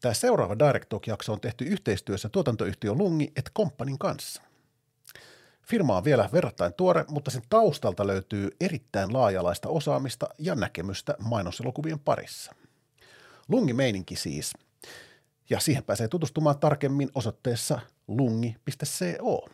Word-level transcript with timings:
Tämä 0.00 0.14
seuraava 0.14 0.58
Direct 0.58 0.88
Talk-jakso 0.88 1.32
on 1.32 1.40
tehty 1.40 1.64
yhteistyössä 1.64 2.28
tuotantoyhtiö 2.28 2.92
Lungi 2.92 3.32
et 3.36 3.50
Company 3.56 3.96
kanssa. 4.00 4.42
Firma 5.62 5.96
on 5.96 6.04
vielä 6.04 6.28
verrattain 6.32 6.74
tuore, 6.74 7.04
mutta 7.08 7.30
sen 7.30 7.42
taustalta 7.48 8.06
löytyy 8.06 8.50
erittäin 8.60 9.12
laajalaista 9.12 9.68
osaamista 9.68 10.28
ja 10.38 10.54
näkemystä 10.54 11.14
mainoselokuvien 11.18 11.98
parissa. 11.98 12.54
Lungi 13.48 13.72
meininki 13.72 14.16
siis. 14.16 14.52
Ja 15.50 15.60
siihen 15.60 15.84
pääsee 15.84 16.08
tutustumaan 16.08 16.58
tarkemmin 16.58 17.10
osoitteessa 17.14 17.80
lungi.co. 18.08 19.48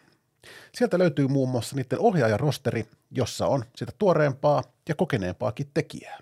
Sieltä 0.75 0.99
löytyy 0.99 1.29
muun 1.29 1.49
muassa 1.49 1.77
niiden 1.77 1.99
ohjaajarosteri, 1.99 2.87
jossa 3.11 3.47
on 3.47 3.65
sitä 3.77 3.93
tuoreempaa 3.99 4.63
ja 4.89 4.95
kokeneempaakin 4.95 5.71
tekijää. 5.75 6.19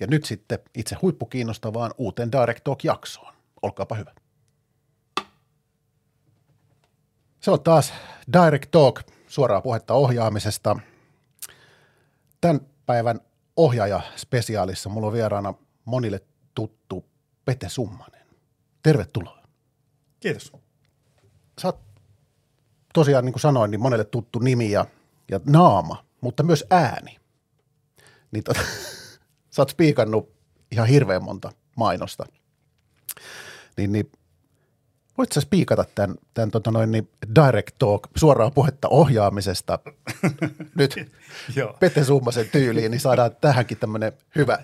Ja 0.00 0.06
nyt 0.06 0.24
sitten 0.24 0.58
itse 0.74 0.96
huippukiinnostavaan 1.02 1.94
uuteen 1.98 2.32
Direct 2.32 2.64
Talk-jaksoon. 2.64 3.34
Olkaapa 3.62 3.94
hyvä. 3.94 4.12
Se 7.40 7.50
on 7.50 7.62
taas 7.62 7.92
Direct 8.32 8.70
Talk, 8.70 9.00
suoraa 9.26 9.60
puhetta 9.60 9.94
ohjaamisesta. 9.94 10.76
Tämän 12.40 12.60
päivän 12.86 13.20
ohjaaja 13.56 14.00
spesiaalissa 14.16 14.88
mulla 14.88 15.06
on 15.06 15.12
vieraana 15.12 15.54
monille 15.84 16.20
tuttu 16.54 17.04
Pete 17.44 17.68
Summanen. 17.68 18.26
Tervetuloa. 18.82 19.42
Kiitos. 20.20 20.52
Sä 21.60 21.68
oot 21.68 21.80
tosiaan, 22.94 23.24
niin 23.24 23.32
kuin 23.32 23.40
sanoin, 23.40 23.70
niin 23.70 23.80
monelle 23.80 24.04
tuttu 24.04 24.38
nimi 24.38 24.70
ja, 24.70 24.86
ja 25.30 25.40
naama, 25.46 26.04
mutta 26.20 26.42
myös 26.42 26.64
ääni. 26.70 27.18
Niin 28.30 28.44
tota, 28.44 28.60
sä 29.52 29.62
oot 29.62 29.70
spiikannut 29.70 30.32
ihan 30.70 30.88
hirveän 30.88 31.24
monta 31.24 31.52
mainosta. 31.76 32.24
Niin, 33.76 33.92
niin 33.92 34.12
voit 35.18 35.32
sä 35.32 35.40
spiikata 35.40 35.84
tämän, 35.94 36.16
tämän 36.34 36.50
tota 36.50 36.70
noin, 36.70 36.90
niin 36.90 37.08
direct 37.34 37.76
talk, 37.78 38.08
suoraa 38.16 38.50
puhetta 38.50 38.88
ohjaamisesta 38.88 39.78
nyt. 40.74 40.94
Pete 41.80 42.04
Summasen 42.04 42.48
tyyliin, 42.48 42.90
niin 42.90 43.00
saadaan 43.00 43.36
tähänkin 43.40 43.78
tämmöinen 43.78 44.12
hyvä 44.36 44.58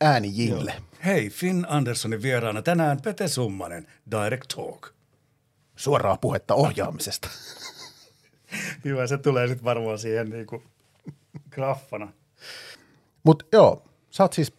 äänijille. 0.00 0.74
Hei, 1.04 1.30
Finn 1.30 1.66
Anderssonin 1.68 2.22
vieraana 2.22 2.62
tänään 2.62 3.00
Pete 3.00 3.28
Summanen, 3.28 3.86
Direct 4.10 4.48
Talk. 4.56 4.88
Suoraa 5.76 6.16
puhetta 6.16 6.54
ohjaamisesta. 6.54 7.28
Hyvä, 8.84 9.06
se 9.06 9.18
tulee 9.18 9.46
sitten 9.46 9.64
varmaan 9.64 9.98
siihen 9.98 10.30
niinku 10.30 10.62
graffana. 11.50 12.12
Mutta 13.24 13.44
joo, 13.52 13.82
sä 14.14 14.24
oot 14.24 14.32
siis 14.32 14.52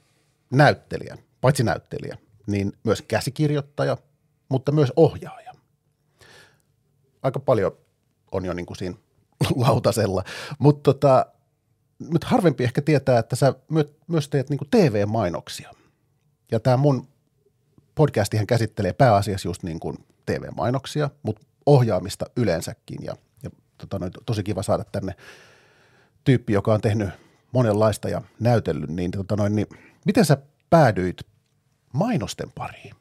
näyttelijä, 0.52 1.18
paitsi 1.42 1.64
näyttelijä, 1.64 2.18
niin 2.48 2.74
myös 2.84 3.02
käsikirjoittaja, 3.02 3.98
mutta 4.50 4.72
myös 4.72 4.94
ohjaaja. 4.96 5.54
Aika 7.24 7.40
paljon 7.40 7.78
on 8.32 8.46
jo 8.46 8.54
niin 8.54 8.66
kuin 8.66 8.78
siinä 8.78 8.96
lautasella, 9.66 10.24
mutta 10.60 10.94
tota, 10.94 11.26
mut 12.12 12.24
harvempi 12.24 12.64
ehkä 12.64 12.82
tietää, 12.82 13.20
että 13.20 13.36
sä 13.36 13.54
my- 13.70 13.96
myös 14.08 14.30
teet 14.30 14.50
niin 14.50 14.60
TV-mainoksia. 14.72 15.72
Ja 16.52 16.60
tämä 16.60 16.78
mun 16.78 17.08
podcastihan 17.96 18.48
käsittelee 18.48 18.94
pääasiassa 18.94 19.48
just 19.48 19.64
niin 19.64 19.80
kuin 19.80 19.98
TV-mainoksia, 20.26 21.10
mutta 21.24 21.46
ohjaamista 21.66 22.26
yleensäkin. 22.36 22.98
Ja, 23.04 23.16
ja 23.44 23.50
tota, 23.78 24.00
tosi 24.26 24.44
kiva 24.44 24.64
saada 24.64 24.84
tänne 24.84 25.16
tyyppi, 26.24 26.54
joka 26.54 26.74
on 26.74 26.82
tehnyt 26.82 27.10
monenlaista 27.56 28.10
ja 28.10 28.22
näytellyt, 28.40 28.90
niin, 28.90 29.12
tota 29.12 29.36
noin, 29.36 29.56
niin 29.56 29.68
miten 30.06 30.26
sä 30.26 30.38
päädyit 30.70 31.18
mainosten 31.94 32.52
pariin? 32.52 32.96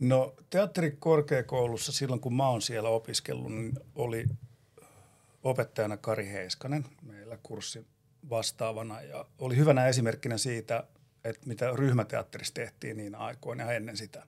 No 0.00 0.34
teatterikorkeakoulussa 0.50 1.92
silloin, 1.92 2.20
kun 2.20 2.34
mä 2.34 2.48
oon 2.48 2.62
siellä 2.62 2.88
opiskellut, 2.88 3.52
niin 3.52 3.72
oli 3.94 4.24
opettajana 5.42 5.96
Kari 5.96 6.28
Heiskanen 6.28 6.84
meillä 7.02 7.38
kurssin 7.42 7.86
vastaavana 8.30 9.02
ja 9.02 9.24
oli 9.38 9.56
hyvänä 9.56 9.86
esimerkkinä 9.86 10.38
siitä, 10.38 10.84
että 11.24 11.46
mitä 11.46 11.70
ryhmäteatterissa 11.74 12.54
tehtiin 12.54 12.96
niin 12.96 13.14
aikoina 13.14 13.64
ja 13.64 13.72
ennen 13.72 13.96
sitä. 13.96 14.26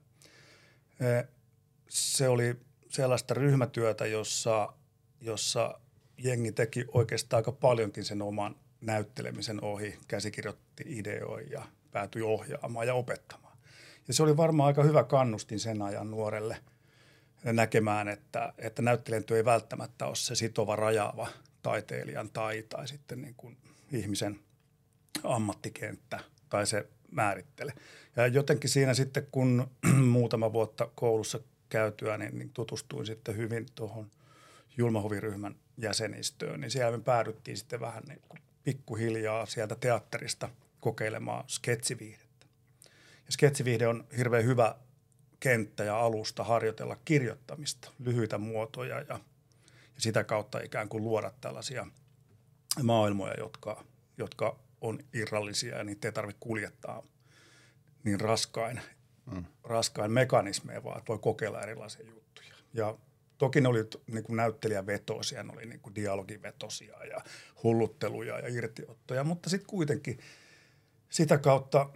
Se 1.89 2.29
oli 2.29 2.55
sellaista 2.89 3.33
ryhmätyötä, 3.33 4.05
jossa, 4.05 4.73
jossa 5.21 5.79
jengi 6.17 6.51
teki 6.51 6.85
oikeastaan 6.93 7.39
aika 7.39 7.51
paljonkin 7.51 8.05
sen 8.05 8.21
oman 8.21 8.55
näyttelemisen 8.85 9.63
ohi, 9.63 9.97
käsikirjoitti 10.07 10.83
ideoja 10.87 11.47
ja 11.51 11.65
päätyi 11.91 12.21
ohjaamaan 12.21 12.87
ja 12.87 12.93
opettamaan. 12.93 13.57
Ja 14.07 14.13
se 14.13 14.23
oli 14.23 14.37
varmaan 14.37 14.67
aika 14.67 14.83
hyvä 14.83 15.03
kannustin 15.03 15.59
sen 15.59 15.81
ajan 15.81 16.11
nuorelle 16.11 16.57
näkemään, 17.43 18.07
että, 18.07 18.53
että 18.57 18.81
näyttelijän 18.81 19.23
työ 19.23 19.37
ei 19.37 19.45
välttämättä 19.45 20.05
ole 20.05 20.15
se 20.15 20.35
sitova, 20.35 20.75
rajaava 20.75 21.27
taiteilijan 21.61 22.29
tai, 22.29 22.63
tai 22.69 22.87
sitten 22.87 23.21
niin 23.21 23.35
kuin 23.37 23.57
ihmisen 23.91 24.39
ammattikenttä 25.23 26.19
tai 26.49 26.67
se 26.67 26.87
määrittele. 27.11 27.73
Ja 28.15 28.27
jotenkin 28.27 28.69
siinä 28.69 28.93
sitten, 28.93 29.27
kun 29.31 29.67
muutama 30.11 30.53
vuotta 30.53 30.89
koulussa 30.95 31.39
käytyä, 31.69 32.17
niin, 32.17 32.37
niin 32.37 32.49
tutustuin 32.49 33.05
sitten 33.05 33.37
hyvin 33.37 33.65
tuohon 33.75 34.11
Julmahoviryhmän 34.77 35.55
jäsenistöön, 35.77 36.61
niin 36.61 36.71
siellä 36.71 36.97
me 36.97 37.03
päädyttiin 37.03 37.57
sitten 37.57 37.79
vähän 37.79 38.03
niin 38.07 38.21
kuin 38.29 38.39
pikkuhiljaa 38.65 39.45
sieltä 39.45 39.75
teatterista 39.75 40.49
kokeilemaan 40.79 41.43
sketsiviihdettä. 41.47 42.45
Ja 43.25 43.31
sketsiviihde 43.31 43.87
on 43.87 44.07
hirveän 44.17 44.45
hyvä 44.45 44.75
kenttä 45.39 45.83
ja 45.83 45.99
alusta 45.99 46.43
harjoitella 46.43 46.97
kirjoittamista, 47.05 47.91
lyhyitä 47.99 48.37
muotoja 48.37 48.99
ja, 48.99 49.19
ja 49.95 50.01
sitä 50.01 50.23
kautta 50.23 50.59
ikään 50.59 50.89
kuin 50.89 51.03
luoda 51.03 51.31
tällaisia 51.41 51.87
maailmoja, 52.83 53.33
jotka, 53.37 53.83
jotka 54.17 54.59
on 54.81 54.99
irrallisia 55.13 55.77
ja 55.77 55.83
niitä 55.83 56.07
ei 56.07 56.11
tarvitse 56.11 56.39
kuljettaa 56.39 57.03
niin 58.03 58.19
raskain, 58.19 58.81
mm. 59.31 59.45
raskain 59.63 60.11
mekanismeja, 60.11 60.83
vaan 60.83 60.97
että 60.97 61.07
voi 61.07 61.19
kokeilla 61.19 61.61
erilaisia 61.61 62.05
juttuja. 62.05 62.53
Ja 62.73 62.97
toki 63.37 63.61
ne 63.61 63.69
oli 63.69 63.85
niin 64.07 64.23
kuin 64.23 64.37
näyttelijävetoisia, 64.37 65.43
ne 65.43 65.53
oli 65.53 65.65
niin 65.65 65.79
kuin 65.79 65.95
dialogivetosia 65.95 67.05
ja 67.05 67.21
hullutteluja 67.63 68.39
ja 68.39 68.47
irtiottoja, 68.47 69.23
mutta 69.23 69.49
sitten 69.49 69.69
kuitenkin 69.69 70.19
sitä 71.09 71.37
kautta 71.37 71.89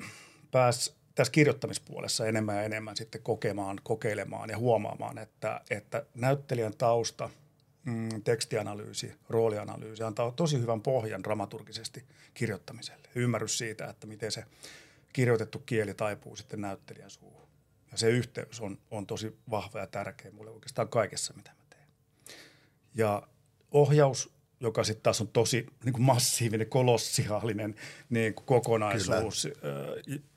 pääsi 0.52 1.00
tässä 1.16 1.32
kirjoittamispuolessa 1.32 2.28
enemmän 2.28 2.56
ja 2.56 2.64
enemmän 2.64 2.98
sitten 2.98 3.22
kokemaan, 3.22 3.80
kokeilemaan 3.84 4.50
ja 4.50 4.58
huomaamaan, 4.58 5.18
että, 5.18 5.62
että 5.70 6.06
näyttelijän 6.16 6.78
tausta, 6.78 7.30
mm, 7.86 8.24
tekstianalyysi, 8.24 9.14
roolianalyysi 9.30 10.04
antaa 10.04 10.32
tosi 10.32 10.60
hyvän 10.62 10.82
pohjan 10.82 11.24
dramaturgisesti 11.24 12.06
kirjoittamiselle. 12.34 13.08
Ymmärrys 13.16 13.58
siitä, 13.58 13.86
että 13.86 14.08
miten 14.08 14.32
se 14.32 14.44
kirjoitettu 15.14 15.60
kieli 15.60 15.94
taipuu 15.94 16.36
sitten 16.36 16.62
näyttelijän 16.62 17.10
suuhun. 17.10 17.49
Ja 17.92 17.98
se 17.98 18.10
yhteys 18.10 18.62
on, 18.62 18.78
on 18.92 19.08
tosi 19.08 19.38
vahva 19.50 19.80
ja 19.80 19.88
tärkeä 19.88 20.32
mulle 20.32 20.52
oikeastaan 20.52 20.90
kaikessa, 20.90 21.34
mitä 21.34 21.52
mä 21.52 21.64
teen. 21.70 21.88
Ja 22.96 23.28
ohjaus, 23.72 24.34
joka 24.60 24.84
sitten 24.84 25.04
taas 25.04 25.22
on 25.22 25.28
tosi 25.28 25.66
niin 25.86 25.94
kuin 25.94 26.04
massiivinen, 26.04 26.70
kolossiaalinen 26.70 27.76
niin 28.10 28.34
kuin 28.34 28.46
kokonaisuus. 28.46 29.48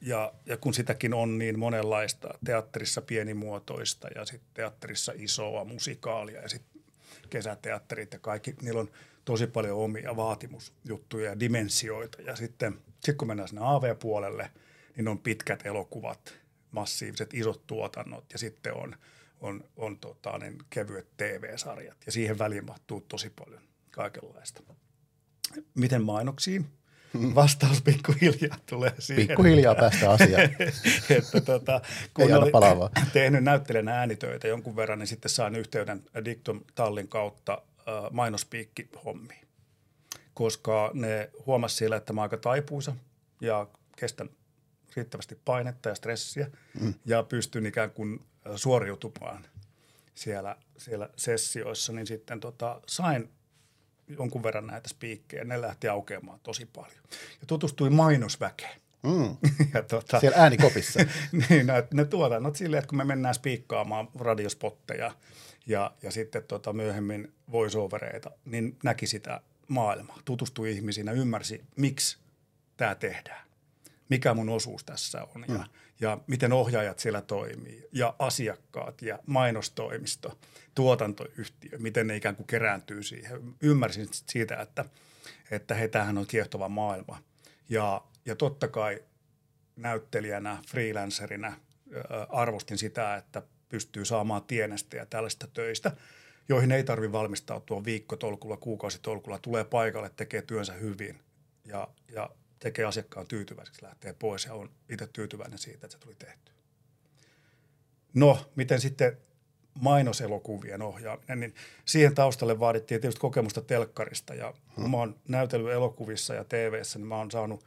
Ja, 0.01 0.33
ja 0.47 0.57
kun 0.57 0.75
sitäkin 0.75 1.15
on 1.15 1.39
niin 1.39 1.59
monenlaista, 1.59 2.35
teatterissa 2.45 3.03
pienimuotoista 3.03 4.09
ja 4.15 4.25
sitten 4.25 4.51
teatterissa 4.55 5.13
isoa 5.17 5.65
musikaalia 5.65 6.43
ja 6.43 6.49
sitten 6.49 6.83
kesäteatterit 7.31 8.13
ja 8.13 8.19
kaikki, 8.19 8.55
niillä 8.63 8.81
on 8.81 8.91
tosi 9.25 9.47
paljon 9.47 9.79
omia 9.79 10.17
vaatimusjuttuja 10.17 11.31
ja 11.31 11.41
dimensioita. 11.41 12.23
Ja 12.23 12.37
sitten 12.37 12.79
sit 13.01 13.17
kun 13.17 13.29
mennään 13.29 13.49
sinne 13.49 13.63
AV-puolelle, 13.65 14.51
niin 14.97 15.09
on 15.09 15.19
pitkät 15.19 15.67
elokuvat, 15.67 16.35
massiiviset 16.73 17.35
isot 17.35 17.67
tuotannot 17.67 18.25
ja 18.33 18.39
sitten 18.39 18.75
on, 18.75 18.97
on, 19.41 19.65
on 19.77 19.99
tota, 19.99 20.39
niin 20.39 20.59
kevyet 20.71 21.09
TV-sarjat. 21.17 21.97
Ja 22.07 22.13
siihen 22.13 22.39
väliin 22.39 22.67
mahtuu 22.67 23.01
tosi 23.01 23.31
paljon 23.31 23.63
kaikenlaista. 23.91 24.63
Miten 25.75 26.03
mainoksiin? 26.03 26.67
Vastaus 27.35 27.83
pikkuhiljaa 27.83 28.57
tulee 28.67 28.95
siihen. 28.99 29.27
Pikkuhiljaa 29.27 29.75
päästä 29.75 30.11
asiaan. 30.11 30.43
että 31.19 31.41
tota, 31.41 31.81
kun 32.15 32.25
Ei 32.25 32.33
aina 32.33 32.45
oli 32.45 32.51
palavaa. 32.51 32.91
tehnyt 33.13 33.45
näyttelijän 33.45 33.89
äänitöitä 33.89 34.49
jonkun 34.49 34.77
verran, 34.77 34.99
niin 34.99 35.07
sitten 35.07 35.31
sain 35.31 35.57
yhteyden 35.57 36.03
Dictum 36.25 36.61
Tallin 36.75 37.09
kautta 37.09 37.63
äh, 37.79 38.11
mainospiikki-hommiin. 38.11 39.47
Koska 40.35 40.91
ne 40.95 41.31
huomasi 41.47 41.77
siellä, 41.77 41.97
että 41.97 42.13
mä 42.13 42.23
aika 42.23 42.37
taipuisa 42.37 42.95
ja 43.41 43.67
kestän 43.97 44.31
riittävästi 44.97 45.39
painetta 45.45 45.89
ja 45.89 45.95
stressiä 45.95 46.51
mm. 46.81 46.95
ja 47.05 47.23
pystyn 47.23 47.67
ikään 47.67 47.91
kuin 47.91 48.21
äh, 48.47 48.53
suoriutumaan 48.57 49.47
siellä, 50.15 50.57
siellä 50.77 51.09
sessioissa, 51.17 51.93
niin 51.93 52.07
sitten 52.07 52.41
tota, 52.41 52.81
sain 52.87 53.31
jonkun 54.09 54.43
verran 54.43 54.67
näitä 54.67 54.89
spiikkejä. 54.89 55.45
Ne 55.45 55.61
lähti 55.61 55.89
aukeamaan 55.89 56.41
tosi 56.43 56.67
paljon. 56.67 57.03
Ja 57.41 57.47
tutustuin 57.47 57.95
mainosväkeen. 57.95 58.81
Mm. 59.03 59.37
ja 59.75 59.83
tota, 59.83 60.21
Siellä 60.21 60.39
äänikopissa. 60.39 61.01
niin, 61.49 61.67
ne, 61.67 61.89
ne 61.95 62.05
tuotannot 62.05 62.57
silleen, 62.57 62.79
että 62.79 62.89
kun 62.89 62.99
me 62.99 63.05
mennään 63.05 63.35
spiikkaamaan 63.35 64.09
radiospotteja 64.19 65.13
ja, 65.67 65.93
ja 66.03 66.11
sitten 66.11 66.45
tota 66.45 66.73
myöhemmin 66.73 67.33
voiceovereita, 67.53 68.31
niin 68.45 68.77
näki 68.83 69.07
sitä 69.07 69.41
maailmaa, 69.69 70.19
tutustui 70.25 70.73
ihmisiin 70.73 71.07
ja 71.07 71.13
ymmärsi, 71.13 71.65
miksi 71.77 72.19
tämä 72.77 72.95
tehdään. 72.95 73.52
Mikä 74.13 74.35
mun 74.35 74.49
osuus 74.49 74.85
tässä 74.85 75.27
on 75.35 75.45
ja, 75.49 75.55
mm. 75.55 75.65
ja 76.01 76.19
miten 76.27 76.53
ohjaajat 76.53 76.99
siellä 76.99 77.21
toimii 77.21 77.89
ja 77.93 78.15
asiakkaat 78.19 79.03
ja 79.03 79.19
mainostoimisto, 79.27 80.39
tuotantoyhtiö, 80.75 81.79
miten 81.79 82.07
ne 82.07 82.17
ikään 82.17 82.37
kuin 82.37 82.47
kerääntyy 82.47 83.03
siihen. 83.03 83.55
Ymmärsin 83.63 84.09
siitä, 84.13 84.57
että, 84.57 84.85
että 85.51 85.75
he 85.75 85.89
tämähän 85.89 86.19
on 86.19 86.27
kiehtova 86.27 86.69
maailma. 86.69 87.23
Ja, 87.69 88.03
ja 88.27 88.37
totta 88.37 88.69
kai 88.69 89.03
näyttelijänä, 89.77 90.59
freelancerina 90.69 91.57
arvostin 92.29 92.79
sitä, 92.79 93.17
että 93.17 93.43
pystyy 93.69 94.05
saamaan 94.05 94.43
tienestä 94.45 94.97
ja 94.97 95.07
tällaista 95.07 95.47
töistä, 95.47 95.93
joihin 96.49 96.73
ei 96.73 96.85
tarvi 96.85 97.13
valmistautua 97.13 97.85
viikkotolkulla, 97.85 98.57
kuukausitolkulla, 98.57 99.39
tulee 99.39 99.65
paikalle, 99.65 100.11
tekee 100.17 100.43
työnsä 100.43 100.73
hyvin 100.73 101.21
ja, 101.65 101.89
ja 102.09 102.31
tekee 102.63 102.85
asiakkaan 102.85 103.27
tyytyväiseksi, 103.27 103.83
lähtee 103.83 104.13
pois 104.13 104.45
ja 104.45 104.55
on 104.55 104.71
itse 104.89 105.07
tyytyväinen 105.07 105.59
siitä, 105.59 105.87
että 105.87 105.89
se 105.97 105.99
tuli 105.99 106.15
tehty. 106.15 106.53
No, 108.15 108.51
miten 108.57 108.81
sitten 108.81 109.17
mainoselokuvien 109.81 110.83
ohjaaminen, 110.83 111.41
niin 111.41 111.55
siihen 111.85 112.15
taustalle 112.15 112.61
vaadittiin 112.61 113.01
tietysti 113.01 113.21
kokemusta 113.21 113.61
telkkarista 113.61 114.35
ja 114.35 114.55
kun 114.75 114.91
mä 114.91 114.97
oon 114.97 115.21
näytellyt 115.29 115.73
elokuvissa 115.73 116.35
ja 116.35 116.45
tv 116.45 116.83
niin 116.95 117.07
mä 117.07 117.17
oon 117.17 117.31
saanut 117.31 117.65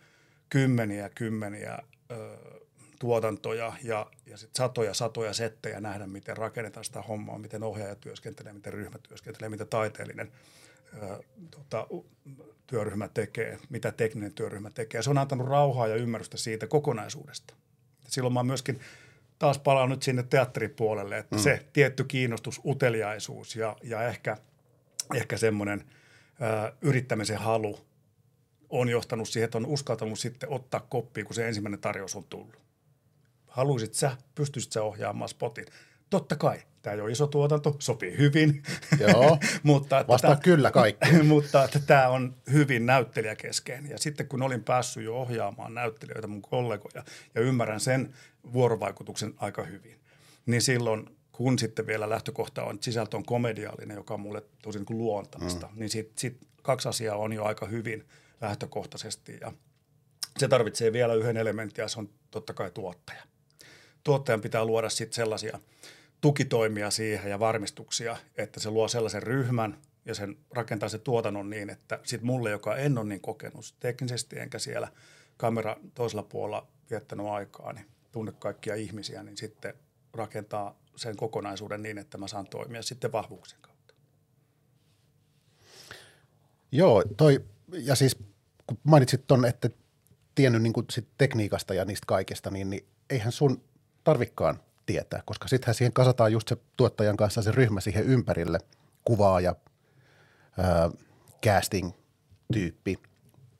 kymmeniä 0.50 1.10
kymmeniä 1.10 1.80
ö, 2.12 2.38
tuotantoja 3.00 3.74
ja, 3.84 4.12
ja 4.26 4.38
sit 4.38 4.56
satoja 4.56 4.94
satoja 4.94 5.34
settejä 5.34 5.80
nähdä, 5.80 6.08
miten 6.08 6.38
rakennetaan 6.38 6.86
sitä 6.86 7.02
hommaa, 7.02 7.38
miten 7.38 7.64
ohjaaja 7.64 7.96
työskentelee, 7.96 8.54
miten 8.54 8.74
ryhmä 8.74 8.98
työskentelee, 9.10 9.50
mitä 9.50 9.66
taiteellinen 9.66 10.32
tota, 11.52 11.88
työryhmä 12.68 13.08
tekee, 13.08 13.60
mitä 13.70 13.92
tekninen 13.92 14.34
työryhmä 14.34 14.70
tekee. 14.70 15.02
Se 15.02 15.10
on 15.10 15.18
antanut 15.18 15.48
rauhaa 15.48 15.88
ja 15.88 15.96
ymmärrystä 15.96 16.38
siitä 16.38 16.68
kokonaisuudesta. 16.68 17.54
Silloin 18.08 18.34
mä 18.34 18.44
myöskin 18.44 18.80
taas 19.40 19.60
palaan 19.60 19.90
nyt 19.90 20.04
sinne 20.04 20.24
teatteripuolelle, 20.24 21.18
että 21.18 21.36
mm. 21.36 21.42
se 21.42 21.66
tietty 21.74 22.04
kiinnostus, 22.04 22.62
uteliaisuus 22.66 23.56
ja, 23.56 23.76
ja 23.84 24.08
ehkä, 24.08 24.38
ehkä 25.16 25.38
semmoinen 25.38 25.84
ö, 26.42 26.74
yrittämisen 26.82 27.38
halu 27.38 27.80
on 28.70 28.90
johtanut 28.90 29.30
siihen, 29.30 29.46
että 29.46 29.58
on 29.58 29.66
uskaltanut 29.66 30.20
sitten 30.20 30.50
ottaa 30.50 30.80
koppia, 30.90 31.26
kun 31.26 31.36
se 31.36 31.48
ensimmäinen 31.48 31.80
tarjous 31.80 32.16
on 32.16 32.24
tullut. 32.24 32.60
Haluaisit 33.48 33.94
sä, 33.94 34.18
pystyisit 34.36 34.72
sä 34.72 34.84
ohjaamaan 34.84 35.30
spotin? 35.30 35.66
Totta 36.10 36.36
kai. 36.36 36.60
Tämä 36.86 36.94
ei 36.94 37.02
ole 37.02 37.12
iso 37.12 37.28
tuotanto, 37.28 37.76
sopii 37.80 38.18
hyvin. 38.18 38.64
Joo, 39.00 39.38
mutta, 39.64 40.00
että 40.00 40.14
vastaa 40.14 40.32
tämä, 40.32 40.42
kyllä 40.42 40.72
kaikki. 40.72 41.24
mutta 41.24 41.64
että 41.64 41.80
tämä 41.80 42.08
on 42.08 42.36
hyvin 42.52 42.86
näyttelijäkeskeinen. 42.86 43.92
Ja 43.92 43.98
sitten 43.98 44.28
kun 44.28 44.42
olin 44.42 44.64
päässyt 44.64 45.04
jo 45.04 45.16
ohjaamaan 45.16 45.74
näyttelijöitä, 45.74 46.28
mun 46.28 46.42
kollegoja, 46.42 47.04
ja 47.36 47.42
ymmärrän 47.42 47.80
sen 47.80 48.14
vuorovaikutuksen 48.54 49.34
aika 49.38 49.64
hyvin, 49.64 50.00
niin 50.46 50.62
silloin 50.62 51.18
kun 51.32 51.60
sitten 51.60 51.88
vielä 51.88 52.10
lähtökohta 52.10 52.64
on, 52.64 52.76
että 52.76 52.86
sisältö 52.86 53.18
on 53.18 53.26
komediallinen, 53.26 53.96
joka 53.96 54.14
on 54.14 54.20
mulle 54.20 54.44
tosi 54.62 54.80
niin 54.80 54.98
luontaista, 54.98 55.68
mm. 55.68 55.80
niin 55.80 55.90
sitten 55.90 56.18
sit 56.18 56.38
kaksi 56.62 56.90
asiaa 56.90 57.16
on 57.16 57.34
jo 57.34 57.44
aika 57.44 57.66
hyvin 57.66 58.08
lähtökohtaisesti. 58.42 59.38
Ja 59.42 59.52
se 60.38 60.48
tarvitsee 60.48 60.94
vielä 60.94 61.14
yhden 61.14 61.38
elementin, 61.38 61.82
ja 61.82 61.88
se 61.88 62.00
on 62.00 62.10
totta 62.32 62.54
kai 62.54 62.72
tuottaja. 62.72 63.24
Tuottajan 64.04 64.42
pitää 64.42 64.66
luoda 64.66 64.90
sitten 64.90 65.16
sellaisia– 65.16 65.60
tukitoimia 66.22 66.92
siihen 66.92 67.30
ja 67.32 67.40
varmistuksia, 67.40 68.18
että 68.38 68.60
se 68.60 68.70
luo 68.70 68.88
sellaisen 68.88 69.24
ryhmän 69.24 69.82
ja 70.06 70.16
sen 70.16 70.38
rakentaa 70.52 70.90
se 70.90 70.98
tuotannon 70.98 71.50
niin, 71.50 71.70
että 71.70 72.00
sitten 72.04 72.28
mulle, 72.28 72.50
joka 72.50 72.76
en 72.76 72.98
ole 72.98 73.06
niin 73.06 73.22
kokenut 73.22 73.76
teknisesti 73.80 74.40
enkä 74.40 74.60
siellä 74.60 74.88
kamera 75.38 75.78
toisella 75.94 76.24
puolella 76.24 76.68
viettänyt 76.90 77.26
aikaa, 77.26 77.74
niin 77.74 77.86
tunne 78.12 78.32
kaikkia 78.32 78.76
ihmisiä, 78.76 79.24
niin 79.24 79.38
sitten 79.38 79.74
rakentaa 80.14 80.80
sen 80.96 81.16
kokonaisuuden 81.16 81.84
niin, 81.84 81.98
että 81.98 82.18
mä 82.18 82.28
saan 82.28 82.48
toimia 82.48 82.82
sitten 82.82 83.12
vahvuuksien 83.12 83.62
kautta. 83.62 83.94
Joo, 86.72 87.04
toi, 87.18 87.46
ja 87.72 87.96
siis 87.96 88.16
kun 88.68 88.78
mainitsit 88.84 89.28
tuon, 89.28 89.46
että 89.46 89.70
tiennyt 90.36 90.62
niin 90.62 90.74
sit 90.90 91.08
tekniikasta 91.18 91.74
ja 91.74 91.86
niistä 91.86 92.06
kaikesta, 92.08 92.52
niin, 92.52 92.70
niin 92.70 92.86
eihän 93.10 93.32
sun 93.32 93.64
tarvikkaan 94.04 94.60
tietää, 94.86 95.24
koska 95.26 95.48
sittenhän 95.48 95.76
siihen 95.76 95.94
kasataan 95.94 96.32
just 96.32 96.48
se 96.48 96.58
tuottajan 96.78 97.18
kanssa 97.18 97.42
se 97.42 97.52
ryhmä 97.52 97.82
siihen 97.82 98.06
ympärille, 98.06 98.60
kuvaaja, 99.06 99.56
ää, 100.58 100.90
casting-tyyppi, 101.46 102.96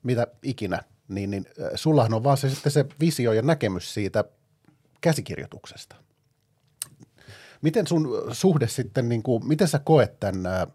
mitä 0.02 0.26
ikinä, 0.42 0.82
niin, 1.08 1.30
niin 1.30 1.46
sullahan 1.74 2.14
on 2.14 2.24
vaan 2.24 2.36
se 2.36 2.50
sitten 2.50 2.72
se 2.72 2.86
visio 3.00 3.32
ja 3.32 3.42
näkemys 3.42 3.94
siitä 3.94 4.24
käsikirjoituksesta. 5.00 5.96
Miten 7.62 7.86
sun 7.86 8.08
suhde 8.32 8.68
sitten, 8.68 9.08
niin 9.08 9.22
kuin, 9.22 9.48
miten 9.48 9.68
sä 9.68 9.78
koet 9.78 10.20
tämän 10.20 10.66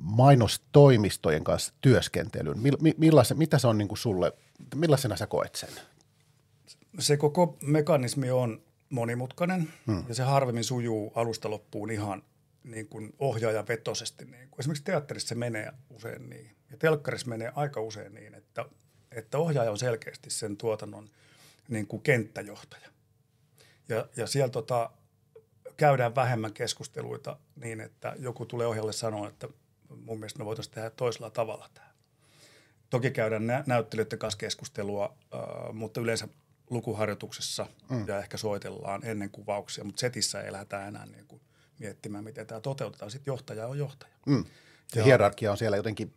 mainostoimistojen 0.00 1.44
kanssa 1.44 1.72
työskentelyn? 1.80 2.56
Millaisen, 2.96 3.38
mitä 3.38 3.58
se 3.58 3.66
on 3.66 3.78
niin 3.78 3.88
kuin 3.88 3.98
sulle, 3.98 4.32
millaisena 4.74 5.16
sä 5.16 5.26
koet 5.26 5.54
sen? 5.54 5.68
Se 6.98 7.16
koko 7.16 7.56
mekanismi 7.62 8.30
on 8.30 8.62
monimutkainen 8.90 9.68
hmm. 9.86 10.04
ja 10.08 10.14
se 10.14 10.22
harvemmin 10.22 10.64
sujuu 10.64 11.12
alusta 11.14 11.50
loppuun 11.50 11.90
ihan 11.90 12.22
niin 12.64 12.88
kuin 12.88 13.14
ohjaajan 13.18 13.68
vetosesti. 13.68 14.24
Niin 14.24 14.48
kuin. 14.50 14.60
Esimerkiksi 14.60 14.84
teatterissa 14.84 15.28
se 15.28 15.34
menee 15.34 15.72
usein 15.90 16.30
niin 16.30 16.56
ja 16.70 16.76
telkkarissa 16.76 17.28
menee 17.28 17.52
aika 17.54 17.80
usein 17.80 18.14
niin, 18.14 18.34
että, 18.34 18.64
että 19.12 19.38
ohjaaja 19.38 19.70
on 19.70 19.78
selkeästi 19.78 20.30
sen 20.30 20.56
tuotannon 20.56 21.10
niin 21.68 21.86
kuin 21.86 22.02
kenttäjohtaja. 22.02 22.88
Ja, 23.88 24.08
ja 24.16 24.26
siellä 24.26 24.48
tota, 24.48 24.90
käydään 25.76 26.14
vähemmän 26.14 26.52
keskusteluita 26.52 27.38
niin, 27.56 27.80
että 27.80 28.14
joku 28.18 28.46
tulee 28.46 28.66
ohjalle 28.66 28.92
sanoa, 28.92 29.28
että 29.28 29.48
mun 30.04 30.18
mielestä 30.18 30.38
me 30.38 30.44
voitaisiin 30.44 30.74
tehdä 30.74 30.90
toisella 30.90 31.30
tavalla 31.30 31.68
tämä. 31.74 31.88
Toki 32.90 33.10
käydään 33.10 33.46
nä- 33.46 33.64
näyttelijöiden 33.66 34.18
kanssa 34.18 34.38
keskustelua, 34.38 35.16
äh, 35.34 35.74
mutta 35.74 36.00
yleensä 36.00 36.28
lukuharjoituksessa 36.70 37.66
mm. 37.90 38.08
ja 38.08 38.18
ehkä 38.18 38.36
soitellaan 38.36 39.04
ennen 39.04 39.30
kuvauksia, 39.30 39.84
mutta 39.84 40.00
setissä 40.00 40.40
ei 40.40 40.52
lähdetä 40.52 40.86
enää 40.86 41.06
niin 41.06 41.26
kuin 41.26 41.42
miettimään, 41.78 42.24
miten 42.24 42.46
tämä 42.46 42.60
toteutetaan. 42.60 43.10
Sitten 43.10 43.32
johtaja 43.32 43.66
on 43.66 43.78
johtaja. 43.78 44.12
Mm. 44.26 44.44
Se 44.88 45.00
ja 45.00 45.04
hierarkia 45.04 45.50
on 45.50 45.58
siellä 45.58 45.76
jotenkin 45.76 46.14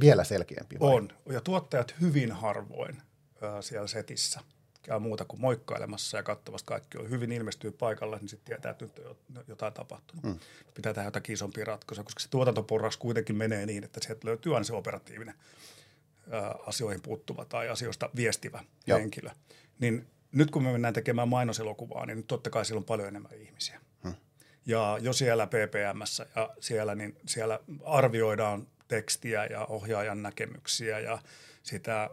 vielä 0.00 0.24
selkeämpi. 0.24 0.80
Vai? 0.80 0.94
On, 0.94 1.08
ja 1.30 1.40
tuottajat 1.40 1.94
hyvin 2.00 2.32
harvoin 2.32 2.96
äh, 3.42 3.50
siellä 3.60 3.86
setissä 3.86 4.40
käy 4.82 4.98
muuta 4.98 5.24
kuin 5.24 5.40
moikkailemassa 5.40 6.16
ja 6.16 6.22
katsomassa 6.22 6.66
kaikki 6.66 6.98
on 6.98 7.10
hyvin 7.10 7.32
ilmestyy 7.32 7.70
paikalle, 7.70 8.18
niin 8.18 8.28
sitten 8.28 8.46
tietää, 8.46 8.70
että 8.70 8.84
nyt 8.84 8.98
on 8.98 9.44
jotain 9.48 9.72
tapahtunut. 9.72 10.24
Mm. 10.24 10.38
Pitää 10.74 10.94
tehdä 10.94 11.06
jotakin 11.06 11.34
isompia 11.34 11.64
ratkaisuja, 11.64 12.04
koska 12.04 12.20
se 12.20 12.30
tuotantoporras 12.30 12.96
kuitenkin 12.96 13.36
menee 13.36 13.66
niin, 13.66 13.84
että 13.84 14.00
sieltä 14.02 14.28
löytyy 14.28 14.54
aina 14.54 14.64
se 14.64 14.74
operatiivinen 14.74 15.34
ää, 16.30 16.54
asioihin 16.66 17.02
puuttuva 17.02 17.44
tai 17.44 17.68
asioista 17.68 18.10
viestivä 18.16 18.64
Joo. 18.86 18.98
henkilö 18.98 19.30
niin 19.78 20.06
nyt 20.32 20.50
kun 20.50 20.62
me 20.62 20.72
mennään 20.72 20.94
tekemään 20.94 21.28
mainoselokuvaa, 21.28 22.06
niin 22.06 22.24
totta 22.24 22.50
kai 22.50 22.64
siellä 22.64 22.78
on 22.78 22.84
paljon 22.84 23.08
enemmän 23.08 23.32
ihmisiä. 23.34 23.80
Hmm. 24.04 24.14
Ja 24.66 24.98
jo 25.00 25.12
siellä 25.12 25.46
PPMssä 25.46 26.26
ja 26.36 26.50
siellä, 26.60 26.94
niin 26.94 27.16
siellä 27.26 27.60
arvioidaan 27.84 28.66
tekstiä 28.88 29.44
ja 29.44 29.64
ohjaajan 29.64 30.22
näkemyksiä 30.22 30.98
ja 30.98 31.18
sitä 31.62 32.10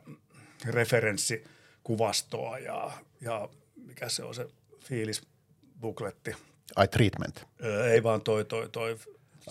referenssikuvastoa 0.65 2.59
ja, 2.59 2.91
ja 3.21 3.49
mikä 3.85 4.09
se 4.09 4.23
on 4.23 4.35
se 4.35 4.47
fiilisbukletti. 4.79 6.35
Ai 6.75 6.87
treatment. 6.87 7.45
ei 7.91 8.03
vaan 8.03 8.21
toi, 8.21 8.45
toi, 8.45 8.69
toi 8.69 8.97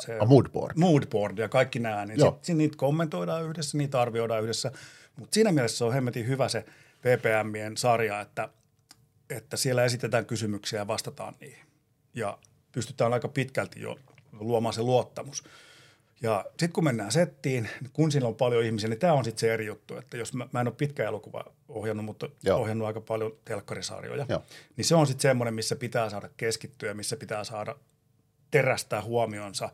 se, 0.01 0.19
A 0.19 0.25
moodboard. 0.25 0.73
Moodboard 0.77 1.39
ja 1.39 1.49
kaikki 1.49 1.79
nämä, 1.79 2.07
niin 2.07 2.21
sit, 2.21 2.45
sit 2.45 2.57
niitä 2.57 2.77
kommentoidaan 2.77 3.45
yhdessä, 3.45 3.79
niitä 3.79 4.01
arvioidaan 4.01 4.43
yhdessä. 4.43 4.73
Mutta 5.17 5.35
siinä 5.35 5.53
mielessä 5.53 5.79
se 5.79 5.85
on 5.85 5.93
hemmetin 5.93 6.27
hyvä 6.27 6.49
se– 6.49 6.65
PPMien 6.99 7.77
sarja, 7.77 8.21
että, 8.21 8.49
että 9.31 9.57
siellä 9.57 9.85
esitetään 9.85 10.27
kysymyksiä 10.27 10.79
ja 10.79 10.87
vastataan 10.87 11.35
niihin. 11.41 11.67
Ja 12.15 12.39
pystytään 12.73 13.13
aika 13.13 13.29
pitkälti 13.29 13.81
jo 13.81 13.97
luomaan 14.33 14.75
se 14.75 14.83
luottamus. 14.83 15.45
Ja 16.23 16.45
sitten 16.49 16.73
kun 16.73 16.85
mennään 16.85 17.13
settiin, 17.13 17.69
kun 17.93 18.13
siinä 18.13 18.27
on 18.27 18.35
paljon 18.35 18.65
ihmisiä, 18.65 18.89
niin 18.89 18.99
tämä 18.99 19.13
on 19.13 19.25
sitten 19.25 19.41
se 19.41 19.55
eri 19.55 19.67
juttu, 19.67 19.97
että 19.97 20.17
jos 20.17 20.33
mä, 20.33 20.49
mä 20.53 20.61
en 20.61 20.69
ole 20.69 20.75
pitkä 20.75 21.05
elokuva 21.05 21.45
ohjannut, 21.69 22.05
mutta 22.05 22.29
Joo. 22.43 22.61
ohjannut 22.61 22.87
aika 22.87 23.01
paljon 23.01 23.33
telkkarisarjoja, 23.45 24.27
Joo. 24.29 24.43
niin 24.77 24.85
se 24.85 24.95
on 24.95 25.07
sitten 25.07 25.23
semmoinen, 25.23 25.55
missä 25.55 25.77
pitää 25.77 26.11
saada 26.11 26.29
keskittyä, 26.37 26.95
missä 26.95 27.17
pitää 27.17 27.45
saada 27.45 27.77
terästää 28.51 29.03
huomionsa 29.03 29.71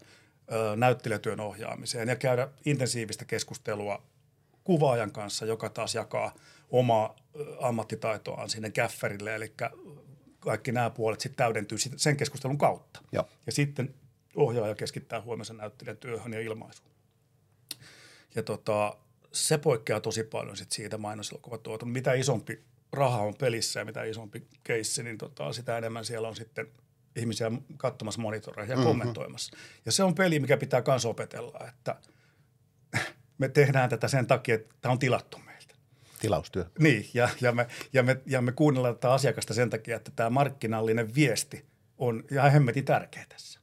ö, 0.52 0.76
näyttelijätyön 0.76 1.40
ohjaamiseen 1.40 2.08
ja 2.08 2.16
käydä 2.16 2.48
intensiivistä 2.64 3.24
keskustelua 3.24 4.02
kuvaajan 4.64 5.12
kanssa, 5.12 5.46
joka 5.46 5.68
taas 5.68 5.94
jakaa 5.94 6.34
omaa 6.70 7.16
ammattitaitoaan 7.60 8.50
sinne 8.50 8.70
käffärille, 8.70 9.34
eli 9.34 9.54
kaikki 10.40 10.72
nämä 10.72 10.90
puolet 10.90 11.20
sitten 11.20 11.36
täydentyy 11.36 11.78
sen 11.78 12.16
keskustelun 12.16 12.58
kautta. 12.58 13.00
Joo. 13.12 13.28
Ja 13.46 13.52
sitten 13.52 13.94
ohjaaja 14.36 14.74
keskittää 14.74 15.20
huomioon 15.20 15.56
näyttelijän 15.56 15.96
työhön 15.96 16.32
ja 16.32 16.40
ilmaisuun. 16.40 16.90
Ja 18.34 18.42
tota, 18.42 18.96
se 19.32 19.58
poikkeaa 19.58 20.00
tosi 20.00 20.24
paljon 20.24 20.56
sit 20.56 20.72
siitä 20.72 20.98
mainostelokuvatuotannon. 20.98 21.92
Mitä 21.92 22.12
isompi 22.12 22.64
raha 22.92 23.18
on 23.18 23.34
pelissä 23.34 23.80
ja 23.80 23.84
mitä 23.84 24.04
isompi 24.04 24.46
keissi, 24.64 25.02
niin 25.02 25.18
tota, 25.18 25.52
sitä 25.52 25.78
enemmän 25.78 26.04
siellä 26.04 26.28
on 26.28 26.36
sitten 26.36 26.68
ihmisiä 27.16 27.52
katsomassa 27.76 28.20
monitoreja 28.20 28.68
ja 28.68 28.76
mm-hmm. 28.76 28.88
kommentoimassa. 28.88 29.56
Ja 29.86 29.92
se 29.92 30.02
on 30.02 30.14
peli, 30.14 30.40
mikä 30.40 30.56
pitää 30.56 30.82
myös 30.86 31.04
opetella, 31.04 31.68
että 31.68 31.96
me 33.38 33.48
tehdään 33.48 33.90
tätä 33.90 34.08
sen 34.08 34.26
takia, 34.26 34.54
että 34.54 34.74
tämä 34.80 34.92
on 34.92 34.98
tilattu. 34.98 35.43
Tilaustyö. 36.26 36.64
Niin, 36.78 37.06
ja, 37.14 37.28
ja, 37.40 37.52
me, 37.52 37.66
ja, 37.92 38.02
me, 38.02 38.20
ja 38.26 38.42
me 38.42 38.52
kuunnellaan 38.52 38.94
tätä 38.94 39.12
asiakasta 39.12 39.54
sen 39.54 39.70
takia, 39.70 39.96
että 39.96 40.10
tämä 40.16 40.30
markkinallinen 40.30 41.14
viesti 41.14 41.64
on 41.98 42.24
ihan 42.30 42.52
hemmetin 42.52 42.84
tärkeä 42.84 43.26
tässä. 43.28 43.60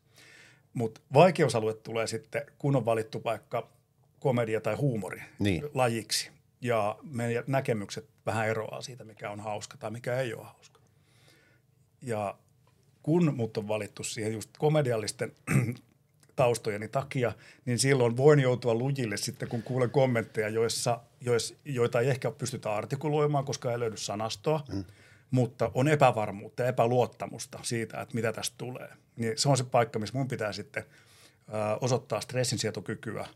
Mutta 0.73 1.01
vaikeusalue 1.13 1.73
tulee 1.73 2.07
sitten, 2.07 2.41
kun 2.57 2.75
on 2.75 2.85
valittu 2.85 3.21
vaikka 3.23 3.69
komedia 4.19 4.61
tai 4.61 4.75
huumori 4.75 5.21
niin. 5.39 5.63
lajiksi. 5.73 6.31
Ja 6.61 6.97
meidän 7.03 7.43
näkemykset 7.47 8.09
vähän 8.25 8.47
eroaa 8.47 8.81
siitä, 8.81 9.03
mikä 9.03 9.31
on 9.31 9.39
hauska 9.39 9.77
tai 9.77 9.91
mikä 9.91 10.19
ei 10.19 10.33
ole 10.33 10.45
hauska. 10.45 10.81
Ja 12.01 12.37
kun 13.03 13.35
mut 13.35 13.57
on 13.57 13.67
valittu 13.67 14.03
siihen 14.03 14.33
just 14.33 14.49
komediallisten 14.57 15.31
taustojeni 16.41 16.87
takia, 16.87 17.33
niin 17.65 17.79
silloin 17.79 18.17
voin 18.17 18.39
joutua 18.39 18.73
lujille 18.73 19.17
sitten, 19.17 19.49
kun 19.49 19.63
kuulen 19.63 19.89
kommentteja, 19.89 20.49
joissa, 20.49 20.99
jois, 21.19 21.57
joita 21.65 21.99
ei 21.99 22.09
ehkä 22.09 22.31
pystytä 22.31 22.73
artikuloimaan, 22.73 23.45
koska 23.45 23.71
ei 23.71 23.79
löydy 23.79 23.97
sanastoa, 23.97 24.63
mm. 24.73 24.83
mutta 25.31 25.71
on 25.73 25.87
epävarmuutta 25.87 26.63
ja 26.63 26.69
epäluottamusta 26.69 27.59
siitä, 27.61 28.01
että 28.01 28.15
mitä 28.15 28.33
tästä 28.33 28.55
tulee. 28.57 28.89
Niin 29.15 29.37
se 29.37 29.49
on 29.49 29.57
se 29.57 29.63
paikka, 29.63 29.99
missä 29.99 30.17
mun 30.17 30.27
pitää 30.27 30.53
sitten 30.53 30.83
ö, 30.83 31.77
osoittaa 31.81 32.21
stressinsietokykyä, 32.21 33.27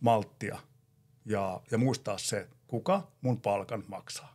malttia 0.00 0.58
ja, 1.24 1.60
ja 1.70 1.78
muistaa 1.78 2.18
se, 2.18 2.48
kuka 2.66 3.08
mun 3.20 3.40
palkan 3.40 3.84
maksaa. 3.88 4.34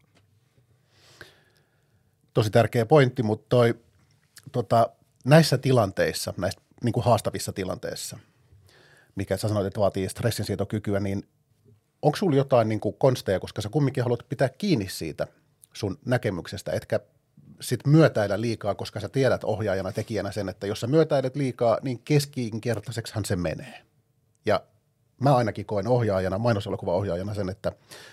Tosi 2.33 2.49
tärkeä 2.49 2.85
pointti, 2.85 3.23
mutta 3.23 3.45
toi, 3.49 3.75
tota, 4.51 4.89
näissä 5.25 5.57
tilanteissa, 5.57 6.33
näissä 6.37 6.66
niin 6.83 6.93
kuin 6.93 7.03
haastavissa 7.03 7.53
tilanteissa, 7.53 8.19
mikä 9.15 9.37
sä 9.37 9.47
sanoit, 9.47 9.67
että 9.67 9.79
vaatii 9.79 10.09
stressinsietokykyä, 10.09 10.99
niin 10.99 11.27
onko 12.01 12.17
sulla 12.17 12.35
jotain 12.35 12.69
niin 12.69 12.79
kuin 12.79 12.95
konsteja, 12.97 13.39
koska 13.39 13.61
sä 13.61 13.69
kumminkin 13.69 14.03
haluat 14.03 14.25
pitää 14.29 14.49
kiinni 14.49 14.89
siitä 14.89 15.27
sun 15.73 15.99
näkemyksestä, 16.05 16.71
etkä 16.71 16.99
sit 17.61 17.87
myötäillä 17.87 18.41
liikaa, 18.41 18.75
koska 18.75 18.99
sä 18.99 19.09
tiedät 19.09 19.43
ohjaajana, 19.43 19.91
tekijänä 19.91 20.31
sen, 20.31 20.49
että 20.49 20.67
jos 20.67 20.79
sä 20.79 20.87
myötäilet 20.87 21.35
liikaa, 21.35 21.77
niin 21.81 21.99
keskinkertaiseksihan 21.99 23.25
se 23.25 23.35
menee. 23.35 23.81
Ja 24.45 24.63
mä 25.21 25.35
ainakin 25.35 25.65
koen 25.65 25.87
ohjaajana, 25.87 26.39
ohjaajana 26.87 27.33
sen, 27.33 27.49
että, 27.49 27.71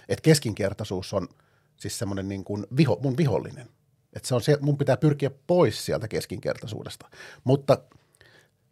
että 0.08 0.22
keskinkertaisuus 0.22 1.14
on 1.14 1.28
siis 1.76 1.98
semmoinen 1.98 2.28
niin 2.28 2.44
kuin 2.44 2.66
viho, 2.76 2.98
mun 3.02 3.16
vihollinen. 3.16 3.68
Että 4.12 4.28
se 4.28 4.34
on 4.34 4.42
se, 4.42 4.58
mun 4.60 4.78
pitää 4.78 4.96
pyrkiä 4.96 5.30
pois 5.46 5.86
sieltä 5.86 6.08
keskinkertaisuudesta. 6.08 7.08
Mutta 7.44 7.78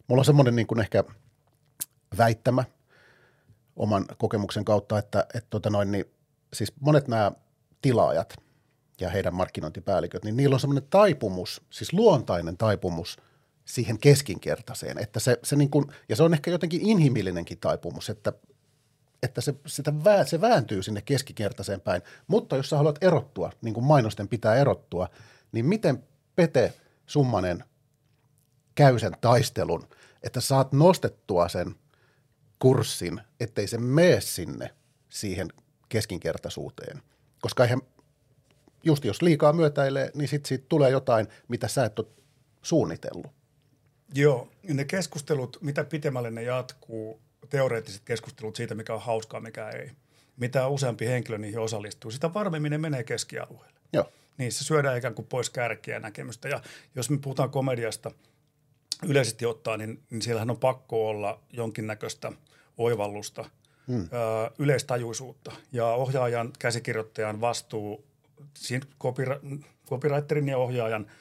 mulla 0.09 0.21
on 0.21 0.25
semmoinen 0.25 0.57
niin 0.57 0.67
kuin 0.67 0.81
ehkä 0.81 1.05
väittämä 2.19 2.65
oman 3.77 4.05
kokemuksen 4.19 4.65
kautta, 4.65 4.99
että, 4.99 5.27
että 5.35 5.51
tota 5.51 5.71
noin, 5.71 5.93
niin, 5.93 6.05
siis 6.53 6.73
monet 6.81 7.09
nämä 7.09 7.33
tilaajat 7.83 8.35
ja 9.01 9.11
heidän 9.11 9.35
markkinointipäälliköt, 9.35 10.25
niin 10.25 10.37
niillä 10.37 10.55
on 10.55 10.61
semmoinen 10.61 10.89
taipumus, 10.91 11.63
siis 11.71 11.93
luontainen 11.93 12.57
taipumus– 12.57 13.17
siihen 13.65 13.99
keskinkertaiseen. 13.99 14.99
Että 14.99 15.21
se, 15.21 15.39
se 15.43 15.57
niin 15.57 15.71
kuin, 15.71 15.87
ja 16.09 16.17
se 16.17 16.23
on 16.23 16.35
ehkä 16.35 16.51
jotenkin 16.51 16.81
inhimillinenkin 16.81 17.59
taipumus, 17.59 18.11
että, 18.11 18.33
että 19.23 19.41
se, 19.41 19.55
sitä 19.67 20.05
vää, 20.05 20.25
se 20.25 20.41
vääntyy 20.41 20.83
sinne 20.83 21.03
keskikertaiseen 21.03 21.81
päin. 21.81 22.03
Mutta 22.27 22.57
jos 22.57 22.71
sä 22.71 22.77
haluat 22.77 23.05
erottua, 23.05 23.53
niin 23.63 23.75
kuin 23.75 23.85
mainosten 23.85 24.29
pitää 24.29 24.55
erottua, 24.55 25.09
niin 25.53 25.67
miten 25.67 26.05
Pete 26.37 26.73
Summanen 27.07 27.65
käy 28.75 28.99
sen 28.99 29.13
taistelun, 29.21 29.89
että 30.23 30.41
saat 30.41 30.73
nostettua 30.73 31.49
sen 31.49 31.75
kurssin, 32.59 33.21
ettei 33.41 33.67
se 33.67 33.79
mene 33.79 34.21
sinne 34.21 34.71
siihen 35.09 35.49
keskinkertaisuuteen. 35.89 37.03
Koska 37.41 37.65
eihän, 37.65 37.81
just 38.85 39.05
jos 39.05 39.23
liikaa 39.23 39.53
myötäilee, 39.53 40.11
niin 40.15 40.29
sitten 40.29 40.49
siitä 40.49 40.65
tulee 40.69 40.91
jotain, 40.91 41.29
mitä 41.49 41.69
sä 41.69 41.85
et 41.85 41.99
ole 41.99 42.07
suunnitellut. 42.63 43.33
Joo, 44.15 44.49
ne 44.63 44.85
keskustelut, 44.85 45.59
mitä 45.61 45.85
pitemmälle 45.85 46.31
ne 46.31 46.43
jatkuu, 46.43 47.21
teoreettiset 47.51 48.03
keskustelut 48.05 48.57
siitä, 48.57 48.75
mikä 48.75 48.95
on 48.95 49.03
hauskaa, 49.03 49.41
mikä 49.41 49.69
ei. 49.69 49.91
Mitä 50.37 50.67
useampi 50.67 51.07
henkilö 51.07 51.39
niihin 51.39 51.61
osallistuu, 51.61 52.11
sitä 52.11 52.35
varmemmin 52.35 52.71
ne 52.71 52.79
menee 52.79 53.05
keskialueelle. 53.05 53.81
Joo. 53.93 54.13
Niissä 54.39 54.65
syödään 54.65 54.99
ikään 54.99 55.15
kuin 55.15 55.27
pois 55.27 55.51
kärkiä 55.51 55.99
näkemystä. 55.99 56.49
Ja 56.49 56.63
jos 56.95 57.11
me 57.11 57.19
puhutaan 57.19 57.51
komediasta 57.51 58.11
yleisesti 59.09 59.47
ottaa, 59.47 59.77
niin, 59.77 60.03
niin 60.11 60.23
siellähän 60.23 60.51
on 60.51 60.59
pakko 60.59 61.09
olla 61.09 61.41
jonkinnäköistä 61.53 62.33
oivallusta, 62.79 63.45
hmm. 63.89 64.01
ö, 64.01 64.07
yleistajuisuutta. 64.59 65.53
Ja 65.73 65.87
ohjaajan, 65.87 66.53
käsikirjoittajan 66.59 67.41
vastuu, 67.41 68.05
copywriterin 69.89 70.49
ja 70.49 70.59
ohjaajan– 70.59 71.07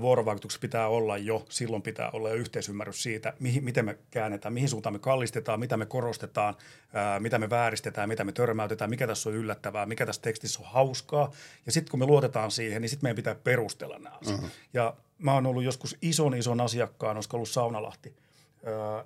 vuorovaikutuksessa 0.00 0.60
pitää 0.60 0.88
olla 0.88 1.18
jo, 1.18 1.46
silloin 1.48 1.82
pitää 1.82 2.10
olla 2.10 2.28
jo 2.28 2.34
yhteisymmärrys 2.34 3.02
siitä, 3.02 3.32
mihin, 3.40 3.64
miten 3.64 3.84
me 3.84 3.98
käännetään, 4.10 4.54
mihin 4.54 4.68
suuntaan 4.68 4.92
me 4.92 4.98
kallistetaan, 4.98 5.60
mitä 5.60 5.76
me 5.76 5.86
korostetaan, 5.86 6.54
ää, 6.92 7.20
mitä 7.20 7.38
me 7.38 7.50
vääristetään, 7.50 8.08
mitä 8.08 8.24
me 8.24 8.32
törmäytetään, 8.32 8.90
mikä 8.90 9.06
tässä 9.06 9.28
on 9.28 9.34
yllättävää, 9.34 9.86
mikä 9.86 10.06
tässä 10.06 10.22
tekstissä 10.22 10.60
on 10.60 10.66
hauskaa. 10.66 11.32
Ja 11.66 11.72
sitten 11.72 11.90
kun 11.90 12.00
me 12.00 12.06
luotetaan 12.06 12.50
siihen, 12.50 12.82
niin 12.82 12.90
sitten 12.90 13.04
meidän 13.04 13.16
pitää 13.16 13.34
perustella 13.34 13.98
nämä 13.98 14.16
asiat. 14.20 14.40
Mm-hmm. 14.40 14.50
Ja 14.74 14.94
mä 15.18 15.34
oon 15.34 15.46
ollut 15.46 15.64
joskus 15.64 15.96
ison 16.02 16.34
ison 16.34 16.60
asiakkaan, 16.60 17.16
olisiko 17.16 17.36
ollut 17.36 17.48
Saunalahti, 17.48 18.16
ää, 18.64 19.04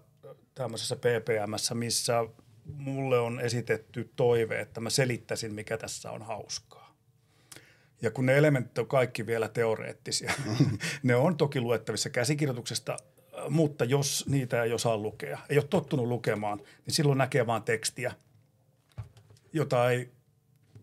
tämmöisessä 0.54 0.97
PPMssä, 0.97 1.75
missä 1.75 2.25
mulle 2.64 3.18
on 3.18 3.40
esitetty 3.40 4.11
toive, 4.16 4.61
että 4.61 4.80
mä 4.80 4.90
selittäisin, 4.90 5.54
mikä 5.54 5.78
tässä 5.78 6.11
on 6.11 6.23
hauskaa. 6.23 6.75
Ja 8.03 8.11
kun 8.11 8.26
ne 8.26 8.38
elementit 8.38 8.79
on 8.79 8.87
kaikki 8.87 9.26
vielä 9.26 9.49
teoreettisia, 9.49 10.33
ne 11.03 11.17
on 11.17 11.37
toki 11.37 11.61
luettavissa 11.61 12.11
käsikirjoituksesta, 12.11 12.97
mutta 13.49 13.85
jos 13.85 14.25
niitä 14.29 14.62
ei 14.62 14.73
osaa 14.73 14.97
lukea, 14.97 15.38
ei 15.49 15.59
ole 15.59 15.67
tottunut 15.71 16.07
lukemaan, 16.07 16.59
niin 16.59 16.95
silloin 16.95 17.19
näkee 17.19 17.47
vain 17.47 17.62
tekstiä, 17.62 18.12
jota 19.53 19.91
ei 19.91 20.11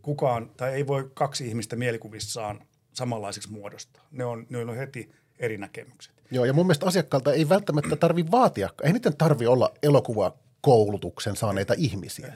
kukaan, 0.01 0.49
tai 0.57 0.73
ei 0.73 0.87
voi 0.87 1.11
kaksi 1.13 1.47
ihmistä 1.47 1.75
mielikuvissaan 1.75 2.61
samanlaiseksi 2.93 3.51
muodostaa. 3.51 4.03
Ne 4.11 4.25
on, 4.25 4.47
ne 4.49 4.57
on 4.57 4.75
heti 4.75 5.11
eri 5.39 5.57
näkemykset. 5.57 6.13
Joo, 6.31 6.45
ja 6.45 6.53
mun 6.53 6.65
mielestä 6.65 6.85
asiakkaalta 6.85 7.33
ei 7.33 7.49
välttämättä 7.49 7.95
tarvi 7.95 8.31
vaatia, 8.31 8.69
ei 8.83 8.93
niiden 8.93 9.17
tarvi 9.17 9.47
olla 9.47 9.71
elokuvakoulutuksen 9.83 11.35
saaneita 11.35 11.73
ihmisiä. 11.77 12.33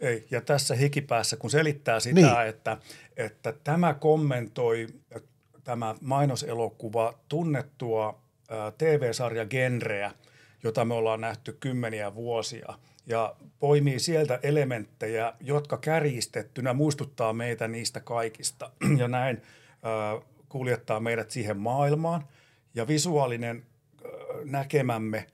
Ei, 0.00 0.26
ja 0.30 0.40
tässä 0.40 0.74
hikipäässä, 0.74 1.36
kun 1.36 1.50
selittää 1.50 2.00
sitä, 2.00 2.14
niin. 2.14 2.48
että, 2.48 2.78
että 3.16 3.52
tämä 3.64 3.94
kommentoi 3.94 4.86
tämä 5.64 5.94
mainoselokuva 6.00 7.14
tunnettua 7.28 8.20
TV-sarja 8.78 9.46
genreä, 9.46 10.12
jota 10.62 10.84
me 10.84 10.94
ollaan 10.94 11.20
nähty 11.20 11.56
kymmeniä 11.60 12.14
vuosia, 12.14 12.78
ja 13.06 13.36
poimii 13.60 13.98
sieltä 13.98 14.38
elementtejä, 14.42 15.32
jotka 15.40 15.76
kärjistettynä 15.76 16.72
muistuttaa 16.72 17.32
meitä 17.32 17.68
niistä 17.68 18.00
kaikista, 18.00 18.70
ja 19.00 19.08
näin 19.08 19.36
äh, 19.36 20.22
kuljettaa 20.48 21.00
meidät 21.00 21.30
siihen 21.30 21.56
maailmaan, 21.56 22.24
ja 22.74 22.88
visuaalinen 22.88 23.56
äh, 23.56 24.10
näkemämme 24.44 25.26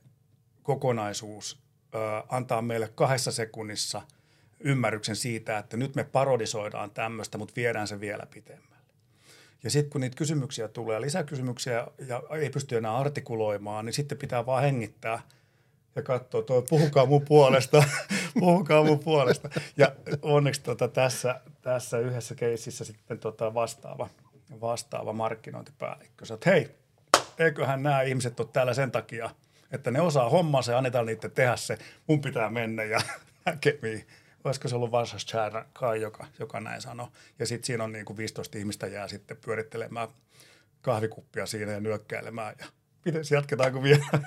kokonaisuus 0.63 1.63
äh, 1.95 2.25
antaa 2.29 2.63
meille 2.63 2.89
kahdessa 2.95 3.33
sekunnissa– 3.33 4.03
ymmärryksen 4.65 5.17
siitä, 5.17 5.59
että 5.59 5.77
nyt 5.77 5.95
me 5.95 6.05
parodisoidaan 6.05 6.91
tämmöistä, 6.91 7.39
mutta 7.39 7.55
viedään 7.57 7.89
se 7.89 8.01
vielä 8.01 8.27
pitemmälle. 8.27 8.73
Ja 9.63 9.71
sitten 9.71 9.91
kun 9.91 10.01
niitä 10.01 10.17
kysymyksiä 10.17 10.69
tulee, 10.69 11.01
lisäkysymyksiä 11.01 11.87
ja 12.07 12.23
ei 12.31 12.51
pysty 12.51 12.77
enää 12.77 12.97
artikuloimaan, 12.97 13.85
niin 13.85 13.93
sitten 13.93 14.19
pitää 14.19 14.47
vaan 14.47 14.63
hengittää 14.63 15.23
ja 15.97 16.03
katsoa, 16.03 16.43
toi, 16.43 16.63
puhukaa 16.69 17.07
mun 17.07 17.25
puolesta, 17.25 17.85
puhukaa 18.41 18.85
mun 18.85 18.99
puolesta. 18.99 19.51
Ja 19.77 19.93
onneksi 20.23 20.63
tota, 20.63 20.89
tässä, 20.89 21.41
tässä 21.63 21.99
yhdessä 21.99 22.35
keississä 22.35 22.85
sitten 22.85 23.19
tota 23.19 23.55
vastaava, 23.55 24.09
vastaava 24.61 25.13
markkinointipäällikkö 25.13 26.27
sanoi, 26.27 26.37
että 26.37 26.51
hei, 26.51 26.71
eiköhän 27.39 27.83
nämä 27.83 28.03
ihmiset 28.03 28.41
ole 28.41 28.49
täällä 28.53 28.75
sen 28.75 28.91
takia, 28.91 29.31
että 29.73 29.91
ne 29.91 30.01
osaa 30.01 30.29
hommaa 30.29 30.63
se, 30.63 30.75
annetaan 30.75 31.07
niiden 31.07 31.31
tehdä 31.31 31.57
se, 31.57 31.79
mun 32.07 32.21
pitää 32.21 32.51
mennä 32.51 32.85
ja 32.85 33.01
näkemiin 33.47 34.07
olisiko 34.45 34.69
se 34.69 34.75
ollut 34.75 34.91
Vasas 34.91 35.27
kai, 35.73 36.01
joka, 36.01 36.27
joka 36.39 36.61
näin 36.61 36.81
sanoi. 36.81 37.09
Ja 37.39 37.47
sitten 37.47 37.67
siinä 37.67 37.85
on 37.85 37.93
niin 37.93 38.05
kuin 38.05 38.17
15 38.17 38.59
ihmistä 38.59 38.87
jää 38.87 39.09
sitten 39.09 39.37
pyörittelemään 39.37 40.09
kahvikuppia 40.83 41.47
siinä 41.47 41.73
ja 41.73 41.81
nyökkäilemään 41.81 42.55
ja 42.59 42.67
miten 43.05 43.23
jatketaanko 43.31 43.83
vielä. 43.83 44.05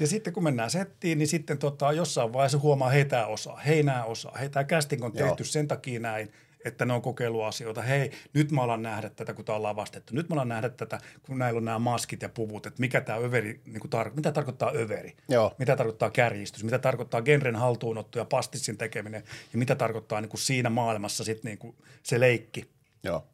Ja 0.00 0.06
sitten 0.06 0.32
kun 0.32 0.42
mennään 0.44 0.70
settiin, 0.70 1.18
niin 1.18 1.28
sitten 1.28 1.58
tota, 1.58 1.92
jossain 1.92 2.32
vaiheessa 2.32 2.58
huomaa, 2.58 2.88
hei 2.88 3.04
tämä 3.04 3.26
osaa, 3.26 3.56
hei 3.56 3.82
nämä 3.82 4.04
osaa, 4.04 4.36
hei 4.38 4.48
tämä 4.48 4.64
casting 4.64 5.04
on 5.04 5.12
tehty 5.12 5.42
Joo. 5.42 5.44
sen 5.44 5.68
takia 5.68 6.00
näin, 6.00 6.32
että 6.64 6.84
ne 6.84 6.92
on 6.92 7.02
kokeiluasioita. 7.02 7.82
Hei, 7.82 8.10
nyt 8.34 8.50
mä 8.50 8.62
alan 8.62 8.82
nähdä 8.82 9.10
tätä, 9.10 9.34
kun 9.34 9.44
tämä 9.44 9.56
on 9.56 9.62
lavastettu. 9.62 10.14
Nyt 10.14 10.28
mä 10.28 10.34
alan 10.34 10.48
nähdä 10.48 10.68
tätä, 10.68 10.98
kun 11.22 11.38
näillä 11.38 11.58
on 11.58 11.64
nämä 11.64 11.78
maskit 11.78 12.22
ja 12.22 12.28
puvut, 12.28 12.66
että 12.66 12.80
mikä 12.80 13.00
tämä 13.00 13.18
överi, 13.18 13.60
niin 13.64 13.80
kuin 13.80 13.90
tar- 13.92 14.14
mitä 14.16 14.32
tarkoittaa 14.32 14.72
överi, 14.74 15.16
Joo. 15.28 15.54
mitä 15.58 15.76
tarkoittaa 15.76 16.10
kärjistys, 16.10 16.64
mitä 16.64 16.78
tarkoittaa 16.78 17.22
genren 17.22 17.56
haltuunotto 17.56 18.18
ja 18.18 18.24
pastissin 18.24 18.78
tekeminen 18.78 19.22
ja 19.52 19.58
mitä 19.58 19.74
tarkoittaa 19.74 20.20
niin 20.20 20.28
kuin 20.30 20.40
siinä 20.40 20.70
maailmassa 20.70 21.24
sit 21.24 21.44
niin 21.44 21.58
kuin 21.58 21.76
se 22.02 22.20
leikki. 22.20 22.70
Joo. 23.02 23.26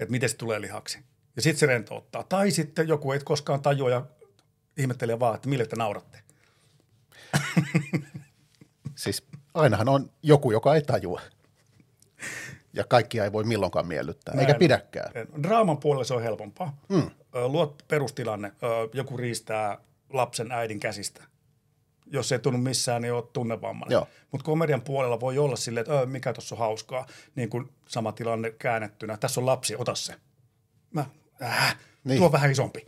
Että 0.00 0.12
miten 0.12 0.28
se 0.28 0.36
tulee 0.36 0.60
lihaksi. 0.60 0.98
Ja 1.36 1.42
sitten 1.42 1.58
se 1.60 1.66
rentouttaa. 1.66 2.22
Tai 2.22 2.50
sitten 2.50 2.88
joku 2.88 3.12
ei 3.12 3.20
koskaan 3.24 3.62
tajua 3.62 3.90
ja 3.90 4.06
ihmettelee 4.76 5.20
vaan, 5.20 5.34
että 5.34 5.48
mille 5.48 5.66
te 5.66 5.76
nauratte. 5.76 6.18
siis 8.94 9.26
ainahan 9.54 9.88
on 9.88 10.10
joku, 10.22 10.50
joka 10.50 10.74
ei 10.74 10.82
tajua. 10.82 11.20
Ja 12.74 12.84
kaikkia 12.84 13.24
ei 13.24 13.32
voi 13.32 13.44
milloinkaan 13.44 13.86
miellyttää, 13.86 14.34
Näin 14.34 14.46
eikä 14.46 14.58
pidäkään. 14.58 15.12
Draaman 15.42 15.78
puolella 15.78 16.04
se 16.04 16.14
on 16.14 16.22
helpompaa. 16.22 16.76
Mm. 16.88 17.10
Luot 17.46 17.84
perustilanne, 17.88 18.52
joku 18.92 19.16
riistää 19.16 19.78
lapsen 20.12 20.52
äidin 20.52 20.80
käsistä. 20.80 21.24
Jos 22.06 22.32
ei 22.32 22.38
tunnu 22.38 22.58
missään, 22.58 23.02
niin 23.02 23.12
olet 23.12 23.32
tunnevammainen. 23.32 24.02
Mutta 24.30 24.44
komedian 24.44 24.82
puolella 24.82 25.20
voi 25.20 25.38
olla 25.38 25.56
silleen, 25.56 25.80
että 25.80 26.06
mikä 26.06 26.32
tuossa 26.32 26.54
on 26.54 26.58
hauskaa. 26.58 27.06
Niin 27.34 27.50
kuin 27.50 27.68
sama 27.88 28.12
tilanne 28.12 28.50
käännettynä. 28.50 29.16
Tässä 29.16 29.40
on 29.40 29.46
lapsi, 29.46 29.76
ota 29.76 29.94
se. 29.94 30.14
Mä, 30.90 31.04
äh, 31.42 31.76
niin. 32.04 32.18
tuo 32.18 32.32
vähän 32.32 32.50
isompi. 32.50 32.86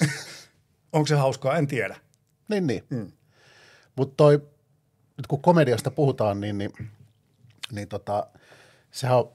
Onko 0.92 1.06
se 1.06 1.14
hauskaa? 1.14 1.56
En 1.56 1.66
tiedä. 1.66 1.96
Niin, 2.48 2.66
niin. 2.66 2.84
Mm. 2.90 3.12
Mutta 3.96 4.14
toi, 4.16 4.32
nyt 5.16 5.26
kun 5.28 5.42
komediasta 5.42 5.90
puhutaan, 5.90 6.40
niin, 6.40 6.58
niin, 6.58 6.72
niin 7.72 7.88
tota, 7.88 8.26
sehän 8.92 9.18
on, 9.18 9.32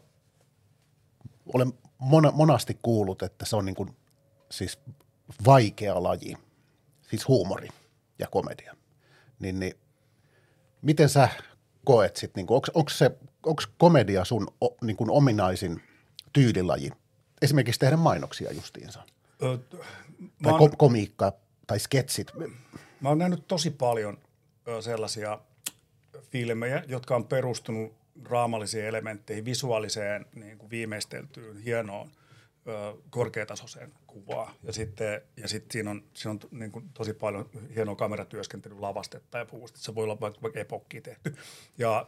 olen 1.54 1.74
mona, 1.98 2.32
monasti 2.32 2.80
kuullut, 2.82 3.22
että 3.22 3.46
se 3.46 3.56
on 3.56 3.66
niin 3.66 3.76
kuin, 3.76 3.96
siis 4.52 4.80
vaikea 5.46 6.04
laji, 6.04 6.38
siis 7.10 7.28
huumori 7.28 7.68
ja 8.20 8.28
komedia. 8.28 8.76
Niin, 9.40 9.60
niin 9.60 9.74
miten 10.82 11.10
sä 11.10 11.30
koet 11.86 12.16
sitten, 12.16 12.46
niin 12.46 12.62
onko 12.74 12.90
se, 12.90 13.12
onko 13.46 13.64
komedia 13.78 14.26
sun 14.26 14.48
o, 14.62 14.76
niin 14.82 14.98
kuin 14.98 15.10
ominaisin 15.10 15.84
tyylilaji? 16.34 16.92
Esimerkiksi 17.42 17.80
tehdä 17.80 17.98
mainoksia 17.98 18.54
justiinsa. 18.54 19.04
Ö, 19.44 19.58
tai 20.44 20.54
oon, 20.54 20.78
komiikka 20.78 21.34
tai 21.68 21.80
sketsit. 21.80 22.32
Mä 23.02 23.10
oon 23.10 23.18
nähnyt 23.18 23.48
tosi 23.48 23.72
paljon 23.72 24.18
sellaisia 24.82 25.40
filmejä, 26.32 26.84
jotka 26.88 27.16
on 27.16 27.26
perustunut 27.26 27.94
raamallisiin 28.26 28.86
elementteihin, 28.86 29.46
visuaaliseen 29.46 30.26
niin 30.36 30.58
kuin 30.58 30.70
viimeisteltyyn, 30.70 31.58
hienoon, 31.58 32.12
korkeatasoiseen 33.10 33.94
kuvaan. 34.08 34.54
Ja 34.64 34.74
sitten, 34.74 35.22
ja 35.38 35.48
sitten 35.48 35.72
siinä 35.72 35.92
on, 35.92 36.04
siinä 36.14 36.32
on 36.32 36.40
niin 36.52 36.72
kuin 36.72 36.90
tosi 36.94 37.14
paljon 37.14 37.50
hienoa 37.76 37.96
kameratyöskentelyä, 37.96 38.82
lavastetta 38.82 39.38
ja 39.38 39.46
puusta. 39.46 39.80
Se 39.80 39.96
voi 39.96 40.04
olla 40.04 40.20
vaikka, 40.20 40.42
vaikka 40.42 40.60
epokki 40.60 41.02
tehty. 41.02 41.36
Ja 41.78 42.06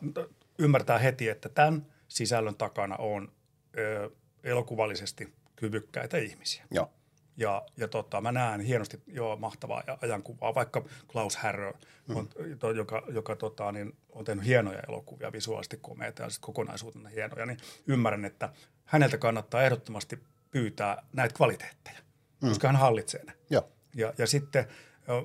ymmärtää 0.58 0.98
heti, 0.98 1.30
että 1.30 1.50
tämän 1.50 1.86
sisällön 2.08 2.56
takana 2.56 2.96
on 2.96 3.32
ö, 3.78 4.10
elokuvallisesti 4.44 5.34
kyvykkäitä 5.56 6.18
ihmisiä. 6.18 6.66
Joo. 6.72 6.92
Ja, 7.40 7.66
ja 7.78 7.88
tota, 7.88 8.22
mä 8.22 8.32
näen 8.32 8.62
hienosti 8.62 9.02
jo 9.08 9.38
mahtavaa 9.40 9.84
ajankuvaa, 10.02 10.56
vaikka 10.56 10.84
Klaus 11.12 11.38
Härrö, 11.38 11.74
mm. 12.08 12.16
on, 12.16 12.30
to, 12.60 12.72
joka, 12.72 13.04
joka 13.08 13.36
tota, 13.36 13.72
niin, 13.72 13.98
on 14.10 14.26
tehnyt 14.26 14.46
hienoja 14.46 14.80
elokuvia, 14.88 15.32
visuaalisesti 15.32 15.78
komeita 15.82 16.24
ja 16.24 16.30
kokonaisuutena 16.42 17.10
hienoja, 17.10 17.46
niin 17.46 17.58
ymmärrän, 17.88 18.26
että 18.26 18.50
häneltä 18.86 19.18
kannattaa 19.18 19.64
ehdottomasti 19.64 20.20
pyytää 20.52 21.04
näitä 21.14 21.36
kvaliteetteja, 21.36 22.00
mm. 22.42 22.50
koska 22.50 22.68
hän 22.68 22.76
hallitsee 22.76 23.24
ne. 23.24 23.34
Ja, 23.50 23.64
ja, 23.96 24.14
ja 24.18 24.28
sitten 24.28 24.68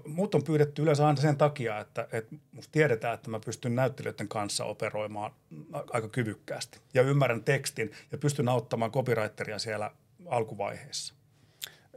Mut 0.07 0.35
on 0.35 0.44
pyydetty 0.44 0.83
yleensä 0.83 1.07
aina 1.07 1.20
sen 1.20 1.37
takia, 1.37 1.81
että, 1.81 2.09
että 2.12 2.37
musta 2.53 2.72
tiedetään, 2.72 3.14
että 3.14 3.31
mä 3.31 3.40
pystyn 3.44 3.74
näyttelijöiden 3.74 4.29
kanssa 4.29 4.64
operoimaan 4.64 5.33
aika 5.72 6.09
kyvykkäästi 6.09 6.81
ja 6.94 7.03
ymmärrän 7.03 7.44
tekstin 7.44 7.92
ja 8.12 8.18
pystyn 8.18 8.48
auttamaan 8.48 8.92
copywriteria 8.92 9.59
siellä 9.59 9.90
alkuvaiheessa 10.27 11.14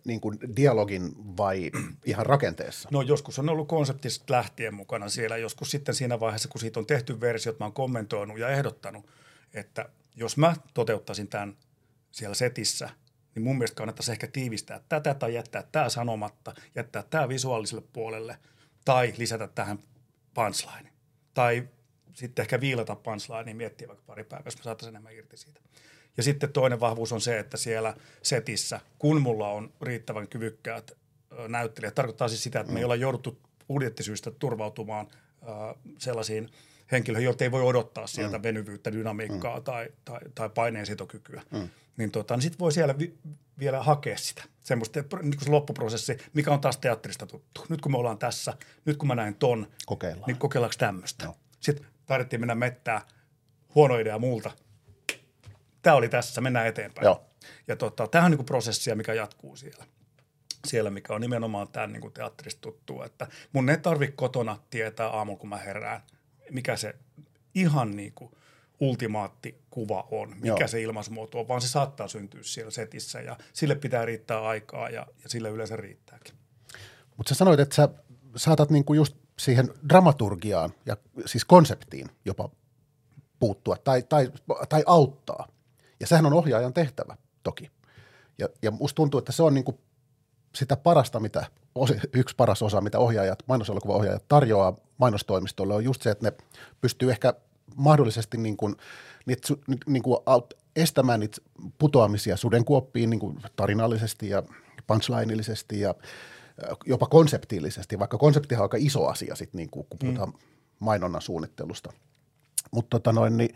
niin 0.08 0.22
kuin 0.22 0.40
dialogin 0.56 1.12
vai 1.38 1.72
ihan 2.06 2.26
rakenteessa? 2.26 2.90
No 2.92 3.02
joskus 3.02 3.40
on 3.40 3.50
ollut 3.50 3.68
konseptista 3.68 4.34
lähtien 4.34 4.74
mukana 4.74 5.10
siellä, 5.10 5.38
joskus 5.38 5.72
sitten 5.72 5.96
siinä 5.96 6.20
vaiheessa, 6.20 6.50
kun 6.50 6.62
siitä 6.62 6.80
on 6.80 6.86
tehty 6.86 7.22
versiot, 7.22 7.60
mä 7.60 7.66
oon 7.66 7.74
kommentoinut 7.74 8.40
ja 8.40 8.50
ehdottanut, 8.50 9.06
että 9.54 9.90
jos 10.16 10.38
mä 10.38 10.56
toteuttaisin 10.74 11.28
tämän 11.28 11.58
siellä 12.12 12.36
setissä, 12.36 12.90
niin 13.36 13.44
mun 13.44 13.58
mielestä 13.58 13.76
kannattaisi 13.76 14.12
ehkä 14.12 14.28
tiivistää 14.28 14.82
tätä 14.90 15.14
tai 15.14 15.34
jättää 15.34 15.64
tämä 15.72 15.90
sanomatta, 15.90 16.54
jättää 16.76 17.04
tämä 17.10 17.30
visuaaliselle 17.30 17.84
puolelle 17.94 18.38
tai 18.86 19.14
lisätä 19.18 19.48
tähän 19.48 19.80
punchline. 20.34 20.90
Tai 21.34 21.68
sitten 22.14 22.44
ehkä 22.44 22.62
viilata 22.62 22.96
punchline 22.96 23.52
ja 23.52 23.56
miettiä 23.56 23.88
vaikka 23.88 24.04
pari 24.08 24.24
päivää, 24.24 24.46
jos 24.46 24.58
mä 24.58 24.64
saataisiin 24.64 24.90
enemmän 24.90 25.14
irti 25.14 25.38
siitä. 25.38 25.62
Ja 26.18 26.24
sitten 26.24 26.54
toinen 26.54 26.80
vahvuus 26.80 27.12
on 27.12 27.22
se, 27.22 27.40
että 27.40 27.58
siellä 27.58 27.94
setissä, 28.22 28.80
kun 29.00 29.22
mulla 29.22 29.50
on 29.50 29.74
riittävän 29.82 30.28
kyvykkäät 30.28 30.92
näyttelijät, 31.48 31.96
tarkoittaa 31.96 32.28
siis 32.28 32.44
sitä, 32.44 32.60
että 32.60 32.74
me 32.74 32.80
ei 32.80 32.84
mm. 32.84 32.86
olla 32.86 32.96
jouduttu 32.96 33.40
budjettisyistä 33.68 34.32
turvautumaan 34.32 35.08
sellaisiin 35.98 36.50
henkilöihin, 36.92 37.26
joilta 37.26 37.44
ei 37.44 37.52
voi 37.52 37.62
odottaa 37.62 38.08
sieltä 38.08 38.38
mm. 38.38 38.44
venyvyyttä, 38.44 38.92
dynamiikkaa 38.92 39.58
mm. 39.58 39.64
tai, 39.64 39.90
tai, 40.06 40.20
tai 40.36 40.50
paineensitokykyä. 40.50 41.44
Mm. 41.52 41.70
Niin, 41.98 42.12
tota, 42.12 42.36
niin 42.36 42.42
sitten 42.42 42.60
voi 42.60 42.72
siellä 42.72 43.00
vi- 43.00 43.18
vielä 43.60 43.84
hakea 43.84 44.18
sitä, 44.18 44.44
semmoista 44.62 45.04
niin 45.22 45.40
se 45.40 45.50
loppuprosessi, 45.50 46.18
mikä 46.34 46.52
on 46.52 46.62
taas 46.62 46.78
teatterista 46.78 47.26
tuttu. 47.26 47.66
Nyt 47.70 47.82
kun 47.82 47.92
me 47.92 47.98
ollaan 47.98 48.18
tässä, 48.18 48.54
nyt 48.86 48.98
kun 48.98 49.08
mä 49.08 49.16
näin 49.16 49.36
ton, 49.36 49.68
Kokeillaan. 49.86 50.28
niin 50.28 50.38
kokeillaanko 50.38 50.76
tämmöistä. 50.78 51.26
No. 51.26 51.36
Sitten 51.60 51.86
taidettiin 52.06 52.40
mennä 52.40 52.56
mettää, 52.56 53.02
huono 53.76 53.98
idea 53.98 54.20
multa, 54.20 54.52
tämä 55.88 55.98
oli 55.98 56.10
tässä, 56.10 56.42
mennään 56.42 56.68
eteenpäin. 56.68 57.06
Joo. 57.06 57.24
Ja 57.68 57.76
tota, 57.76 58.08
tämä 58.08 58.26
on 58.26 58.32
niin 58.32 58.46
prosessia, 58.46 58.96
mikä 58.96 59.14
jatkuu 59.14 59.56
siellä. 59.56 59.86
Siellä, 60.68 60.90
mikä 60.90 61.14
on 61.14 61.22
nimenomaan 61.22 61.68
tämän 61.68 61.94
niin 61.94 62.14
teatterista 62.14 62.62
tuttu, 62.62 63.02
että 63.02 63.28
mun 63.54 63.70
ei 63.70 63.78
tarvitse 63.78 64.16
kotona 64.16 64.60
tietää 64.70 65.08
aamulla, 65.08 65.40
kun 65.40 65.50
mä 65.50 65.58
herään, 65.58 66.02
mikä 66.52 66.76
se 66.76 66.96
ihan 67.56 67.92
niin 67.92 68.12
kuin 68.16 68.32
ultimaatti 68.80 69.62
kuva 69.70 70.08
on, 70.12 70.30
mikä 70.36 70.48
Joo. 70.60 70.68
se 70.68 70.82
ilmaisumuoto 70.82 71.40
on, 71.40 71.48
vaan 71.48 71.62
se 71.62 71.68
saattaa 71.68 72.08
syntyä 72.08 72.42
siellä 72.44 72.72
setissä 72.72 73.22
ja 73.22 73.38
sille 73.54 73.76
pitää 73.76 74.06
riittää 74.06 74.42
aikaa 74.42 74.90
ja, 74.90 75.08
ja 75.24 75.30
sille 75.30 75.50
yleensä 75.50 75.76
riittääkin. 75.76 76.34
Mutta 77.18 77.30
sä 77.30 77.36
sanoit, 77.36 77.60
että 77.60 77.76
sä 77.76 77.90
saatat 78.36 78.70
niinku 78.70 78.94
just 78.94 79.16
siihen 79.40 79.70
dramaturgiaan 79.90 80.74
ja 80.86 80.98
siis 81.26 81.46
konseptiin 81.46 82.10
jopa 82.26 82.50
puuttua 83.40 83.76
tai, 83.84 84.04
tai, 84.04 84.32
tai 84.70 84.84
auttaa. 84.86 85.57
Ja 86.00 86.08
sehän 86.08 86.26
on 86.26 86.34
ohjaajan 86.34 86.74
tehtävä 86.74 87.18
toki. 87.44 87.72
Ja, 88.38 88.48
ja 88.62 88.72
musta 88.72 88.96
tuntuu, 88.96 89.18
että 89.18 89.32
se 89.32 89.44
on 89.44 89.54
niin 89.54 89.66
kuin 89.66 89.78
sitä 90.56 90.78
parasta, 90.78 91.20
mitä, 91.20 91.46
yksi 92.14 92.36
paras 92.36 92.62
osa, 92.62 92.82
mitä 92.82 93.00
ohjaajat, 93.00 93.44
mainoselokuva-ohjaajat 93.48 94.28
tarjoaa 94.28 94.76
mainostoimistolle, 94.98 95.74
on 95.74 95.84
just 95.84 96.02
se, 96.02 96.12
että 96.12 96.26
ne 96.26 96.38
pystyy 96.82 97.12
ehkä 97.12 97.34
mahdollisesti 97.76 98.38
niin 98.38 98.58
kuin, 98.58 98.76
niitä, 99.26 99.48
niin 99.88 100.04
kuin 100.04 100.18
estämään 100.76 101.20
niitä 101.20 101.38
putoamisia 101.78 102.38
sudenkuoppiin 102.38 103.10
niin 103.10 103.20
kuin 103.20 103.40
tarinallisesti 103.56 104.30
ja 104.30 104.44
punchlineillisesti 104.88 105.80
ja 105.80 105.96
jopa 106.86 107.06
konseptiillisesti, 107.06 108.00
vaikka 108.00 108.18
konseptihan 108.18 108.62
on 108.62 108.66
aika 108.66 108.78
iso 108.80 109.08
asia 109.08 109.36
sit, 109.36 109.54
niin 109.54 109.70
kuin, 109.70 109.88
kun 109.90 110.00
puhutaan 110.00 110.30
mm. 110.30 110.36
mainonnan 110.80 111.22
suunnittelusta. 111.22 111.94
Mutta 112.72 112.90
tota 113.00 113.14
noin, 113.14 113.38
niin, 113.38 113.56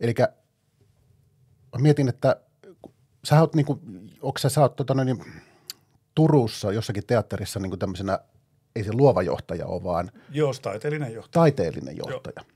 eli 0.00 0.14
mietin, 1.78 2.08
että 2.08 2.36
sä 3.24 3.40
oot, 3.40 3.54
niin 3.54 3.66
kuin, 3.66 3.80
onko 4.22 4.38
sä, 4.38 4.48
sä 4.48 4.60
oot, 4.60 4.76
tota, 4.76 5.04
niin, 5.04 5.24
Turussa 6.14 6.72
jossakin 6.72 7.06
teatterissa 7.06 7.60
niin 7.60 7.70
kuin 7.70 7.78
tämmöisenä, 7.78 8.18
ei 8.76 8.84
se 8.84 8.92
luova 8.92 9.22
johtaja 9.22 9.66
ole, 9.66 9.84
vaan 9.84 10.10
Joo, 10.30 10.52
taiteellinen 10.62 11.14
johtaja. 11.14 11.42
Taiteellinen 11.42 11.96
johtaja. 11.96 12.34
Joo. 12.36 12.46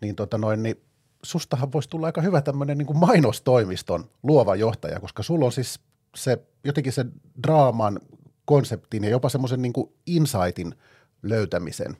Niin, 0.00 0.16
tota 0.16 0.38
noin, 0.38 0.62
niin 0.62 0.80
sustahan 1.22 1.72
voisi 1.72 1.88
tulla 1.88 2.06
aika 2.06 2.20
hyvä 2.20 2.40
tämmöinen 2.42 2.78
niin 2.78 2.86
kuin 2.86 2.98
mainostoimiston 2.98 4.10
luova 4.22 4.56
johtaja, 4.56 5.00
koska 5.00 5.22
sulla 5.22 5.46
on 5.46 5.52
siis 5.52 5.80
se 6.16 6.38
jotenkin 6.64 6.92
se 6.92 7.06
draaman 7.42 8.00
konseptin 8.44 9.04
ja 9.04 9.10
jopa 9.10 9.28
semmoisen 9.28 9.62
niin 9.62 9.72
kuin 9.72 9.92
insightin 10.06 10.74
löytämisen 11.22 11.96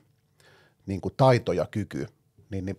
niin 0.85 1.01
kuin 1.01 1.13
taito 1.17 1.53
ja 1.53 1.65
kyky, 1.71 2.07
niin, 2.49 2.65
niin 2.65 2.77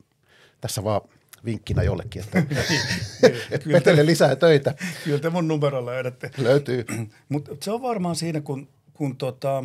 Tässä 0.60 0.84
vaan 0.84 1.00
vinkkinä 1.44 1.82
jollekin, 1.82 2.22
että 2.22 2.38
et 3.50 3.64
Petelle 3.72 4.06
lisää 4.06 4.36
töitä. 4.36 4.74
Kyllä 5.04 5.18
te 5.18 5.30
mun 5.30 5.48
numero 5.48 5.86
löydätte. 5.86 6.30
Löytyy. 6.38 6.84
Mutta 7.28 7.56
se 7.62 7.70
on 7.70 7.82
varmaan 7.82 8.16
siinä, 8.16 8.40
kun, 8.40 8.68
kun 8.94 9.16
tota, 9.16 9.64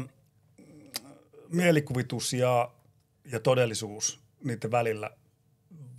mielikuvitus 1.49 2.33
ja, 2.33 2.71
ja 3.31 3.39
todellisuus 3.39 4.19
niiden 4.43 4.71
välillä 4.71 5.11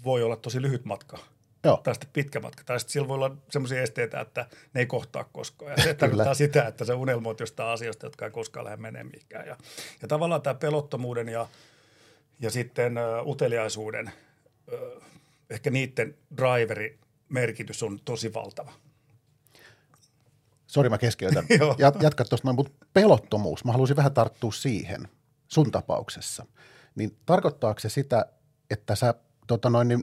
voi 0.05 0.23
olla 0.23 0.37
tosi 0.37 0.63
lyhyt 0.63 0.85
matka. 0.85 1.19
Joo. 1.65 1.81
Tai 1.85 1.95
sitten 1.95 2.11
pitkä 2.13 2.41
matka. 2.41 2.65
Tai 2.65 2.81
sitten 2.81 2.93
sillä 2.93 3.09
voi 3.09 3.15
olla 3.15 3.37
sellaisia 3.51 3.83
esteitä, 3.83 4.21
että 4.21 4.47
ne 4.75 4.81
ei 4.81 4.87
kohtaa 4.87 5.25
koskaan. 5.25 5.71
Ja 5.77 5.83
se 5.83 5.95
tarkoittaa 5.95 6.35
sitä, 6.35 6.67
että 6.67 6.85
se 6.85 6.95
unelmoit 6.95 7.41
jostain 7.41 7.69
asioista, 7.69 8.07
jotka 8.07 8.25
ei 8.25 8.31
koskaan 8.31 8.65
lähde 8.65 8.77
menemään 8.77 9.07
mihinkään. 9.07 9.47
Ja, 9.47 9.57
ja 10.03 10.09
tavallaan 10.09 10.43
tämä 10.43 10.55
pelottomuuden 10.55 11.29
ja, 11.29 11.47
ja 12.41 12.51
sitten 12.51 12.95
uh, 12.99 13.29
uteliaisuuden, 13.31 14.13
uh, 14.73 15.03
ehkä 15.53 15.71
niiden 15.71 16.15
driveri 16.37 16.99
merkitys 17.29 17.83
on 17.83 18.01
tosi 18.05 18.35
valtava. 18.35 18.73
Sori, 20.67 20.89
mä 20.89 20.99
keskeytän. 20.99 21.47
Jatka 22.03 22.25
tuosta 22.25 22.49
noin, 22.49 22.57
mutta 22.57 22.87
pelottomuus, 22.93 23.65
mä 23.65 23.73
haluaisin 23.73 23.97
vähän 23.97 24.15
tarttua 24.15 24.53
siihen 24.53 25.09
sun 25.49 25.71
tapauksessa. 25.71 26.47
Niin 26.95 27.17
tarkoittaako 27.27 27.81
se 27.81 27.89
sitä, 27.89 28.27
että 28.71 28.95
sä 28.95 29.15
tota 29.47 29.71
noin, 29.71 29.89
niin 29.89 30.03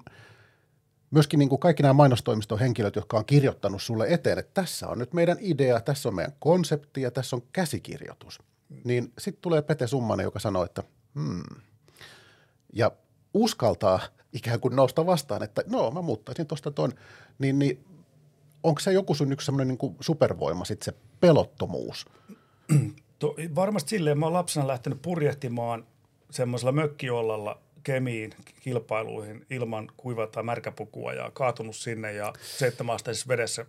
myöskin 1.12 1.38
niin 1.38 1.50
kuin 1.50 1.60
kaikki 1.60 1.84
nämä 1.84 1.94
mainostoimiston 1.94 2.60
henkilöt, 2.60 2.96
jotka 2.96 3.18
on 3.18 3.26
kirjoittanut 3.26 3.82
sulle 3.82 4.08
eteen, 4.10 4.40
että 4.40 4.62
tässä 4.62 4.88
on 4.88 5.00
nyt 5.00 5.14
meidän 5.14 5.38
idea, 5.40 5.80
tässä 5.80 6.10
on 6.10 6.16
meidän 6.16 6.34
konsepti 6.40 7.02
ja 7.02 7.12
tässä 7.12 7.36
on 7.36 7.42
käsikirjoitus. 7.54 8.40
Niin 8.84 9.14
sitten 9.18 9.42
tulee 9.42 9.62
Pete 9.62 9.88
Summanen, 9.88 10.24
joka 10.24 10.40
sanoo, 10.40 10.64
että 10.64 10.84
hmm. 11.16 11.44
Ja 12.74 12.92
uskaltaa 13.34 14.00
ikään 14.34 14.60
kuin 14.60 14.76
nousta 14.76 15.06
vastaan, 15.06 15.44
että 15.44 15.64
no 15.68 15.92
mä 15.92 16.02
muuttaisin 16.02 16.48
tuosta 16.48 16.72
ton, 16.72 16.92
niin, 17.40 17.60
niin 17.60 17.86
onko 18.64 18.80
se 18.80 18.94
joku 18.94 19.16
sun 19.16 19.32
yksi 19.32 19.46
semmoinen 19.46 19.68
niin 19.68 19.96
supervoima, 20.00 20.66
sitten 20.66 20.86
se 20.86 21.00
pelottomuus? 21.20 22.06
To, 23.20 23.36
varmasti 23.56 23.90
silleen, 23.90 24.20
mä 24.20 24.26
oon 24.26 24.34
lapsena 24.34 24.68
lähtenyt 24.68 25.02
purjehtimaan 25.02 25.88
semmoisella 26.32 26.72
mökkiollalla 26.72 27.62
kemiin 27.84 28.34
kilpailuihin 28.60 29.46
ilman 29.50 29.92
kuiva- 29.98 30.28
tai 30.28 30.44
märkäpukua 30.44 31.14
ja 31.14 31.32
kaatunut 31.32 31.76
sinne 31.76 32.14
ja 32.14 32.34
seitsemänasteises 32.58 33.28
vedessä 33.28 33.66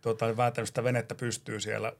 tota, 0.00 0.36
vääntänyt 0.36 0.68
sitä 0.68 0.84
venettä 0.84 1.14
pystyy 1.14 1.60
siellä 1.60 1.92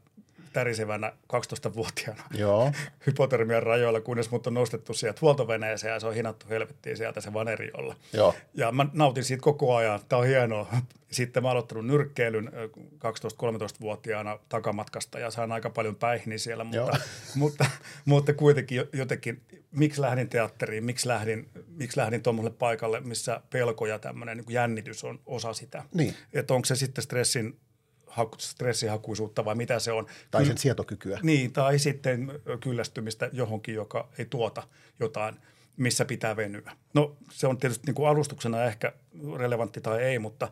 tärisevänä 0.54 1.12
12-vuotiaana 1.32 2.22
Joo. 2.34 2.72
hypotermian 3.06 3.62
rajoilla, 3.62 4.00
kunnes 4.00 4.30
mut 4.30 4.46
on 4.46 4.54
nostettu 4.54 4.94
sieltä 4.94 5.18
huoltoveneeseen 5.22 5.92
ja 5.92 6.00
se 6.00 6.06
on 6.06 6.14
hinattu 6.14 6.46
helvettiin 6.48 6.96
sieltä 6.96 7.20
se 7.20 7.32
vaneriolla. 7.32 7.96
Joo. 8.12 8.34
Ja 8.54 8.72
mä 8.72 8.86
nautin 8.92 9.24
siitä 9.24 9.42
koko 9.42 9.74
ajan. 9.74 10.00
Tämä 10.08 10.20
on 10.20 10.26
hienoa. 10.26 10.66
Sitten 11.10 11.42
mä 11.42 11.50
aloittanut 11.50 11.86
nyrkkeilyn 11.86 12.50
ö, 12.54 12.68
12-13-vuotiaana 12.68 14.38
takamatkasta 14.48 15.18
ja 15.18 15.30
sain 15.30 15.52
aika 15.52 15.70
paljon 15.70 15.96
päihniä 15.96 16.38
siellä, 16.38 16.66
Joo. 16.72 16.86
mutta, 16.86 17.00
mutta, 17.34 17.66
mutta 18.04 18.34
kuitenkin 18.34 18.76
jo- 18.76 18.88
jotenkin, 18.92 19.42
miksi 19.70 20.00
lähdin 20.00 20.28
teatteriin, 20.28 20.84
miksi 20.84 21.08
lähdin, 21.08 21.48
miksi 21.68 22.00
lähdin 22.00 22.22
tuommoiselle 22.22 22.56
paikalle, 22.58 23.00
missä 23.00 23.40
pelko 23.50 23.86
ja 23.86 23.98
tämmöinen 23.98 24.36
niin 24.36 24.46
jännitys 24.48 25.04
on 25.04 25.20
osa 25.26 25.52
sitä. 25.52 25.82
Niin. 25.94 26.14
Että 26.32 26.54
onko 26.54 26.64
se 26.64 26.76
sitten 26.76 27.04
stressin 27.04 27.58
stressihakuisuutta 28.38 29.44
vai 29.44 29.54
mitä 29.54 29.78
se 29.78 29.92
on. 29.92 30.06
Tai 30.30 30.46
sen 30.46 30.58
sietokykyä. 30.58 31.18
niin, 31.22 31.52
tai 31.52 31.78
sitten 31.78 32.32
kyllästymistä 32.60 33.30
johonkin, 33.32 33.74
joka 33.74 34.08
ei 34.18 34.24
tuota 34.24 34.62
jotain, 35.00 35.34
missä 35.76 36.04
pitää 36.04 36.36
venyä. 36.36 36.72
No 36.94 37.16
se 37.30 37.46
on 37.46 37.58
tietysti 37.58 37.86
niin 37.86 37.94
kuin 37.94 38.08
alustuksena 38.08 38.64
ehkä 38.64 38.92
relevantti 39.36 39.80
tai 39.80 40.02
ei, 40.02 40.18
mutta, 40.18 40.48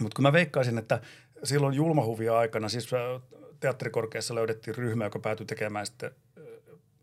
mutta 0.00 0.16
kun 0.16 0.22
mä 0.22 0.32
veikkaisin, 0.32 0.78
että 0.78 1.00
silloin 1.44 1.74
julmahuvia 1.74 2.38
aikana, 2.38 2.68
siis 2.68 2.92
äh, 2.94 3.22
teatterikorkeassa 3.60 4.34
löydettiin 4.34 4.76
ryhmä, 4.76 5.04
joka 5.04 5.18
päätyi 5.18 5.46
tekemään 5.46 5.86
sitten 5.86 6.10
äh, 6.38 6.44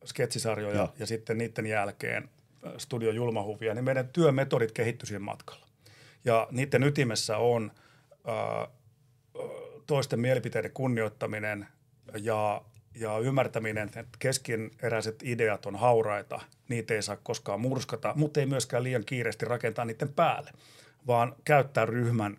sketsisarjoja 0.05 0.75
Joo. 0.75 0.93
ja 0.99 1.05
sitten 1.05 1.37
niiden 1.37 1.65
jälkeen 1.65 2.29
äh, 2.65 2.73
studio 2.77 3.11
julmahuvia, 3.11 3.73
niin 3.73 3.85
meidän 3.85 4.09
työmetodit 4.09 4.71
kehittyi 4.71 5.07
siinä 5.07 5.19
matkalla. 5.19 5.67
Ja 6.25 6.47
niiden 6.51 6.83
ytimessä 6.83 7.37
on 7.37 7.71
äh, 8.11 8.67
toisten 9.87 10.19
mielipiteiden 10.19 10.71
kunnioittaminen 10.71 11.67
ja, 12.21 12.61
ja 12.95 13.19
ymmärtäminen, 13.19 13.87
että 13.87 14.17
keskeneräiset 14.19 15.23
ideat 15.23 15.65
on 15.65 15.75
hauraita, 15.75 16.41
niitä 16.69 16.93
ei 16.93 17.01
saa 17.01 17.17
koskaan 17.23 17.61
murskata, 17.61 18.13
mutta 18.15 18.39
ei 18.39 18.45
myöskään 18.45 18.83
liian 18.83 19.05
kiireesti 19.05 19.45
rakentaa 19.45 19.85
niiden 19.85 20.13
päälle, 20.13 20.51
vaan 21.07 21.35
käyttää 21.45 21.85
ryhmän 21.85 22.37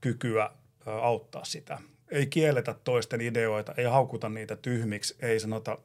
kykyä 0.00 0.50
auttaa 0.86 1.44
sitä. 1.44 1.78
Ei 2.10 2.26
kielletä 2.26 2.74
toisten 2.84 3.20
ideoita, 3.20 3.74
ei 3.76 3.84
haukuta 3.84 4.28
niitä 4.28 4.56
tyhmiksi, 4.56 5.16
ei 5.20 5.40
sanota 5.40 5.78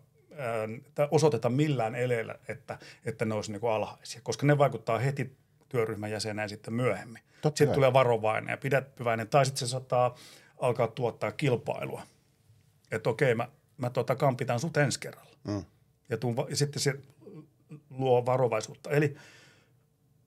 tai 0.95 1.07
osoiteta 1.12 1.49
millään 1.49 1.95
eleellä, 1.95 2.35
että, 2.47 2.79
että 3.05 3.25
ne 3.25 3.35
olisi 3.35 3.51
niin 3.51 3.59
kuin 3.59 3.71
alhaisia, 3.71 4.21
koska 4.23 4.45
ne 4.45 4.57
vaikuttaa 4.57 4.99
heti 4.99 5.35
työryhmän 5.69 6.12
jäseneen 6.12 6.49
sitten 6.49 6.73
myöhemmin. 6.73 7.23
Totta 7.41 7.57
sitten 7.57 7.67
kai. 7.67 7.75
tulee 7.75 7.93
varovainen 7.93 8.51
ja 8.51 8.57
pidättyväinen, 8.57 9.27
tai 9.27 9.45
sitten 9.45 9.67
se 9.67 9.71
saattaa 9.71 10.15
alkaa 10.60 10.88
tuottaa 10.88 11.32
kilpailua. 11.32 12.02
Että 12.91 13.10
okei, 13.10 13.36
mä, 13.36 13.48
mä 13.78 13.89
tota 13.89 14.15
kampitan 14.15 14.60
sut 14.60 14.78
ensi 14.78 15.00
kerralla. 15.00 15.36
Mm. 15.48 15.65
Ja, 16.10 16.17
tuun, 16.17 16.36
ja 16.50 16.56
sitten 16.56 16.82
se 16.82 16.93
luo 17.89 18.26
varovaisuutta. 18.26 18.89
Eli 18.89 19.15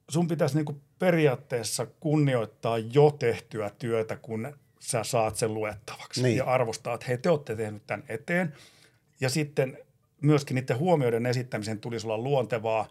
sun 0.09 0.29
pitäisi 0.29 0.55
niinku 0.55 0.81
periaatteessa 0.99 1.87
kunnioittaa 1.87 2.79
jo 2.79 3.11
tehtyä 3.11 3.71
työtä, 3.79 4.17
kun 4.17 4.57
sä 4.79 5.05
saat 5.05 5.37
sen 5.37 5.55
luettavaksi. 5.55 6.23
Niin. 6.23 6.37
Ja 6.37 6.45
arvostaa, 6.45 6.95
että 6.95 7.07
hei, 7.07 7.19
te 7.19 7.31
olette 7.31 7.57
tehnyt 7.57 7.87
tämän 7.87 8.05
eteen. 8.09 8.55
Ja 9.21 9.29
sitten 9.29 9.79
myöskin 10.23 10.55
niiden 10.55 10.79
huomioiden 10.79 11.27
esittämisen 11.27 11.79
tulisi 11.79 12.07
olla 12.07 12.19
luontevaa, 12.19 12.89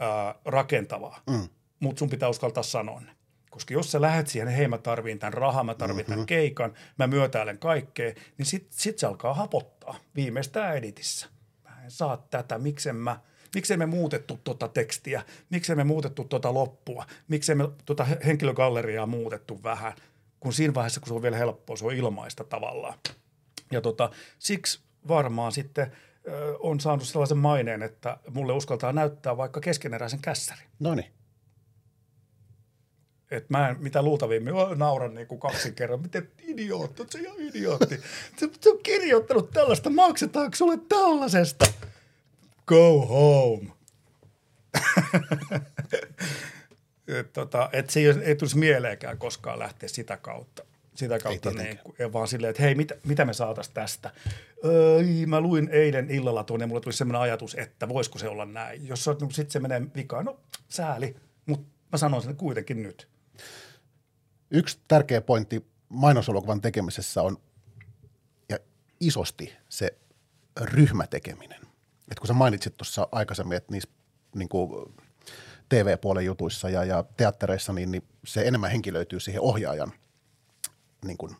ää, 0.00 0.34
rakentavaa. 0.44 1.22
Mm. 1.30 1.48
Mutta 1.80 1.98
sun 1.98 2.10
pitää 2.10 2.28
uskaltaa 2.28 2.62
sanoa 2.62 3.00
ne. 3.00 3.17
Koska 3.50 3.74
jos 3.74 3.92
sä 3.92 4.00
lähdet 4.00 4.28
siihen, 4.28 4.48
hei 4.48 4.68
mä 4.68 4.78
tarviin 4.78 5.18
tämän 5.18 5.32
rahan, 5.32 5.66
mä 5.66 5.74
tarviin 5.74 5.96
mm-hmm. 5.96 6.12
tämän 6.12 6.26
keikan, 6.26 6.74
mä 6.98 7.06
myötäilen 7.06 7.58
kaikkea, 7.58 8.12
niin 8.38 8.46
sit, 8.46 8.66
sit 8.70 8.98
se 8.98 9.06
alkaa 9.06 9.34
hapottaa 9.34 9.96
viimeistään 10.16 10.76
editissä. 10.76 11.26
Mä 11.64 11.84
en 11.84 11.90
saa 11.90 12.16
tätä, 12.16 12.58
miksen 12.58 12.96
mä, 12.96 13.20
miksei 13.54 13.76
me 13.76 13.86
muutettu 13.86 14.40
tota 14.44 14.68
tekstiä, 14.68 15.22
miksei 15.50 15.76
me 15.76 15.84
muutettu 15.84 16.24
tota 16.24 16.54
loppua, 16.54 17.06
miksei 17.28 17.54
me 17.54 17.64
he- 18.08 18.18
henkilögalleriaa 18.26 19.06
muutettu 19.06 19.62
vähän, 19.62 19.92
kun 20.40 20.52
siinä 20.52 20.74
vaiheessa, 20.74 21.00
kun 21.00 21.08
se 21.08 21.14
on 21.14 21.22
vielä 21.22 21.36
helppoa, 21.36 21.76
se 21.76 21.86
on 21.86 21.94
ilmaista 21.94 22.44
tavallaan. 22.44 22.98
Ja 23.70 23.80
tota, 23.80 24.10
siksi 24.38 24.80
varmaan 25.08 25.52
sitten 25.52 25.92
ö, 26.28 26.58
on 26.58 26.80
saanut 26.80 27.08
sellaisen 27.08 27.38
maineen, 27.38 27.82
että 27.82 28.18
mulle 28.30 28.52
uskaltaa 28.52 28.92
näyttää 28.92 29.36
vaikka 29.36 29.60
keskeneräisen 29.60 30.20
kässärin. 30.20 30.68
No 30.78 30.94
niin. 30.94 31.17
Et 33.30 33.50
mä 33.50 33.68
en 33.68 33.76
mitä 33.80 34.02
luultavimmin 34.02 34.54
nauran 34.76 35.14
niin 35.14 35.26
kuin 35.26 35.40
kaksin 35.40 35.74
kerran. 35.74 36.02
Miten 36.02 36.28
idiootti, 36.38 37.02
oot 37.02 37.12
sä 37.12 37.18
ihan 37.18 37.40
idiootti. 37.40 38.00
Se, 38.36 38.48
se 38.60 38.70
on 38.70 38.78
kirjoittanut 38.82 39.50
tällaista, 39.50 39.90
maksetaanko 39.90 40.56
sulle 40.56 40.78
tällaisesta? 40.88 41.64
Go 42.66 43.06
home. 43.06 43.72
et, 47.18 47.32
tota, 47.32 47.70
et 47.72 47.90
se 47.90 48.00
ei, 48.00 48.06
ei 48.22 48.36
tulisi 48.36 48.58
mieleenkään 48.58 49.18
koskaan 49.18 49.58
lähteä 49.58 49.88
sitä 49.88 50.16
kautta. 50.16 50.64
Sitä 50.94 51.18
kautta 51.18 51.50
niin, 51.50 51.78
vaan 52.12 52.28
silleen, 52.28 52.50
että 52.50 52.62
hei, 52.62 52.74
mitä, 52.74 52.96
mitä 53.04 53.24
me 53.24 53.32
saataisiin 53.32 53.74
tästä? 53.74 54.10
Öö, 54.64 55.02
mä 55.26 55.40
luin 55.40 55.68
eilen 55.72 56.10
illalla 56.10 56.44
tuonne 56.44 56.62
ja 56.62 56.66
mulle 56.66 56.80
tuli 56.80 56.92
sellainen 56.92 57.20
ajatus, 57.20 57.54
että 57.54 57.88
voisiko 57.88 58.18
se 58.18 58.28
olla 58.28 58.44
näin. 58.44 58.88
Jos 58.88 59.04
se, 59.04 59.10
niin 59.20 59.32
sitten 59.32 59.52
se 59.52 59.60
menee 59.60 59.82
vikaan, 59.96 60.24
no 60.24 60.40
sääli, 60.68 61.16
mutta 61.46 61.66
mä 61.92 61.98
sanon 61.98 62.22
sen 62.22 62.36
kuitenkin 62.36 62.82
nyt. 62.82 63.08
Yksi 64.50 64.78
tärkeä 64.88 65.20
pointti 65.20 65.66
mainoselokuvan 65.88 66.60
tekemisessä 66.60 67.22
on 67.22 67.36
ja 68.48 68.58
isosti 69.00 69.52
se 69.68 69.98
ryhmätekeminen. 70.60 71.60
Et 72.10 72.18
kun 72.18 72.26
sä 72.26 72.32
mainitsit 72.32 72.76
tuossa 72.76 73.08
aikaisemmin, 73.12 73.56
että 73.56 73.72
niissä 73.72 73.90
niin 74.34 74.48
kuin 74.48 74.94
TV-puolen 75.68 76.24
jutuissa 76.24 76.70
ja, 76.70 76.84
ja 76.84 77.04
teattereissa, 77.16 77.72
niin, 77.72 77.90
niin 77.90 78.02
se 78.24 78.42
enemmän 78.42 78.70
henkilöityy 78.70 79.20
siihen 79.20 79.40
ohjaajan 79.40 79.92
niin 81.04 81.16
kuin, 81.16 81.36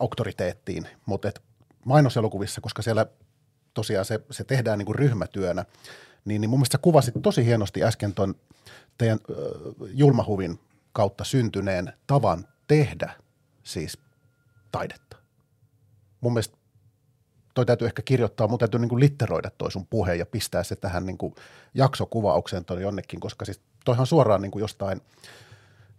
auktoriteettiin, 0.00 0.88
mutta 1.06 1.30
mainoselokuvissa, 1.84 2.60
koska 2.60 2.82
siellä 2.82 3.06
tosiaan 3.74 4.04
se, 4.04 4.20
se 4.30 4.44
tehdään 4.44 4.78
niin 4.78 4.86
kuin 4.86 4.96
ryhmätyönä, 4.96 5.64
niin, 6.24 6.40
niin 6.40 6.50
mun 6.50 6.58
mielestä 6.58 6.74
sä 6.74 6.82
kuvasit 6.82 7.14
tosi 7.22 7.44
hienosti 7.44 7.84
äsken 7.84 8.14
ton 8.14 8.34
teidän 8.98 9.18
ö, 9.30 9.34
julmahuvin 9.92 10.60
kautta 10.92 11.24
syntyneen 11.24 11.92
tavan 12.06 12.48
tehdä 12.68 13.14
siis 13.62 13.98
taidetta. 14.72 15.16
Mun 16.20 16.32
mielestä 16.32 16.56
toi 17.54 17.66
täytyy 17.66 17.86
ehkä 17.86 18.02
kirjoittaa, 18.02 18.48
mun 18.48 18.58
täytyy 18.58 18.80
niin 18.80 18.88
kuin 18.88 19.00
litteroida 19.00 19.50
toi 19.50 19.72
sun 19.72 19.86
puhe 19.86 20.14
ja 20.14 20.26
pistää 20.26 20.62
se 20.62 20.76
tähän 20.76 21.06
niin 21.06 21.18
kuin 21.18 21.34
jaksokuvaukseen 21.74 22.64
toi 22.64 22.82
jonnekin, 22.82 23.20
koska 23.20 23.44
siis 23.44 23.60
toihan 23.84 24.06
suoraan 24.06 24.42
niin 24.42 24.50
kuin 24.50 24.60
jostain 24.60 25.00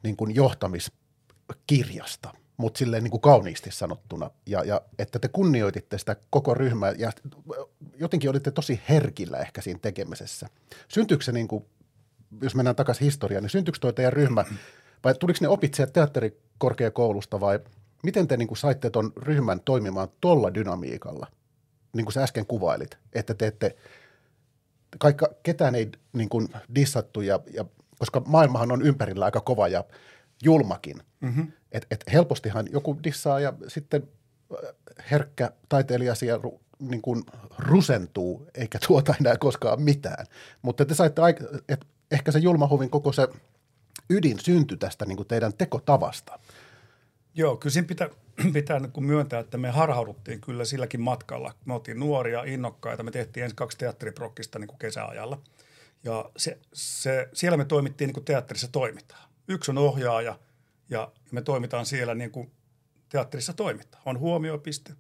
niin 0.03 0.17
kuin 0.17 0.36
johtamiskirjasta, 0.36 2.34
mutta 2.58 2.77
silleen 2.77 3.03
niin 3.03 3.12
kuin 3.12 3.21
kauniisti 3.21 3.71
sanottuna. 3.71 4.32
Ja, 4.45 4.63
ja 4.63 4.82
että 4.99 5.19
te 5.19 5.27
kunnioititte 5.27 5.97
sitä 5.97 6.15
koko 6.29 6.53
ryhmää 6.53 6.91
ja 6.97 7.12
jotenkin 7.95 8.29
olitte 8.29 8.51
tosi 8.51 8.82
herkillä 8.89 9.38
ehkä 9.38 9.62
siinä 9.62 9.79
tekemisessä. 9.82 10.47
Syntyykö 10.88 11.23
se 11.23 11.32
niin 11.32 11.47
kuin, 11.47 11.65
jos 12.41 12.56
mennään 12.56 12.75
takaisin 12.75 13.06
historiaan, 13.06 13.43
niin 13.43 13.49
syntyykö 13.49 13.79
toi 13.79 13.93
teidän 13.93 14.13
ryhmä, 14.13 14.45
vai 15.04 15.13
tuliko 15.13 15.39
ne 15.42 15.48
opit 15.48 15.74
sieltä 15.74 15.94
teatterikorkeakoulusta 15.94 17.39
vai 17.39 17.60
miten 18.04 18.28
te 18.28 18.38
niin 18.38 18.48
kuin 18.48 18.58
saitte 18.58 18.89
ton 18.89 19.13
ryhmän 19.18 19.60
toimimaan 19.60 20.08
tuolla 20.22 20.54
dynamiikalla, 20.54 21.28
niin 21.94 22.06
kuin 22.06 22.13
sä 22.13 22.24
äsken 22.24 22.46
kuvailit, 22.46 22.98
että 23.13 23.34
te 23.34 23.48
ette, 23.48 23.76
kaikka, 25.00 25.30
ketään 25.44 25.76
ei 25.76 25.92
niin 26.13 26.30
kuin 26.30 26.48
dissattu, 26.76 27.22
ja, 27.22 27.39
ja, 27.54 27.66
koska 28.00 28.22
maailmahan 28.26 28.72
on 28.72 28.82
ympärillä 28.82 29.26
aika 29.26 29.42
kova 29.42 29.68
ja 29.68 29.84
julmakin. 30.44 30.98
Mm-hmm. 31.22 31.52
Et, 31.72 31.88
et 31.92 32.04
helpostihan 32.13 32.68
joku 32.72 32.98
dissaa 33.04 33.39
ja 33.39 33.54
sitten 33.68 34.08
äh, 34.54 34.74
herkkä 35.12 35.52
taiteilija 35.70 36.16
siellä 36.16 36.44
niin 36.80 37.02
kuin 37.02 37.24
rusentuu, 37.58 38.48
eikä 38.56 38.80
tuota 38.88 39.16
enää 39.20 39.38
koskaan 39.38 39.82
mitään. 39.82 40.26
Mutta 40.62 40.86
te 40.86 40.94
saitte, 40.94 41.22
aika, 41.22 41.44
et 41.70 41.86
ehkä 42.12 42.32
se 42.32 42.39
julmahuvin 42.39 42.89
koko 42.89 43.13
se 43.13 43.28
ydin 44.10 44.39
syntyi 44.39 44.77
tästä 44.77 45.06
niin 45.06 45.17
kuin 45.17 45.27
teidän 45.27 45.53
tekotavasta. 45.53 46.39
Joo, 47.34 47.58
kyllä 47.58 47.73
siinä 47.73 47.88
pitää, 47.93 48.10
pitää 48.53 48.79
niin 48.79 49.06
myöntää, 49.06 49.39
että 49.39 49.58
me 49.58 49.69
harhauduttiin 49.69 50.41
kyllä 50.41 50.65
silläkin 50.65 51.01
matkalla. 51.01 51.53
Me 51.65 51.73
oltiin 51.73 51.99
nuoria, 51.99 52.43
innokkaita. 52.43 53.03
Me 53.03 53.12
tehtiin 53.12 53.43
ensin 53.43 53.56
kaksi 53.56 53.77
teatteriprokkista 53.77 54.60
niin 54.60 54.67
kuin 54.67 54.79
kesäajalla. 54.79 55.41
Ja 56.03 56.32
se, 56.38 56.60
se, 56.73 57.29
siellä 57.34 57.58
me 57.58 57.65
toimittiin 57.65 58.08
niin 58.08 58.13
kuin 58.13 58.25
teatterissa 58.25 58.67
toimitaan. 58.67 59.29
Yksi 59.47 59.71
on 59.71 59.77
ohjaaja 59.77 60.39
ja 60.89 61.12
me 61.32 61.41
toimitaan 61.41 61.86
siellä 61.86 62.15
niin 62.15 62.32
kuin 62.32 62.51
teatterissa 63.10 63.53
toimitaan. 63.53 64.03
On 64.06 64.19
huomiopiste, 64.19 64.93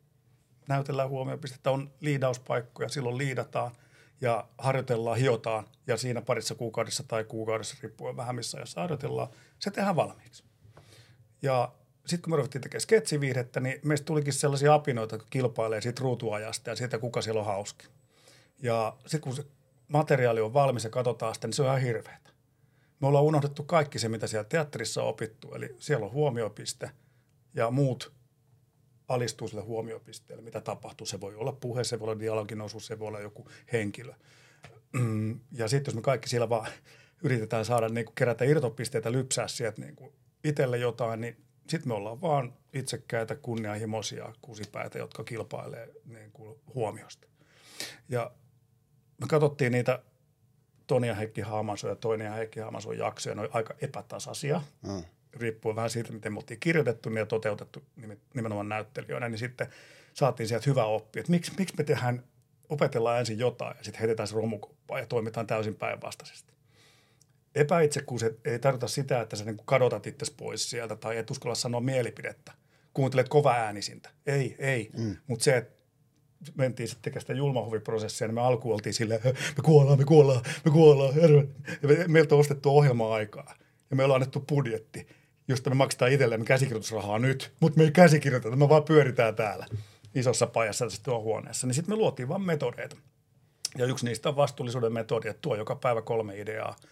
näytellään 0.67 1.09
huomiopistettä, 1.09 1.71
on 1.71 1.91
liidauspaikkoja, 1.99 2.89
silloin 2.89 3.17
liidataan 3.17 3.71
ja 4.23 4.47
harjoitellaan, 4.57 5.17
hiotaan 5.17 5.67
ja 5.87 5.97
siinä 5.97 6.21
parissa 6.21 6.55
kuukaudessa 6.55 7.03
tai 7.03 7.23
kuukaudessa 7.23 7.75
riippuen 7.81 8.17
vähän 8.17 8.35
missä 8.35 8.57
ajassa 8.57 8.81
harjoitellaan, 8.81 9.27
se 9.59 9.71
tehdään 9.71 9.95
valmiiksi. 9.95 10.43
Ja 11.41 11.71
sitten 12.05 12.21
kun 12.21 12.31
me 12.33 12.37
ruvettiin 12.37 12.61
tekemään 12.61 12.81
sketsiviihdettä, 12.81 13.59
niin 13.59 13.79
meistä 13.83 14.05
tulikin 14.05 14.33
sellaisia 14.33 14.73
apinoita, 14.73 15.15
jotka 15.15 15.27
kilpailee 15.29 15.81
siitä 15.81 16.01
ruutuajasta 16.01 16.69
ja 16.69 16.75
siitä, 16.75 16.99
kuka 16.99 17.21
siellä 17.21 17.39
on 17.39 17.45
hauski. 17.45 17.87
Ja 18.61 18.95
sitten 18.99 19.21
kun 19.21 19.35
se 19.35 19.45
materiaali 19.87 20.41
on 20.41 20.53
valmis 20.53 20.83
ja 20.83 20.89
katsotaan 20.89 21.35
sitä, 21.35 21.47
niin 21.47 21.53
se 21.53 21.61
on 21.61 21.67
ihan 21.67 21.81
hirveätä. 21.81 22.29
Me 22.99 23.07
ollaan 23.07 23.23
unohdettu 23.23 23.63
kaikki 23.63 23.99
se, 23.99 24.09
mitä 24.09 24.27
siellä 24.27 24.43
teatterissa 24.43 25.03
on 25.03 25.09
opittu. 25.09 25.53
Eli 25.53 25.75
siellä 25.79 26.05
on 26.05 26.11
huomiopiste 26.11 26.91
ja 27.53 27.71
muut 27.71 28.13
alistuu 29.13 29.47
sille 29.47 29.61
huomiopisteelle, 29.61 30.43
mitä 30.43 30.61
tapahtuu. 30.61 31.07
Se 31.07 31.21
voi 31.21 31.35
olla 31.35 31.51
puhe, 31.51 31.83
se 31.83 31.99
voi 31.99 32.09
olla 32.09 32.19
dialogin 32.19 32.61
osuus, 32.61 32.87
se 32.87 32.99
voi 32.99 33.07
olla 33.07 33.19
joku 33.19 33.47
henkilö. 33.73 34.13
Mm, 34.93 35.39
ja 35.51 35.67
sitten 35.67 35.91
jos 35.91 35.95
me 35.95 36.01
kaikki 36.01 36.29
siellä 36.29 36.49
vaan 36.49 36.71
yritetään 37.23 37.65
saada 37.65 37.89
niin 37.89 38.05
kuin 38.05 38.15
kerätä 38.15 38.45
irtopisteitä, 38.45 39.11
lypsää 39.11 39.47
sieltä 39.47 39.81
niin 39.81 39.95
kuin 39.95 40.13
itselle 40.43 40.77
jotain, 40.77 41.21
niin 41.21 41.37
sitten 41.67 41.87
me 41.87 41.93
ollaan 41.93 42.21
vaan 42.21 42.53
itsekkäitä, 42.73 43.35
kunnianhimoisia 43.35 44.33
kusipäitä, 44.41 44.97
jotka 44.97 45.23
kilpailee 45.23 45.89
niin 46.05 46.31
kuin 46.31 46.59
huomiosta. 46.75 47.27
Ja 48.09 48.31
me 49.21 49.27
katsottiin 49.27 49.71
niitä 49.71 50.03
Toni 50.87 51.07
ja 51.07 51.15
Heikki 51.15 51.41
Haamanso 51.41 51.87
ja 51.87 51.95
toinen 51.95 52.25
ja 52.25 52.33
Heikki 52.33 52.59
Haamanson 52.59 52.97
jaksoja, 52.97 53.35
ne 53.35 53.41
oli 53.41 53.49
aika 53.53 53.73
epätasaisia, 53.81 54.61
mm. 54.81 55.03
Riippuen 55.33 55.75
vähän 55.75 55.89
siitä, 55.89 56.13
miten 56.13 56.33
me 56.33 56.39
oltiin 56.39 56.59
kirjoitettu 56.59 57.09
ja 57.09 57.25
toteutettu 57.25 57.83
nimenomaan 58.33 58.69
näyttelijöinä, 58.69 59.29
niin 59.29 59.39
sitten 59.39 59.67
saatiin 60.13 60.47
sieltä 60.47 60.69
hyvä 60.69 60.85
oppi, 60.85 61.19
että 61.19 61.31
miksi, 61.31 61.51
miksi 61.57 61.75
me 61.77 61.83
tehdään, 61.83 62.23
opetellaan 62.69 63.19
ensin 63.19 63.39
jotain 63.39 63.77
ja 63.77 63.83
sitten 63.83 63.99
heitetään 63.99 64.27
se 64.27 64.35
romukoppaan 64.35 65.01
ja 65.01 65.07
toimitaan 65.07 65.47
täysin 65.47 65.75
päinvastaisesti 65.75 66.53
epäitsekkuus 67.55 68.23
ei 68.45 68.59
tarkoita 68.61 68.87
sitä, 68.87 69.21
että 69.21 69.35
sä 69.35 69.45
niin 69.45 69.57
kadotat 69.65 70.07
itse 70.07 70.25
pois 70.37 70.69
sieltä 70.69 70.95
tai 70.95 71.17
et 71.17 71.31
uskalla 71.31 71.55
sanoa 71.55 71.81
mielipidettä. 71.81 72.51
Kuuntelet 72.93 73.29
kova 73.29 73.51
äänisintä. 73.51 74.09
Ei, 74.25 74.55
ei. 74.59 74.89
Mm. 74.97 75.15
Mutta 75.27 75.43
se, 75.43 75.57
että 75.57 75.73
mentiin 76.55 76.87
sitten 76.87 77.03
tekemään 77.03 77.21
sitä 77.21 77.33
julmahuviprosessia, 77.33 78.27
niin 78.27 78.35
me 78.35 78.41
alkuun 78.41 78.73
oltiin 78.73 78.93
silleen, 78.93 79.21
me 79.25 79.63
kuollaan, 79.63 79.97
me 79.97 80.05
kuollaan, 80.05 80.41
me 80.65 80.71
kuollaan. 80.71 81.15
Ja 81.81 81.87
me, 81.87 82.05
meiltä 82.07 82.35
on 82.35 82.39
ostettu 82.41 82.77
ohjelma-aikaa 82.77 83.55
ja 83.89 83.95
me 83.95 84.03
ollaan 84.03 84.21
annettu 84.21 84.39
budjetti, 84.39 85.07
josta 85.47 85.69
me 85.69 85.75
maksetaan 85.75 86.11
itsellemme 86.11 86.45
käsikirjoitusrahaa 86.45 87.19
nyt, 87.19 87.51
mutta 87.59 87.77
me 87.77 87.83
ei 87.83 87.91
käsikirjoiteta, 87.91 88.55
me 88.55 88.69
vaan 88.69 88.83
pyöritään 88.83 89.35
täällä 89.35 89.65
isossa 90.15 90.47
pajassa 90.47 90.85
tässä 90.85 91.03
tuo 91.03 91.21
huoneessa. 91.21 91.67
Niin 91.67 91.75
sitten 91.75 91.95
me 91.95 91.97
luotiin 91.97 92.27
vaan 92.27 92.41
metodeita. 92.41 92.95
Ja 93.77 93.85
yksi 93.85 94.05
niistä 94.05 94.29
on 94.29 94.35
vastuullisuuden 94.35 94.93
metodi, 94.93 95.27
että 95.27 95.41
tuo 95.41 95.55
joka 95.55 95.75
päivä 95.75 96.01
kolme 96.01 96.39
ideaa– 96.39 96.75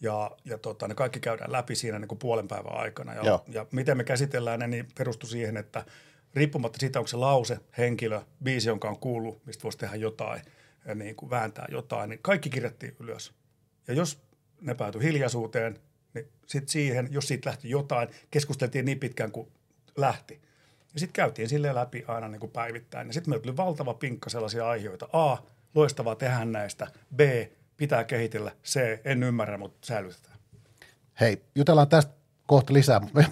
ja, 0.00 0.30
ja 0.44 0.58
tota, 0.58 0.88
ne 0.88 0.94
kaikki 0.94 1.20
käydään 1.20 1.52
läpi 1.52 1.74
siinä 1.74 1.98
niin 1.98 2.08
kuin 2.08 2.18
puolen 2.18 2.48
päivän 2.48 2.76
aikana. 2.76 3.14
Ja, 3.14 3.40
ja 3.48 3.66
miten 3.72 3.96
me 3.96 4.04
käsitellään 4.04 4.60
ne, 4.60 4.66
niin 4.66 4.88
perustuu 4.98 5.28
siihen, 5.28 5.56
että 5.56 5.84
riippumatta 6.34 6.78
siitä, 6.78 6.98
onko 6.98 7.06
se 7.06 7.16
lause, 7.16 7.58
henkilö, 7.78 8.20
biisi, 8.42 8.68
jonka 8.68 8.88
on 8.88 8.98
kuullut, 8.98 9.46
mistä 9.46 9.62
voisi 9.62 9.78
tehdä 9.78 9.96
jotain, 9.96 10.42
ja 10.86 10.94
niin 10.94 11.16
kuin 11.16 11.30
vääntää 11.30 11.66
jotain, 11.70 12.10
niin 12.10 12.20
kaikki 12.22 12.50
kirjattiin 12.50 12.96
ylös. 13.00 13.32
Ja 13.88 13.94
jos 13.94 14.22
ne 14.60 14.74
päätyi 14.74 15.02
hiljaisuuteen, 15.02 15.78
niin 16.14 16.28
sitten 16.46 16.68
siihen, 16.68 17.08
jos 17.10 17.28
siitä 17.28 17.50
lähti 17.50 17.70
jotain, 17.70 18.08
keskusteltiin 18.30 18.84
niin 18.84 18.98
pitkään 18.98 19.32
kuin 19.32 19.48
lähti. 19.96 20.40
Ja 20.94 21.00
sitten 21.00 21.12
käytiin 21.12 21.48
silleen 21.48 21.74
läpi 21.74 22.04
aina 22.08 22.28
niin 22.28 22.40
kuin 22.40 22.52
päivittäin. 22.52 23.06
Ja 23.06 23.12
sitten 23.12 23.30
meillä 23.30 23.42
tuli 23.42 23.56
valtava 23.56 23.94
pinkka 23.94 24.30
sellaisia 24.30 24.68
aiheita. 24.68 25.08
A, 25.12 25.38
loistavaa 25.74 26.14
tehdä 26.14 26.44
näistä. 26.44 26.86
B, 27.16 27.20
pitää 27.76 28.04
kehitellä. 28.04 28.52
Se 28.62 29.00
en 29.04 29.22
ymmärrä, 29.22 29.58
mutta 29.58 29.86
säilytetään. 29.86 30.38
Hei, 31.20 31.42
jutellaan 31.54 31.88
tästä 31.88 32.12
kohta 32.46 32.72
lisää. 32.72 33.00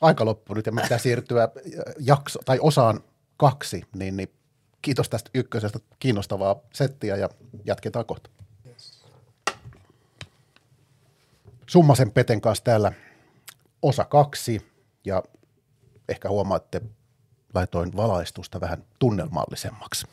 Aika 0.00 0.24
loppu 0.24 0.54
nyt 0.54 0.66
ja 0.66 0.72
me 0.72 0.82
pitää 0.82 0.98
siirtyä 0.98 1.48
jakso, 1.98 2.38
tai 2.44 2.58
osaan 2.60 3.00
kaksi, 3.36 3.82
niin, 3.94 4.16
niin 4.16 4.28
kiitos 4.82 5.08
tästä 5.08 5.30
ykkösestä 5.34 5.78
kiinnostavaa 5.98 6.56
settiä 6.72 7.16
ja 7.16 7.28
jatketaan 7.64 8.06
kohta. 8.06 8.30
Yes. 8.66 9.04
Summasen 11.66 12.12
Peten 12.12 12.40
kanssa 12.40 12.64
täällä 12.64 12.92
osa 13.82 14.04
kaksi 14.04 14.66
ja 15.04 15.22
ehkä 16.08 16.28
huomaatte, 16.28 16.80
laitoin 17.54 17.96
valaistusta 17.96 18.60
vähän 18.60 18.84
tunnelmallisemmaksi. 18.98 20.06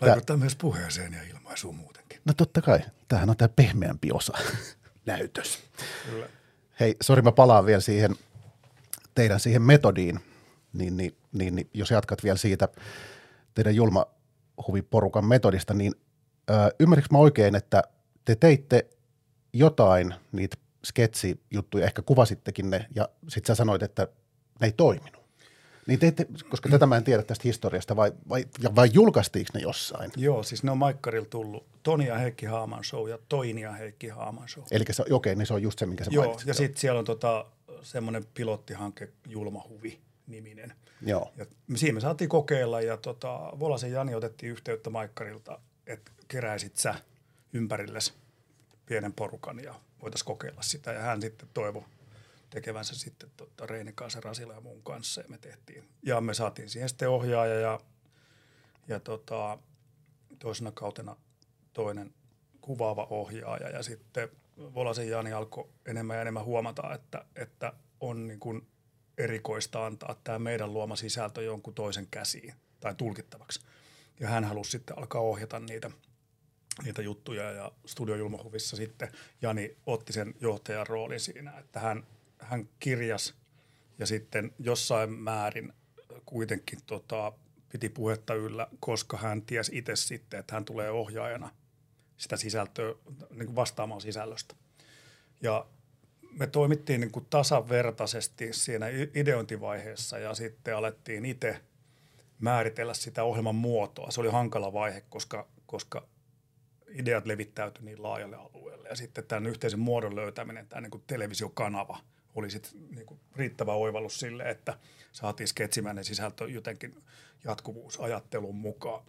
Vaikuttaa 0.00 0.36
myös 0.36 0.56
puheeseen 0.56 1.12
ja 1.12 1.22
ilmaisuun 1.22 1.76
muuten. 1.76 1.96
No 2.24 2.34
totta 2.36 2.62
kai. 2.62 2.80
Tämähän 3.08 3.30
on 3.30 3.36
tämä 3.36 3.48
pehmeämpi 3.48 4.08
osa, 4.12 4.32
näytös. 5.06 5.58
Kyllä. 6.10 6.28
Hei, 6.80 6.96
sori 7.02 7.22
mä 7.22 7.32
palaan 7.32 7.66
vielä 7.66 7.80
siihen 7.80 8.16
teidän 9.14 9.40
siihen 9.40 9.62
metodiin, 9.62 10.20
niin, 10.72 10.96
niin, 10.96 11.16
niin, 11.32 11.56
niin 11.56 11.70
jos 11.74 11.90
jatkat 11.90 12.24
vielä 12.24 12.36
siitä 12.36 12.68
teidän 13.54 13.74
julma 13.74 14.06
huviporukan 14.66 15.24
metodista, 15.24 15.74
niin 15.74 15.94
ö, 16.50 16.54
ymmärrätkö 16.80 17.08
mä 17.12 17.18
oikein, 17.18 17.54
että 17.54 17.82
te 18.24 18.34
teitte 18.34 18.86
jotain 19.58 20.14
niitä 20.32 20.56
sketsijuttuja, 20.84 21.84
ehkä 21.84 22.02
kuvasittekin 22.02 22.70
ne, 22.70 22.86
ja 22.94 23.08
sitten 23.28 23.46
sä 23.46 23.58
sanoit, 23.58 23.82
että 23.82 24.08
ne 24.60 24.66
ei 24.66 24.72
toiminut. 24.72 25.26
Niin 25.86 25.98
te, 25.98 26.12
koska 26.48 26.68
tätä 26.68 26.86
mä 26.86 26.96
en 26.96 27.04
tiedä 27.04 27.22
tästä 27.22 27.42
historiasta, 27.44 27.96
vai, 27.96 28.12
vai, 28.28 28.44
vai 28.74 28.90
julkaistiinko 28.92 29.50
ne 29.54 29.60
jossain? 29.60 30.10
Joo, 30.16 30.42
siis 30.42 30.62
ne 30.62 30.70
on 30.70 30.78
Maikkarilla 30.78 31.26
tullut. 31.30 31.66
Toni 31.82 32.06
ja 32.06 32.18
Heikki 32.18 32.46
Haaman 32.46 32.84
show 32.84 33.08
ja 33.08 33.18
Toini 33.28 33.60
ja 33.60 33.72
Heikki 33.72 34.08
Haaman 34.08 34.48
show. 34.48 34.64
Eli 34.70 34.84
se, 34.90 35.04
okei, 35.10 35.34
niin 35.34 35.46
se 35.46 35.54
on 35.54 35.62
just 35.62 35.78
se, 35.78 35.86
minkä 35.86 36.04
sä 36.04 36.10
Joo, 36.14 36.24
mainitsit. 36.24 36.48
ja 36.48 36.54
sitten 36.54 36.80
siellä 36.80 36.98
on 36.98 37.04
tota, 37.04 37.46
semmoinen 37.82 38.24
pilottihanke 38.34 39.08
Julmahuvi 39.28 40.00
niminen. 40.26 40.72
Joo. 41.02 41.32
Ja 41.36 41.46
siinä 41.74 41.94
me 41.94 42.00
saatiin 42.00 42.28
kokeilla 42.28 42.80
ja 42.80 42.96
tota, 42.96 43.52
Volasen 43.58 43.92
Jani 43.92 44.14
otettiin 44.14 44.52
yhteyttä 44.52 44.90
Maikkarilta, 44.90 45.60
että 45.86 46.12
keräisit 46.28 46.76
sä 46.76 46.94
ympärillesi 47.52 48.12
pienen 48.86 49.12
porukan 49.12 49.60
ja 49.64 49.74
voitaisiin 50.02 50.26
kokeilla 50.26 50.62
sitä. 50.62 50.92
Ja 50.92 51.00
hän 51.00 51.20
sitten 51.20 51.48
toivoi 51.54 51.84
tekevänsä 52.50 52.94
sitten 52.94 53.30
tota, 53.36 53.66
Reini 53.66 53.92
kanssa, 53.92 54.20
Rasila 54.20 54.52
ja 54.52 54.60
mun 54.60 54.82
kanssa 54.82 55.20
ja 55.20 55.28
me 55.28 55.38
tehtiin. 55.38 55.88
Ja 56.02 56.20
me 56.20 56.34
saatiin 56.34 56.70
siihen 56.70 56.88
sitten 56.88 57.08
ohjaaja 57.08 57.60
ja, 57.60 57.80
ja 58.88 59.00
tota, 59.00 59.58
toisena 60.38 60.72
kautena 60.72 61.16
toinen 61.72 62.14
kuvaava 62.60 63.06
ohjaaja 63.10 63.68
ja 63.68 63.82
sitten 63.82 64.28
Volasen 64.58 65.08
Jani 65.08 65.32
alkoi 65.32 65.68
enemmän 65.86 66.16
ja 66.16 66.22
enemmän 66.22 66.44
huomata, 66.44 66.94
että, 66.94 67.24
että 67.36 67.72
on 68.00 68.26
niin 68.26 68.40
kuin 68.40 68.66
erikoista 69.18 69.86
antaa 69.86 70.20
tämä 70.24 70.38
meidän 70.38 70.72
luoma 70.72 70.96
sisältö 70.96 71.42
jonkun 71.42 71.74
toisen 71.74 72.06
käsiin 72.10 72.54
tai 72.80 72.94
tulkittavaksi. 72.94 73.60
ja 74.20 74.28
hän 74.28 74.44
halusi 74.44 74.70
sitten 74.70 74.98
alkaa 74.98 75.20
ohjata 75.20 75.60
niitä, 75.60 75.90
niitä 76.84 77.02
juttuja 77.02 77.50
ja 77.50 77.72
Studio 77.86 78.14
Julmahuvissa 78.14 78.76
sitten 78.76 79.12
Jani 79.42 79.76
otti 79.86 80.12
sen 80.12 80.34
johtajan 80.40 80.86
roolin 80.86 81.20
siinä, 81.20 81.58
että 81.58 81.80
hän, 81.80 82.06
hän 82.38 82.68
kirjas 82.80 83.34
ja 83.98 84.06
sitten 84.06 84.52
jossain 84.58 85.10
määrin 85.10 85.72
kuitenkin 86.26 86.78
tota, 86.86 87.32
piti 87.68 87.88
puhetta 87.88 88.34
yllä, 88.34 88.66
koska 88.80 89.16
hän 89.16 89.42
tiesi 89.42 89.78
itse 89.78 89.96
sitten, 89.96 90.40
että 90.40 90.54
hän 90.54 90.64
tulee 90.64 90.90
ohjaajana 90.90 91.50
sitä 92.16 92.36
sisältöä 92.36 92.94
niin 93.30 93.46
kuin 93.46 93.56
vastaamaan 93.56 94.00
sisällöstä. 94.00 94.54
Ja 95.42 95.66
me 96.30 96.46
toimittiin 96.46 97.00
niin 97.00 97.10
kuin 97.10 97.26
tasavertaisesti 97.30 98.52
siinä 98.52 98.86
ideointivaiheessa 99.14 100.18
ja 100.18 100.34
sitten 100.34 100.76
alettiin 100.76 101.24
itse 101.24 101.60
määritellä 102.38 102.94
sitä 102.94 103.24
ohjelman 103.24 103.54
muotoa. 103.54 104.10
Se 104.10 104.20
oli 104.20 104.30
hankala 104.30 104.72
vaihe, 104.72 105.02
koska, 105.08 105.48
koska 105.66 106.06
ideat 106.98 107.26
levittäytyi 107.26 107.84
niin 107.84 108.02
laajalle 108.02 108.36
alueelle. 108.36 108.88
Ja 108.88 108.96
sitten 108.96 109.24
tämän 109.24 109.46
yhteisen 109.46 109.80
muodon 109.80 110.16
löytäminen, 110.16 110.66
tämä 110.66 110.80
niin 110.80 110.90
kuin 110.90 111.04
televisiokanava, 111.06 111.98
oli 112.34 112.50
sitten 112.50 112.72
niin 112.90 113.06
kuin 113.06 113.20
riittävä 113.36 113.72
oivallus 113.72 114.20
sille, 114.20 114.50
että 114.50 114.78
saatiin 115.12 115.48
sketsimäinen 115.48 116.04
sisältö 116.04 116.48
jotenkin 116.48 117.02
jatkuvuusajattelun 117.44 118.54
mukaan. 118.54 119.04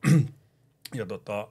ja 0.94 1.06
tota, 1.06 1.48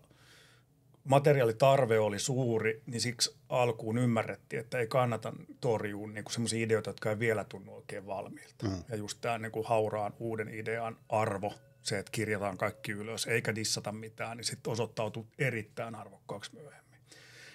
materiaalitarve 1.05 1.99
oli 1.99 2.18
suuri, 2.18 2.83
niin 2.87 3.01
siksi 3.01 3.37
alkuun 3.49 3.99
ymmärrettiin, 3.99 4.61
että 4.61 4.79
ei 4.79 4.87
kannata 4.87 5.33
torjua 5.61 6.09
niin 6.09 6.25
semmoisia 6.31 6.64
ideoita, 6.64 6.90
jotka 6.90 7.11
ei 7.11 7.18
vielä 7.18 7.44
tunnu 7.44 7.75
oikein 7.75 8.07
valmiilta. 8.07 8.66
Mm. 8.66 8.85
Ja 8.88 8.96
just 8.96 9.18
tämä 9.20 9.38
niin 9.38 9.53
hauraan 9.64 10.14
uuden 10.18 10.49
idean 10.49 10.96
arvo, 11.09 11.55
se, 11.87 11.99
että 11.99 12.12
kirjataan 12.12 12.59
kaikki 12.59 12.92
ylös 12.92 13.27
eikä 13.27 13.55
dissata 13.55 13.92
mitään, 13.92 14.37
niin 14.37 14.44
sitten 14.44 14.72
osoittautui 14.72 15.27
erittäin 15.38 15.94
arvokkaaksi 15.94 16.55
myöhemmin. 16.55 17.01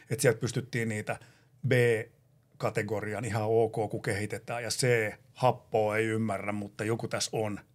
Että 0.09 0.21
sieltä 0.21 0.39
pystyttiin 0.39 0.89
niitä 0.89 1.19
B-kategorian 1.67 3.25
ihan 3.25 3.43
ok, 3.45 3.91
kun 3.91 4.01
kehitetään, 4.01 4.63
ja 4.63 4.69
C, 4.69 5.13
happoa 5.33 5.97
ei 5.97 6.05
ymmärrä, 6.05 6.51
mutta 6.51 6.83
joku 6.83 7.07
tässä 7.07 7.29
on– 7.33 7.59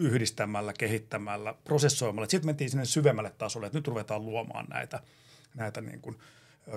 yhdistämällä, 0.00 0.72
kehittämällä, 0.78 1.54
prosessoimalla. 1.64 2.28
Sitten 2.28 2.46
mentiin 2.46 2.70
sinne 2.70 2.84
syvemmälle 2.84 3.32
tasolle, 3.38 3.66
että 3.66 3.78
nyt 3.78 3.88
ruvetaan 3.88 4.26
luomaan 4.26 4.66
näitä, 4.70 5.00
näitä 5.54 5.80
niin 5.80 6.00
kuin, 6.00 6.18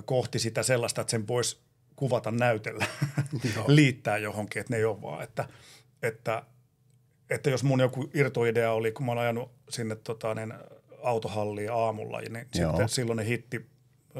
kohti 0.05 0.39
sitä 0.39 0.63
sellaista, 0.63 1.01
että 1.01 1.11
sen 1.11 1.27
voisi 1.27 1.59
kuvata 1.95 2.31
näytellä, 2.31 2.85
liittää 3.67 4.17
johonkin, 4.17 4.59
että 4.59 4.73
ne 4.73 4.77
ei 4.77 4.85
ole 4.85 5.01
vaan, 5.01 5.23
että, 5.23 5.47
että, 6.03 6.43
että 7.29 7.49
jos 7.49 7.63
mun 7.63 7.79
joku 7.79 8.09
irtoidea 8.13 8.73
oli, 8.73 8.91
kun 8.91 9.05
mä 9.05 9.11
olen 9.11 9.23
ajanut 9.23 9.51
sinne 9.69 9.95
tota, 9.95 10.35
niin, 10.35 10.53
autohalliin 11.03 11.71
aamulla, 11.71 12.21
niin 12.21 12.47
Joo. 12.55 12.71
sitten 12.71 12.89
silloin 12.89 13.17
ne 13.17 13.25
hitti 13.25 13.65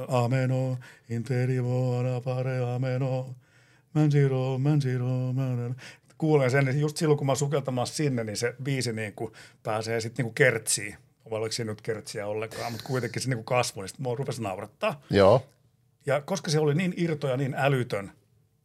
Ameno, 0.08 0.78
interivo, 1.10 2.04
pare, 2.24 2.74
ameno, 2.76 3.36
mansiro, 3.94 4.58
mansiro, 4.58 5.34
mansiro 5.34 5.76
kuulen 6.24 6.52
sen, 6.52 6.68
että 6.68 6.82
just 6.82 6.98
silloin 6.98 7.18
kun 7.18 7.28
mä 7.28 7.32
oon 7.32 7.38
sukeltamaan 7.38 7.88
sinne, 7.88 8.24
niin 8.24 8.38
se 8.38 8.56
biisi 8.64 8.94
niin 8.94 9.14
kuin 9.14 9.34
pääsee 9.64 10.02
sitten 10.02 10.26
niin 10.26 10.34
kertsiin. 10.34 10.96
Vai 11.32 11.40
oliko 11.40 11.52
siinä 11.52 11.72
nyt 11.72 11.82
kertsiä 11.82 12.28
ollenkaan, 12.28 12.72
mutta 12.72 12.88
kuitenkin 12.88 13.22
se 13.22 13.30
niin 13.30 13.38
kuin 13.38 13.46
kasvoi, 13.46 13.82
niin 13.82 13.90
sitten 13.90 14.04
mua 14.04 14.16
rupesi 14.16 14.42
naurattaa. 14.42 15.02
Joo. 15.10 15.46
Ja 16.06 16.22
koska 16.22 16.52
se 16.52 16.60
oli 16.60 16.76
niin 16.76 16.94
irto 16.98 17.28
ja 17.28 17.38
niin 17.38 17.56
älytön, 17.58 18.12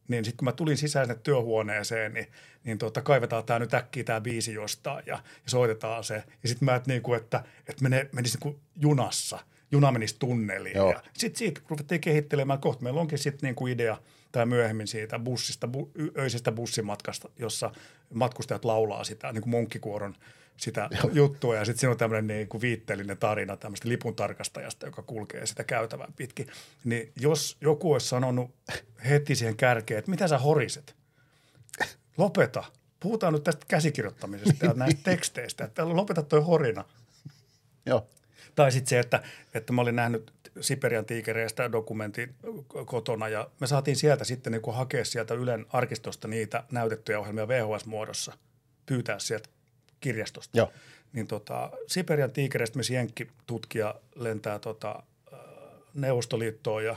niin 0.08 0.24
sitten 0.24 0.36
kun 0.36 0.44
mä 0.44 0.52
tulin 0.52 0.76
sisään 0.76 1.06
sinne 1.06 1.20
työhuoneeseen, 1.22 2.14
niin, 2.14 2.26
niin 2.64 2.78
tuota, 2.78 3.02
kaivetaan 3.02 3.44
tämä 3.44 3.58
nyt 3.58 3.74
äkkiä 3.74 4.04
tämä 4.04 4.20
biisi 4.20 4.54
jostain 4.54 5.02
ja, 5.06 5.14
ja 5.14 5.50
soitetaan 5.50 6.04
se. 6.04 6.24
Ja 6.42 6.48
sitten 6.48 6.66
mä, 6.66 6.74
et 6.74 6.86
niin 6.86 7.02
kuin, 7.02 7.16
että, 7.16 7.44
että 7.66 7.82
mene, 7.82 8.08
menisi 8.12 8.36
niin 8.36 8.42
kuin 8.42 8.60
junassa, 8.76 9.38
juna 9.72 9.92
menisi 9.92 10.16
tunneliin. 10.18 10.76
Joo. 10.76 10.90
Ja 10.90 11.02
sitten 11.18 11.38
siitä 11.38 11.60
ruvettiin 11.68 12.00
kehittelemään. 12.00 12.60
Kohta 12.60 12.82
meillä 12.82 13.00
onkin 13.00 13.18
sitten 13.18 13.46
niin 13.46 13.54
kuin 13.54 13.72
idea– 13.72 13.96
tai 14.32 14.46
myöhemmin 14.46 14.86
siitä 14.86 15.18
bussista, 15.18 15.68
bu, 15.68 15.90
öisestä 16.18 16.52
bussimatkasta, 16.52 17.28
jossa 17.38 17.70
matkustajat 18.14 18.64
laulaa 18.64 19.04
sitä 19.04 19.32
niin 19.32 19.42
kuin 19.42 19.50
munkkikuoron 19.50 20.14
sitä 20.58 20.88
Joo. 20.90 21.10
juttua 21.12 21.56
ja 21.56 21.64
sitten 21.64 21.80
siinä 21.80 21.90
on 21.90 21.98
tämmöinen 21.98 22.26
niin 22.26 22.48
kuin 22.48 22.60
viitteellinen 22.60 23.18
tarina 23.18 23.56
tämmöistä 23.56 23.88
lipun 23.88 24.14
tarkastajasta, 24.14 24.86
joka 24.86 25.02
kulkee 25.02 25.46
sitä 25.46 25.64
käytävää 25.64 26.08
pitkin. 26.16 26.46
Niin 26.84 27.12
jos 27.20 27.56
joku 27.60 27.92
olisi 27.92 28.08
sanonut 28.08 28.54
heti 29.08 29.34
siihen 29.34 29.56
kärkeen, 29.56 29.98
että 29.98 30.10
mitä 30.10 30.28
sä 30.28 30.38
horiset? 30.38 30.94
Lopeta. 32.16 32.64
Puhutaan 33.00 33.32
nyt 33.32 33.44
tästä 33.44 33.66
käsikirjoittamisesta 33.68 34.66
ja 34.66 34.72
näistä 34.72 35.00
teksteistä, 35.04 35.64
että 35.64 35.88
lopeta 35.88 36.22
toi 36.22 36.40
horina. 36.40 36.84
Joo. 37.86 38.08
Tai 38.54 38.72
sitten 38.72 38.88
se, 38.88 38.98
että, 38.98 39.22
että 39.54 39.72
mä 39.72 39.82
olin 39.82 39.96
nähnyt 39.96 40.32
Siperian 40.60 41.04
tiikereistä 41.04 41.72
dokumentin 41.72 42.34
kotona 42.86 43.28
ja 43.28 43.50
me 43.60 43.66
saatiin 43.66 43.96
sieltä 43.96 44.24
sitten 44.24 44.52
niin 44.52 44.74
hakea 44.74 45.04
sieltä 45.04 45.34
Ylen 45.34 45.66
arkistosta 45.68 46.28
niitä 46.28 46.64
näytettyjä 46.72 47.20
ohjelmia 47.20 47.48
VHS-muodossa, 47.48 48.32
pyytää 48.86 49.18
sieltä 49.18 49.48
kirjastosta. 50.00 50.58
Joo. 50.58 50.72
Niin 51.12 51.26
tota, 51.26 51.70
Siperian 51.86 52.32
tiikereistä 52.32 52.78
myös 52.78 52.90
Jenkki-tutkija 52.90 53.94
lentää 54.14 54.58
tota, 54.58 55.02
Neuvostoliittoon 55.94 56.84
ja, 56.84 56.96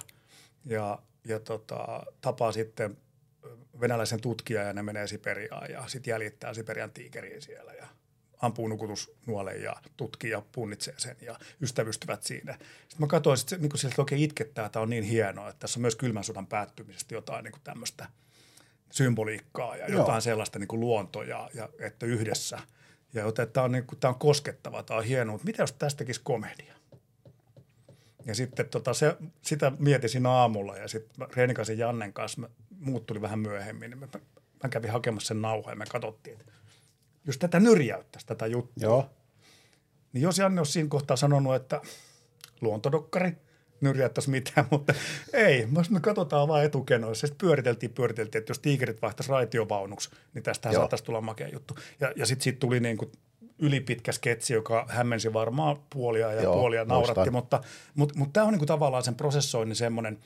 ja, 0.66 1.00
ja 1.26 1.40
tota, 1.40 2.04
tapaa 2.22 2.52
sitten 2.52 2.98
venäläisen 3.80 4.22
tutkijan 4.22 4.68
ja 4.68 4.74
ne 4.74 4.84
menee 4.84 5.08
Siperiaan 5.08 5.72
ja 5.72 5.88
sitten 5.88 6.12
jäljittää 6.12 6.54
Siperian 6.54 6.92
tiikeriin 6.92 7.42
siellä 7.42 7.74
ja– 7.74 7.88
ampuu 8.42 8.68
nukutusnuolen 8.68 9.64
ja 9.64 9.76
tutkii 9.98 10.30
ja 10.30 10.42
punnitsee 10.52 10.94
sen 10.98 11.16
ja 11.22 11.40
ystävystyvät 11.62 12.24
siinä. 12.24 12.54
Sitten 12.54 13.00
mä 13.00 13.08
katsoin, 13.08 13.40
että 13.40 13.58
niin 13.58 13.78
sieltä 13.78 14.02
oikein 14.02 14.22
itkettää, 14.22 14.66
että 14.66 14.74
tämä 14.74 14.84
on 14.84 14.90
niin 14.90 15.04
hienoa, 15.04 15.50
että 15.50 15.60
tässä 15.60 15.80
on 15.80 15.82
myös 15.82 15.96
kylmän 15.96 16.24
sodan 16.24 16.48
päättymisestä 16.48 17.16
jotain 17.16 17.44
niin 17.44 17.54
tämmöistä 17.64 18.08
symboliikkaa 18.92 19.76
ja 19.76 19.92
jotain 19.92 20.16
Joo. 20.16 20.22
sellaista 20.22 20.60
niin 20.60 20.68
kuin 20.68 20.80
luontoa 20.80 21.24
ja, 21.24 21.50
ja 21.54 21.70
että 21.80 22.06
yhdessä. 22.06 22.60
Ja 23.14 23.22
joten 23.22 23.52
tämä 23.52 23.64
on, 23.64 23.72
niin 23.72 23.88
kuin, 23.88 24.00
tämä 24.00 24.10
on 24.10 24.20
koskettava, 24.20 24.84
tämä 24.84 24.98
on 24.98 25.04
hienoa, 25.04 25.34
mutta 25.34 25.46
mitä 25.46 25.64
jos 25.64 25.74
tästä 25.74 25.98
tekisi 25.98 26.22
komedia? 26.24 26.74
Ja 28.26 28.36
sitten 28.36 28.70
tota, 28.70 28.94
se, 28.94 29.18
sitä 29.42 29.72
mietisin 29.80 30.26
aamulla 30.26 30.78
ja 30.78 30.88
sitten 30.88 31.28
Reinikaisen 31.36 31.78
Jannen 31.78 32.14
kanssa, 32.14 32.50
muut 32.80 33.06
tuli 33.06 33.22
vähän 33.22 33.40
myöhemmin, 33.40 33.90
niin 33.90 34.00
mä, 34.00 34.08
mä 34.64 34.70
kävin 34.70 34.92
hakemassa 34.92 35.28
sen 35.28 35.42
nauhan 35.42 35.72
ja 35.72 35.76
me 35.76 35.86
katsottiin, 35.86 36.40
että 36.40 36.52
jos 37.26 37.38
tätä 37.38 37.60
nyrjäyttäisi, 37.60 38.28
tätä 38.28 38.48
juttua, 38.48 38.84
Joo. 38.84 39.10
niin 40.14 40.22
jos 40.22 40.38
Janne 40.38 40.62
olisi 40.62 40.72
siinä 40.72 40.90
kohtaa 40.90 41.18
sanonut, 41.18 41.56
että 41.56 41.82
luontodokkari, 42.62 43.38
nyrjäyttäisi 43.82 44.30
mitään, 44.30 44.68
mutta 44.72 44.94
ei. 45.34 45.68
Me 45.90 46.00
katsotaan 46.00 46.48
vaan 46.48 46.64
etukenoissa. 46.64 47.28
Sitten 47.28 47.48
pyöriteltiin, 47.48 47.94
pyöriteltiin, 47.94 48.40
että 48.40 48.52
jos 48.52 48.60
tiikerit 48.60 49.02
vaihtaisi 49.02 49.32
raitiovaunuksi, 49.32 50.10
niin 50.34 50.44
tästä 50.44 50.74
saataisiin 50.74 51.06
tulla 51.06 51.22
makea 51.22 51.48
juttu. 51.48 51.76
Ja, 52.00 52.14
ja 52.16 52.26
sitten 52.26 52.44
siitä 52.44 52.60
tuli 52.60 52.80
niin 52.80 52.98
kuin 52.98 53.12
ylipitkä 53.60 54.12
sketsi, 54.12 54.54
joka 54.54 54.86
hämmensi 54.90 55.34
varmaan 55.34 55.78
puolia 55.90 56.34
ja 56.34 56.42
Joo, 56.42 56.54
puolia 56.54 56.86
nauratti, 56.86 57.20
muistan. 57.20 57.34
mutta, 57.34 57.62
mutta, 57.96 58.20
mutta 58.20 58.34
tämä 58.34 58.46
on 58.46 58.52
niin 58.52 58.60
kuin 58.60 58.68
tavallaan 58.68 59.04
sen 59.04 59.16
prosessoinnin 59.16 59.76
semmoinen 59.76 60.20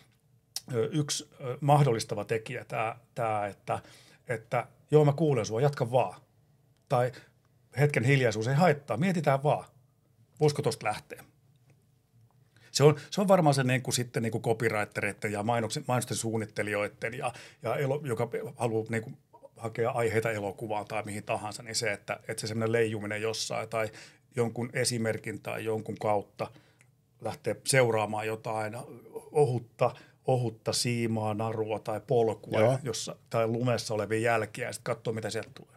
yksi 0.91 1.29
mahdollistava 1.61 2.25
tekijä, 2.25 2.65
tämä, 2.65 2.95
tämä 3.15 3.47
että, 3.47 3.79
että 4.27 4.67
joo 4.91 5.05
mä 5.05 5.13
kuulen 5.13 5.45
sua, 5.45 5.61
jatka 5.61 5.91
vaan 5.91 6.21
tai 6.89 7.11
hetken 7.79 8.03
hiljaisuus 8.03 8.47
ei 8.47 8.55
haittaa, 8.55 8.97
mietitään 8.97 9.43
vaan, 9.43 9.65
voisiko 10.39 10.61
tuosta 10.61 10.87
lähteä. 10.87 11.23
Se 12.75 12.83
on, 12.83 12.95
se 13.11 13.21
on 13.21 13.27
varmaan 13.27 13.53
se 13.53 13.63
niin 13.63 13.81
kuin 13.81 13.95
sitten 13.95 14.23
niin 14.23 14.31
kuin 14.31 14.41
copywritereiden 14.41 15.31
ja 15.31 15.43
mainoksen, 15.43 15.83
mainosten 15.87 16.17
suunnittelijoiden, 16.17 17.13
ja, 17.13 17.33
ja 17.63 17.75
elo, 17.75 18.01
joka 18.03 18.29
haluaa 18.55 18.85
niin 18.89 19.03
kuin 19.03 19.17
hakea 19.57 19.91
aiheita 19.91 20.31
elokuvaan 20.31 20.85
tai 20.85 21.03
mihin 21.03 21.23
tahansa, 21.23 21.63
niin 21.63 21.75
se, 21.75 21.91
että, 21.91 22.19
että 22.27 22.41
se 22.41 22.47
semmoinen 22.47 22.71
leijuminen 22.71 23.21
jossain 23.21 23.69
tai 23.69 23.89
jonkun 24.35 24.69
esimerkin 24.73 25.41
tai 25.41 25.65
jonkun 25.65 25.97
kautta 26.01 26.51
lähtee 27.21 27.55
seuraamaan 27.63 28.27
jotain 28.27 28.77
ohutta, 29.31 29.95
ohutta 30.27 30.73
siimaa, 30.73 31.33
narua 31.33 31.79
tai 31.79 32.01
polkua 32.07 32.79
jossa, 32.83 33.15
tai 33.29 33.47
lumessa 33.47 33.93
olevia 33.93 34.19
jälkiä 34.19 34.67
ja 34.67 34.73
sitten 34.73 34.95
katsoo, 34.95 35.13
mitä 35.13 35.29
sieltä 35.29 35.51
tulee. 35.53 35.75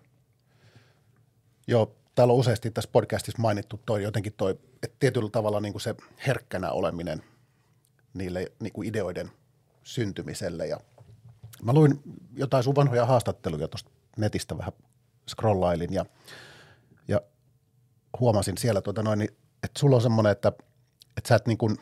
Joo, 1.66 1.97
täällä 2.18 2.32
on 2.32 2.38
useasti 2.38 2.70
tässä 2.70 2.90
podcastissa 2.92 3.42
mainittu 3.42 3.80
toi 3.86 4.02
jotenkin 4.02 4.32
toi, 4.36 4.50
että 4.82 4.96
tietyllä 5.00 5.30
tavalla 5.30 5.60
niin 5.60 5.72
kuin 5.72 5.80
se 5.80 5.94
herkkänä 6.26 6.70
oleminen 6.70 7.22
niille 8.14 8.52
niin 8.60 8.72
kuin 8.72 8.88
ideoiden 8.88 9.30
syntymiselle. 9.82 10.66
Ja 10.66 10.80
mä 11.62 11.72
luin 11.72 12.00
jotain 12.36 12.64
sun 12.64 12.74
vanhoja 12.74 13.06
haastatteluja 13.06 13.68
tuosta 13.68 13.90
netistä 14.16 14.58
vähän 14.58 14.72
scrollailin 15.30 15.92
ja, 15.92 16.04
ja 17.08 17.20
huomasin 18.20 18.58
siellä, 18.58 18.80
tuota 18.80 19.02
noin, 19.02 19.22
että 19.62 19.78
sulla 19.78 19.96
on 19.96 20.02
semmoinen, 20.02 20.32
että, 20.32 20.52
että 21.16 21.28
sä 21.28 21.34
et 21.34 21.46
niin 21.46 21.58
kuin, 21.58 21.76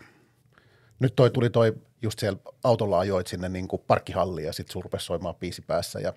nyt 0.98 1.16
toi 1.16 1.30
tuli 1.30 1.50
toi 1.50 1.74
just 2.02 2.18
siellä 2.18 2.38
autolla 2.64 2.98
ajoit 2.98 3.26
sinne 3.26 3.48
niin 3.48 3.68
kuin 3.68 3.82
parkkihalliin 3.86 4.46
ja 4.46 4.52
sitten 4.52 4.72
sun 4.72 4.84
rupesi 4.84 5.06
soimaan 5.06 5.34
biisi 5.34 5.62
päässä. 5.62 6.00
Ja, 6.00 6.12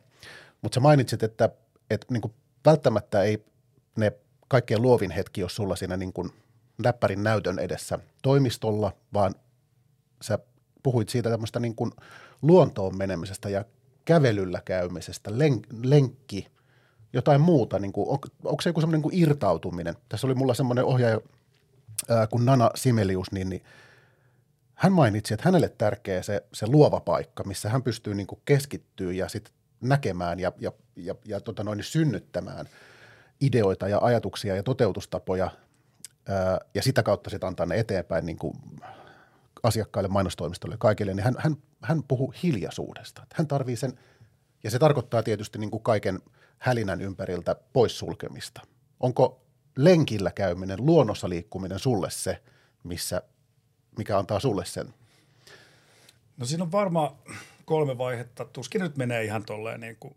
mutta 0.61 0.76
sä 0.76 0.80
mainitsit, 0.80 1.24
että, 1.24 1.49
että 1.89 2.07
niin 2.09 2.22
kuin 2.22 2.34
välttämättä 2.65 3.24
ei 3.24 3.49
ne 4.00 4.14
kaikkein 4.47 4.82
luovin 4.82 5.12
hetki, 5.12 5.41
jos 5.41 5.56
sulla 5.56 5.76
siinä 5.76 5.97
niin 5.97 6.14
kuin 6.14 6.30
läppärin 6.84 7.24
näytön 7.24 7.60
edessä 7.60 8.00
toimistolla, 8.22 8.91
vaan 9.14 9.36
sä 10.22 10.39
puhuit 10.84 11.10
siitä 11.10 11.30
tämmöistä 11.30 11.60
niin 11.60 11.76
kuin 11.76 11.91
luontoon 12.41 12.97
menemisestä 12.97 13.50
ja 13.50 13.66
kävelyllä 14.06 14.62
käymisestä, 14.66 15.39
len, 15.39 15.62
lenkki, 15.84 16.47
jotain 17.14 17.41
muuta. 17.41 17.80
Niin 17.80 17.93
kuin, 17.93 18.10
on, 18.10 18.20
onko 18.43 18.62
se 18.62 18.70
joku 18.70 18.82
semmoinen 18.82 19.02
niin 19.02 19.24
irtautuminen? 19.24 19.95
Tässä 20.10 20.28
oli 20.28 20.36
mulla 20.36 20.54
semmoinen 20.54 20.86
ohjaaja 20.86 21.22
ää, 22.10 22.28
kuin 22.28 22.45
Nana 22.45 22.70
Simelius, 22.76 23.32
niin, 23.32 23.50
niin 23.50 23.64
hän 24.74 24.91
mainitsi, 24.91 25.34
että 25.34 25.45
hänelle 25.45 25.70
tärkeä 25.70 26.22
se, 26.22 26.43
se 26.54 26.68
luova 26.68 27.00
paikka, 27.00 27.43
missä 27.43 27.70
hän 27.70 27.84
pystyy 27.84 28.16
niin 28.16 28.28
kuin 28.28 28.41
keskittyä 28.45 29.12
ja 29.12 29.30
sitten 29.30 29.54
näkemään 29.82 30.39
ja, 30.39 30.52
ja, 30.60 30.72
ja, 30.95 31.16
ja 31.26 31.39
tota 31.39 31.64
noin, 31.64 31.84
synnyttämään 31.84 32.70
ideoita 33.42 33.88
ja 33.88 34.00
ajatuksia 34.02 34.56
ja 34.56 34.64
toteutustapoja 34.64 35.52
ja 36.74 36.82
sitä 36.82 37.04
kautta 37.04 37.30
sitten 37.30 37.48
antaa 37.48 37.66
ne 37.66 37.80
eteenpäin 37.80 38.26
niin 38.26 38.38
kuin 38.38 38.54
asiakkaille, 39.64 40.08
mainostoimistolle 40.08 40.74
ja 40.74 40.78
kaikille, 40.78 41.14
niin 41.14 41.24
hän, 41.24 41.36
hän, 41.38 41.58
hän 41.84 42.04
puhuu 42.04 42.34
hiljaisuudesta. 42.44 43.26
Hän 43.34 43.48
tarvii 43.48 43.76
sen, 43.76 44.00
ja 44.64 44.72
se 44.72 44.80
tarkoittaa 44.80 45.24
tietysti 45.24 45.60
niin 45.60 45.72
kuin 45.72 45.84
kaiken 45.84 46.20
hälinän 46.58 47.02
ympäriltä 47.02 47.56
poissulkemista. 47.74 48.62
Onko 49.00 49.42
lenkillä 49.78 50.32
käyminen, 50.32 50.86
luonnossa 50.86 51.30
liikkuminen 51.30 51.80
sulle 51.80 52.10
se, 52.10 52.42
missä, 52.84 53.22
mikä 53.98 54.18
antaa 54.18 54.40
sulle 54.40 54.66
sen? 54.66 54.94
No 56.38 56.46
siinä 56.46 56.64
on 56.64 56.72
varmaan 56.72 57.16
kolme 57.66 57.98
vaihetta. 57.98 58.46
Tuskin 58.46 58.82
nyt 58.82 58.98
menee 58.98 59.24
ihan 59.24 59.46
tolleen 59.46 59.82
niin 59.82 59.98
kuin 60.00 60.16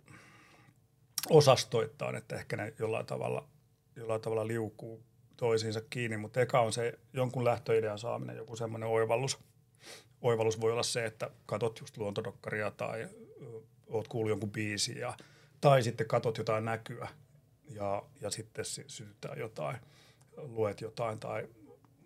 osastoittain, 1.30 2.16
että 2.16 2.36
ehkä 2.36 2.56
ne 2.56 2.74
jollain 2.78 3.06
tavalla, 3.06 3.48
jollain 3.96 4.20
tavalla 4.20 4.46
liukuu 4.46 5.02
toisiinsa 5.36 5.80
kiinni, 5.90 6.16
mutta 6.16 6.40
eka 6.40 6.60
on 6.60 6.72
se 6.72 6.98
jonkun 7.12 7.44
lähtöidean 7.44 7.98
saaminen, 7.98 8.36
joku 8.36 8.56
semmoinen 8.56 8.88
oivallus. 8.88 9.38
Oivallus 10.22 10.60
voi 10.60 10.72
olla 10.72 10.82
se, 10.82 11.04
että 11.04 11.30
katot 11.46 11.80
just 11.80 11.96
luontodokkaria 11.96 12.70
tai 12.70 13.08
oot 13.86 14.08
kuullut 14.08 14.30
jonkun 14.30 14.50
biisin 14.50 14.98
ja, 14.98 15.16
tai 15.60 15.82
sitten 15.82 16.06
katot 16.06 16.38
jotain 16.38 16.64
näkyä 16.64 17.08
ja, 17.70 18.02
ja 18.20 18.30
sitten 18.30 18.64
sytyttää 18.64 19.34
jotain, 19.34 19.76
luet 20.36 20.80
jotain 20.80 21.18
tai 21.18 21.48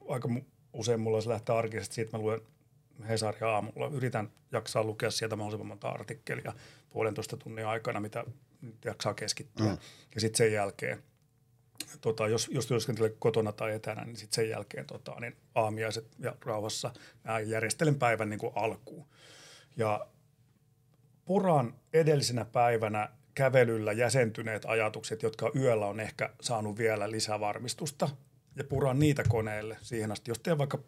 aika 0.09 0.29
usein 0.73 1.01
mulla 1.01 1.21
se 1.21 1.29
lähtee 1.29 1.57
arkisesti 1.57 1.95
siitä, 1.95 2.17
mä 2.17 2.23
luen 2.23 2.41
Hesari 3.09 3.43
aamulla. 3.43 3.89
Yritän 3.93 4.33
jaksaa 4.53 4.85
lukea 4.85 5.11
sieltä 5.11 5.37
mahdollisimman 5.37 5.67
monta 5.67 5.89
artikkelia 5.89 6.53
puolentoista 6.91 7.37
tunnin 7.37 7.67
aikana, 7.67 8.01
mitä 8.01 8.25
jaksaa 8.85 9.15
keskittyä. 9.15 9.67
Mm. 9.67 9.79
Ja 10.15 10.21
sitten 10.21 10.39
sen 10.39 10.53
jälkeen, 10.53 11.03
tota, 12.01 12.29
jos, 12.29 12.49
jos 12.53 12.67
työskentelee 12.67 13.15
kotona 13.19 13.53
tai 13.53 13.75
etänä, 13.75 14.05
niin 14.05 14.17
sitten 14.17 14.35
sen 14.35 14.49
jälkeen 14.49 14.87
tota, 14.87 15.17
niin 15.21 15.37
aamiaiset 15.55 16.07
ja 16.19 16.37
rauhassa 16.45 16.93
mä 17.25 17.41
järjestelen 17.41 17.99
päivän 17.99 18.31
niin 18.31 18.41
kuin 18.41 18.53
alkuun. 18.55 19.07
Ja 19.77 20.07
puran 21.25 21.75
edellisenä 21.93 22.45
päivänä 22.45 23.09
kävelyllä 23.35 23.93
jäsentyneet 23.93 24.65
ajatukset, 24.65 25.23
jotka 25.23 25.51
yöllä 25.57 25.87
on 25.87 26.01
ehkä 26.01 26.31
saanut 26.41 26.79
vielä 26.79 27.11
lisävarmistusta 27.11 28.09
ja 28.57 28.65
puran 28.65 28.99
niitä 28.99 29.25
koneelle 29.29 29.77
siihen 29.83 30.13
asti. 30.13 30.31
Jos 30.31 30.39
teen 30.39 30.59
vaikka 30.59 30.79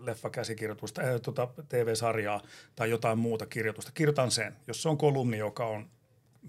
leffakäsikirjoitusta, 0.00 1.02
äh, 1.02 1.20
tota 1.22 1.48
TV-sarjaa 1.68 2.42
tai 2.76 2.90
jotain 2.90 3.18
muuta 3.18 3.46
kirjoitusta, 3.46 3.92
kirjoitan 3.94 4.30
sen. 4.30 4.56
Jos 4.66 4.82
se 4.82 4.88
on 4.88 4.98
kolumni, 4.98 5.38
joka 5.38 5.66
on, 5.66 5.90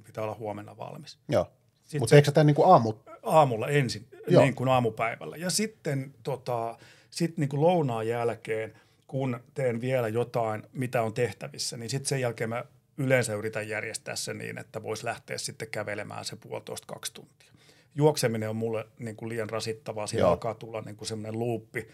pitää 0.04 0.24
olla 0.24 0.36
huomenna 0.36 0.78
valmis. 0.78 1.18
Joo. 1.30 1.52
Mutta 2.00 2.16
eikö 2.16 2.32
tämä 2.32 2.44
niin 2.44 2.56
kuin 2.56 2.72
aamu? 2.72 2.94
Aamulla 3.24 3.68
ensin, 3.68 4.08
Joo. 4.28 4.44
niin 4.44 4.56
kuin 4.56 4.70
aamupäivällä. 4.70 5.38
Ja 5.38 5.50
sitten 5.50 6.14
tota, 6.24 6.78
sit 7.10 7.38
niin 7.38 7.50
kuin 7.50 7.62
lounaan 7.62 8.08
jälkeen, 8.08 8.74
kun 9.08 9.40
teen 9.54 9.82
vielä 9.82 10.08
jotain, 10.08 10.64
mitä 10.74 11.02
on 11.02 11.14
tehtävissä, 11.14 11.78
niin 11.78 11.90
sitten 11.90 12.10
sen 12.10 12.22
jälkeen 12.22 12.50
mä 12.50 12.66
yleensä 12.98 13.34
yritän 13.34 13.70
järjestää 13.70 14.16
se 14.16 14.34
niin, 14.34 14.58
että 14.58 14.84
voisi 14.84 15.06
lähteä 15.06 15.38
sitten 15.38 15.68
kävelemään 15.68 16.26
se 16.26 16.36
puolitoista 16.36 16.88
kaksi 16.88 17.14
tuntia. 17.14 17.52
Juokseminen 17.96 18.50
on 18.50 18.56
mulle 18.56 18.88
niin 19.00 19.16
kuin 19.16 19.30
liian 19.30 19.50
rasittavaa, 19.50 20.08
siinä 20.08 20.22
Joo. 20.22 20.32
alkaa 20.32 20.54
tulla 20.54 20.82
niin 20.82 20.96
kuin 20.96 21.08
semmoinen 21.08 21.40
luuppi, 21.40 21.88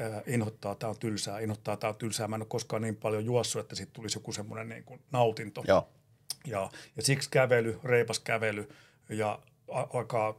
äh, 0.00 0.22
inhottaa, 0.26 0.74
tämä 0.74 0.90
on 0.90 0.98
tylsää, 0.98 1.40
inhottaa, 1.40 1.76
tämä 1.76 1.88
on 1.88 1.96
tylsää. 1.96 2.28
Mä 2.28 2.36
en 2.36 2.42
ole 2.42 2.48
koskaan 2.48 2.82
niin 2.82 2.96
paljon 2.96 3.24
juossut, 3.24 3.60
että 3.60 3.74
sitten 3.74 3.94
tulisi 3.94 4.18
joku 4.18 4.32
semmoinen 4.32 4.68
niin 4.68 4.84
kuin 4.84 5.00
nautinto. 5.12 5.64
Joo. 5.68 5.88
Ja, 6.46 6.70
ja 6.96 7.02
siksi 7.02 7.30
kävely, 7.30 7.80
reipas 7.84 8.18
kävely 8.18 8.68
ja 9.08 9.38
alkaa 9.68 10.38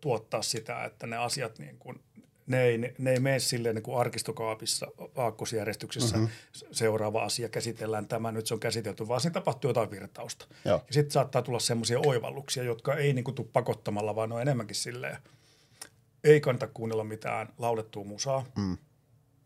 tuottaa 0.00 0.42
sitä, 0.42 0.84
että 0.84 1.06
ne 1.06 1.16
asiat 1.16 1.58
niin 1.58 1.78
kuin, 1.78 2.00
ne 2.46 2.62
ei, 2.62 2.78
ne, 2.78 2.94
ne 2.98 3.12
ei 3.12 3.20
mene 3.20 3.38
silleen 3.38 3.74
niin 3.74 3.82
kuin 3.82 3.98
arkistokaapissa 3.98 4.86
aakkosjärjestyksessä 5.16 6.16
mm-hmm. 6.16 6.32
seuraava 6.72 7.24
asia 7.24 7.48
käsitellään 7.48 8.08
tämä, 8.08 8.32
nyt 8.32 8.46
se 8.46 8.54
on 8.54 8.60
käsitelty, 8.60 9.08
vaan 9.08 9.20
siinä 9.20 9.34
tapahtuu 9.34 9.70
jotain 9.70 9.90
virtausta. 9.90 10.46
Joo. 10.64 10.84
Ja 10.86 10.92
sitten 10.92 11.10
saattaa 11.10 11.42
tulla 11.42 11.58
semmoisia 11.58 11.98
oivalluksia, 12.06 12.62
jotka 12.62 12.94
ei 12.94 13.12
niin 13.12 13.24
kuin 13.24 13.34
tule 13.34 13.48
pakottamalla, 13.52 14.16
vaan 14.16 14.32
on 14.32 14.42
enemmänkin 14.42 14.76
silleen, 14.76 15.16
ei 16.24 16.40
kannata 16.40 16.66
kuunnella 16.66 17.04
mitään 17.04 17.48
laulettua 17.58 18.04
musaa. 18.04 18.46
Mm. 18.56 18.78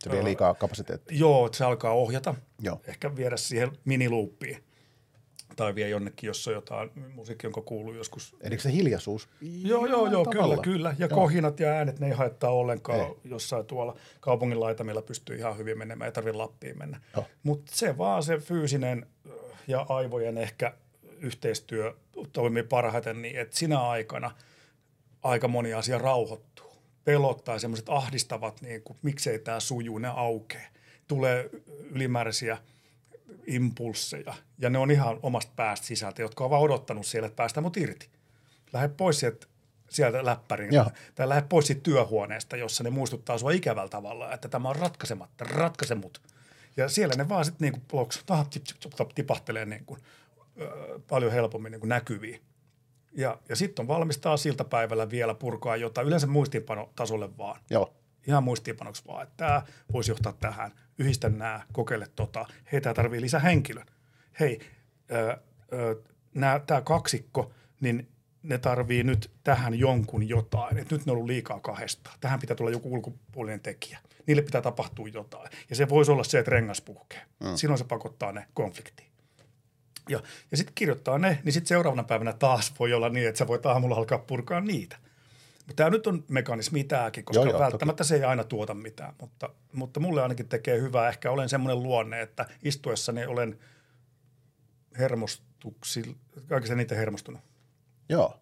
Se 0.04 0.10
vie 0.10 0.24
liikaa 0.24 0.54
kapasiteettia. 0.54 1.18
Joo, 1.18 1.46
että 1.46 1.58
se 1.58 1.64
alkaa 1.64 1.92
ohjata. 1.92 2.34
Joo. 2.60 2.80
Ehkä 2.86 3.16
viedä 3.16 3.36
siihen 3.36 3.72
miniluuppiin 3.84 4.64
tai 5.56 5.74
vie 5.74 5.88
jonnekin, 5.88 6.26
jossa 6.26 6.50
on 6.50 6.54
jotain 6.54 6.90
musiikki, 7.14 7.46
jonka 7.46 7.60
kuuluu 7.60 7.94
joskus. 7.94 8.36
Eli 8.40 8.58
se 8.58 8.72
hiljaisuus? 8.72 9.28
Joo, 9.40 9.86
joo, 9.86 10.10
joo, 10.10 10.24
kyllä, 10.24 10.56
kyllä. 10.62 10.94
Ja 10.98 11.06
joo. 11.06 11.20
kohinat 11.20 11.60
ja 11.60 11.68
äänet, 11.68 12.00
ne 12.00 12.06
ei 12.06 12.12
haittaa 12.12 12.50
ollenkaan 12.50 13.00
ei. 13.00 13.14
jossain 13.24 13.66
tuolla 13.66 13.96
kaupungin 14.20 14.60
laitamilla 14.60 15.02
pystyy 15.02 15.36
ihan 15.36 15.58
hyvin 15.58 15.78
menemään, 15.78 16.06
ei 16.06 16.12
tarvitse 16.12 16.36
Lappiin 16.36 16.78
mennä. 16.78 17.00
Mutta 17.42 17.72
se 17.74 17.98
vaan 17.98 18.22
se 18.22 18.38
fyysinen 18.38 19.06
ja 19.68 19.86
aivojen 19.88 20.38
ehkä 20.38 20.74
yhteistyö 21.20 21.94
toimii 22.32 22.62
parhaiten 22.62 23.22
niin, 23.22 23.38
että 23.38 23.56
sinä 23.56 23.80
aikana 23.80 24.30
aika 25.22 25.48
moni 25.48 25.72
asia 25.74 25.98
rauhoittuu. 25.98 26.74
Pelot 27.04 27.44
tai 27.44 27.60
semmoiset 27.60 27.88
ahdistavat, 27.88 28.62
niin 28.62 28.82
kuin, 28.82 28.98
miksei 29.02 29.38
tämä 29.38 29.60
sujuu, 29.60 29.98
ne 29.98 30.08
aukeaa. 30.08 30.68
Tulee 31.08 31.50
ylimääräisiä– 31.90 32.58
impulsseja, 33.46 34.34
ja 34.58 34.70
ne 34.70 34.78
on 34.78 34.90
ihan 34.90 35.18
omasta 35.22 35.52
päästä 35.56 35.86
sisältä, 35.86 36.22
jotka 36.22 36.44
ovat 36.44 36.62
odottanut 36.62 37.06
siellä, 37.06 37.26
että 37.26 37.36
päästä 37.36 37.60
mut 37.60 37.76
irti. 37.76 38.08
Lähde 38.72 38.88
pois 38.88 39.20
sieltä, 39.20 39.46
sieltä 39.90 40.24
läppärin, 40.24 40.70
tai 41.14 41.28
lähde 41.28 41.46
pois 41.48 41.66
siitä 41.66 41.82
työhuoneesta, 41.82 42.56
jossa 42.56 42.84
ne 42.84 42.90
muistuttaa 42.90 43.38
sua 43.38 43.50
ikävällä 43.50 43.88
tavalla, 43.88 44.32
että 44.32 44.48
tämä 44.48 44.68
on 44.68 44.76
ratkaisematta, 44.76 45.44
ratkaise 45.44 45.94
mut. 45.94 46.22
Ja 46.76 46.88
siellä 46.88 47.14
ne 47.14 47.28
vaan 47.28 47.44
sitten 47.44 47.70
niin 47.70 47.82
kuin 47.90 49.08
tipahtelee 49.14 49.64
niin 49.64 49.84
kuin, 49.84 50.00
ö, 50.60 51.00
paljon 51.08 51.32
helpommin 51.32 51.72
niin 51.72 51.80
kuin 51.80 51.88
näkyviin. 51.88 52.40
Ja, 53.12 53.38
ja 53.48 53.56
sitten 53.56 53.82
on 53.82 53.88
valmis 53.88 54.18
taas 54.18 54.46
iltapäivällä 54.46 55.10
vielä 55.10 55.34
purkaa 55.34 55.76
jotain, 55.76 56.06
yleensä 56.06 56.26
muistiinpanotasolle 56.26 57.38
vaan. 57.38 57.60
Joo. 57.70 57.94
Ihan 58.26 58.44
muistiinpanoksi 58.44 59.02
vaan, 59.06 59.22
että 59.22 59.36
tämä 59.36 59.62
voisi 59.92 60.10
johtaa 60.10 60.32
tähän– 60.32 60.72
yhdistä 60.98 61.28
nämä, 61.28 61.60
kokeile 61.72 62.06
tota. 62.16 62.46
Hei, 62.72 62.80
tämä 62.80 62.94
tarvii 62.94 63.20
lisää 63.20 63.40
henkilön. 63.40 63.86
Hei, 64.40 64.60
tämä 66.66 66.80
kaksikko, 66.84 67.52
niin 67.80 68.08
ne 68.42 68.58
tarvii 68.58 69.02
nyt 69.02 69.30
tähän 69.44 69.74
jonkun 69.74 70.28
jotain. 70.28 70.78
Et 70.78 70.90
nyt 70.90 71.06
ne 71.06 71.12
on 71.12 71.16
ollut 71.16 71.26
liikaa 71.26 71.60
kahdesta. 71.60 72.10
Tähän 72.20 72.40
pitää 72.40 72.56
tulla 72.56 72.70
joku 72.70 72.94
ulkopuolinen 72.94 73.60
tekijä. 73.60 73.98
Niille 74.26 74.42
pitää 74.42 74.62
tapahtua 74.62 75.08
jotain. 75.08 75.50
Ja 75.70 75.76
se 75.76 75.88
voisi 75.88 76.10
olla 76.10 76.24
se, 76.24 76.38
että 76.38 76.50
rengas 76.50 76.80
puhkee. 76.80 77.22
Mm. 77.40 77.56
Silloin 77.56 77.78
se 77.78 77.84
pakottaa 77.84 78.32
ne 78.32 78.46
konfliktiin. 78.54 79.10
Ja, 80.08 80.22
ja 80.50 80.56
sitten 80.56 80.74
kirjoittaa 80.74 81.18
ne, 81.18 81.38
niin 81.44 81.52
sitten 81.52 81.68
seuraavana 81.68 82.04
päivänä 82.04 82.32
taas 82.32 82.74
voi 82.78 82.92
olla 82.92 83.08
niin, 83.08 83.28
että 83.28 83.38
sä 83.38 83.46
voit 83.46 83.66
aamulla 83.66 83.96
alkaa 83.96 84.18
purkaa 84.18 84.60
niitä. 84.60 84.96
Tämä 85.76 85.90
nyt 85.90 86.06
on 86.06 86.24
mekanismi 86.28 86.84
tämäkin, 86.84 87.24
koska 87.24 87.42
joo, 87.42 87.50
joo, 87.50 87.60
välttämättä 87.60 88.04
toki. 88.04 88.08
se 88.08 88.14
ei 88.14 88.24
aina 88.24 88.44
tuota 88.44 88.74
mitään, 88.74 89.14
mutta, 89.20 89.50
mutta 89.72 90.00
mulle 90.00 90.22
ainakin 90.22 90.48
tekee 90.48 90.80
hyvää. 90.80 91.08
Ehkä 91.08 91.30
olen 91.30 91.48
semmoinen 91.48 91.82
luonne, 91.82 92.22
että 92.22 92.46
istuessani 92.62 93.26
olen 93.26 93.58
hermostuksi, 94.98 96.16
kaikista 96.48 96.74
niitä 96.74 96.94
hermostunut. 96.94 97.40
Joo, 98.08 98.40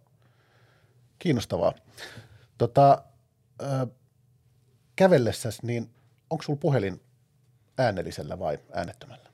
kiinnostavaa. 1.19 1.73
Tota, 2.59 3.05
äh, 3.63 3.89
kävellessäsi, 4.97 5.67
niin 5.67 5.91
onko 6.31 6.43
sulla 6.43 6.59
puhelin 6.59 7.01
äänellisellä 7.79 8.39
vai 8.39 8.59
äänettömällä? 8.73 9.33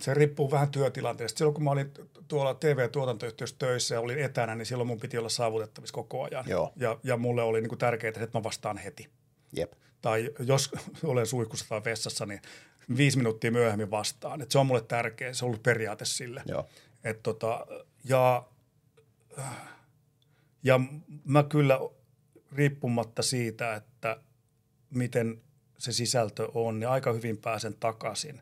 Se 0.00 0.14
riippuu 0.14 0.50
vähän 0.50 0.70
työtilanteesta. 0.70 1.38
Silloin 1.38 1.54
kun 1.54 1.64
mä 1.64 1.70
olin 1.70 1.92
tuolla 2.30 2.54
TV-tuotantoyhtiössä 2.54 3.56
töissä 3.58 3.94
ja 3.94 4.00
olin 4.00 4.18
etänä, 4.18 4.54
niin 4.54 4.66
silloin 4.66 4.86
mun 4.86 5.00
piti 5.00 5.18
olla 5.18 5.28
saavutettavissa 5.28 5.94
koko 5.94 6.22
ajan. 6.22 6.44
Joo. 6.48 6.72
Ja, 6.76 6.98
ja 7.02 7.16
mulle 7.16 7.42
oli 7.42 7.60
niin 7.60 7.68
kuin 7.68 7.78
tärkeää, 7.78 8.12
että 8.16 8.38
mä 8.38 8.42
vastaan 8.42 8.76
heti. 8.76 9.10
Jep. 9.56 9.72
Tai 10.00 10.30
jos 10.38 10.70
olen 11.04 11.26
suihkussa 11.26 11.68
tai 11.68 11.84
vessassa, 11.84 12.26
niin 12.26 12.42
viisi 12.96 13.16
minuuttia 13.16 13.50
myöhemmin 13.50 13.90
vastaan. 13.90 14.42
Et 14.42 14.50
se 14.50 14.58
on 14.58 14.66
mulle 14.66 14.80
tärkeä, 14.80 15.32
se 15.32 15.44
on 15.44 15.46
ollut 15.46 15.62
periaate 15.62 16.04
sille. 16.04 16.42
Joo. 16.46 16.66
Et 17.04 17.22
tota, 17.22 17.66
ja, 18.04 18.46
ja 20.62 20.80
mä 21.24 21.42
kyllä 21.42 21.80
riippumatta 22.52 23.22
siitä, 23.22 23.74
että 23.74 24.20
miten 24.90 25.42
se 25.78 25.92
sisältö 25.92 26.48
on, 26.54 26.80
niin 26.80 26.88
aika 26.88 27.12
hyvin 27.12 27.38
pääsen 27.38 27.74
takaisin. 27.80 28.40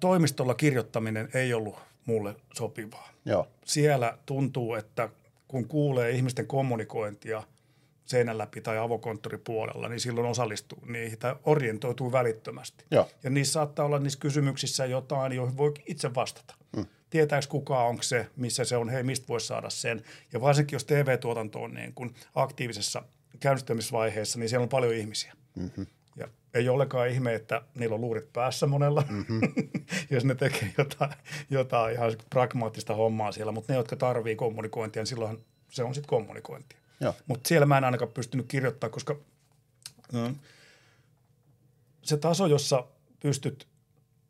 Toimistolla 0.00 0.54
kirjoittaminen 0.54 1.28
ei 1.34 1.54
ollut 1.54 1.87
mulle 2.08 2.36
sopivaa. 2.54 3.08
Joo. 3.24 3.48
Siellä 3.64 4.18
tuntuu, 4.26 4.74
että 4.74 5.08
kun 5.48 5.68
kuulee 5.68 6.10
ihmisten 6.10 6.46
kommunikointia 6.46 7.42
seinän 8.04 8.38
läpi 8.38 8.60
tai 8.60 8.78
avokonttoripuolella, 8.78 9.88
niin 9.88 10.00
silloin 10.00 10.26
osallistuu 10.26 10.78
niihin 10.86 11.18
tai 11.18 11.36
orientoituu 11.44 12.12
välittömästi. 12.12 12.84
Joo. 12.90 13.08
Ja 13.22 13.30
niissä 13.30 13.52
saattaa 13.52 13.86
olla 13.86 13.98
niissä 13.98 14.18
kysymyksissä 14.18 14.86
jotain, 14.86 15.32
joihin 15.32 15.56
voi 15.56 15.74
itse 15.86 16.14
vastata. 16.14 16.54
Hmm. 16.76 16.86
Tietääkö 17.10 17.46
kuka 17.48 17.84
onko 17.84 18.02
se, 18.02 18.26
missä 18.36 18.64
se 18.64 18.76
on, 18.76 18.88
hei 18.88 19.02
mistä 19.02 19.28
voisi 19.28 19.46
saada 19.46 19.70
sen. 19.70 20.02
Ja 20.32 20.40
varsinkin 20.40 20.76
jos 20.76 20.84
TV-tuotanto 20.84 21.62
on 21.62 21.74
niin 21.74 21.94
kuin 21.94 22.14
aktiivisessa 22.34 23.02
käynnistämisvaiheessa, 23.40 24.38
niin 24.38 24.48
siellä 24.48 24.62
on 24.62 24.68
paljon 24.68 24.94
ihmisiä. 24.94 25.32
Mm-hmm. 25.54 25.86
Ja 26.18 26.28
ei 26.54 26.68
ole 26.68 26.74
ollenkaan 26.74 27.08
ihme, 27.08 27.34
että 27.34 27.62
niillä 27.74 27.94
on 27.94 28.00
luurit 28.00 28.32
päässä 28.32 28.66
monella, 28.66 29.04
mm-hmm. 29.08 29.40
jos 30.10 30.24
ne 30.24 30.34
tekee 30.34 30.72
jotain, 30.78 31.10
jotain 31.50 31.94
ihan 31.94 32.12
pragmaattista 32.30 32.94
hommaa 32.94 33.32
siellä. 33.32 33.52
Mutta 33.52 33.72
ne, 33.72 33.76
jotka 33.76 33.96
tarvii 33.96 34.36
kommunikointia, 34.36 35.00
niin 35.00 35.06
silloin 35.06 35.44
se 35.70 35.82
on 35.82 35.94
sitten 35.94 36.08
kommunikointia. 36.08 36.78
Mutta 37.26 37.48
siellä 37.48 37.66
mä 37.66 37.78
en 37.78 37.84
ainakaan 37.84 38.12
pystynyt 38.12 38.46
kirjoittamaan, 38.48 38.92
koska 38.92 39.16
mm, 40.12 40.34
se 42.02 42.16
taso, 42.16 42.46
jossa 42.46 42.84
pystyt 43.20 43.68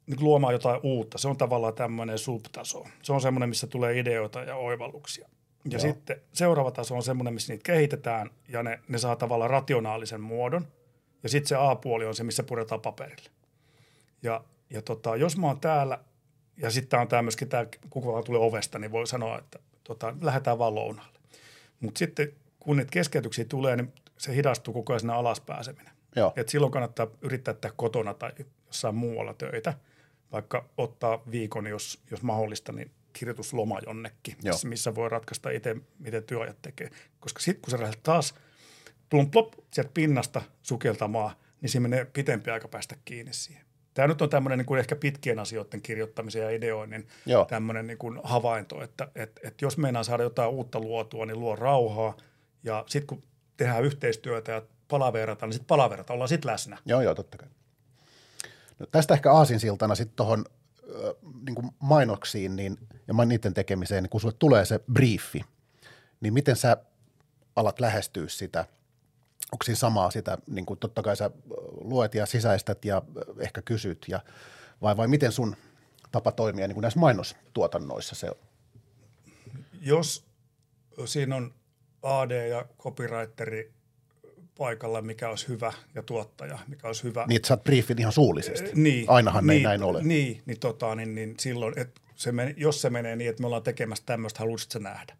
niin 0.07 0.25
luomaan 0.25 0.53
jotain 0.53 0.81
uutta, 0.83 1.19
se 1.19 1.29
on 1.29 1.37
tavallaan 1.37 1.75
tämmöinen 1.75 2.19
subtaso. 2.19 2.87
Se 3.03 3.13
on 3.13 3.21
semmoinen, 3.21 3.49
missä 3.49 3.67
tulee 3.67 3.99
ideoita 3.99 4.41
ja 4.41 4.57
oivalluksia. 4.57 5.29
Ja 5.65 5.71
Joo. 5.71 5.81
sitten 5.81 6.21
seuraava 6.33 6.71
taso 6.71 6.97
on 6.97 7.03
semmoinen, 7.03 7.35
missä 7.35 7.53
niitä 7.53 7.63
kehitetään 7.63 8.31
ja 8.49 8.63
ne, 8.63 8.81
ne 8.89 8.99
saa 8.99 9.17
tavallaan 9.17 9.51
rationaalisen 9.51 10.21
muodon. 10.21 10.67
Ja 11.23 11.29
sitten 11.29 11.49
se 11.49 11.57
A-puoli 11.57 12.05
on 12.05 12.15
se, 12.15 12.25
missä 12.25 12.43
puretaan 12.43 12.81
paperille. 12.81 13.31
Ja, 14.23 14.45
ja 14.71 14.83
tota, 14.83 15.17
jos 15.17 15.37
mä 15.37 15.47
oon 15.47 15.61
täällä, 15.61 15.99
ja 16.57 16.71
sitten 16.71 17.01
on 17.01 17.09
tämä 17.09 17.23
myöskin 17.23 17.49
tämä, 17.49 17.67
kuka 17.91 18.23
tulee 18.23 18.41
ovesta, 18.41 18.79
niin 18.79 18.93
voi 18.93 19.07
sanoa, 19.07 19.39
että 19.39 19.59
tota, 19.85 20.15
lähdetään 20.21 20.59
vaan 20.59 20.75
lounalle. 20.75 21.19
Mutta 21.81 21.99
sitten 21.99 22.33
kun 22.61 22.77
niitä 22.77 22.91
keskeytyksiä 22.91 23.45
tulee, 23.45 23.77
niin 23.77 23.93
se 24.19 24.35
hidastuu 24.35 24.75
koko 24.75 24.93
ajan 24.93 25.11
alas 25.11 25.41
pääseminen. 25.41 25.93
Joo. 26.17 26.33
Et 26.37 26.49
silloin 26.49 26.73
kannattaa 26.73 27.07
yrittää 27.23 27.55
tehdä 27.55 27.75
kotona 27.77 28.15
tai 28.15 28.33
jossain 28.67 28.95
muualla 28.95 29.35
töitä, 29.35 29.75
vaikka 30.33 30.69
ottaa 30.79 31.23
viikon, 31.31 31.67
jos, 31.67 32.03
jos 32.11 32.23
mahdollista, 32.23 32.73
niin 32.73 32.91
kirjoitusloma 33.13 33.79
jonnekin, 33.87 34.37
missä, 34.45 34.69
missä 34.69 34.95
voi 34.95 35.09
ratkaista 35.09 35.51
itse, 35.51 35.77
miten 35.99 36.25
työajat 36.25 36.63
tekee. 36.63 36.91
Koska 37.21 37.41
sitten 37.41 37.63
kun 37.63 37.71
sä 37.71 37.81
lähdet 37.81 38.03
taas 38.03 38.35
plump, 39.11 39.31
plop, 39.31 39.53
sieltä 39.73 39.91
pinnasta 39.95 40.43
sukeltamaan, 40.63 41.37
niin 41.61 41.71
siinä 41.71 41.89
menee 41.89 42.05
pitempi 42.05 42.51
aika 42.51 42.69
päästä 42.69 42.97
kiinni 43.05 43.33
siihen. 43.33 43.65
Tämä 43.95 44.09
nyt 44.09 44.23
on 44.23 44.31
tämmöinen 44.31 44.59
niin 44.59 44.67
kuin 44.67 44.81
ehkä 44.81 44.97
pitkien 44.97 45.39
asioiden 45.39 45.83
kirjoittamisen 45.83 46.43
ja 46.43 46.51
ideoinnin 46.51 47.07
Joo. 47.27 47.45
tämmöinen 47.45 47.87
niin 47.87 47.99
kuin 47.99 48.21
havainto, 48.23 48.83
että, 48.83 49.09
että, 49.15 49.41
että 49.45 49.65
jos 49.65 49.79
meinaa 49.79 50.03
saada 50.03 50.23
jotain 50.23 50.51
uutta 50.51 50.81
luotua, 50.81 51.27
niin 51.27 51.41
luo 51.41 51.57
rauhaa– 51.57 52.17
ja 52.65 52.85
sitten 52.87 53.07
kun 53.07 53.23
tehdään 53.57 53.85
yhteistyötä 53.85 54.53
ja 54.53 54.63
palaverata, 54.89 55.47
niin 55.47 55.53
sitten 55.53 55.67
palaverata, 55.67 56.13
ollaan 56.13 56.29
sitten 56.29 56.51
läsnä. 56.51 56.79
Joo, 56.87 57.01
joo, 57.01 57.15
totta 57.15 57.39
kai. 57.39 57.49
No, 58.79 58.87
tästä 58.87 59.15
ehkä 59.15 59.33
aasinsiltana 59.33 59.95
sitten 59.95 60.17
tuohon 60.17 60.45
niin 61.47 61.71
mainoksiin 61.79 62.57
niin, 62.57 62.79
ja 63.09 63.25
niiden 63.25 63.55
tekemiseen, 63.55 64.03
niin 64.03 64.11
kun 64.11 64.21
sulle 64.21 64.35
tulee 64.39 64.65
se 64.65 64.81
briefi, 64.93 65.45
niin 66.21 66.35
miten 66.35 66.57
sä 66.57 66.77
alat 67.57 67.81
lähestyä 67.81 68.29
sitä? 68.29 68.65
Onko 69.53 69.65
siinä 69.65 69.77
samaa 69.77 70.11
sitä, 70.11 70.39
niin 70.47 70.67
kuin 70.67 70.79
totta 70.79 71.03
kai 71.03 71.17
sä 71.17 71.31
luet 71.81 72.15
ja 72.15 72.27
sisäistät 72.27 72.85
ja 72.85 73.03
ehkä 73.39 73.63
kysyt, 73.63 74.05
ja, 74.09 74.21
vai, 74.83 74.97
vai 74.97 75.09
miten 75.09 75.33
sun 75.33 75.57
tapa 76.13 76.33
toimia 76.33 76.67
niin 76.67 76.75
kuin 76.75 76.83
näissä 76.83 77.01
mainostuotannoissa 77.01 78.15
se 78.15 78.31
on? 78.31 78.37
Jos 79.81 80.27
siinä 81.05 81.37
on 81.37 81.55
AD 82.03 82.49
ja 82.49 82.67
copywriteri 82.79 83.73
paikalla, 84.59 85.03
mikä 85.03 85.29
olisi 85.29 85.49
hyvä, 85.49 85.73
ja 85.95 86.03
tuottaja, 86.03 86.59
mikä 86.69 86.87
olisi 86.87 87.03
hyvä. 87.03 87.25
Niin, 87.29 87.37
että 87.37 87.55
oot 87.55 87.65
briefin 87.65 87.99
ihan 87.99 88.13
suullisesti. 88.13 88.69
Eh, 88.69 88.75
niin. 88.75 89.11
Ainahan 89.11 89.47
niin, 89.47 89.57
ei 89.57 89.63
näin 89.63 89.83
ole. 89.83 90.03
Niin, 90.03 90.43
niin, 90.47 90.61
tota, 90.61 90.95
niin, 90.95 91.15
niin 91.15 91.35
silloin, 91.39 91.79
että 91.79 92.01
se 92.15 92.33
men, 92.33 92.55
jos 92.57 92.83
se 92.83 92.91
menee 92.91 93.17
niin, 93.17 93.31
että 93.31 93.41
me 93.43 93.47
ollaan 93.47 93.63
tekemässä 93.63 94.05
tämmöistä, 94.07 94.39
haluaisit 94.39 94.71
se 94.71 94.79
nähdä, 94.79 95.17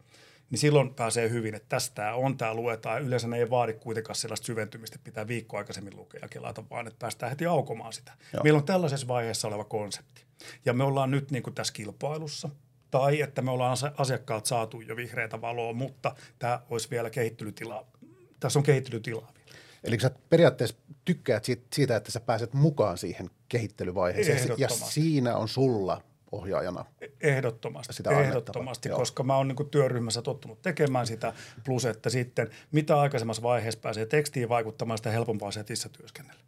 niin 0.51 0.59
silloin 0.59 0.95
pääsee 0.95 1.31
hyvin, 1.31 1.55
että 1.55 1.69
tästä 1.69 2.15
on, 2.15 2.37
tämä 2.37 2.55
luetaan. 2.55 3.03
Yleensä 3.03 3.29
ne 3.29 3.37
ei 3.39 3.51
vaadi 3.51 3.73
kuitenkaan 3.73 4.17
sellaista 4.17 4.47
syventymistä, 4.47 4.95
että 4.95 5.05
pitää 5.05 5.29
viikko 5.29 5.57
aikaisemmin 5.59 5.97
lukea 5.97 6.21
ja 6.23 6.29
kelata, 6.29 6.65
vaan 6.71 6.87
että 6.87 6.99
päästään 6.99 7.31
heti 7.31 7.47
aukomaan 7.47 7.93
sitä. 7.93 8.13
Joo. 8.33 8.43
Meillä 8.43 8.57
on 8.57 8.65
tällaisessa 8.65 9.09
vaiheessa 9.09 9.49
oleva 9.49 9.65
konsepti. 9.65 10.25
Ja 10.65 10.73
me 10.73 10.85
ollaan 10.85 11.11
nyt 11.11 11.31
niin 11.31 11.43
kuin 11.43 11.55
tässä 11.55 11.73
kilpailussa– 11.73 12.49
tai 12.91 13.23
että 13.23 13.43
me 13.43 13.51
ollaan 13.51 13.77
asiakkaat 13.97 14.47
saatu 14.47 14.81
jo 14.81 14.97
vihreätä 14.97 15.41
valoa, 15.41 15.73
mutta 15.73 16.15
tämä 16.39 16.61
olisi 16.71 16.91
vielä 16.91 17.11
kehittelytilaa. 17.11 17.91
Tässä 18.41 18.59
on 18.59 18.63
kehittelytilaa 18.63 19.33
vielä. 19.35 19.59
Eli 19.85 20.01
sä 20.01 20.11
periaatteessa 20.31 20.77
tykkäät 21.05 21.45
siitä, 21.73 21.97
että 21.97 22.11
sä 22.11 22.21
pääset 22.21 22.55
mukaan 22.55 22.99
siihen 22.99 23.31
kehittelyvaiheeseen 23.49 24.55
ja 24.59 24.69
siinä 24.69 25.37
on 25.37 25.49
sulla 25.49 26.03
ohjaajana 26.33 26.85
Ehdottomasti, 27.21 27.93
sitä 27.93 28.21
ehdottomasti 28.21 28.89
koska 28.89 29.23
mä 29.23 29.37
oon 29.37 29.49
niin 29.49 29.71
työryhmässä 29.71 30.23
tottunut 30.23 30.63
tekemään 30.63 31.07
sitä, 31.07 31.33
plus 31.65 31.85
että 31.85 32.11
sitten 32.11 32.51
mitä 32.73 33.01
aikaisemmassa 33.01 33.43
vaiheessa 33.43 33.81
pääsee 33.81 34.07
tekstiin 34.07 34.49
vaikuttamaan, 34.49 34.99
sitä 34.99 35.11
helpompaa 35.11 35.51
setissä 35.51 35.89
työskennellä. 35.89 36.41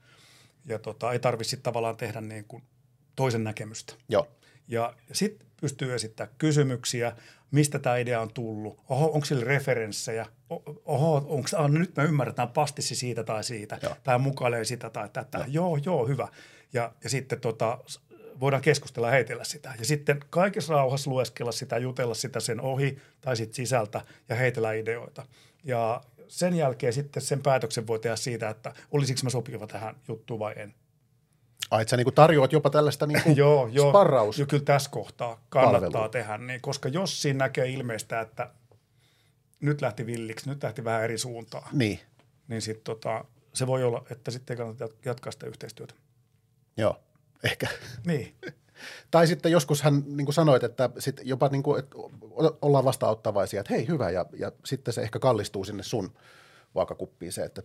Ja 0.66 0.78
tota, 0.78 1.12
ei 1.12 1.18
tarvitse 1.18 1.56
tavallaan 1.56 1.96
tehdä 1.96 2.20
niin 2.20 2.44
kuin 2.44 2.62
toisen 3.16 3.44
näkemystä. 3.44 3.94
Joo. 4.08 4.28
Ja 4.68 4.94
sitten 5.12 5.46
pystyy 5.60 5.94
esittämään 5.94 6.34
kysymyksiä, 6.38 7.12
mistä 7.50 7.78
tämä 7.78 7.96
idea 7.96 8.20
on 8.20 8.32
tullut, 8.32 8.80
oho, 8.88 9.10
onko 9.12 9.24
sillä 9.24 9.44
referenssejä, 9.44 10.26
oho, 10.84 11.14
onko, 11.16 11.48
ah, 11.56 11.70
nyt 11.70 11.96
me 11.96 12.04
ymmärretään 12.04 12.48
pastissi 12.48 12.94
siitä 12.94 13.24
tai 13.24 13.44
siitä, 13.44 13.78
joo. 13.82 13.96
tämä 14.02 14.18
mukailee 14.18 14.64
sitä 14.64 14.90
tai 14.90 15.08
tätä, 15.12 15.38
joo, 15.38 15.46
joo, 15.48 15.76
joo 15.76 16.06
hyvä. 16.06 16.28
Ja, 16.72 16.92
ja 17.04 17.10
sitten 17.10 17.40
tota, 17.40 17.78
voidaan 18.40 18.62
keskustella 18.62 19.06
ja 19.08 19.12
heitellä 19.12 19.44
sitä. 19.44 19.74
Ja 19.78 19.84
sitten 19.84 20.20
kaikessa 20.30 20.74
rauhassa 20.74 21.10
lueskella 21.10 21.52
sitä, 21.52 21.78
jutella 21.78 22.14
sitä 22.14 22.40
sen 22.40 22.60
ohi 22.60 22.98
tai 23.20 23.36
sitten 23.36 23.54
sisältä 23.54 24.00
ja 24.28 24.36
heitellä 24.36 24.72
ideoita. 24.72 25.26
Ja 25.64 26.00
sen 26.28 26.54
jälkeen 26.54 26.92
sitten 26.92 27.22
sen 27.22 27.42
päätöksen 27.42 27.86
voi 27.86 27.98
tehdä 27.98 28.16
siitä, 28.16 28.48
että 28.48 28.72
olisiko 28.90 29.20
mä 29.24 29.30
sopiva 29.30 29.66
tähän 29.66 29.96
juttuun 30.08 30.40
vai 30.40 30.54
en. 30.56 30.74
Ai, 31.70 31.82
että 31.82 31.90
sä 31.90 31.96
niin 31.96 32.14
tarjoat 32.14 32.52
jopa 32.52 32.70
tällaista 32.70 33.06
niin 33.06 33.22
kuin 33.22 33.36
joo, 33.44 33.66
joo, 33.66 33.90
sparraus. 33.90 34.38
Joo, 34.38 34.46
kyllä 34.46 34.64
tässä 34.64 34.90
kohtaa 34.90 35.44
kannattaa 35.48 35.80
palvelua. 35.80 36.08
tehdä, 36.08 36.38
niin, 36.38 36.60
koska 36.60 36.88
jos 36.88 37.22
siinä 37.22 37.38
näkee 37.38 37.68
ilmeistä, 37.68 38.20
että 38.20 38.50
nyt 39.60 39.80
lähti 39.80 40.06
villiksi, 40.06 40.48
nyt 40.48 40.62
lähti 40.62 40.84
vähän 40.84 41.02
eri 41.04 41.18
suuntaan, 41.18 41.68
niin, 41.72 42.00
niin 42.48 42.62
sitten 42.62 42.84
tota, 42.84 43.24
se 43.52 43.66
voi 43.66 43.84
olla, 43.84 44.04
että 44.10 44.30
sitten 44.30 44.54
ei 44.54 44.58
kannata 44.58 44.88
jatkaa 45.04 45.32
sitä 45.32 45.46
yhteistyötä. 45.46 45.94
Joo, 46.76 47.00
ehkä. 47.44 47.68
Niin. 48.06 48.34
tai 49.10 49.26
sitten 49.26 49.52
joskus 49.52 49.82
hän 49.82 50.02
niin 50.06 50.24
kuin 50.24 50.34
sanoit, 50.34 50.64
että 50.64 50.90
sit 50.98 51.20
jopa 51.24 51.48
niin 51.48 51.62
kuin, 51.62 51.78
että 51.78 51.96
ollaan 52.62 52.84
vastaanottavaisia, 52.84 53.60
että 53.60 53.74
hei 53.74 53.88
hyvä, 53.88 54.10
ja, 54.10 54.26
ja 54.36 54.52
sitten 54.64 54.94
se 54.94 55.02
ehkä 55.02 55.18
kallistuu 55.18 55.64
sinne 55.64 55.82
sun 55.82 56.12
vaakakuppiin 56.74 57.32
se, 57.32 57.42
että 57.42 57.62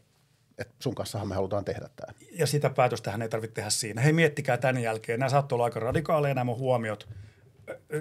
että 0.58 0.74
sun 0.80 0.96
kanssahan 0.96 1.28
me 1.28 1.36
halutaan 1.36 1.66
tehdä 1.66 1.90
tämä. 1.96 2.14
Ja 2.32 2.48
sitä 2.48 2.70
päätöstähän 2.70 3.22
ei 3.22 3.30
tarvitse 3.30 3.54
tehdä 3.54 3.70
siinä. 3.70 4.02
Hei, 4.02 4.14
miettikää 4.14 4.58
tämän 4.58 4.84
jälkeen. 4.84 5.20
Nämä 5.20 5.30
saattoi 5.30 5.56
olla 5.56 5.66
aika 5.66 5.80
radikaaleja 5.80 6.34
nämä 6.34 6.54
huomiot. 6.54 7.08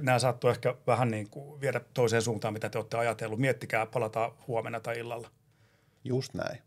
Nämä 0.00 0.18
saattoi 0.18 0.50
ehkä 0.50 0.74
vähän 0.86 1.10
niin 1.10 1.30
kuin 1.30 1.60
viedä 1.60 1.80
toiseen 1.94 2.22
suuntaan, 2.22 2.54
mitä 2.54 2.68
te 2.68 2.78
olette 2.78 2.96
ajatellut. 2.96 3.38
Miettikää, 3.38 3.86
palataan 3.86 4.32
huomenna 4.46 4.80
tai 4.80 4.98
illalla. 4.98 5.30
Just 6.04 6.34
näin. 6.34 6.58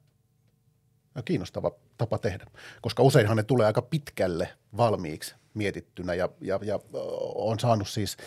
No, 1.16 1.24
kiinnostava 1.24 1.72
tapa 1.98 2.18
tehdä, 2.18 2.46
koska 2.82 3.04
useinhan 3.04 3.38
ne 3.38 3.44
tulee 3.44 3.66
aika 3.66 3.82
pitkälle 3.82 4.50
valmiiksi 4.78 5.36
mietittynä 5.54 6.14
ja, 6.14 6.30
ja, 6.42 6.60
ja 6.64 6.80
on 7.36 7.60
saanut 7.60 7.88
siis 7.88 8.18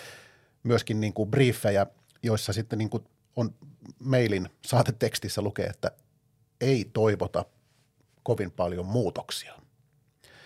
myöskin 0.62 1.00
niin 1.00 1.12
kuin 1.12 1.30
briefejä, 1.30 1.86
joissa 2.22 2.52
sitten 2.52 2.78
niin 2.78 2.90
kuin 2.90 3.04
on 3.36 3.54
mailin 3.98 4.48
saatetekstissä 4.66 5.42
lukee, 5.42 5.66
että 5.66 5.90
ei 6.60 6.90
toivota 6.92 7.44
kovin 8.22 8.50
paljon 8.50 8.86
muutoksia. 8.86 9.54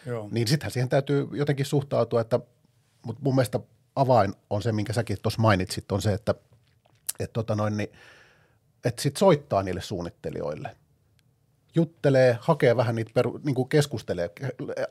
Joo. 0.06 0.28
Niin 0.30 0.48
sittenhän 0.48 0.70
siihen 0.70 0.88
täytyy 0.88 1.28
jotenkin 1.32 1.66
suhtautua, 1.66 2.20
että 2.20 2.40
mutta 3.04 3.22
mun 3.22 3.34
mielestä 3.34 3.60
avain 3.96 4.34
on 4.50 4.62
se, 4.62 4.72
minkä 4.72 4.92
säkin 4.92 5.16
tuossa 5.22 5.40
mainitsit, 5.40 5.92
on 5.92 6.02
se, 6.02 6.12
että 6.12 6.34
et 7.20 7.32
tota 7.32 7.54
noin, 7.54 7.76
niin, 7.76 7.92
et 8.84 8.98
sit 8.98 9.16
soittaa 9.16 9.62
niille 9.62 9.80
suunnittelijoille. 9.80 10.76
Juttelee, 11.74 12.38
hakee 12.40 12.76
vähän 12.76 12.94
niitä, 12.94 13.10
peru, 13.14 13.40
niin 13.44 13.54
kuin 13.54 13.68
keskustelee, 13.68 14.30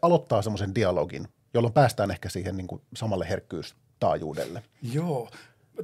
aloittaa 0.01 0.41
semmoisen 0.41 0.75
dialogin, 0.75 1.27
jolloin 1.53 1.73
päästään 1.73 2.11
ehkä 2.11 2.29
siihen 2.29 2.57
niin 2.57 2.67
kuin 2.67 2.81
samalle 2.95 3.29
herkkyystaajuudelle. 3.29 4.63
Joo, 4.81 5.29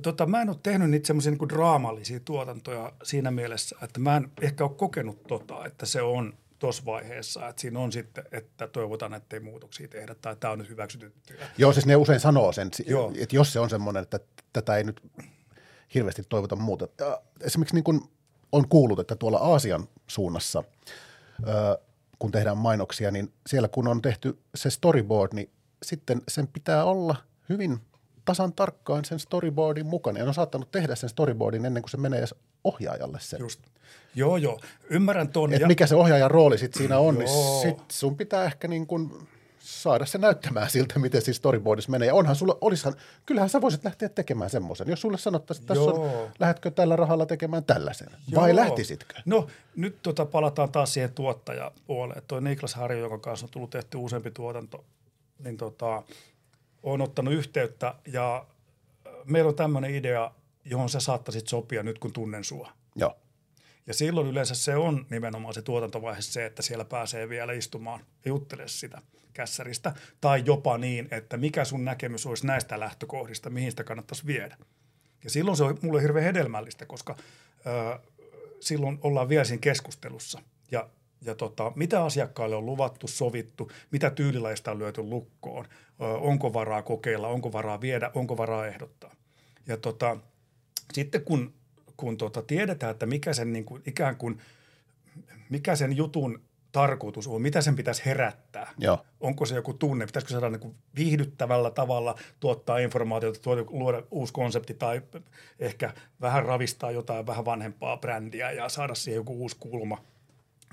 tota, 0.02 0.26
mä 0.26 0.41
en 0.41 0.50
ole 0.50 0.58
tehnyt 0.64 0.89
niitä 0.89 1.08
semmoisia 1.08 1.32
niin 1.32 1.50
draamallisia 1.50 2.20
tuotantoja 2.20 2.93
siinä 3.04 3.32
mielessä, 3.32 3.76
että 3.82 4.00
mä 4.00 4.18
en 4.18 4.32
ehkä 4.41 4.64
ole 4.64 4.74
kokenut 4.74 5.24
tota, 5.24 5.66
että 5.66 5.86
se 5.86 6.02
on 6.02 6.34
tuossa 6.60 6.86
vaiheessa, 6.86 7.47
että 7.47 7.62
siinä 7.62 7.80
on 7.80 7.91
sitten, 7.91 8.24
että 8.32 8.68
toivotaan, 8.68 9.14
että 9.14 9.36
ei 9.36 9.39
muutoksia 9.39 9.88
tehdä 9.88 10.16
tai 10.16 10.36
tämä 10.36 10.52
on 10.54 10.60
nyt 10.60 10.70
hyväksytetty. 10.70 11.38
Joo, 11.58 11.74
siis 11.74 11.86
ne 11.86 11.95
usein 11.95 12.20
sanoo 12.20 12.52
sen, 12.52 12.72
Joo. 12.86 13.12
että 13.20 13.36
jos 13.36 13.54
se 13.54 13.60
on 13.60 13.70
semmoinen, 13.70 14.04
että 14.04 14.20
tätä 14.54 14.78
ei 14.78 14.84
nyt 14.84 15.02
hirveästi 15.93 16.24
toivota 16.30 16.56
muuta. 16.56 16.88
Esimerkiksi 17.41 17.76
niin 17.76 17.84
kuin 17.84 18.02
on 18.52 18.70
kuullut, 18.70 19.00
että 19.00 19.16
tuolla 19.16 19.38
Aasian 19.38 19.88
suunnassa, 20.08 20.64
kun 22.20 22.32
tehdään 22.32 22.58
mainoksia, 22.58 23.12
niin 23.12 23.34
siellä 23.47 23.68
kun 23.68 23.88
on 23.88 24.02
tehty 24.02 24.39
se 24.56 24.70
storyboard, 24.70 25.34
niin 25.34 25.50
sitten 25.84 26.22
sen 26.28 26.47
pitää 26.47 26.84
olla 26.84 27.16
hyvin 27.50 27.80
tasan 28.26 28.54
tarkkaan 28.54 29.06
sen 29.06 29.20
storyboardin 29.20 29.86
mukana. 29.86 30.20
Ja 30.20 30.26
on 30.26 30.34
saattanut 30.34 30.72
tehdä 30.72 30.95
sen 30.95 31.10
storyboardin 31.10 31.66
ennen 31.66 31.84
kuin 31.84 31.91
se 31.91 31.97
menee 31.97 32.20
edes 32.20 32.36
ohjaajalle 32.64 33.18
sen. 33.22 33.39
Just. 33.39 33.62
Joo, 34.16 34.38
joo. 34.38 34.60
Ymmärrän 34.89 35.30
tuon. 35.30 35.54
Et 35.54 35.62
ja... 35.62 35.68
mikä 35.68 35.88
se 35.88 35.95
ohjaajan 35.95 36.32
rooli 36.32 36.58
sitten 36.58 36.78
siinä 36.78 37.00
on, 37.00 37.16
niin 37.16 37.30
sit 37.62 37.91
sun 37.91 38.18
pitää 38.18 38.43
ehkä 38.43 38.68
niin 38.68 38.88
kuin 38.88 39.28
saada 39.80 40.06
se 40.06 40.18
näyttämään 40.18 40.70
siltä, 40.70 41.00
miten 41.00 41.22
siis 41.22 41.38
storyboardissa 41.38 41.92
menee. 41.92 42.08
Ja 42.08 42.14
onhan 42.14 42.36
sulla, 42.36 42.58
olisihan, 42.62 42.94
kyllähän 43.26 43.50
sä 43.50 43.62
voisit 43.62 43.84
lähteä 43.84 44.10
tekemään 44.10 44.50
semmoisen. 44.50 44.90
Jos 44.90 45.02
sulle 45.02 45.18
sanottaisiin, 45.18 45.64
että 45.64 45.74
tässä 45.74 45.90
on, 45.92 46.30
lähdetkö 46.40 46.72
tällä 46.72 46.96
rahalla 46.96 47.26
tekemään 47.26 47.64
tällaisen, 47.64 48.08
Joo. 48.28 48.42
vai 48.42 48.56
lähtisitkö? 48.56 49.16
No 49.26 49.48
nyt 49.76 50.02
tota, 50.02 50.26
palataan 50.26 50.72
taas 50.72 50.94
siihen 50.94 51.14
tuottajapuoleen. 51.14 52.22
Tuo 52.28 52.40
Niklas 52.40 52.76
Harjo, 52.76 53.00
jonka 53.00 53.18
kanssa 53.18 53.46
on 53.46 53.50
tullut 53.50 53.70
tehty 53.70 53.98
useampi 53.98 54.32
tuotanto, 54.32 54.86
niin 55.44 55.58
tota, 55.58 56.04
on 56.84 57.02
ottanut 57.02 57.34
yhteyttä 57.34 57.96
ja 58.08 58.46
meillä 59.26 59.50
on 59.50 59.56
tämmöinen 59.56 59.96
idea, 59.96 60.32
johon 60.66 60.90
sä 60.90 61.00
saattaisit 61.00 61.48
sopia 61.48 61.84
nyt, 61.84 62.00
kun 62.00 62.14
tunnen 62.14 62.44
sua. 62.44 62.72
Joo. 62.96 63.18
Ja 63.88 63.94
silloin 63.94 64.28
yleensä 64.28 64.56
se 64.56 64.76
on 64.76 65.06
nimenomaan 65.10 65.54
se 65.54 65.62
tuotantovaihe 65.62 66.22
se, 66.22 66.46
että 66.46 66.62
siellä 66.62 66.86
pääsee 66.86 67.30
vielä 67.30 67.54
istumaan 67.54 68.00
ja 68.26 68.30
juttelemaan 68.30 68.70
sitä 68.70 69.02
kässäristä. 69.34 69.94
Tai 70.22 70.44
jopa 70.46 70.78
niin, 70.78 71.08
että 71.12 71.38
mikä 71.38 71.66
sun 71.66 71.86
näkemys 71.86 72.26
olisi 72.26 72.48
näistä 72.48 72.80
lähtökohdista, 72.80 73.50
mihin 73.50 73.72
sitä 73.72 73.84
kannattaisi 73.84 74.26
viedä. 74.26 74.58
Ja 75.24 75.30
silloin 75.30 75.58
se 75.58 75.64
on 75.64 75.78
mulle 75.82 76.02
hirveän 76.02 76.26
hedelmällistä, 76.26 76.86
koska 76.86 77.16
ö, 77.66 78.00
silloin 78.60 79.00
ollaan 79.02 79.30
vielä 79.30 79.44
siinä 79.44 79.62
keskustelussa. 79.62 80.42
Ja, 80.72 80.90
ja 81.22 81.36
tota, 81.36 81.72
mitä 81.76 82.04
asiakkaille 82.04 82.56
on 82.56 82.66
luvattu, 82.66 83.08
sovittu, 83.08 83.72
mitä 83.92 84.10
tyylilaista 84.10 84.72
on 84.72 84.80
lyöty 84.80 85.04
lukkoon, 85.04 85.66
ö, 85.66 86.06
onko 86.06 86.54
varaa 86.54 86.82
kokeilla, 86.82 87.28
onko 87.28 87.54
varaa 87.54 87.82
viedä, 87.82 88.12
onko 88.14 88.38
varaa 88.38 88.68
ehdottaa. 88.68 89.16
Ja 89.68 89.78
tota, 89.78 90.18
sitten 90.94 91.22
kun 91.22 91.54
kun 92.00 92.18
tota, 92.18 92.42
tiedetään, 92.42 92.92
että 92.92 93.06
mikä 93.06 93.34
sen 93.34 93.54
niin 93.54 93.66
kuin, 93.66 93.82
ikään 93.86 94.16
kuin, 94.16 94.40
mikä 95.50 95.76
sen 95.76 95.98
jutun 95.98 96.42
tarkoitus 96.72 97.28
on, 97.28 97.42
mitä 97.42 97.62
sen 97.62 97.76
pitäisi 97.76 98.06
herättää. 98.06 98.74
Joo. 98.78 99.06
Onko 99.20 99.46
se 99.46 99.56
joku 99.56 99.74
tunne, 99.74 100.06
pitäisikö 100.06 100.32
saada 100.32 100.50
niin 100.50 100.76
viihdyttävällä 100.96 101.72
tavalla 101.72 102.16
tuottaa 102.40 102.78
informaatiota, 102.78 103.40
tuoda, 103.40 103.64
luoda 103.68 104.04
uusi 104.12 104.34
konsepti 104.34 104.74
tai 104.74 105.02
ehkä 105.60 105.94
vähän 106.22 106.46
ravistaa 106.46 106.92
jotain 106.92 107.28
vähän 107.28 107.46
vanhempaa 107.46 107.98
brändiä 107.98 108.52
ja 108.52 108.70
saada 108.70 108.96
siihen 108.96 109.20
joku 109.20 109.42
uusi 109.42 109.58
kulma. 109.60 110.04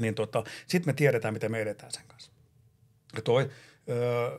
Niin 0.01 0.15
tota, 0.15 0.45
sitten 0.67 0.89
me 0.89 0.97
tiedetään, 0.97 1.35
miten 1.35 1.51
me 1.51 1.61
edetään 1.61 1.93
sen 1.93 2.05
kanssa. 2.07 2.33
Ja 3.17 3.23
toi, 3.23 3.51
öö, 3.89 4.39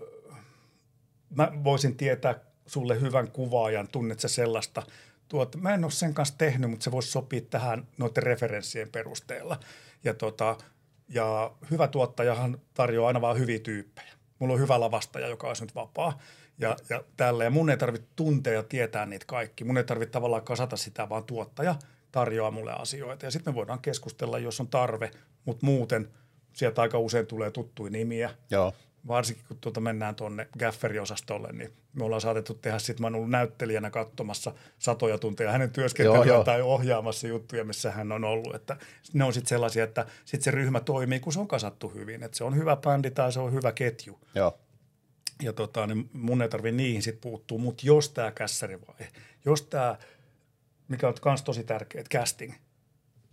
mä 1.29 1.51
voisin 1.63 1.97
tietää 1.97 2.39
sulle 2.65 3.01
hyvän 3.01 3.31
kuvaajan, 3.31 3.87
tunnet 3.87 4.19
sä 4.19 4.27
sellaista– 4.27 4.83
tuota, 5.29 5.57
mä 5.57 5.73
en 5.73 5.83
ole 5.83 5.91
sen 5.91 6.13
kanssa 6.13 6.37
tehnyt, 6.37 6.69
mutta 6.69 6.83
se 6.83 6.91
voisi 6.91 7.11
sopia 7.11 7.41
tähän 7.41 7.87
noiden 7.97 8.23
referenssien 8.23 8.89
perusteella. 8.89 9.59
Ja, 10.03 10.13
tota, 10.13 10.57
ja 11.09 11.51
hyvä 11.71 11.87
tuottajahan 11.87 12.61
tarjoaa 12.73 13.07
aina 13.07 13.21
vaan 13.21 13.37
hyviä 13.37 13.59
tyyppejä. 13.59 14.13
Mulla 14.39 14.53
on 14.53 14.59
hyvä 14.59 14.79
lavastaja, 14.79 15.27
joka 15.27 15.47
olisi 15.47 15.63
nyt 15.63 15.75
vapaa 15.75 16.19
ja, 16.57 16.75
ja 16.89 17.03
tällä. 17.17 17.43
Ja 17.43 17.49
mun 17.49 17.69
ei 17.69 17.77
tarvitse 17.77 18.07
tuntea 18.15 18.53
ja 18.53 18.63
tietää 18.63 19.05
niitä 19.05 19.25
kaikki. 19.25 19.63
Mun 19.63 19.77
ei 19.77 19.83
tarvitse 19.83 20.11
tavallaan 20.11 20.43
kasata 20.43 20.77
sitä, 20.77 21.09
vaan 21.09 21.23
tuottaja 21.23 21.75
tarjoaa 22.11 22.51
mulle 22.51 22.73
asioita. 22.73 23.25
Ja 23.25 23.31
sitten 23.31 23.53
me 23.53 23.55
voidaan 23.55 23.81
keskustella, 23.81 24.39
jos 24.39 24.59
on 24.59 24.67
tarve, 24.67 25.11
mutta 25.45 25.65
muuten 25.65 26.09
sieltä 26.53 26.81
aika 26.81 26.99
usein 26.99 27.27
tulee 27.27 27.51
tuttuja 27.51 27.91
nimiä. 27.91 28.29
Joo 28.51 28.73
varsinkin 29.07 29.45
kun 29.47 29.57
tuota 29.61 29.79
mennään 29.79 30.15
tuonne 30.15 30.47
Gafferi-osastolle, 30.59 31.51
niin 31.51 31.73
me 31.93 32.03
ollaan 32.03 32.21
saatettu 32.21 32.53
tehdä, 32.53 32.79
sitten 32.79 33.01
mä 33.01 33.07
oon 33.07 33.15
ollut 33.15 33.29
näyttelijänä 33.29 33.89
katsomassa 33.89 34.53
satoja 34.79 35.17
tunteja 35.17 35.51
hänen 35.51 35.71
työskentelyä 35.71 36.43
tai 36.43 36.61
ohjaamassa 36.61 37.27
juttuja, 37.27 37.63
missä 37.63 37.91
hän 37.91 38.11
on 38.11 38.23
ollut. 38.23 38.55
Että 38.55 38.77
ne 39.13 39.23
on 39.23 39.33
sitten 39.33 39.49
sellaisia, 39.49 39.83
että 39.83 40.05
sitten 40.25 40.43
se 40.43 40.51
ryhmä 40.51 40.79
toimii, 40.79 41.19
kun 41.19 41.33
se 41.33 41.39
on 41.39 41.47
kasattu 41.47 41.89
hyvin. 41.89 42.23
Että 42.23 42.37
se 42.37 42.43
on 42.43 42.55
hyvä 42.55 42.75
bändi 42.75 43.11
tai 43.11 43.31
se 43.31 43.39
on 43.39 43.53
hyvä 43.53 43.71
ketju. 43.71 44.19
Joo. 44.35 44.57
Ja 45.41 45.53
tota, 45.53 45.87
niin 45.87 46.09
mun 46.13 46.41
ei 46.41 46.49
tarvitse 46.49 46.77
niihin 46.77 47.01
sitten 47.01 47.21
puuttua, 47.21 47.57
mutta 47.57 47.87
jos 47.87 48.09
tämä 48.09 48.31
kässärivaihe, 48.31 49.07
jos 49.45 49.61
tämä, 49.61 49.97
mikä 50.87 51.07
on 51.07 51.13
myös 51.25 51.41
tosi 51.41 51.63
tärkeä, 51.63 52.03
casting– 52.03 52.53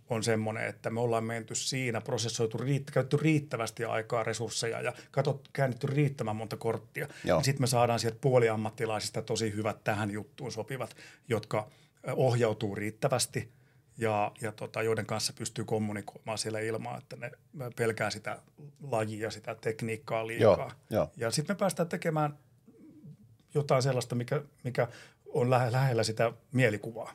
on 0.09 0.23
semmoinen, 0.23 0.67
että 0.67 0.89
me 0.89 0.99
ollaan 0.99 1.23
menty 1.23 1.55
siinä, 1.55 2.01
prosessoitu, 2.01 2.57
riitt- 2.57 2.91
käytetty 2.91 3.17
riittävästi 3.17 3.85
aikaa, 3.85 4.23
resursseja 4.23 4.81
ja 4.81 4.93
katsot, 5.11 5.49
käännetty 5.53 5.87
riittävän 5.87 6.35
monta 6.35 6.57
korttia. 6.57 7.07
Sitten 7.41 7.63
me 7.63 7.67
saadaan 7.67 7.99
sieltä 7.99 8.17
puoliammattilaisista 8.21 9.21
tosi 9.21 9.53
hyvät 9.53 9.83
tähän 9.83 10.11
juttuun 10.11 10.51
sopivat, 10.51 10.95
jotka 11.27 11.67
ohjautuu 12.15 12.75
riittävästi 12.75 13.51
ja, 13.97 14.31
ja 14.41 14.51
tota, 14.51 14.83
joiden 14.83 15.05
kanssa 15.05 15.33
pystyy 15.33 15.65
kommunikoimaan 15.65 16.37
siellä 16.37 16.59
ilman, 16.59 16.97
että 16.97 17.15
ne 17.15 17.31
pelkää 17.75 18.09
sitä 18.09 18.39
lajia, 18.91 19.31
sitä 19.31 19.55
tekniikkaa 19.55 20.27
liikaa. 20.27 20.71
Joo, 20.89 21.01
jo. 21.01 21.11
Ja 21.17 21.31
sitten 21.31 21.55
me 21.55 21.59
päästään 21.59 21.89
tekemään 21.89 22.37
jotain 23.53 23.81
sellaista, 23.83 24.15
mikä, 24.15 24.41
mikä 24.63 24.87
on 25.25 25.49
lähellä 25.49 26.03
sitä 26.03 26.31
mielikuvaa. 26.51 27.13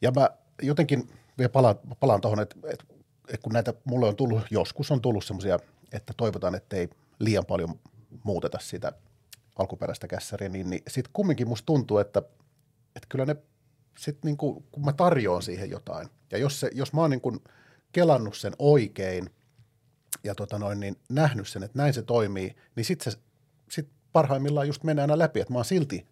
Ja 0.00 0.10
mä 0.10 0.30
jotenkin 0.62 1.08
vielä 1.38 1.48
palaan, 1.48 1.76
palaan 2.00 2.20
tuohon, 2.20 2.40
että, 2.40 2.56
että, 2.64 2.84
että 3.28 3.42
kun 3.42 3.52
näitä 3.52 3.74
mulle 3.84 4.06
on 4.06 4.16
tullut, 4.16 4.42
joskus 4.50 4.90
on 4.90 5.00
tullut 5.00 5.24
semmoisia, 5.24 5.58
että 5.92 6.14
toivotaan, 6.16 6.54
että 6.54 6.76
ei 6.76 6.88
liian 7.18 7.46
paljon 7.46 7.80
muuteta 8.24 8.58
sitä 8.58 8.92
alkuperäistä 9.56 10.08
kässäriä, 10.08 10.48
niin, 10.48 10.70
niin 10.70 10.82
sitten 10.88 11.12
kumminkin 11.12 11.48
musta 11.48 11.66
tuntuu, 11.66 11.98
että, 11.98 12.22
että 12.96 13.06
kyllä 13.08 13.26
ne 13.26 13.36
sitten 13.98 14.28
niin 14.28 14.36
kuin, 14.36 14.64
kun 14.72 14.84
mä 14.84 14.92
tarjoan 14.92 15.42
siihen 15.42 15.70
jotain, 15.70 16.08
ja 16.32 16.38
jos, 16.38 16.60
se, 16.60 16.70
jos 16.74 16.92
mä 16.92 17.00
oon 17.00 17.10
niin 17.10 17.20
kuin 17.20 17.40
kelannut 17.92 18.36
sen 18.36 18.52
oikein 18.58 19.30
ja 20.24 20.34
tota 20.34 20.58
noin, 20.58 20.80
niin 20.80 20.96
nähnyt 21.08 21.48
sen, 21.48 21.62
että 21.62 21.78
näin 21.78 21.94
se 21.94 22.02
toimii, 22.02 22.56
niin 22.76 22.84
sitten 22.84 23.12
sit 23.70 23.88
parhaimmillaan 24.12 24.66
just 24.66 24.84
menee 24.84 25.02
aina 25.02 25.18
läpi, 25.18 25.40
että 25.40 25.52
mä 25.52 25.58
oon 25.58 25.64
silti 25.64 26.06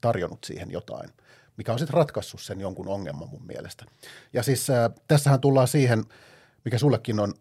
tarjonnut 0.00 0.44
siihen 0.44 0.70
jotain– 0.70 1.10
mikä 1.56 1.72
on 1.72 1.78
sitten 1.78 1.94
ratkaissut 1.94 2.40
sen 2.40 2.60
jonkun 2.60 2.88
ongelman 2.88 3.28
mun 3.28 3.46
mielestä. 3.46 3.84
Ja 4.32 4.42
siis 4.42 4.70
äh, 4.70 4.90
tässähän 5.08 5.40
tullaan 5.40 5.68
siihen, 5.68 6.04
mikä 6.64 6.78
sullekin 6.78 7.20
on 7.20 7.34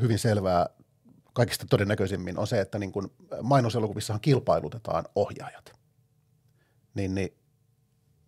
hyvin 0.00 0.18
selvää 0.18 0.66
kaikista 1.32 1.66
todennäköisimmin, 1.70 2.38
on 2.38 2.46
se, 2.46 2.60
että 2.60 2.78
niin 2.78 2.92
kun 2.92 3.12
mainoselokuvissahan 3.42 4.20
kilpailutetaan 4.20 5.04
ohjaajat. 5.14 5.72
Niin, 6.94 7.14
niin 7.14 7.34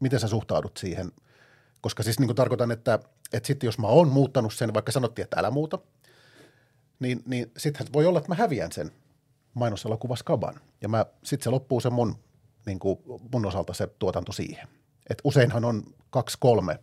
miten 0.01 0.21
sä 0.21 0.29
suhtaudut 0.29 0.77
siihen? 0.77 1.13
Koska 1.81 2.03
siis 2.03 2.21
niin 2.21 2.35
tarkoitan, 2.35 2.71
että, 2.71 2.99
että 3.33 3.47
sitten 3.47 3.67
jos 3.69 3.79
mä 3.79 3.87
oon 3.87 4.09
muuttanut 4.09 4.55
sen, 4.55 4.75
vaikka 4.75 4.93
sanottiin, 4.93 5.25
että 5.25 5.41
älä 5.41 5.51
muuta, 5.51 5.79
niin, 7.01 7.23
niin 7.27 7.53
sittenhän 7.57 7.93
voi 7.93 8.07
olla, 8.07 8.19
että 8.19 8.29
mä 8.29 8.35
häviän 8.35 8.73
sen 8.73 8.91
mainoselokuvaskaban. 9.55 10.61
Ja 10.81 11.07
sitten 11.25 11.45
se 11.45 11.51
loppuu 11.51 11.81
se 11.81 11.91
mun, 11.91 12.17
niin 12.67 12.79
mun 13.33 13.47
osalta 13.47 13.75
se 13.75 13.87
tuotanto 13.87 14.33
siihen– 14.33 14.69
et 15.11 15.19
useinhan 15.25 15.65
on 15.65 15.83
kaksi 16.11 16.37
kolme 16.41 16.79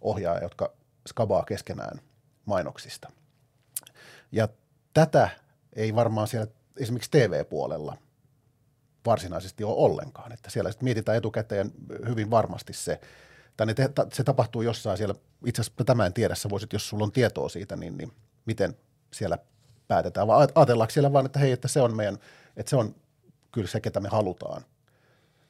ohjaajaa, 0.00 0.42
jotka 0.42 0.72
skabaa 1.08 1.44
keskenään 1.44 2.00
mainoksista. 2.44 3.12
Ja 4.32 4.48
tätä 4.94 5.28
ei 5.72 5.94
varmaan 5.94 6.28
siellä 6.28 6.46
esimerkiksi 6.76 7.10
TV-puolella 7.10 7.96
varsinaisesti 9.06 9.64
ole 9.64 9.76
ollenkaan. 9.76 10.32
Että 10.32 10.50
siellä 10.50 10.70
sitten 10.70 10.84
mietitään 10.84 11.18
etukäteen 11.18 11.72
hyvin 12.08 12.30
varmasti 12.30 12.72
se, 12.72 13.00
tai 13.56 13.66
se 14.12 14.24
tapahtuu 14.24 14.62
jossain 14.62 14.98
siellä, 14.98 15.14
itse 15.46 15.62
asiassa 15.62 15.84
tämä 15.84 16.06
en 16.06 16.12
tiedä, 16.12 16.34
sä 16.34 16.50
voisit, 16.50 16.72
jos 16.72 16.88
sulla 16.88 17.04
on 17.04 17.12
tietoa 17.12 17.48
siitä, 17.48 17.76
niin, 17.76 17.96
niin 17.96 18.12
miten 18.46 18.76
siellä 19.10 19.38
päätetään, 19.88 20.26
vai 20.26 20.48
ajatellaanko 20.54 20.90
siellä 20.90 21.12
vaan, 21.12 21.26
että 21.26 21.38
hei, 21.38 21.52
että 21.52 21.68
se 21.68 21.80
on 21.80 21.96
meidän, 21.96 22.18
että 22.56 22.70
se 22.70 22.76
on 22.76 22.94
kyllä 23.52 23.68
se, 23.68 23.80
ketä 23.80 24.00
me 24.00 24.08
halutaan– 24.08 24.64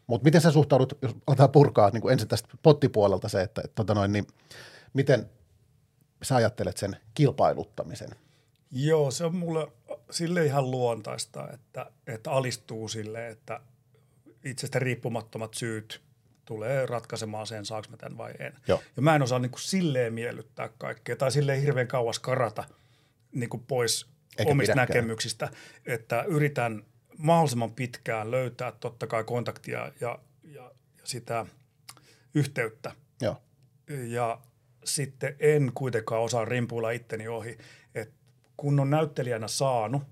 mutta 0.09 0.24
miten 0.24 0.40
sä 0.40 0.50
suhtaudut, 0.50 0.98
jos 1.02 1.16
aletaan 1.26 1.50
purkaa 1.50 1.90
niin 1.90 2.00
kuin 2.00 2.12
ensin 2.12 2.28
tästä 2.28 2.48
pottipuolelta 2.62 3.28
se, 3.28 3.42
että, 3.42 3.61
että 3.64 3.74
tota 3.74 3.94
noin, 3.94 4.12
niin 4.12 4.26
miten 4.92 5.30
sä 6.22 6.36
ajattelet 6.36 6.76
sen 6.76 6.96
kilpailuttamisen? 7.14 8.11
Joo, 8.70 9.11
se 9.11 9.24
on 9.24 9.36
mulle 9.36 9.68
sille 10.11 10.44
ihan 10.44 10.70
luontaista, 10.70 11.48
että, 11.52 11.90
että 12.06 12.30
alistuu 12.30 12.88
sille, 12.88 13.28
että 13.28 13.61
itsestä 14.44 14.78
riippumattomat 14.78 15.54
syyt 15.54 16.02
tulee 16.44 16.86
ratkaisemaan 16.86 17.46
sen, 17.46 17.64
saaks 17.66 17.88
mä 17.88 17.96
tämän 17.96 18.18
vai 18.18 18.32
en. 18.38 18.54
Joo. 18.68 18.82
Ja 18.96 19.02
mä 19.02 19.14
en 19.14 19.22
osaa 19.22 19.38
niin 19.38 19.50
kuin 19.50 19.61
silleen 19.61 20.14
miellyttää 20.14 20.68
kaikkea 20.78 21.16
tai 21.16 21.32
silleen 21.32 21.61
hirveän 21.61 21.88
kauas 21.88 22.18
karata 22.18 22.64
niin 23.32 23.50
kuin 23.50 23.62
pois 23.68 24.06
Eikä 24.38 24.52
omista 24.52 24.72
pidäkään. 24.72 24.88
näkemyksistä, 24.88 25.48
että 25.86 26.22
yritän 26.22 26.84
mahdollisimman 27.19 27.73
pitkään 27.73 28.31
löytää 28.31 28.73
totta 28.73 29.07
kai 29.07 29.25
kontaktia 29.25 29.79
ja, 29.79 29.93
ja, 30.01 30.19
ja 30.55 30.71
sitä 31.05 31.47
yhteyttä. 32.35 32.93
Joo. 33.21 33.43
Ja 34.09 34.41
sitten 34.85 35.37
en 35.41 35.73
kuitenkaan 35.75 36.23
osaa 36.23 36.45
rimpuilla 36.45 36.91
itteni 36.91 37.29
ohi, 37.29 37.59
että 37.95 38.14
kun 38.57 38.81
on 38.81 38.91
näyttelijänä 38.91 39.49
saanut 39.49 40.03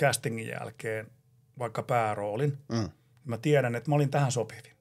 castingin 0.00 0.48
jälkeen 0.48 1.06
vaikka 1.58 1.82
pääroolin, 1.82 2.58
Mm. 2.68 2.90
mä 3.24 3.38
tiedän, 3.38 3.74
että 3.74 3.90
mä 3.90 3.94
olin 3.94 4.10
tähän 4.10 4.32
sopivin. 4.32 4.72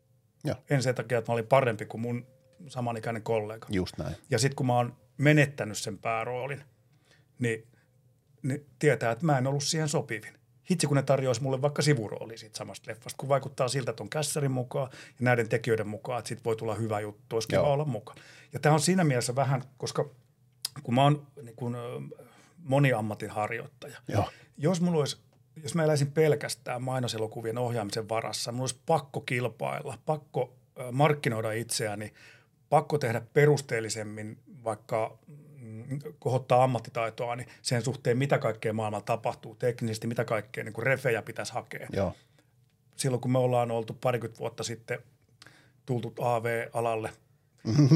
Joo. 0.43 0.55
En 0.69 0.83
sen 0.83 0.95
takia, 0.95 1.17
että 1.17 1.31
mä 1.31 1.33
olin 1.33 1.47
parempi 1.47 1.85
kuin 1.85 2.01
mun 2.01 2.27
samanikäinen 2.67 3.23
kollega. 3.23 3.67
Just 3.71 3.97
näin. 3.97 4.15
Ja 4.29 4.39
sitten 4.39 4.55
kun 4.55 4.65
mä 4.65 4.75
oon 4.75 4.95
menettänyt 5.17 5.77
sen 5.77 5.97
pääroolin, 5.97 6.63
niin, 7.39 7.67
niin 8.43 8.65
tietää, 8.79 9.11
että 9.11 9.25
mä 9.25 9.37
en 9.37 9.47
ollut 9.47 9.63
siihen 9.63 9.89
sopivin. 9.89 10.33
Hitsi, 10.71 10.87
kun 10.87 10.97
ne 10.97 11.03
tarjoaisi 11.03 11.43
mulle 11.43 11.61
vaikka 11.61 11.81
sivurooli 11.81 12.37
siitä 12.37 12.57
samasta 12.57 12.91
leffasta, 12.91 13.17
kun 13.17 13.29
vaikuttaa 13.29 13.67
siltä 13.67 13.93
ton 13.93 14.09
kässärin 14.09 14.51
mukaan 14.51 14.89
ja 14.91 15.17
näiden 15.19 15.49
tekijöiden 15.49 15.87
mukaan, 15.87 16.19
että 16.19 16.29
sit 16.29 16.45
voi 16.45 16.55
tulla 16.55 16.75
hyvä 16.75 16.99
juttu, 16.99 17.35
olisi 17.35 17.47
kiva 17.47 17.61
olla 17.61 17.85
mukaan. 17.85 18.17
Ja 18.53 18.59
tämä 18.59 18.73
on 18.73 18.81
siinä 18.81 19.03
mielessä 19.03 19.35
vähän, 19.35 19.63
koska 19.77 20.09
kun 20.83 20.95
mä 20.95 21.03
oon 21.03 21.27
niin 21.41 21.55
kun, 21.55 21.77
moniammatin 22.63 23.29
harjoittaja, 23.29 23.97
Joo. 24.07 24.29
jos 24.57 24.81
mulla 24.81 24.99
olisi, 24.99 25.17
jos 25.63 25.75
mä 25.75 25.83
eläisin 25.83 26.11
pelkästään 26.11 26.81
mainoselokuvien 26.81 27.57
ohjaamisen 27.57 28.09
varassa, 28.09 28.51
mulla 28.51 28.63
olisi 28.63 28.79
pakko 28.85 29.21
kilpailla, 29.21 29.97
pakko 30.05 30.53
markkinoida 30.91 31.51
itseäni, 31.51 32.13
pakko 32.69 32.97
tehdä 32.97 33.21
perusteellisemmin 33.33 34.37
vaikka 34.63 35.17
kohottaa 36.19 36.63
ammattitaitoa, 36.63 37.35
niin 37.35 37.47
sen 37.61 37.81
suhteen, 37.81 38.17
mitä 38.17 38.37
kaikkea 38.37 38.73
maailmalla 38.73 39.05
tapahtuu 39.05 39.55
teknisesti, 39.55 40.07
mitä 40.07 40.25
kaikkea 40.25 40.63
niin 40.63 40.73
kuin 40.73 40.85
refejä 40.85 41.21
pitäisi 41.21 41.53
hakea. 41.53 41.87
Joo. 41.93 42.15
Silloin 42.95 43.21
kun 43.21 43.31
me 43.31 43.37
ollaan 43.37 43.71
oltu 43.71 43.97
parikymmentä 44.01 44.39
vuotta 44.39 44.63
sitten 44.63 44.99
tultu 45.85 46.13
AV-alalle, 46.21 47.09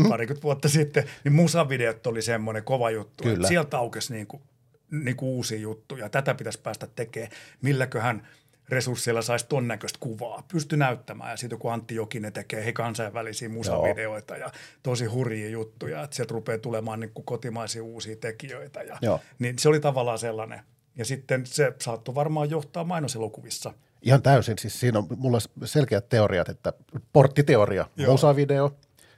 parikymmentä 0.10 0.44
vuotta 0.44 0.70
sitten, 0.70 1.04
niin 1.24 1.34
musavideot 1.34 2.08
oli 2.08 2.22
semmoinen 2.22 2.64
kova 2.64 2.90
juttu. 2.90 3.24
Kyllä. 3.24 3.48
Sieltä 3.48 3.78
aukesi 3.78 4.14
niin 4.14 4.28
kuin, 4.28 4.44
niin 4.92 5.16
kuin 5.16 5.30
uusia 5.30 5.60
juttuja. 5.60 6.10
Tätä 6.10 6.36
pitäisi 6.36 6.62
päästä 6.62 6.88
tekemään. 6.96 7.32
Milläköhän 7.62 8.28
resursseilla 8.70 9.22
saisi 9.22 9.46
ton 9.50 9.68
näköistä 9.68 9.98
kuvaa. 10.00 10.44
Pysty 10.52 10.78
näyttämään. 10.78 11.32
Ja 11.32 11.38
sitten 11.38 11.60
kun 11.60 11.74
Antti 11.74 11.96
Jokinen 11.96 12.34
tekee 12.34 12.66
he 12.66 12.74
kansainvälisiä 12.74 13.50
musavideoita 13.50 14.38
ja 14.38 14.52
tosi 14.84 15.06
hurjia 15.06 15.50
juttuja, 15.50 16.04
että 16.04 16.16
sieltä 16.16 16.34
rupeaa 16.34 16.58
tulemaan 16.58 17.00
niin 17.00 17.12
kuin 17.14 17.26
kotimaisia 17.26 17.84
uusia 17.84 18.16
tekijöitä. 18.16 18.82
Ja, 18.82 18.98
Joo. 19.02 19.20
niin 19.40 19.60
se 19.60 19.70
oli 19.70 19.80
tavallaan 19.80 20.20
sellainen. 20.20 20.62
Ja 20.96 21.06
sitten 21.06 21.46
se 21.46 21.74
saattoi 21.82 22.16
varmaan 22.16 22.50
johtaa 22.50 22.84
mainoselokuvissa. 22.84 23.74
Ihan 24.02 24.22
täysin. 24.22 24.58
Siis 24.58 24.80
siinä 24.80 25.00
on 25.00 25.08
mulla 25.18 25.40
selkeät 25.66 26.10
teoriat, 26.10 26.50
että 26.50 26.74
porttiteoria, 27.14 27.86
Joo. 27.96 28.12
musavideo, 28.12 28.76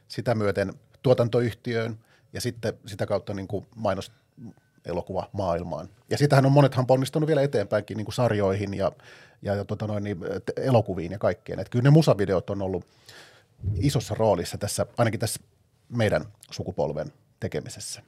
sitä 0.07 0.35
myöten 0.35 0.73
tuotantoyhtiöön 1.01 1.99
ja 2.33 2.41
sitten 2.41 2.73
sitä 2.85 3.05
kautta 3.05 3.33
niin 3.33 3.47
kuin 3.47 3.65
mainos 3.75 4.11
elokuva 4.89 5.29
maailmaan. 5.31 5.89
Ja 6.09 6.17
sitähän 6.17 6.45
on 6.45 6.51
monethan 6.51 6.87
ponnistunut 6.87 7.27
vielä 7.27 7.41
eteenpäinkin 7.41 7.97
niin 7.97 8.05
kuin 8.05 8.15
sarjoihin 8.15 8.73
ja, 8.73 8.91
ja, 9.41 9.55
ja 9.55 9.65
tota 9.65 9.87
noin, 9.87 10.03
niin, 10.03 10.17
elokuviin 10.57 11.11
ja 11.11 11.19
kaikkeen. 11.19 11.59
Että 11.59 11.71
kyllä 11.71 11.83
ne 11.83 11.89
musavideot 11.89 12.49
on 12.49 12.61
ollut 12.61 12.85
isossa 13.75 14.15
roolissa 14.15 14.57
tässä, 14.57 14.85
ainakin 14.97 15.19
tässä 15.19 15.39
meidän 15.89 16.25
sukupolven 16.51 17.13
tekemisessä. 17.39 18.01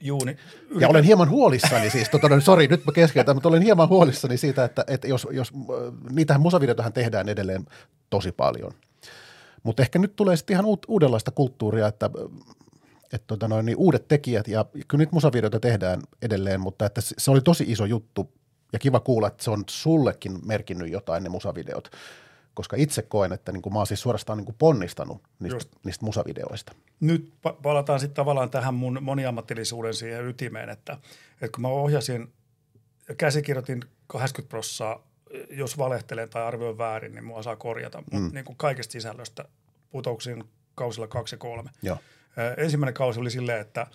Juu, 0.00 0.24
niin 0.24 0.38
Ja 0.80 0.88
olen 0.88 1.04
hieman 1.04 1.30
huolissani 1.30 1.90
siis, 1.90 2.08
tota, 2.08 2.40
sori, 2.40 2.66
nyt 2.66 2.86
mä 2.86 2.92
keskeytän, 2.92 3.36
mutta 3.36 3.48
olen 3.48 3.62
hieman 3.62 3.88
huolissani 3.88 4.36
siitä, 4.36 4.64
että, 4.64 4.84
että 4.86 5.08
jos, 5.08 5.26
jos 5.30 5.52
äh, 5.54 6.10
niitähän 6.10 6.40
musavideotahan 6.40 6.92
tehdään 6.92 7.28
edelleen 7.28 7.66
tosi 8.10 8.32
paljon. 8.32 8.72
Mutta 9.62 9.82
ehkä 9.82 9.98
nyt 9.98 10.16
tulee 10.16 10.36
sitten 10.36 10.54
ihan 10.54 10.64
uut, 10.64 10.86
uudenlaista 10.88 11.30
kulttuuria, 11.30 11.86
että, 11.86 12.10
että 13.12 13.26
tota 13.26 13.48
noin, 13.48 13.66
niin 13.66 13.76
uudet 13.76 14.08
tekijät, 14.08 14.48
ja 14.48 14.64
kyllä 14.88 15.02
niitä 15.02 15.12
musavideoita 15.12 15.60
tehdään 15.60 16.00
edelleen, 16.22 16.60
mutta 16.60 16.86
että 16.86 17.00
se 17.00 17.30
oli 17.30 17.40
tosi 17.40 17.64
iso 17.68 17.84
juttu, 17.84 18.32
ja 18.72 18.78
kiva 18.78 19.00
kuulla, 19.00 19.26
että 19.28 19.44
se 19.44 19.50
on 19.50 19.64
sullekin 19.70 20.38
merkinnyt 20.46 20.90
jotain 20.90 21.22
ne 21.22 21.28
musavideot, 21.28 21.90
koska 22.54 22.76
itse 22.76 23.02
koen, 23.02 23.32
että 23.32 23.52
niin 23.52 23.62
kuin 23.62 23.72
mä 23.72 23.78
oon 23.78 23.86
siis 23.86 24.00
suorastaan 24.00 24.36
niin 24.36 24.44
kuin 24.44 24.56
ponnistanut 24.58 25.22
niistä, 25.40 25.56
Just. 25.56 25.68
niistä 25.84 26.04
musavideoista. 26.04 26.72
nyt 27.00 27.32
pa- 27.48 27.56
palataan 27.62 28.00
sitten 28.00 28.16
tavallaan 28.16 28.50
tähän 28.50 28.74
mun 28.74 28.98
moniammatillisuuden 29.00 29.94
siihen 29.94 30.28
ytimeen, 30.28 30.68
että, 30.68 30.98
että 31.32 31.54
kun 31.54 31.62
mä 31.62 31.68
ohjasin 31.68 32.32
ja 33.08 33.14
käsikirjoitin 33.14 33.84
80 34.06 34.50
prossaa, 34.50 35.08
jos 35.50 35.78
valehtelen 35.78 36.30
tai 36.30 36.42
arvioin 36.42 36.78
väärin, 36.78 37.14
niin 37.14 37.24
mua 37.24 37.42
saa 37.42 37.56
korjata. 37.56 37.98
Mm. 37.98 38.20
Mutta 38.20 38.34
niin 38.34 38.44
kuin 38.44 38.56
kaikesta 38.56 38.92
sisällöstä 38.92 39.44
putouksin 39.90 40.44
kausilla 40.74 41.06
kaksi 41.06 41.34
ja 41.34 41.38
kolme. 41.38 41.70
Joo. 41.82 41.98
Ensimmäinen 42.56 42.94
kausi 42.94 43.20
oli 43.20 43.30
silleen, 43.30 43.60
että 43.60 43.86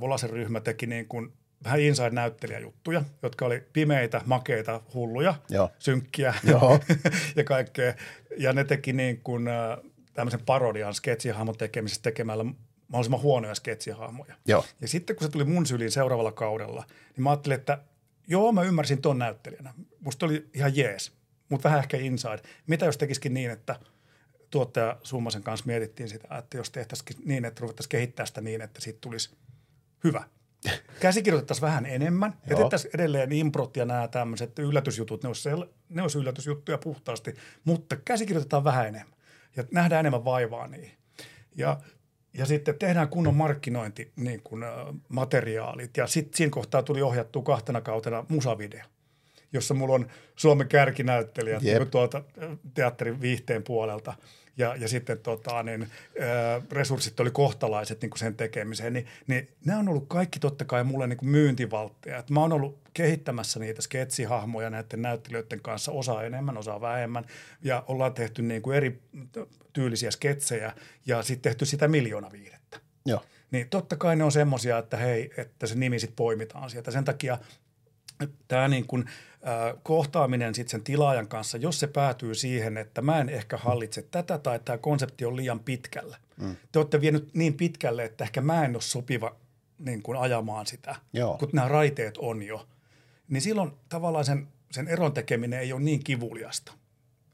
Volasen 0.00 0.30
ryhmä 0.30 0.60
teki 0.60 0.86
niin 0.86 1.08
kuin 1.08 1.32
vähän 1.64 1.80
inside-näyttelijäjuttuja, 1.80 3.04
jotka 3.22 3.46
oli 3.46 3.62
pimeitä, 3.72 4.20
makeita, 4.26 4.80
hulluja, 4.94 5.34
Joo. 5.48 5.70
synkkiä 5.78 6.34
Joo. 6.50 6.80
ja 7.36 7.44
kaikkea. 7.44 7.94
Ja 8.36 8.52
ne 8.52 8.64
teki 8.64 8.92
niin 8.92 9.20
kuin 9.20 9.48
tämmöisen 10.14 10.40
parodian 10.46 10.94
sketsihahmon 10.94 11.56
tekemisestä 11.56 12.02
tekemällä 12.02 12.44
mahdollisimman 12.88 13.22
huonoja 13.22 13.54
sketsihahmoja. 13.54 14.34
Joo. 14.46 14.64
Ja 14.80 14.88
sitten 14.88 15.16
kun 15.16 15.26
se 15.26 15.32
tuli 15.32 15.44
mun 15.44 15.66
syliin 15.66 15.90
seuraavalla 15.90 16.32
kaudella, 16.32 16.84
niin 17.16 17.22
mä 17.22 17.30
ajattelin, 17.30 17.58
että 17.58 17.78
joo, 18.26 18.52
mä 18.52 18.62
ymmärsin 18.62 19.02
ton 19.02 19.18
näyttelijänä. 19.18 19.74
Musta 20.00 20.26
oli 20.26 20.46
ihan 20.54 20.76
jees, 20.76 21.12
mutta 21.48 21.68
vähän 21.68 21.80
ehkä 21.80 21.96
inside. 21.96 22.38
Mitä 22.66 22.86
jos 22.86 22.98
tekisikin 22.98 23.34
niin, 23.34 23.50
että 23.50 23.76
tuottaja 24.54 24.96
Summasen 25.02 25.42
kanssa 25.42 25.66
mietittiin 25.66 26.08
sitä, 26.08 26.38
että 26.38 26.56
jos 26.56 26.70
tehtäisiin 26.70 27.20
niin, 27.24 27.44
että 27.44 27.60
ruvettaisiin 27.60 27.88
kehittää 27.88 28.26
sitä 28.26 28.40
niin, 28.40 28.60
että 28.60 28.80
siitä 28.80 28.98
tulisi 29.00 29.30
hyvä. 30.04 30.24
Käsikirjoitettaisiin 31.00 31.66
vähän 31.66 31.86
enemmän. 31.86 32.34
Tehtäisiin 32.48 32.90
edelleen 32.94 33.32
improt 33.32 33.76
ja 33.76 33.84
nämä 33.84 34.08
tämmöiset 34.08 34.58
yllätysjutut, 34.58 35.22
ne 35.22 35.28
olisi, 35.28 35.50
sel- 35.50 35.68
ne 35.88 36.02
olisi 36.02 36.18
yllätysjuttuja 36.18 36.78
puhtaasti, 36.78 37.34
mutta 37.64 37.96
käsikirjoitetaan 37.96 38.64
vähän 38.64 38.86
enemmän 38.86 39.18
ja 39.56 39.64
nähdään 39.70 40.00
enemmän 40.00 40.24
vaivaa 40.24 40.66
niihin. 40.68 40.98
Ja, 41.56 41.80
ja 42.32 42.46
sitten 42.46 42.78
tehdään 42.78 43.08
kunnon 43.08 43.34
markkinointi 43.34 44.12
niin 44.16 44.42
kuin, 44.42 44.62
ä, 44.62 44.72
materiaalit. 45.08 45.96
Ja 45.96 46.06
sitten 46.06 46.36
siinä 46.36 46.50
kohtaa 46.50 46.82
tuli 46.82 47.02
ohjattua 47.02 47.42
kahtena 47.42 47.80
kautena 47.80 48.24
musavideo 48.28 48.84
jossa 49.54 49.74
mulla 49.74 49.94
on 49.94 50.06
Suomen 50.36 50.68
kärkinäyttelijät 50.68 51.62
niin 51.62 51.90
tuolta 51.90 52.22
teatterin 52.74 53.20
viihteen 53.20 53.62
puolelta 53.62 54.14
ja, 54.56 54.76
ja 54.76 54.88
sitten 54.88 55.18
tota, 55.18 55.62
niin, 55.62 55.88
resurssit 56.70 57.20
oli 57.20 57.30
kohtalaiset 57.30 58.02
niin 58.02 58.10
kuin 58.10 58.18
sen 58.18 58.34
tekemiseen, 58.34 58.92
niin, 58.92 59.06
niin 59.26 59.48
nämä 59.64 59.78
on 59.78 59.88
ollut 59.88 60.08
kaikki 60.08 60.38
totta 60.38 60.64
kai 60.64 60.84
mulle 60.84 61.06
niin 61.06 61.16
kuin 61.16 61.28
myyntivaltteja. 61.28 62.18
Et 62.18 62.30
mä 62.30 62.40
oon 62.40 62.52
ollut 62.52 62.78
kehittämässä 62.94 63.60
niitä 63.60 63.82
sketsihahmoja 63.82 64.70
näiden 64.70 65.02
näyttelijöiden 65.02 65.60
kanssa, 65.60 65.92
osa 65.92 66.22
enemmän, 66.22 66.58
osa 66.58 66.80
vähemmän 66.80 67.24
ja 67.62 67.84
ollaan 67.86 68.14
tehty 68.14 68.42
niin 68.42 68.62
kuin 68.62 68.76
eri 68.76 69.02
tyylisiä 69.72 70.10
sketsejä 70.10 70.72
ja 71.06 71.22
sitten 71.22 71.50
tehty 71.50 71.66
sitä 71.66 71.88
miljoona 71.88 72.32
viihdettä. 72.32 72.80
Joo. 73.06 73.22
Niin 73.50 73.68
totta 73.68 73.96
kai 73.96 74.16
ne 74.16 74.24
on 74.24 74.32
semmoisia, 74.32 74.78
että 74.78 74.96
hei, 74.96 75.30
että 75.36 75.66
se 75.66 75.74
nimi 75.74 75.98
sitten 75.98 76.16
poimitaan 76.16 76.70
sieltä. 76.70 76.90
Sen 76.90 77.04
takia 77.04 77.38
tämä 78.48 78.68
niin 78.68 78.86
kuin, 78.86 79.04
kohtaaminen 79.82 80.54
sitten 80.54 80.70
sen 80.70 80.84
tilaajan 80.84 81.28
kanssa, 81.28 81.58
jos 81.58 81.80
se 81.80 81.86
päätyy 81.86 82.34
siihen, 82.34 82.76
että 82.76 83.02
mä 83.02 83.20
en 83.20 83.28
ehkä 83.28 83.56
hallitse 83.56 84.02
tätä 84.02 84.38
tai 84.38 84.60
tämä 84.64 84.78
konsepti 84.78 85.24
on 85.24 85.36
liian 85.36 85.60
pitkällä. 85.60 86.16
Mm. 86.36 86.56
Te 86.72 86.78
olette 86.78 87.00
vienyt 87.00 87.34
niin 87.34 87.54
pitkälle, 87.54 88.04
että 88.04 88.24
ehkä 88.24 88.40
mä 88.40 88.64
en 88.64 88.76
ole 88.76 88.82
sopiva 88.82 89.36
niin 89.78 90.02
kuin 90.02 90.18
ajamaan 90.18 90.66
sitä, 90.66 90.96
Joo. 91.12 91.38
kun 91.38 91.48
nämä 91.52 91.68
raiteet 91.68 92.18
on 92.18 92.42
jo. 92.42 92.66
Niin 93.28 93.42
silloin 93.42 93.72
tavallaan 93.88 94.24
sen, 94.24 94.48
sen 94.70 94.88
eron 94.88 95.12
tekeminen 95.12 95.60
ei 95.60 95.72
ole 95.72 95.80
niin 95.80 96.04
kivuliasta. 96.04 96.72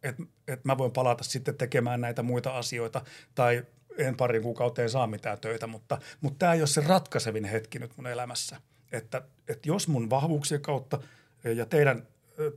Että 0.03 0.23
et 0.49 0.65
mä 0.65 0.79
voin 0.79 0.93
palata 0.93 1.25
sitten 1.25 1.55
tekemään 1.55 2.01
näitä 2.01 2.23
muita 2.23 2.59
asioita 2.59 3.05
tai 3.35 3.65
en 3.99 4.17
parin 4.17 4.43
kuukauteen 4.43 4.91
saa 4.91 5.07
mitään 5.07 5.41
töitä, 5.41 5.67
mutta, 5.67 5.99
mutta 6.21 6.39
tämä 6.39 6.53
ei 6.53 6.61
ole 6.61 6.67
se 6.67 6.81
ratkaisevin 6.81 7.45
hetki 7.45 7.79
nyt 7.79 7.97
mun 7.97 8.07
elämässä. 8.07 8.61
Että, 8.93 9.23
että 9.49 9.69
jos 9.69 9.89
mun 9.89 10.11
vahvuuksien 10.11 10.61
kautta 10.61 11.01
ja 11.45 11.67
teidän 11.67 12.07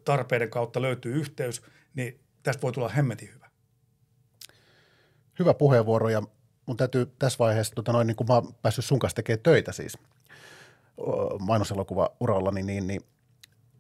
tarpeiden 0.06 0.50
kautta 0.50 0.82
löytyy 0.82 1.14
yhteys, 1.14 1.62
niin 1.94 2.20
tästä 2.44 2.62
voi 2.62 2.72
tulla 2.72 2.90
hemmetin 2.90 3.30
hyvä. 3.34 3.50
Hyvä 5.40 5.54
puheenvuoro 5.54 6.10
ja 6.10 6.24
mun 6.66 6.78
täytyy 6.78 7.06
tässä 7.20 7.40
vaiheessa, 7.40 7.76
tota 7.76 7.92
noin, 7.92 8.08
niin 8.08 8.16
kun 8.16 8.28
mä 8.28 8.34
oon 8.34 8.56
päässyt 8.62 8.86
sun 8.86 9.00
kanssa 9.00 9.16
tekemään 9.16 9.44
töitä 9.44 9.72
siis 9.72 9.98
mainoselokuva 11.40 12.16
urallani, 12.20 12.64
niin, 12.64 12.88
niin 12.88 13.02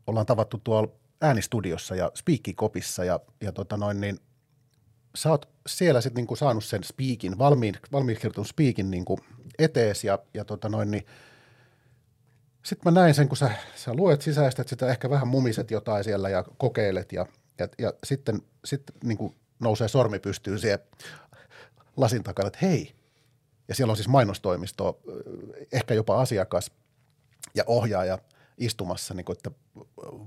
ollaan 0.08 0.26
tavattu 0.26 0.62
tuolla 0.64 0.91
äänistudiossa 1.22 1.95
ja 1.95 2.12
Speaky 2.16 2.54
Kopissa 2.56 3.04
ja, 3.04 3.20
ja 3.41 3.51
tota 3.51 3.78
noin, 3.78 4.01
niin 4.01 4.20
sä 5.16 5.30
oot 5.30 5.49
siellä 5.68 6.01
sitten 6.01 6.22
niinku 6.22 6.36
saanut 6.36 6.64
sen 6.64 6.84
speakin, 6.84 7.38
valmiin, 7.38 7.76
valmiin 7.91 8.18
kirjoitetun 8.18 8.45
speakin 8.45 8.91
niinku 8.91 9.20
etees 9.60 10.04
ja, 10.04 10.20
ja 10.34 10.45
tota 10.45 10.70
noin, 10.70 10.91
niin 10.91 11.06
sitten 12.64 12.93
mä 12.93 13.01
näin 13.01 13.14
sen, 13.14 13.28
kun 13.28 13.38
sä, 13.38 13.51
sä 13.76 13.93
luet 13.93 14.22
sisäistä, 14.22 14.64
sitä, 14.68 14.88
ehkä 14.88 15.09
vähän 15.09 15.28
mumiset 15.28 15.72
jotain 15.72 16.03
siellä 16.03 16.30
ja 16.30 16.43
kokeilet 16.57 17.11
ja, 17.11 17.26
ja, 17.59 17.68
ja 17.78 17.93
sitten, 18.03 18.41
sitten 18.66 18.95
niin 19.03 19.36
nousee 19.59 19.88
sormi 19.88 20.20
pystyyn 20.20 20.59
siihen 20.59 20.80
lasin 21.97 22.24
takana, 22.24 22.47
että 22.47 22.59
hei, 22.61 22.95
ja 23.68 23.76
siellä 23.76 23.91
on 23.91 23.97
siis 23.97 24.07
mainostoimisto, 24.07 25.01
ehkä 25.72 25.93
jopa 25.93 26.22
asiakas 26.22 26.72
ja 27.55 27.64
ohjaaja 27.68 28.20
istumassa, 28.57 29.14
niin 29.14 29.26
kuin, 29.26 29.38
että 29.38 29.51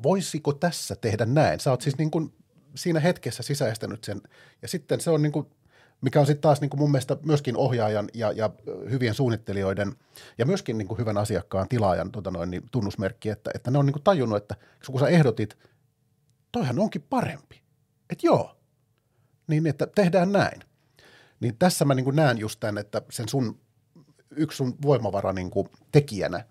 voisiko 0.02 0.52
tässä 0.52 0.96
tehdä 0.96 1.26
näin? 1.26 1.60
Sä 1.60 1.70
oot 1.70 1.80
siis 1.80 1.98
niin 1.98 2.10
kuin 2.10 2.34
siinä 2.74 3.00
hetkessä 3.00 3.42
sisäistänyt 3.42 4.04
sen, 4.04 4.22
ja 4.62 4.68
sitten 4.68 5.00
se 5.00 5.10
on 5.10 5.22
niin 5.22 5.32
kuin, 5.32 5.46
mikä 6.00 6.20
on 6.20 6.26
sitten 6.26 6.42
taas 6.42 6.60
niin 6.60 6.70
kuin 6.70 6.80
mun 6.80 6.90
mielestä 6.90 7.16
myöskin 7.22 7.56
ohjaajan 7.56 8.08
ja, 8.14 8.32
ja 8.32 8.50
hyvien 8.90 9.14
suunnittelijoiden 9.14 9.92
ja 10.38 10.46
myöskin 10.46 10.78
niin 10.78 10.88
kuin 10.88 10.98
hyvän 10.98 11.18
asiakkaan 11.18 11.68
tilaajan 11.68 12.12
tota 12.12 12.30
noin, 12.30 12.50
niin 12.50 12.62
tunnusmerkki, 12.70 13.28
että, 13.28 13.50
että 13.54 13.70
ne 13.70 13.78
on 13.78 13.86
niin 13.86 13.92
kuin 13.92 14.02
tajunnut, 14.02 14.36
että 14.36 14.54
kun 14.90 15.00
sä 15.00 15.08
ehdotit, 15.08 15.58
toihan 16.52 16.78
onkin 16.78 17.02
parempi, 17.10 17.62
että 18.10 18.26
joo, 18.26 18.56
niin 19.46 19.66
että 19.66 19.86
tehdään 19.94 20.32
näin. 20.32 20.60
Niin 21.40 21.56
tässä 21.58 21.84
mä 21.84 21.94
niin 21.94 22.16
näen 22.16 22.38
just 22.38 22.60
tämän, 22.60 22.78
että 22.78 23.02
sen 23.10 23.28
sun, 23.28 23.60
yksi 24.30 24.56
sun 24.56 24.74
voimavara 24.82 25.32
niin 25.32 25.50
kuin 25.50 25.68
tekijänä 25.92 26.44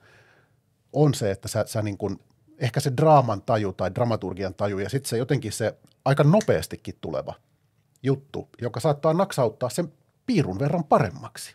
on 0.93 1.13
se, 1.13 1.31
että 1.31 1.47
sä, 1.47 1.63
sä 1.67 1.81
niin 1.81 1.97
kuin, 1.97 2.19
ehkä 2.57 2.79
se 2.79 2.91
draaman 2.97 3.41
taju 3.41 3.73
tai 3.73 3.95
dramaturgian 3.95 4.53
taju 4.53 4.79
ja 4.79 4.89
sitten 4.89 5.09
se 5.09 5.17
jotenkin 5.17 5.51
se 5.51 5.77
aika 6.05 6.23
nopeastikin 6.23 6.95
tuleva 7.01 7.33
juttu, 8.05 8.49
joka 8.61 8.79
saattaa 8.79 9.13
naksauttaa 9.13 9.69
sen 9.69 9.93
piirun 10.25 10.59
verran 10.59 10.83
paremmaksi. 10.83 11.53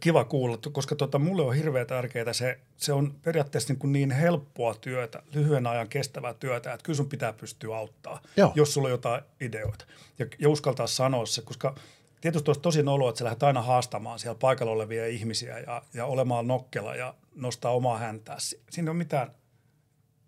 Kiva 0.00 0.24
kuulla, 0.24 0.58
koska 0.72 0.96
tota, 0.96 1.18
mulle 1.18 1.42
on 1.42 1.54
hirveän 1.54 1.86
tärkeää 1.86 2.32
se, 2.32 2.60
se 2.76 2.92
on 2.92 3.14
periaatteessa 3.22 3.72
niin, 3.72 3.78
kuin 3.78 3.92
niin 3.92 4.10
helppoa 4.10 4.74
työtä, 4.74 5.22
lyhyen 5.34 5.66
ajan 5.66 5.88
kestävää 5.88 6.34
työtä, 6.34 6.72
että 6.72 6.84
kyllä 6.84 6.96
sun 6.96 7.08
pitää 7.08 7.32
pystyä 7.32 7.76
auttaa, 7.76 8.22
Joo. 8.36 8.52
jos 8.54 8.74
sulla 8.74 8.88
on 8.88 8.92
jotain 8.92 9.22
ideoita. 9.40 9.84
Ja, 10.18 10.26
ja 10.38 10.48
uskaltaa 10.48 10.86
sanoa 10.86 11.26
se, 11.26 11.42
koska 11.42 11.74
tietysti 12.20 12.48
olisi 12.48 12.60
tosi 12.60 12.82
olo, 12.86 13.08
että 13.08 13.18
sä 13.18 13.24
lähdet 13.24 13.42
aina 13.42 13.62
haastamaan 13.62 14.18
siellä 14.18 14.38
paikalla 14.38 14.72
olevia 14.72 15.06
ihmisiä 15.06 15.58
ja, 15.58 15.82
ja 15.94 16.06
olemaan 16.06 16.46
nokkela 16.46 16.96
ja 16.96 17.14
nostaa 17.34 17.72
omaa 17.72 17.98
häntää. 17.98 18.36
Siinä 18.70 18.90
on 18.90 18.96
mitään 18.96 19.30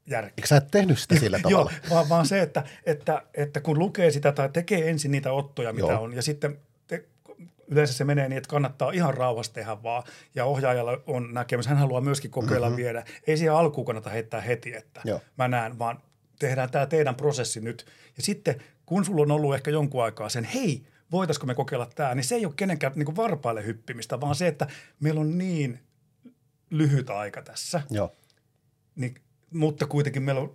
järkeä. 0.06 0.32
Eikö 0.36 0.46
sä 0.48 0.56
et 0.56 0.70
tehnyt 0.70 0.98
sitä 0.98 1.16
sillä 1.16 1.38
tavalla? 1.42 1.70
Joo, 1.70 1.90
vaan, 1.90 2.08
vaan 2.08 2.26
se, 2.26 2.42
että, 2.42 2.64
että, 2.86 3.22
että 3.34 3.60
kun 3.60 3.78
lukee 3.78 4.10
sitä 4.10 4.32
tai 4.32 4.48
tekee 4.52 4.90
ensin 4.90 5.10
niitä 5.10 5.32
ottoja, 5.32 5.72
mitä 5.72 5.92
Joo. 5.92 6.02
on, 6.02 6.14
ja 6.14 6.22
sitten 6.22 6.58
te, 6.86 7.04
yleensä 7.68 7.94
se 7.94 8.04
menee 8.04 8.28
niin, 8.28 8.36
että 8.36 8.48
kannattaa 8.48 8.90
ihan 8.90 9.14
rauhassa 9.14 9.52
tehdä 9.52 9.82
vaan, 9.82 10.02
ja 10.34 10.44
ohjaajalla 10.44 11.00
on 11.06 11.34
näkemys, 11.34 11.66
hän 11.66 11.78
haluaa 11.78 12.00
myöskin 12.00 12.30
kokeilla 12.30 12.66
mm-hmm. 12.66 12.82
viedä. 12.82 13.04
Ei 13.26 13.36
siihen 13.36 13.54
alkuun 13.54 13.86
kannata 13.86 14.10
heittää 14.10 14.40
heti, 14.40 14.74
että 14.74 15.00
Joo. 15.04 15.20
mä 15.38 15.48
näen, 15.48 15.78
vaan 15.78 16.02
tehdään 16.38 16.70
tämä 16.70 16.86
teidän 16.86 17.14
prosessi 17.14 17.60
nyt. 17.60 17.86
Ja 18.16 18.22
sitten 18.22 18.62
kun 18.86 19.04
sulla 19.04 19.22
on 19.22 19.30
ollut 19.30 19.54
ehkä 19.54 19.70
jonkun 19.70 20.04
aikaa 20.04 20.28
sen, 20.28 20.44
hei, 20.44 20.86
voitaisiko 21.12 21.46
me 21.46 21.54
kokeilla 21.54 21.86
tämä, 21.94 22.14
niin 22.14 22.24
se 22.24 22.34
ei 22.34 22.46
ole 22.46 22.54
kenenkään 22.56 22.92
niin 22.96 23.16
varpaille 23.16 23.66
hyppimistä, 23.66 24.20
vaan 24.20 24.34
se, 24.34 24.46
että 24.46 24.66
meillä 25.00 25.20
on 25.20 25.38
niin 25.38 25.80
lyhyt 26.70 27.10
aika 27.10 27.42
tässä. 27.42 27.82
Joo. 27.90 28.16
Niin 28.96 29.14
mutta 29.56 29.86
kuitenkin 29.86 30.22
meillä 30.22 30.40
on 30.40 30.54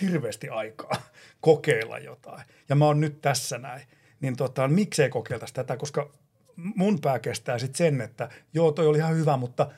hirveästi 0.00 0.48
aikaa 0.48 1.02
kokeilla 1.40 1.98
jotain. 1.98 2.42
Ja 2.68 2.74
mä 2.74 2.84
oon 2.84 3.00
nyt 3.00 3.20
tässä 3.20 3.58
näin. 3.58 3.82
Niin 4.20 4.36
tota, 4.36 4.68
miksei 4.68 5.08
kokeiltaisi 5.08 5.54
tätä, 5.54 5.76
koska 5.76 6.10
mun 6.56 7.00
pää 7.00 7.18
kestää 7.18 7.58
sitten 7.58 7.78
sen, 7.78 8.00
että 8.00 8.28
joo, 8.54 8.72
toi 8.72 8.86
oli 8.86 8.98
ihan 8.98 9.16
hyvä, 9.16 9.36
mutta 9.36 9.70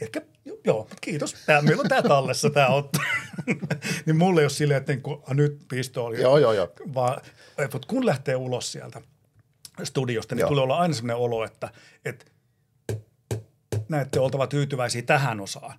ehkä, 0.00 0.22
joo, 0.64 0.88
kiitos. 1.00 1.36
Tää, 1.46 1.62
meillä 1.62 1.80
on 1.80 1.88
tämä 1.88 2.02
tallessa, 2.02 2.50
tämä 2.50 2.68
otto. 2.68 2.98
niin 4.06 4.16
mulle 4.16 4.40
ei 4.40 4.44
ole 4.44 4.50
silleen, 4.50 4.78
että 4.78 4.92
niin 4.92 5.02
nyt 5.30 5.58
pistooli. 5.68 6.20
Joo, 6.20 6.38
joo, 6.38 6.52
joo. 6.52 6.72
Vaan 6.94 7.20
että 7.58 7.78
kun 7.86 8.06
lähtee 8.06 8.36
ulos 8.36 8.72
sieltä 8.72 9.00
studiosta, 9.84 10.34
niin 10.34 10.40
joo. 10.40 10.48
tulee 10.48 10.64
olla 10.64 10.78
aina 10.78 10.94
sellainen 10.94 11.16
olo, 11.16 11.44
että, 11.44 11.68
että 12.04 12.24
näette 13.88 14.20
oltava 14.20 14.46
tyytyväisiä 14.46 15.02
tähän 15.02 15.40
osaan 15.40 15.78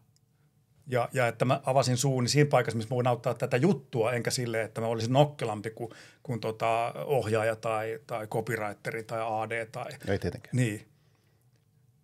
ja, 0.88 1.09
ja 1.13 1.27
että 1.27 1.45
mä 1.45 1.61
avasin 1.65 1.97
suuni 1.97 2.23
niin 2.23 2.29
siinä 2.29 2.49
paikassa, 2.49 2.77
missä 2.77 2.89
mä 2.89 2.95
voin 2.95 3.07
auttaa 3.07 3.33
tätä 3.33 3.57
juttua, 3.57 4.13
enkä 4.13 4.31
sille, 4.31 4.61
että 4.61 4.81
mä 4.81 4.88
olisin 4.88 5.13
nokkelampi 5.13 5.69
kuin, 5.69 5.91
kuin 6.23 6.39
tota 6.39 6.93
ohjaaja 7.05 7.55
tai, 7.55 7.99
tai 8.07 8.27
copywriteri 8.27 9.03
tai 9.03 9.19
AD. 9.21 9.65
Tai, 9.65 9.91
Ei 10.07 10.19
tietenkään. 10.19 10.55
Niin. 10.55 10.88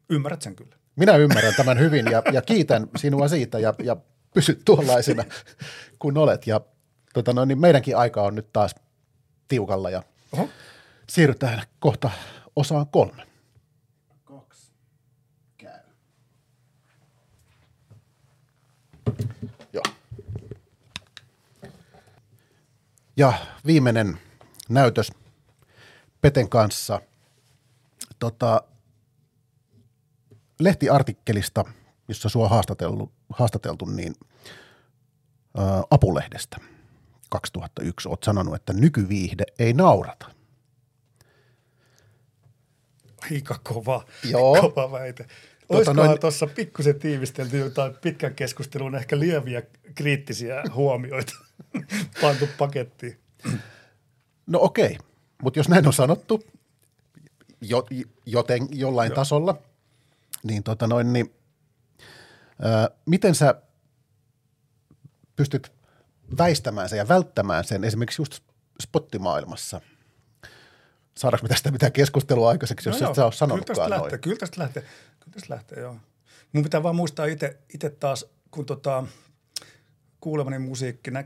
Ymmärrät 0.10 0.42
sen 0.42 0.56
kyllä. 0.56 0.76
Minä 0.96 1.16
ymmärrän 1.16 1.56
tämän 1.56 1.80
hyvin 1.80 2.06
ja, 2.12 2.24
ja 2.32 2.42
kiitän 2.42 2.88
sinua 2.96 3.28
siitä 3.28 3.60
ja, 3.60 3.74
ja 3.84 3.98
pysy 4.34 4.62
tuollaisena 4.66 5.24
kuin 6.00 6.18
olet. 6.18 6.48
Ja 6.48 6.62
tota 7.14 7.34
no, 7.34 7.46
niin 7.46 7.60
meidänkin 7.60 7.98
aika 7.98 8.22
on 8.22 8.36
nyt 8.36 8.54
taas 8.54 8.76
tiukalla 9.48 9.90
ja 9.90 10.04
Oho. 10.32 10.50
siirrytään 11.10 11.62
kohta 11.80 12.10
osaan 12.56 12.88
kolme. 12.88 13.33
Joo. 19.74 19.84
Ja 23.18 23.34
viimeinen 23.66 24.18
näytös 24.70 25.12
Peten 26.22 26.50
kanssa. 26.50 27.02
Tota, 28.20 28.64
lehtiartikkelista, 30.60 31.66
jossa 32.08 32.30
sua 32.30 32.50
haastateltu, 32.50 33.12
haastateltu 33.30 33.86
niin 33.86 34.16
ää, 35.58 35.84
Apulehdestä 35.92 36.58
2001. 37.30 38.10
Olet 38.10 38.24
sanonut, 38.24 38.56
että 38.56 38.74
nykyviihde 38.74 39.44
ei 39.60 39.74
naurata. 39.74 40.26
Aika 43.32 43.60
kova, 43.64 44.06
Joo. 44.24 44.62
kova 44.62 44.92
väite. 44.92 45.28
Olisikohan 45.70 45.96
tuota, 45.96 46.08
noin... 46.08 46.20
tuossa 46.20 46.48
pikkusen 46.48 47.00
tiivistelty 47.00 47.58
jotain 47.58 47.96
pitkän 48.02 48.36
keskustelun 48.36 48.96
ehkä 48.96 49.20
lieviä 49.20 49.62
kriittisiä 49.96 50.64
huomioita 50.74 51.34
pantu 52.22 52.50
pakettiin? 52.58 53.20
No 54.48 54.60
okei, 54.62 54.98
mutta 55.44 55.60
jos 55.60 55.70
näin 55.70 55.88
on 55.88 55.94
sanottu, 55.94 56.44
jo, 57.62 57.88
joten 58.26 58.68
jollain 58.72 59.10
Joo. 59.10 59.16
tasolla, 59.16 59.58
niin, 60.44 60.64
tota 60.64 60.88
noin, 60.88 61.14
niin 61.14 61.34
ää, 62.62 62.90
miten 63.06 63.36
sä 63.36 63.56
pystyt 65.36 65.72
väistämään 66.38 66.90
sen 66.90 66.98
ja 66.98 67.08
välttämään 67.08 67.64
sen 67.64 67.84
esimerkiksi 67.84 68.22
just 68.22 68.40
spottimaailmassa– 68.82 69.82
saadaanko 71.18 71.44
me 71.44 71.50
tästä 71.50 71.72
mitään 71.72 71.92
keskustelua 71.92 72.50
aikaiseksi, 72.50 72.90
jos 72.90 73.02
no 73.02 73.10
et 73.10 73.16
sä 73.16 73.26
ole 73.26 73.34
sanonutkaan 73.34 73.86
kyllä 73.86 73.98
noin. 73.98 74.20
Kyllä 74.20 74.38
tästä 74.38 74.62
lähtee, 74.62 74.84
kyllä 75.20 75.34
tästä 75.34 75.54
lähtee, 75.54 75.80
joo. 75.80 75.96
Mun 76.54 76.64
pitää 76.64 76.84
vaan 76.84 76.96
muistaa 76.96 77.26
itse 77.74 77.90
taas, 78.00 78.26
kun 78.52 78.66
tota, 78.66 79.04
kuulemani 80.20 80.60
musiikki, 80.60 81.12
nä, 81.12 81.26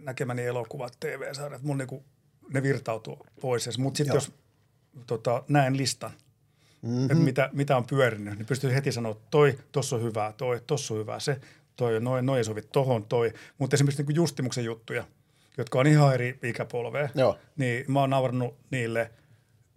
näkemäni 0.00 0.44
elokuvat, 0.44 0.96
TV-sarjat, 1.00 1.62
mun 1.62 1.78
niinku, 1.78 2.04
ne 2.52 2.62
virtautuu 2.62 3.26
pois. 3.40 3.78
Mutta 3.78 3.96
sitten 3.96 4.14
jos 4.14 4.32
tota, 5.06 5.44
näen 5.48 5.76
listan, 5.76 6.10
mm-hmm. 6.82 7.02
että 7.02 7.14
mitä, 7.14 7.50
mitä 7.52 7.76
on 7.76 7.86
pyörinyt, 7.86 8.38
niin 8.38 8.46
pystyy 8.46 8.74
heti 8.74 8.92
sanoa, 8.92 9.12
että 9.12 9.26
toi, 9.30 9.58
tossa 9.72 9.96
on 9.96 10.02
hyvää, 10.02 10.32
toi, 10.32 10.60
tossa 10.66 10.94
on 10.94 11.00
hyvää, 11.00 11.20
se, 11.20 11.40
toi, 11.76 12.00
noin, 12.00 12.26
noin 12.26 12.38
ei 12.38 12.44
sovi 12.44 12.62
tohon, 12.62 13.04
toi. 13.04 13.32
Mutta 13.58 13.76
esimerkiksi 13.76 14.02
niin 14.02 14.16
Justimuksen 14.16 14.64
juttuja, 14.64 15.04
jotka 15.58 15.78
on 15.78 15.86
ihan 15.86 16.14
eri 16.14 16.38
ikäpolvea, 16.42 17.08
Joo. 17.14 17.38
niin 17.56 17.92
mä 17.92 18.00
oon 18.00 18.10
naurannut 18.10 18.56
niille– 18.70 19.10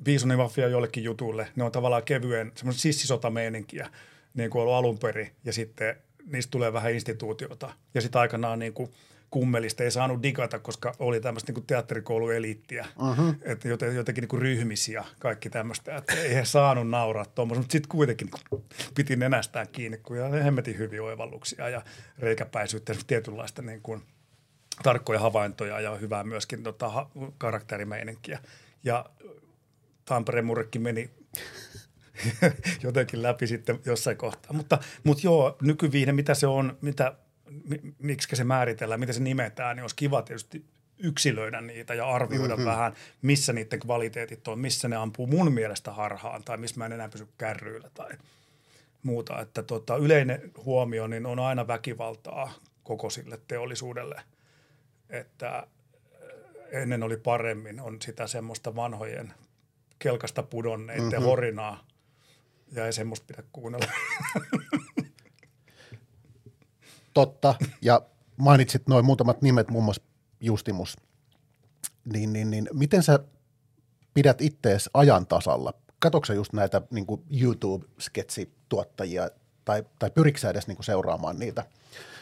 Biisonimafia 0.03 0.67
jollekin 0.67 1.03
jutulle. 1.03 1.47
Ne 1.55 1.63
on 1.63 1.71
tavallaan 1.71 2.03
kevyen, 2.03 2.51
semmoista 2.55 2.81
sissisotameininkiä, 2.81 3.89
niin 4.33 4.49
kuin 4.49 4.61
ollut 4.61 4.75
alun 4.75 4.99
perin, 4.99 5.31
ja 5.45 5.53
sitten 5.53 5.95
niistä 6.25 6.51
tulee 6.51 6.73
vähän 6.73 6.93
instituutiota. 6.93 7.73
Ja 7.93 8.01
sitten 8.01 8.21
aikanaan 8.21 8.59
niin 8.59 8.73
kuin 8.73 8.91
kummelista 9.29 9.83
ei 9.83 9.91
saanut 9.91 10.23
digata, 10.23 10.59
koska 10.59 10.95
oli 10.99 11.21
tämmöistä 11.21 11.51
niin 11.51 11.65
teatterikoulueliittiä, 11.67 12.85
uh-huh. 13.01 13.35
että 13.41 13.67
joten, 13.67 13.95
jotenkin 13.95 14.21
niin 14.21 14.29
kuin 14.29 14.41
ryhmisiä, 14.41 15.05
kaikki 15.19 15.49
tämmöistä, 15.49 15.95
että 15.95 16.13
ei 16.13 16.35
he 16.35 16.45
saanut 16.45 16.89
nauraa 16.89 17.25
tuommoista, 17.25 17.61
mutta 17.61 17.71
sitten 17.71 17.89
kuitenkin 17.89 18.29
niin 18.51 18.63
piti 18.95 19.15
nenästään 19.15 19.67
kiinni, 19.71 19.97
kun 19.97 20.17
ja 20.17 20.29
hemmetin 20.29 20.77
hyviä 20.77 21.03
oivalluksia 21.03 21.69
ja 21.69 21.81
reikäpäisyyttä, 22.19 22.95
tietynlaista 23.07 23.61
niin 23.61 23.81
kuin 23.81 24.01
tarkkoja 24.83 25.19
havaintoja 25.19 25.79
ja 25.79 25.95
hyvää 25.95 26.23
myöskin 26.23 26.63
tota, 26.63 27.07
karakterimeininkiä. 27.37 28.39
Ja 28.83 29.05
Tampereen 30.09 30.45
murrekin 30.45 30.81
meni 30.81 31.09
jotenkin 32.83 33.23
läpi 33.23 33.47
sitten 33.47 33.79
jossain 33.85 34.17
kohtaa. 34.17 34.53
Mutta, 34.53 34.77
mutta 35.03 35.21
joo, 35.23 35.57
nykyviihde, 35.61 36.11
mitä 36.11 36.33
se 36.33 36.47
on, 36.47 36.77
mitä, 36.81 37.15
miksi 37.99 38.35
se 38.35 38.43
määritellään, 38.43 38.99
miten 38.99 39.15
se 39.15 39.21
nimetään, 39.21 39.75
niin 39.75 39.83
olisi 39.83 39.95
kiva 39.95 40.21
tietysti 40.21 40.65
yksilöidä 40.97 41.61
niitä 41.61 41.93
ja 41.93 42.09
arvioida 42.09 42.55
mm-hmm. 42.55 42.69
vähän, 42.69 42.93
missä 43.21 43.53
niiden 43.53 43.79
kvaliteetit 43.79 44.47
on, 44.47 44.59
missä 44.59 44.87
ne 44.87 44.95
ampuu 44.95 45.27
mun 45.27 45.53
mielestä 45.53 45.91
harhaan 45.91 46.43
tai 46.43 46.57
missä 46.57 46.77
mä 46.77 46.85
en 46.85 46.91
enää 46.91 47.09
pysy 47.09 47.27
kärryillä 47.37 47.89
tai 47.93 48.11
muuta. 49.03 49.41
Että 49.41 49.63
tota, 49.63 49.95
yleinen 49.95 50.51
huomio 50.65 51.07
niin 51.07 51.25
on 51.25 51.39
aina 51.39 51.67
väkivaltaa 51.67 52.53
koko 52.83 53.09
sille 53.09 53.39
teollisuudelle, 53.47 54.21
että 55.09 55.67
ennen 56.71 57.03
oli 57.03 57.17
paremmin, 57.17 57.81
on 57.81 58.01
sitä 58.01 58.27
semmoista 58.27 58.75
vanhojen 58.75 59.33
kelkasta 59.99 60.43
pudonneiden 60.43 61.03
mm-hmm. 61.03 61.23
horinaa 61.23 61.87
ja 62.71 62.85
ei 62.85 62.93
semmoista 62.93 63.25
pidä 63.27 63.43
kuunnella. 63.51 63.85
Totta, 67.13 67.55
ja 67.81 68.01
mainitsit 68.37 68.87
noin 68.87 69.05
muutamat 69.05 69.41
nimet, 69.41 69.69
muun 69.69 69.83
muassa 69.83 70.03
Justimus. 70.39 70.97
Niin, 72.13 72.33
niin, 72.33 72.51
niin 72.51 72.69
miten 72.73 73.03
sä 73.03 73.19
pidät 74.13 74.41
ittees 74.41 74.89
ajan 74.93 75.27
tasalla? 75.27 75.73
Katoksa 75.99 76.33
just 76.33 76.53
näitä 76.53 76.81
niin 76.91 77.05
YouTube-sketsituottajia 77.31 79.29
tai, 79.65 79.83
tai 79.99 80.11
pyriksä 80.11 80.49
edes 80.49 80.67
niin 80.67 80.83
seuraamaan 80.83 81.39
niitä? 81.39 81.63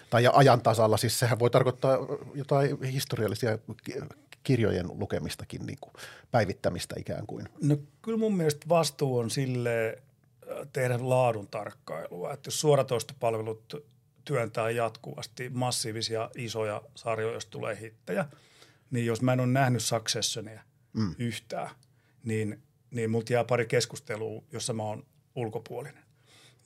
Tai 0.10 0.24
ja 0.24 0.32
ajan 0.34 0.62
tasalla, 0.62 0.98
siis 0.98 1.20
sehän 1.20 1.40
voi 1.40 1.50
tarkoittaa 1.50 1.98
jotain 2.34 2.84
historiallisia 2.84 3.58
kirjojen 4.48 4.88
lukemistakin, 5.00 5.66
niin 5.66 5.78
kuin 5.82 5.94
päivittämistä 6.32 6.96
ikään 7.00 7.28
kuin. 7.28 7.50
No 7.62 7.78
kyllä 8.02 8.18
mun 8.18 8.38
mielestä 8.38 8.70
vastuu 8.70 9.18
on 9.18 9.30
sille 9.30 10.02
tehdä 10.74 10.98
laadun 11.02 11.48
tarkkailua, 11.48 12.34
että 12.34 12.48
jos 12.48 12.60
suoratoistopalvelut 12.60 13.86
työntää 14.26 14.70
jatkuvasti 14.70 15.50
massiivisia 15.50 16.30
isoja 16.36 16.82
sarjoja, 16.96 17.34
jos 17.34 17.46
tulee 17.46 17.78
hittejä, 17.82 18.26
niin 18.92 19.06
jos 19.06 19.22
mä 19.22 19.34
en 19.34 19.40
ole 19.40 19.48
nähnyt 19.48 19.84
Successionia 19.84 20.62
mm. 20.94 21.16
yhtään, 21.18 21.70
niin, 22.24 22.62
niin 22.92 23.10
multa 23.12 23.34
jää 23.34 23.44
pari 23.44 23.66
keskustelua, 23.66 24.44
jossa 24.52 24.74
mä 24.74 24.84
oon 24.84 25.06
ulkopuolinen. 25.36 26.04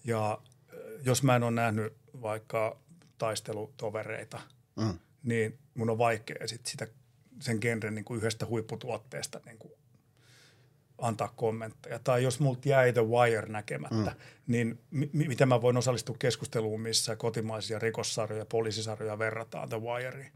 Ja 0.04 0.42
jos 1.06 1.24
mä 1.24 1.36
en 1.36 1.44
ole 1.44 1.52
nähnyt 1.52 1.94
vaikka 2.22 2.78
taistelutovereita, 3.18 4.40
mm. 4.76 5.00
niin 5.24 5.60
mun 5.74 5.90
on 5.90 5.98
vaikea 5.98 6.48
sit 6.48 6.66
sitä 6.66 6.88
sen 7.40 7.58
genren 7.62 7.96
niin 7.96 8.06
kuin 8.06 8.18
yhdestä 8.18 8.46
huipputuotteesta 8.46 9.42
niin 9.46 9.58
kuin 9.58 9.74
antaa 10.98 11.34
kommentteja. 11.36 12.00
Tai 12.00 12.24
jos 12.24 12.40
multa 12.40 12.70
jäi 12.70 12.94
The 12.94 13.06
Wire 13.06 13.48
näkemättä, 13.48 14.12
mm. 14.12 14.18
niin 14.48 14.80
mi- 14.92 15.10
miten 15.14 15.48
mä 15.48 15.62
voin 15.62 15.78
osallistua 15.78 16.16
keskusteluun, 16.20 16.82
missä 16.82 17.16
kotimaisia 17.16 17.80
rikossarjoja, 17.80 18.46
poliisisarjoja 18.46 19.20
verrataan 19.20 19.70
The 19.70 19.82
Wireen. 19.82 20.32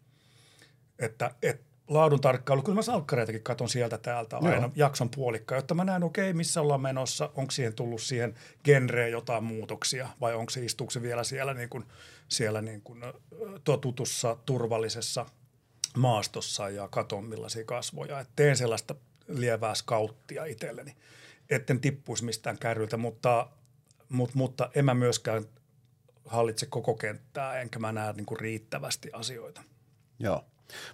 Että 0.99 1.31
et, 1.41 1.61
laadun 1.87 2.21
tarkkailu, 2.21 2.61
kyllä 2.61 2.75
mä 2.75 2.81
salkkareitakin 2.81 3.43
katon 3.43 3.69
sieltä 3.69 3.97
täältä 3.97 4.37
aina 4.37 4.55
Joo. 4.55 4.71
jakson 4.75 5.09
puolikka, 5.09 5.55
jotta 5.55 5.73
mä 5.73 5.83
näen, 5.83 6.03
okei, 6.03 6.29
okay, 6.29 6.37
missä 6.37 6.61
ollaan 6.61 6.81
menossa, 6.81 7.29
onko 7.35 7.51
siihen 7.51 7.73
tullut 7.73 8.01
siihen 8.01 8.35
genreen 8.63 9.11
jotain 9.11 9.43
muutoksia 9.43 10.09
vai 10.21 10.35
onko 10.35 10.49
se, 10.49 10.65
istuuko 10.65 10.91
se 10.91 11.01
vielä 11.01 11.23
siellä, 11.23 11.53
niin 11.53 11.69
kuin, 11.69 11.83
siellä 12.27 12.61
niin 12.61 12.81
kuin, 12.81 13.03
totutussa, 13.63 14.37
turvallisessa 14.45 15.25
maastossa 15.97 16.69
ja 16.69 16.87
katon 16.87 17.25
millaisia 17.25 17.65
kasvoja. 17.65 18.19
Et 18.19 18.29
teen 18.35 18.57
sellaista 18.57 18.95
lievää 19.27 19.75
skauttia 19.75 20.45
itselleni, 20.45 20.95
etten 21.49 21.81
tippuisi 21.81 22.25
mistään 22.25 22.57
kärryltä, 22.57 22.97
mutta, 22.97 23.47
mutta, 24.09 24.37
mutta 24.37 24.69
en 24.75 24.85
mä 24.85 24.93
myöskään 24.93 25.45
hallitse 26.25 26.65
koko 26.65 26.93
kenttää, 26.93 27.61
enkä 27.61 27.79
mä 27.79 27.91
näe 27.91 28.13
niin 28.13 28.25
kuin 28.25 28.39
riittävästi 28.39 29.09
asioita. 29.13 29.61
Joo. 30.19 30.45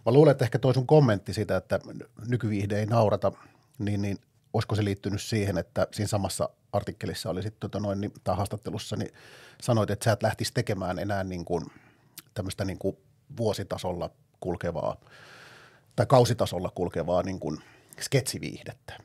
Mä 0.06 0.12
luulen, 0.12 0.32
että 0.32 0.46
ehkä 0.46 0.60
toi 0.60 0.74
sun 0.74 0.88
kommentti 0.88 1.34
siitä, 1.34 1.58
että 1.58 1.80
nykyviihde 2.28 2.80
ei 2.80 2.86
naurata, 2.86 3.32
niin, 3.80 4.02
niin 4.02 4.18
olisiko 4.54 4.76
se 4.76 4.84
liittynyt 4.84 5.22
siihen, 5.22 5.58
että 5.58 5.88
siinä 5.92 6.08
samassa 6.08 6.50
artikkelissa 6.74 7.30
oli 7.30 7.44
sitten 7.44 7.60
tota 7.60 7.80
noin, 7.80 8.02
niin, 8.02 8.14
tai 8.24 8.36
haastattelussa, 8.36 8.96
niin 8.96 9.14
sanoit, 9.62 9.90
että 9.90 10.04
sä 10.06 10.12
et 10.12 10.24
lähtisi 10.24 10.54
tekemään 10.54 11.00
enää 11.00 11.24
niin 11.24 11.46
kuin, 11.46 11.66
tämmöistä 12.34 12.66
niin 12.66 12.78
kuin 12.78 12.98
vuositasolla 13.38 14.10
kulkevaa 14.42 14.98
tai 15.96 16.06
kausitasolla 16.06 16.72
kulkevaa 16.76 17.24
niin 17.24 17.40
kuin 17.40 17.58
sketsiviihdettä. 18.00 18.98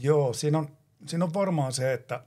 Joo, 0.00 0.32
siinä 0.32 0.58
on, 0.58 0.68
siinä 1.06 1.24
on 1.24 1.34
varmaan 1.34 1.72
se, 1.72 1.92
että, 1.92 2.22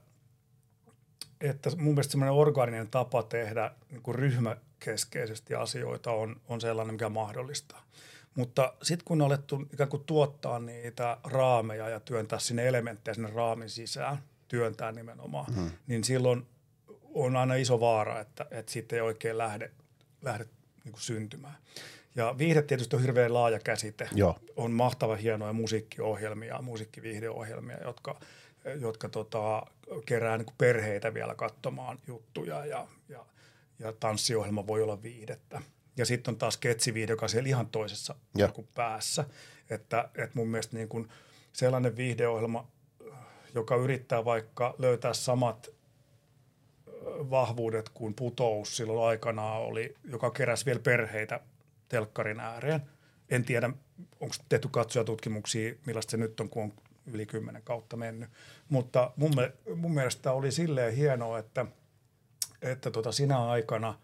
että 1.40 1.70
mun 1.76 1.94
mielestä 1.94 2.10
semmoinen 2.10 2.34
orgaaninen 2.34 2.88
tapa 2.90 3.22
tehdä 3.22 3.70
niin 3.90 4.02
kuin 4.02 4.14
ryhmäkeskeisesti 4.14 5.54
asioita 5.54 6.10
on, 6.10 6.40
on 6.48 6.60
sellainen, 6.60 6.94
mikä 6.94 7.08
mahdollistaa. 7.08 7.86
Mutta 8.34 8.74
sitten 8.82 9.04
kun 9.04 9.22
on 9.22 9.26
alettu 9.26 9.66
ikään 9.72 9.90
kuin 9.90 10.04
tuottaa 10.04 10.58
niitä 10.58 11.16
raameja 11.24 11.88
ja 11.88 12.00
työntää 12.00 12.38
sinne 12.38 12.68
elementtejä 12.68 13.14
sinne 13.14 13.30
raamin 13.30 13.70
sisään, 13.70 14.18
työntää 14.48 14.92
nimenomaan, 14.92 15.54
hmm. 15.54 15.70
niin 15.86 16.04
silloin 16.04 16.46
on 17.14 17.36
aina 17.36 17.54
iso 17.54 17.80
vaara, 17.80 18.20
että, 18.20 18.46
että 18.50 18.72
siitä 18.72 18.96
ei 18.96 19.02
oikein 19.02 19.38
lähde, 19.38 19.70
lähde 20.22 20.46
niin 20.86 20.92
kuin 20.92 21.02
syntymään. 21.02 21.56
Ja 22.14 22.34
viihde 22.38 22.62
tietysti 22.62 22.96
on 22.96 23.02
hirveän 23.02 23.34
laaja 23.34 23.58
käsite. 23.58 24.08
Joo. 24.14 24.38
On 24.56 24.72
mahtava 24.72 25.16
hienoja 25.16 25.52
musiikkiohjelmia, 25.52 26.62
musiikkiviihdeohjelmia, 26.62 27.78
jotka, 27.84 28.20
jotka 28.80 29.08
tota, 29.08 29.66
kerää 30.06 30.36
niin 30.38 30.46
kuin 30.46 30.54
perheitä 30.58 31.14
vielä 31.14 31.34
katsomaan 31.34 31.98
juttuja 32.06 32.66
ja, 32.66 32.86
ja, 33.08 33.26
ja 33.78 33.92
tanssiohjelma 33.92 34.66
voi 34.66 34.82
olla 34.82 35.02
viihdettä. 35.02 35.62
Ja 35.96 36.06
sitten 36.06 36.32
on 36.32 36.38
taas 36.38 36.54
sketsiviihde, 36.54 37.12
joka 37.12 37.24
on 37.24 37.30
siellä 37.30 37.48
ihan 37.48 37.66
toisessa 37.66 38.14
kuin 38.54 38.68
päässä. 38.74 39.24
Että, 39.70 40.08
että 40.14 40.30
mun 40.34 40.48
mielestä 40.48 40.76
niin 40.76 40.88
kuin 40.88 41.08
sellainen 41.52 41.96
viihdeohjelma, 41.96 42.68
joka 43.54 43.76
yrittää 43.76 44.24
vaikka 44.24 44.74
löytää 44.78 45.12
samat 45.12 45.75
vahvuudet 47.06 47.88
kuin 47.88 48.14
putous 48.14 48.76
silloin 48.76 49.08
aikanaan 49.08 49.62
oli, 49.62 49.94
joka 50.04 50.30
keräsi 50.30 50.66
vielä 50.66 50.80
perheitä 50.80 51.40
telkkarin 51.88 52.40
ääreen. 52.40 52.80
En 53.30 53.44
tiedä, 53.44 53.70
onko 54.20 54.34
tehty 54.48 54.68
katsojatutkimuksia, 54.70 55.74
millaista 55.86 56.10
se 56.10 56.16
nyt 56.16 56.40
on, 56.40 56.48
kun 56.48 56.62
on 56.62 56.72
yli 57.06 57.26
kymmenen 57.26 57.62
kautta 57.62 57.96
mennyt. 57.96 58.30
Mutta 58.68 59.10
mun, 59.16 59.32
mun 59.76 59.94
mielestä 59.94 60.32
oli 60.32 60.52
silleen 60.52 60.94
hienoa, 60.94 61.38
että, 61.38 61.66
että 62.62 62.90
tota 62.90 63.12
sinä 63.12 63.44
aikana 63.46 63.98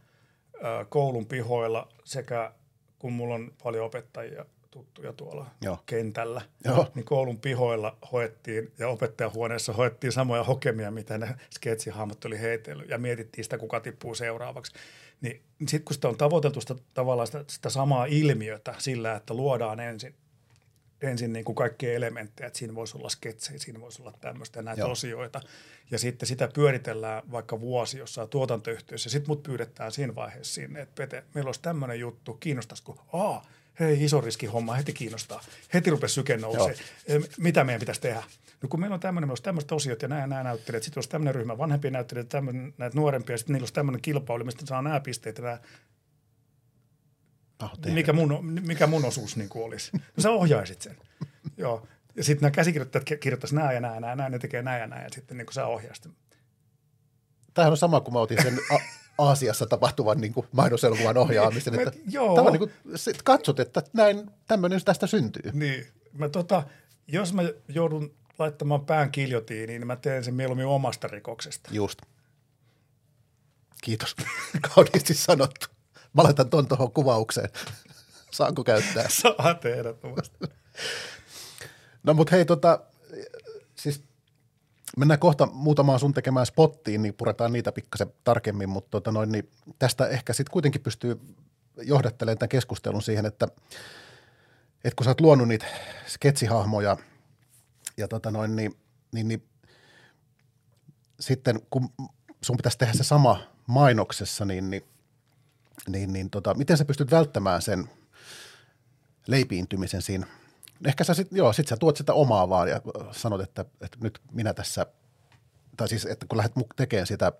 koulun 0.88 1.26
pihoilla 1.26 1.88
sekä 2.04 2.52
kun 2.98 3.12
mulla 3.12 3.34
on 3.34 3.52
paljon 3.62 3.86
opettajia 3.86 4.44
tuttuja 4.72 5.12
tuolla 5.12 5.46
Joo. 5.60 5.78
kentällä, 5.86 6.42
Joo. 6.64 6.92
niin 6.94 7.04
koulun 7.04 7.40
pihoilla 7.40 7.96
hoettiin 8.12 8.72
ja 8.78 8.88
opettajahuoneessa 8.88 9.72
hoettiin 9.72 10.12
samoja 10.12 10.44
hokemia, 10.44 10.90
mitä 10.90 11.18
ne 11.18 11.34
sketsihahmot 11.50 12.24
oli 12.24 12.40
heitellyt 12.40 12.88
ja 12.88 12.98
mietittiin 12.98 13.44
sitä, 13.44 13.58
kuka 13.58 13.80
tippuu 13.80 14.14
seuraavaksi. 14.14 14.72
Niin 15.20 15.42
sitten 15.60 15.84
kun 15.84 15.94
sitä 15.94 16.08
on 16.08 16.16
tavoiteltu 16.16 16.60
sitä, 16.60 16.74
tavallaan 16.94 17.26
sitä, 17.26 17.44
sitä 17.46 17.70
samaa 17.70 18.04
ilmiötä 18.04 18.74
sillä, 18.78 19.14
että 19.14 19.34
luodaan 19.34 19.80
ensin, 19.80 20.14
ensin 21.02 21.32
niin 21.32 21.44
kuin 21.44 21.56
kaikkia 21.56 21.94
elementtejä, 21.94 22.46
että 22.46 22.58
siinä 22.58 22.74
voisi 22.74 22.98
olla 22.98 23.08
sketsejä, 23.08 23.58
siinä 23.58 23.80
voisi 23.80 24.02
olla 24.02 24.12
tämmöistä 24.20 24.58
ja 24.58 24.62
näitä 24.62 24.80
Joo. 24.80 24.90
osioita. 24.90 25.40
Ja 25.90 25.98
sitten 25.98 26.26
sitä 26.26 26.48
pyöritellään 26.54 27.22
vaikka 27.32 27.60
vuosi 27.60 27.98
jossain 27.98 28.28
tuotantoyhtiössä. 28.28 29.10
Sitten 29.10 29.30
mut 29.30 29.42
pyydetään 29.42 29.92
siinä 29.92 30.14
vaiheessa 30.14 30.54
sinne, 30.54 30.80
että 30.80 30.94
Pete, 30.94 31.24
meillä 31.34 31.48
olisi 31.48 31.62
tämmöinen 31.62 32.00
juttu, 32.00 32.34
kiinnostaisiko? 32.34 33.04
Aa, 33.12 33.46
hei, 33.80 34.04
iso 34.04 34.20
riski 34.20 34.46
homma, 34.46 34.74
heti 34.74 34.92
kiinnostaa. 34.92 35.40
Heti 35.74 35.90
rupesi 35.90 36.14
syke 36.14 36.36
nousee. 36.36 36.74
Mitä 37.38 37.64
meidän 37.64 37.80
pitäisi 37.80 38.00
tehdä? 38.00 38.22
No 38.62 38.68
kun 38.68 38.80
meillä 38.80 38.94
on 38.94 39.00
tämmöinen, 39.00 39.26
meillä 39.26 39.32
olisi 39.32 39.42
tämmöiset 39.42 39.72
osiot 39.72 40.02
ja 40.02 40.08
nämä, 40.08 40.26
nämä 40.26 40.42
näyttelijät, 40.42 40.82
sitten 40.82 40.98
olisi 40.98 41.10
tämmöinen 41.10 41.34
ryhmä 41.34 41.58
vanhempia 41.58 41.90
näyttelijät, 41.90 42.28
tämmöinen, 42.28 42.74
näitä 42.78 42.96
nuorempia, 42.98 43.38
sitten 43.38 43.54
niillä 43.54 43.62
olisi 43.62 43.74
tämmöinen 43.74 44.02
kilpailu, 44.02 44.44
mistä 44.44 44.66
saa 44.66 44.82
nämä 44.82 45.00
pisteet 45.00 45.38
ja 45.38 45.44
nämä 45.44 45.58
Oh, 47.62 47.70
mikä, 47.94 48.12
mun, 48.12 48.60
mikä 48.62 48.86
mun 48.86 49.04
osuus 49.04 49.36
niin 49.36 49.48
kuin 49.48 49.64
olisi. 49.64 49.90
No 49.94 50.00
sä 50.18 50.30
ohjaisit 50.30 50.82
sen. 50.82 50.96
Joo. 51.56 51.86
Ja 52.16 52.24
sitten 52.24 52.42
nämä 52.42 52.50
käsikirjoittajat 52.50 53.04
kirjoittaisivat 53.20 53.62
nämä 53.62 53.72
ja 53.72 53.80
nämä 53.80 53.94
ja 53.94 54.00
nämä, 54.00 54.28
ne 54.28 54.38
tekee 54.38 54.62
nämä 54.62 54.78
ja 54.78 54.86
nämä 54.86 55.02
ja 55.02 55.08
sitten 55.12 55.36
niin 55.36 55.46
kuin 55.46 55.54
sä 55.54 55.66
ohjaisit. 55.66 56.08
Tämähän 57.54 57.70
on 57.70 57.76
sama 57.76 58.00
kuin 58.00 58.14
mä 58.14 58.20
otin 58.20 58.42
sen 58.42 58.58
Aasiassa 59.22 59.66
tapahtuvan 59.66 60.20
niin 60.20 60.32
kuin 60.32 60.46
mainoselokuvan 60.52 61.16
ohjaamisen. 61.16 61.74
että 61.80 61.92
joo. 62.10 62.36
Tämä 62.36 62.50
niin 62.50 62.58
kuin, 62.58 62.72
sit 62.96 63.22
katsot, 63.22 63.60
että 63.60 63.82
näin 63.92 64.30
tämmöinen 64.46 64.84
tästä 64.84 65.06
syntyy. 65.06 65.50
Niin. 65.52 65.86
Mä 66.12 66.28
tota, 66.28 66.62
jos 67.06 67.32
mä 67.32 67.42
joudun 67.68 68.14
laittamaan 68.38 68.86
pään 68.86 69.10
kiljotiin, 69.10 69.68
niin 69.68 69.86
mä 69.86 69.96
teen 69.96 70.24
sen 70.24 70.34
mieluummin 70.34 70.66
omasta 70.66 71.08
rikoksesta. 71.08 71.70
Just. 71.72 71.98
Kiitos. 73.82 74.16
Kauniisti 74.74 75.14
sanottu. 75.14 75.66
Mä 76.14 76.22
laitan 76.22 76.50
ton 76.50 76.68
tuohon 76.68 76.92
kuvaukseen. 76.92 77.48
Saanko 78.30 78.64
käyttää? 78.64 79.08
Saa 79.08 79.54
tehdä 79.54 79.94
No 82.02 82.14
mut 82.14 82.30
hei, 82.30 82.44
tota, 82.44 82.80
siis 83.76 84.02
mennään 84.96 85.20
kohta 85.20 85.46
muutamaan 85.46 86.00
sun 86.00 86.14
tekemään 86.14 86.46
spottiin, 86.46 87.02
niin 87.02 87.14
puretaan 87.14 87.52
niitä 87.52 87.72
pikkasen 87.72 88.12
tarkemmin, 88.24 88.68
mutta 88.68 88.90
tota 88.90 89.12
noin, 89.12 89.32
niin 89.32 89.50
tästä 89.78 90.06
ehkä 90.06 90.32
sitten 90.32 90.52
kuitenkin 90.52 90.80
pystyy 90.80 91.20
johdattelen 91.76 92.38
tämän 92.38 92.48
keskustelun 92.48 93.02
siihen, 93.02 93.26
että, 93.26 93.48
että 94.84 94.96
kun 94.96 95.04
sä 95.04 95.10
oot 95.10 95.20
luonut 95.20 95.48
niitä 95.48 95.66
sketsihahmoja 96.06 96.96
ja 97.96 98.08
tota 98.08 98.30
noin, 98.30 98.56
niin, 98.56 98.76
niin, 99.12 99.28
niin 99.28 99.42
sitten 101.20 101.60
kun 101.70 101.88
sun 102.42 102.56
pitäisi 102.56 102.78
tehdä 102.78 102.92
se 102.92 103.04
sama 103.04 103.40
mainoksessa, 103.66 104.44
niin, 104.44 104.70
niin, 104.70 104.84
niin, 105.88 106.12
niin 106.12 106.30
tota, 106.30 106.54
miten 106.54 106.76
sä 106.76 106.84
pystyt 106.84 107.10
välttämään 107.10 107.62
sen 107.62 107.90
leipiintymisen 109.26 110.02
siinä? 110.02 110.26
Ehkä 110.86 111.04
sä 111.04 111.14
sit, 111.14 111.28
joo, 111.32 111.52
sit 111.52 111.68
sä 111.68 111.76
tuot 111.76 111.96
sitä 111.96 112.12
omaa 112.12 112.48
vaan 112.48 112.68
ja 112.68 112.80
sanot, 113.10 113.40
että, 113.40 113.64
että 113.80 113.98
nyt 114.00 114.20
minä 114.32 114.54
tässä, 114.54 114.86
tai 115.76 115.88
siis, 115.88 116.06
että 116.06 116.26
kun 116.28 116.38
lähdet 116.38 116.52
tekemään 116.76 117.06
sitä 117.06 117.32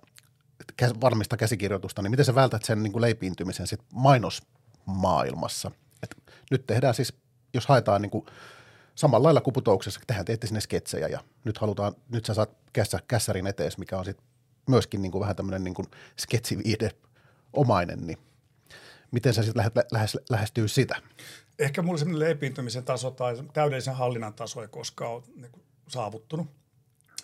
varmista 1.00 1.36
käsikirjoitusta, 1.36 2.02
niin 2.02 2.10
miten 2.10 2.24
sä 2.24 2.34
vältät 2.34 2.64
sen 2.64 2.82
niin 2.82 2.92
kuin 2.92 3.02
leipiintymisen 3.02 3.66
sit 3.66 3.80
mainosmaailmassa? 3.92 5.70
Et 6.02 6.16
nyt 6.50 6.66
tehdään 6.66 6.94
siis, 6.94 7.14
jos 7.54 7.66
haetaan 7.66 8.02
niin 8.02 8.10
kuin 8.10 8.26
samalla 8.94 9.26
lailla 9.26 9.40
kuin 9.40 9.54
putouksessa, 9.54 10.00
tehdään 10.06 10.24
teette 10.24 10.46
sinne 10.46 10.60
sketsejä 10.60 11.08
ja 11.08 11.20
nyt 11.44 11.58
halutaan, 11.58 11.94
nyt 12.08 12.24
sä 12.24 12.34
saat 12.34 12.50
kässä, 12.72 12.98
kässärin 13.08 13.46
etees, 13.46 13.78
mikä 13.78 13.98
on 13.98 14.04
sitten 14.04 14.26
myöskin 14.68 15.02
niin 15.02 15.12
kuin 15.12 15.20
vähän 15.20 15.36
tämmöinen 15.36 15.64
niin 15.64 15.74
sketsiviide 16.20 16.90
omainen, 17.52 18.06
niin 18.06 18.18
miten 19.12 19.34
sä 19.34 19.42
sitten 19.42 19.64
lähes, 19.92 20.18
lähestyy 20.30 20.68
sitä? 20.68 20.96
Ehkä 21.58 21.82
mulla 21.82 21.98
semmoinen 21.98 22.28
leipiintymisen 22.28 22.84
taso 22.84 23.10
tai 23.10 23.34
täydellisen 23.52 23.94
hallinnan 23.94 24.34
taso 24.34 24.62
ei 24.62 24.68
koskaan 24.68 25.12
ole 25.12 25.22
niin 25.36 25.52
kuin 25.52 25.62
saavuttunut. 25.88 26.46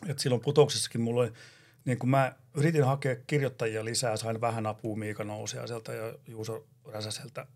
Et 0.08 0.18
silloin 0.18 0.40
putouksessakin 0.40 1.00
mulla 1.00 1.20
oli, 1.20 1.32
niin 1.84 1.98
kuin 1.98 2.10
mä 2.10 2.32
yritin 2.54 2.84
hakea 2.84 3.16
kirjoittajia 3.26 3.84
lisää, 3.84 4.16
sain 4.16 4.40
vähän 4.40 4.66
apua 4.66 4.96
Miika 4.96 5.24
Nousiaiselta 5.24 5.92
ja 5.92 6.14
Juuso 6.26 6.66
Räsäseltä, 6.92 7.46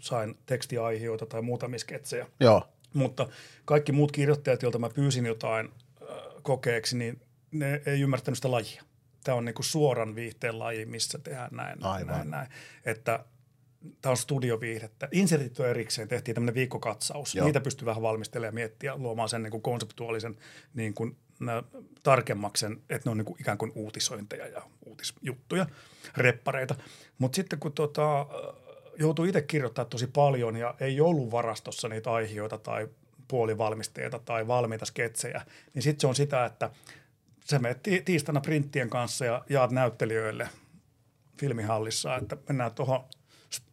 sain 0.00 0.38
tekstiaihioita 0.46 1.26
tai 1.26 1.42
muutamia 1.42 1.78
sketsejä. 1.78 2.26
Joo. 2.40 2.68
Mutta 2.92 3.28
kaikki 3.64 3.92
muut 3.92 4.12
kirjoittajat, 4.12 4.62
joilta 4.62 4.78
mä 4.78 4.90
pyysin 4.90 5.26
jotain 5.26 5.72
kokeeksi, 6.42 6.96
niin 6.96 7.20
ne 7.50 7.82
ei 7.86 8.00
ymmärtänyt 8.00 8.38
sitä 8.38 8.50
lajia. 8.50 8.82
Tämä 9.24 9.38
on 9.38 9.44
niin 9.44 9.54
kuin 9.54 9.66
suoran 9.66 10.14
viihteen 10.14 10.58
laji, 10.58 10.86
missä 10.86 11.18
tehdään 11.18 11.50
näin, 11.52 11.84
Aivan. 11.84 12.14
näin, 12.16 12.30
näin. 12.30 12.48
Että 12.84 13.24
tämä 14.02 14.10
on 14.10 14.16
studioviihdettä. 14.16 15.08
Insertit 15.12 15.60
on 15.60 15.68
erikseen, 15.68 16.08
tehtiin 16.08 16.34
tämmöinen 16.34 16.54
viikkokatsaus. 16.54 17.34
Joo. 17.34 17.46
Niitä 17.46 17.60
pystyy 17.60 17.86
vähän 17.86 18.02
valmistelemaan 18.02 18.48
ja 18.48 18.52
miettiä, 18.52 18.96
luomaan 18.96 19.28
sen 19.28 19.42
niin 19.42 19.50
kuin 19.50 19.62
konseptuaalisen 19.62 20.36
niin 20.74 20.94
kuin, 20.94 21.16
tarkemmaksen, 22.02 22.82
että 22.90 23.08
ne 23.08 23.10
on 23.10 23.16
niin 23.18 23.24
kuin 23.24 23.40
ikään 23.40 23.58
kuin 23.58 23.72
uutisointeja 23.74 24.46
ja 24.46 24.62
uutisjuttuja, 24.86 25.66
reppareita. 26.16 26.74
Mutta 27.18 27.36
sitten 27.36 27.58
kun 27.58 27.72
tota, 27.72 28.26
joutui 28.98 29.28
itse 29.28 29.42
kirjoittamaan 29.42 29.90
tosi 29.90 30.06
paljon 30.06 30.56
ja 30.56 30.74
ei 30.80 31.00
ollut 31.00 31.30
varastossa 31.30 31.88
niitä 31.88 32.12
aiheita 32.12 32.58
tai 32.58 32.88
puolivalmisteita 33.28 34.18
tai 34.18 34.46
valmiita 34.46 34.84
sketsejä, 34.84 35.42
niin 35.74 35.82
sitten 35.82 36.00
se 36.00 36.06
on 36.06 36.14
sitä, 36.14 36.44
että 36.44 36.70
sä 37.44 37.58
menet 37.58 37.80
tiistaina 38.04 38.40
printtien 38.40 38.90
kanssa 38.90 39.24
ja 39.24 39.44
jaat 39.48 39.70
näyttelijöille 39.70 40.48
filmihallissa, 41.40 42.16
että 42.16 42.36
mennään 42.48 42.74
tuohon 42.74 43.04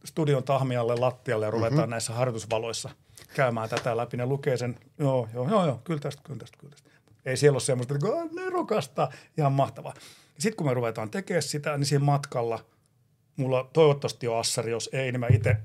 studion 0.06 0.44
tahmialle 0.44 0.96
lattialle 0.96 1.46
ja 1.46 1.52
ruvetaan 1.52 1.80
mm-hmm. 1.80 1.90
näissä 1.90 2.14
harjoitusvaloissa 2.14 2.90
käymään 3.36 3.70
tätä 3.70 3.98
läpi. 3.98 4.18
Ne 4.18 4.26
lukee 4.26 4.58
sen, 4.58 4.76
joo, 5.00 5.30
joo, 5.34 5.50
joo, 5.50 5.66
joo 5.66 5.82
kyllä 5.84 6.00
tästä, 6.00 6.22
kyllä 6.26 6.40
tästä, 6.40 6.58
kyllä 6.60 6.72
tästä. 6.72 6.90
Ei 7.26 7.38
siellä 7.38 7.56
ole 7.56 7.62
semmoista, 7.62 7.94
että 7.96 8.08
nerokasta, 8.36 9.10
ihan 9.38 9.52
mahtavaa. 9.52 9.94
Sitten 10.40 10.58
kun 10.58 10.68
me 10.68 10.74
ruvetaan 10.74 11.10
tekemään 11.10 11.44
sitä, 11.44 11.78
niin 11.78 11.86
siinä 11.86 12.06
matkalla– 12.06 12.60
mulla 13.36 13.70
toivottavasti 13.74 14.28
on 14.28 14.40
assari, 14.40 14.72
jos 14.72 14.90
ei, 14.94 15.12
niin 15.12 15.20
mä 15.20 15.28
itse 15.32 15.58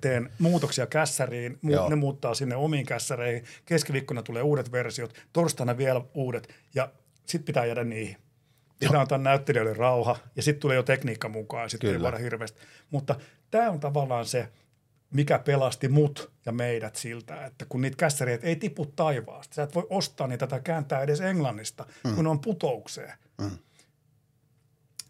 teen 0.00 0.30
muutoksia 0.38 0.86
kässäriin, 0.86 1.58
mu- 1.66 1.90
ne 1.90 1.96
muuttaa 1.96 2.34
sinne 2.34 2.56
omiin 2.56 2.86
kässäreihin, 2.86 3.44
keskiviikkona 3.64 4.22
tulee 4.22 4.42
uudet 4.42 4.72
versiot, 4.72 5.14
torstaina 5.32 5.76
vielä 5.76 6.00
uudet 6.14 6.54
ja 6.74 6.88
sitten 7.26 7.46
pitää 7.46 7.64
jäädä 7.64 7.84
niihin. 7.84 8.16
Pitää 8.78 9.00
antaa 9.00 9.18
näyttelijöille 9.18 9.74
rauha 9.74 10.16
ja 10.36 10.42
sitten 10.42 10.60
tulee 10.60 10.76
jo 10.76 10.82
tekniikka 10.82 11.28
mukaan 11.28 11.62
ja 11.62 11.68
sitten 11.68 12.14
ei 12.14 12.22
hirveästi. 12.22 12.60
Mutta 12.90 13.14
tämä 13.50 13.70
on 13.70 13.80
tavallaan 13.80 14.26
se, 14.26 14.48
mikä 15.10 15.38
pelasti 15.38 15.88
mut 15.88 16.32
ja 16.46 16.52
meidät 16.52 16.96
siltä, 16.96 17.46
että 17.46 17.64
kun 17.68 17.80
niitä 17.80 17.96
kässäreitä 17.96 18.46
ei 18.46 18.56
tipu 18.56 18.86
taivaasta, 18.86 19.54
sä 19.54 19.62
et 19.62 19.74
voi 19.74 19.86
ostaa 19.90 20.26
niitä 20.26 20.46
tai 20.46 20.60
kääntää 20.60 21.02
edes 21.02 21.20
englannista, 21.20 21.86
mm. 22.04 22.14
kun 22.14 22.26
on 22.26 22.40
putoukseen. 22.40 23.12
Mm. 23.40 23.58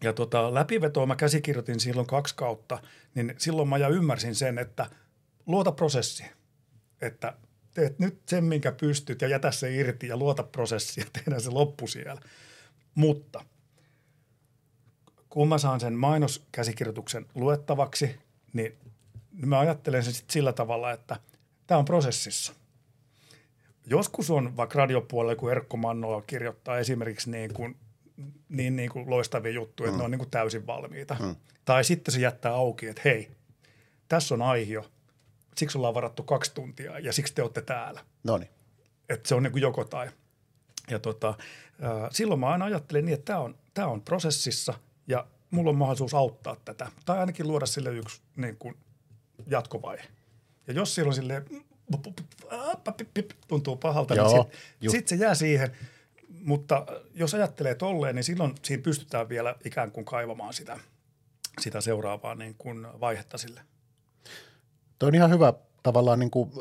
Ja 0.03 0.13
tota, 0.13 0.53
läpivetoa 0.53 1.05
mä 1.05 1.15
käsikirjoitin 1.15 1.79
silloin 1.79 2.07
kaksi 2.07 2.35
kautta, 2.35 2.79
niin 3.15 3.35
silloin 3.37 3.69
mä 3.69 3.77
ja 3.77 3.87
ymmärsin 3.87 4.35
sen, 4.35 4.57
että 4.57 4.89
luota 5.45 5.71
prosessi. 5.71 6.25
Että 7.01 7.33
teet 7.73 7.99
nyt 7.99 8.21
sen, 8.25 8.43
minkä 8.43 8.71
pystyt 8.71 9.21
ja 9.21 9.27
jätä 9.27 9.51
se 9.51 9.75
irti 9.75 10.07
ja 10.07 10.17
luota 10.17 10.43
prosessi 10.43 11.01
ja 11.01 11.05
tehdään 11.13 11.41
se 11.41 11.49
loppu 11.49 11.87
siellä. 11.87 12.21
Mutta 12.95 13.45
kun 15.29 15.47
mä 15.47 15.57
saan 15.57 15.79
sen 15.79 15.93
mainoskäsikirjoituksen 15.93 17.25
luettavaksi, 17.35 18.19
niin 18.53 18.77
mä 19.45 19.59
ajattelen 19.59 20.03
sen 20.03 20.13
sit 20.13 20.29
sillä 20.29 20.53
tavalla, 20.53 20.91
että 20.91 21.19
tämä 21.67 21.79
on 21.79 21.85
prosessissa. 21.85 22.53
Joskus 23.85 24.31
on 24.31 24.57
vaikka 24.57 24.79
radiopuolella, 24.79 25.35
kun 25.35 25.51
Erkko 25.51 25.77
Mannola 25.77 26.21
kirjoittaa 26.21 26.79
esimerkiksi 26.79 27.31
niin 27.31 27.53
kuin– 27.53 27.75
niin, 28.49 28.75
niin 28.75 28.89
kuin 28.89 29.09
loistavia 29.09 29.51
juttuja, 29.51 29.87
mm. 29.87 29.93
että 29.93 30.01
ne 30.01 30.05
on 30.05 30.11
niin 30.11 30.19
kuin 30.19 30.29
täysin 30.29 30.67
valmiita. 30.67 31.17
Mm. 31.19 31.35
Tai 31.65 31.83
sitten 31.83 32.13
se 32.13 32.19
jättää 32.19 32.53
auki, 32.53 32.87
että 32.87 33.01
hei, 33.05 33.31
tässä 34.07 34.35
on 34.35 34.41
aihio, 34.41 34.91
siksi 35.57 35.77
ollaan 35.77 35.93
varattu 35.93 36.23
kaksi 36.23 36.53
tuntia 36.53 36.99
ja 36.99 37.13
siksi 37.13 37.35
te 37.35 37.41
olette 37.41 37.61
täällä. 37.61 38.05
No 38.23 38.39
Että 39.09 39.29
se 39.29 39.35
on 39.35 39.43
niin 39.43 39.51
kuin 39.51 39.61
joko 39.61 39.83
tai. 39.83 40.09
Ja 40.89 40.99
tota, 40.99 41.29
äh, 41.29 42.09
silloin 42.11 42.39
mä 42.39 42.47
aina 42.47 42.65
ajattelen 42.65 43.05
niin, 43.05 43.13
että 43.13 43.25
tämä 43.25 43.39
on, 43.39 43.55
tämä 43.73 43.87
on 43.87 44.01
prosessissa 44.01 44.73
ja 45.07 45.27
mulla 45.51 45.69
on 45.69 45.75
mahdollisuus 45.75 46.13
auttaa 46.13 46.55
tätä. 46.65 46.91
Tai 47.05 47.19
ainakin 47.19 47.47
luoda 47.47 47.65
sille 47.65 47.93
yksi 47.93 48.21
niin 48.35 48.57
kuin 48.57 48.75
jatkovaihe. 49.47 50.03
Ja 50.67 50.73
jos 50.73 50.95
silloin 50.95 51.15
sille 51.15 51.43
tuntuu 53.47 53.75
pahalta, 53.75 54.13
niin 54.13 54.23
Joo, 54.23 54.49
niin 54.81 54.91
sitten 54.91 54.91
sit 54.91 55.07
se 55.07 55.15
jää 55.15 55.35
siihen– 55.35 55.71
mutta 56.43 56.85
jos 57.13 57.33
ajattelee 57.33 57.75
tolleen, 57.75 58.15
niin 58.15 58.23
silloin 58.23 58.55
siinä 58.63 58.83
pystytään 58.83 59.29
vielä 59.29 59.55
ikään 59.65 59.91
kuin 59.91 60.05
kaivamaan 60.05 60.53
sitä, 60.53 60.79
sitä 61.59 61.81
seuraavaa 61.81 62.35
niin 62.35 62.55
kuin 62.57 62.87
vaihetta 62.99 63.37
sille. 63.37 63.61
Tuo 64.99 65.07
on 65.07 65.15
ihan 65.15 65.31
hyvä 65.31 65.53
tavallaan 65.83 66.19
niin 66.19 66.31
kuin 66.31 66.51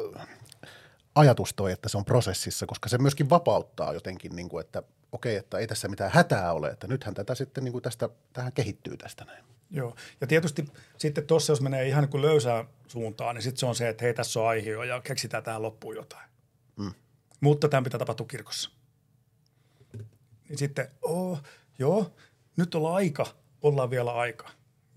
ajatus 1.19 1.55
toi, 1.55 1.73
että 1.73 1.89
se 1.89 1.99
on 1.99 2.05
prosessissa, 2.05 2.67
koska 2.67 2.89
se 2.89 2.99
myöskin 2.99 3.31
vapauttaa 3.31 3.93
jotenkin, 3.93 4.37
niin 4.37 4.49
kuin, 4.49 4.61
että 4.65 4.83
okei, 5.13 5.37
että 5.37 5.59
ei 5.59 5.67
tässä 5.67 5.89
mitään 5.89 6.11
hätää 6.15 6.53
ole, 6.53 6.69
että 6.69 6.87
nythän 6.87 7.15
tätä 7.15 7.35
sitten 7.35 7.65
niin 7.65 7.73
kuin 7.73 7.83
tästä, 7.83 8.09
tähän 8.33 8.53
kehittyy 8.53 8.97
tästä 8.97 9.25
näin. 9.25 9.45
Joo, 9.71 9.97
ja 10.21 10.27
tietysti 10.27 10.65
sitten 10.99 11.27
tuossa, 11.27 11.53
jos 11.53 11.61
menee 11.61 11.89
ihan 11.89 12.03
niin 12.03 12.11
kuin 12.11 12.23
löysään 12.23 12.65
suuntaan, 12.87 13.35
niin 13.35 13.43
sitten 13.43 13.61
se 13.61 13.67
on 13.67 13.75
se, 13.75 13.89
että 13.89 14.05
hei, 14.05 14.15
tässä 14.15 14.41
on 14.41 14.49
aihe 14.49 14.71
ja 14.71 15.01
keksitään 15.01 15.43
tähän 15.43 15.63
loppuun 15.63 15.97
jotain. 15.97 16.29
Mm. 16.77 16.93
Mutta 17.41 17.69
tämä 17.69 17.83
pitää 17.83 17.99
tapahtua 17.99 18.27
kirkossa 18.27 18.71
niin 20.49 20.59
sitten, 20.59 20.89
oh, 21.03 21.43
joo, 21.79 22.13
nyt 22.57 22.75
on 22.75 22.95
aika, 22.95 23.27
ollaan 23.63 23.91
vielä 23.91 24.13
aika. 24.13 24.51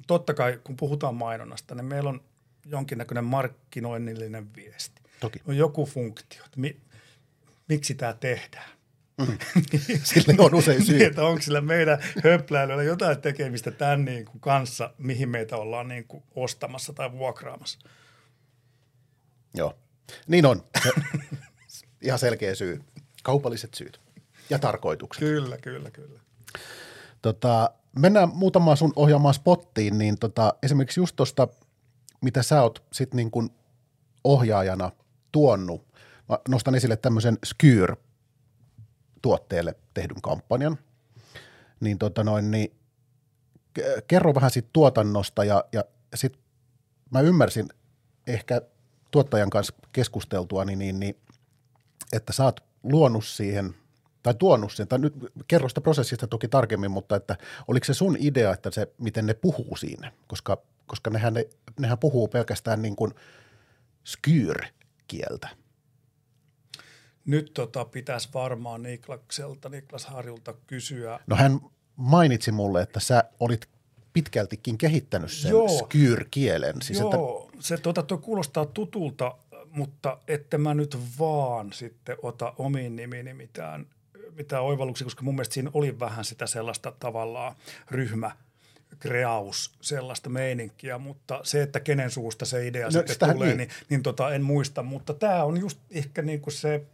Totta 0.07 0.33
kai, 0.33 0.59
kun 0.63 0.77
puhutaan 0.77 1.15
mainonnasta, 1.15 1.75
niin 1.75 1.85
meillä 1.85 2.09
on 2.09 2.21
jonkinnäköinen 2.65 3.23
markkinoinnillinen 3.23 4.55
viesti. 4.55 5.00
Toki. 5.21 5.41
On 5.47 5.57
joku 5.57 5.85
funktio, 5.85 6.45
että 6.45 6.59
mi, 6.59 6.77
miksi 7.67 7.95
tämä 7.95 8.13
tehdään. 8.13 8.69
Mm. 9.17 9.37
Sillä 10.03 10.43
on 10.43 10.55
usein 10.55 10.85
syy. 10.85 10.99
niin, 10.99 11.19
onko 11.19 11.41
sillä 11.41 11.61
meidän 11.61 11.99
höppläilyllä 12.23 12.83
jotain 12.83 13.21
tekemistä 13.21 13.71
tämän 13.71 14.05
niin 14.05 14.25
kuin 14.25 14.39
kanssa, 14.39 14.93
mihin 14.97 15.29
meitä 15.29 15.57
ollaan 15.57 15.87
niin 15.87 16.07
kuin 16.07 16.23
ostamassa 16.35 16.93
tai 16.93 17.11
vuokraamassa. 17.11 17.79
Joo, 19.53 19.77
niin 20.27 20.45
on. 20.45 20.63
Ihan 22.01 22.19
selkeä 22.19 22.55
syy. 22.55 22.81
Kaupalliset 23.23 23.73
syyt 23.73 24.01
ja 24.49 24.59
tarkoitukset. 24.59 25.19
Kyllä, 25.19 25.57
kyllä, 25.57 25.91
kyllä. 25.91 26.19
Tota, 27.21 27.71
mennään 27.99 28.29
muutamaan 28.29 28.77
sun 28.77 28.93
ohjaamaan 28.95 29.33
spottiin, 29.33 29.97
niin 29.97 30.17
tota, 30.17 30.53
esimerkiksi 30.63 30.99
just 30.99 31.15
tuosta, 31.15 31.47
mitä 32.21 32.43
sä 32.43 32.61
oot 32.61 32.83
sit 32.91 33.13
niin 33.13 33.31
kuin 33.31 33.49
ohjaajana 34.23 34.91
tuonnut, 35.31 35.87
mä 36.29 36.37
nostan 36.49 36.75
esille 36.75 36.97
tämmöisen 36.97 37.37
Skyr 37.45 37.95
tuotteelle 39.21 39.75
tehdyn 39.93 40.21
kampanjan, 40.21 40.77
niin, 41.79 41.97
tota 41.97 42.23
noin, 42.23 42.51
niin 42.51 42.75
kerro 44.07 44.35
vähän 44.35 44.51
siitä 44.51 44.69
tuotannosta 44.73 45.43
ja, 45.43 45.63
ja 45.71 45.83
sitten 46.15 46.41
mä 47.09 47.21
ymmärsin 47.21 47.69
ehkä 48.27 48.61
tuottajan 49.11 49.49
kanssa 49.49 49.73
keskusteltua, 49.93 50.65
niin, 50.65 50.79
niin, 50.79 50.99
niin 50.99 51.17
että 52.13 52.33
sä 52.33 52.43
oot 52.43 52.63
luonut 52.83 53.25
siihen 53.25 53.75
tai 54.23 54.33
tuonut 54.33 54.71
sen, 54.71 54.87
tai 54.87 54.99
nyt 54.99 55.13
kerro 55.47 55.69
sitä 55.69 55.81
prosessista 55.81 56.27
toki 56.27 56.47
tarkemmin, 56.47 56.91
mutta 56.91 57.15
että 57.15 57.37
oliko 57.67 57.85
se 57.85 57.93
sun 57.93 58.17
idea, 58.19 58.53
että 58.53 58.71
se, 58.71 58.87
miten 58.97 59.25
ne 59.25 59.33
puhuu 59.33 59.75
siinä, 59.75 60.11
koska, 60.27 60.57
koska 60.87 61.09
nehän, 61.09 61.33
ne, 61.33 61.47
nehän 61.79 61.97
puhuu 61.97 62.27
pelkästään 62.27 62.81
niin 62.81 62.95
kuin 62.95 63.13
skyr-kieltä. 65.11 65.47
Nyt 67.25 67.51
tota, 67.53 67.85
pitäisi 67.85 68.29
varmaan 68.33 68.83
Niklakselta, 68.83 69.69
Niklas 69.69 70.05
Harjulta 70.05 70.53
kysyä. 70.67 71.19
No 71.27 71.35
hän 71.35 71.59
mainitsi 71.95 72.51
mulle, 72.51 72.81
että 72.81 72.99
sä 72.99 73.23
olit 73.39 73.69
pitkältikin 74.13 74.77
kehittänyt 74.77 75.31
sen 75.31 75.53
skyr-kielen. 75.79 76.81
Siis 76.81 76.99
Joo, 76.99 77.49
että... 77.49 77.63
se 77.63 77.77
tota, 77.77 78.03
toi 78.03 78.17
kuulostaa 78.17 78.65
tutulta, 78.65 79.37
mutta 79.71 80.17
että 80.27 80.57
mä 80.57 80.73
nyt 80.73 80.97
vaan 81.19 81.73
sitten 81.73 82.17
ota 82.23 82.53
omiin 82.57 82.95
nimini 82.95 83.33
mitään, 83.33 83.87
mitään 84.35 84.63
oivalluksia, 84.63 85.05
koska 85.05 85.23
mun 85.23 85.35
mielestä 85.35 85.53
siinä 85.53 85.71
oli 85.73 85.99
vähän 85.99 86.25
sitä 86.25 86.47
sellaista 86.47 86.93
tavallaan 86.99 87.55
ryhmä 87.91 88.31
kreaus 88.99 89.73
sellaista 89.81 90.29
meininkiä, 90.29 90.97
mutta 90.97 91.39
se, 91.43 91.61
että 91.61 91.79
kenen 91.79 92.11
suusta 92.11 92.45
se 92.45 92.67
idea 92.67 92.85
no, 92.85 92.91
sitten 92.91 93.33
tulee, 93.33 93.47
niin, 93.47 93.57
niin, 93.57 93.69
niin 93.89 94.03
tota, 94.03 94.33
en 94.33 94.43
muista. 94.43 94.83
Mutta 94.83 95.13
tämä 95.13 95.43
on 95.43 95.59
just 95.59 95.79
ehkä 95.91 96.21
niinku 96.21 96.51
se 96.51 96.85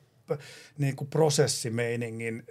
niin 0.77 0.95
kuin 0.95 1.09
prosessimeiningin 1.09 2.43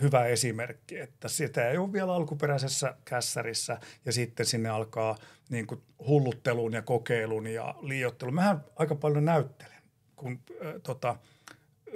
hyvä 0.00 0.26
esimerkki, 0.26 0.98
että 0.98 1.28
sitä 1.28 1.70
ei 1.70 1.78
ole 1.78 1.92
vielä 1.92 2.14
alkuperäisessä 2.14 2.94
kässärissä 3.04 3.78
ja 4.04 4.12
sitten 4.12 4.46
sinne 4.46 4.68
alkaa 4.68 5.18
niin 5.48 5.66
kuin 5.66 5.82
hulluttelun 6.06 6.72
ja 6.72 6.82
kokeilun 6.82 7.46
ja 7.46 7.74
liiottelun. 7.80 8.34
Mähän 8.34 8.64
aika 8.76 8.94
paljon 8.94 9.24
näyttelen, 9.24 9.82
kun 10.16 10.40
äh, 10.66 10.74
tota, 10.82 11.16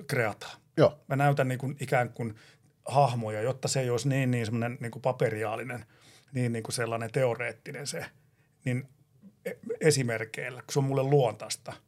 kreataan. 0.07 0.61
Joo. 0.77 0.99
Mä 1.09 1.17
näytän 1.17 1.49
niin 1.49 1.59
kuin 1.59 1.77
ikään 1.81 2.11
kuin 2.11 2.35
hahmoja, 2.85 3.43
jotta 3.43 3.69
se 3.69 3.81
ei 3.81 3.91
olisi 3.91 4.09
niin, 4.09 4.31
niin 4.31 4.47
semmoinen 4.47 4.79
niin 4.81 4.91
kuin 4.91 5.03
paperiaalinen, 5.03 5.85
niin, 6.33 6.53
niin 6.53 6.63
kuin 6.63 6.75
sellainen 6.75 7.13
teoreettinen 7.13 7.87
se, 7.87 8.07
niin 8.65 8.89
e-, 9.45 9.53
esimerkkeillä, 9.81 10.63
kun 10.63 10.73
se 10.73 10.79
on 10.79 10.85
mulle 10.85 11.03
luontaista– 11.03 11.73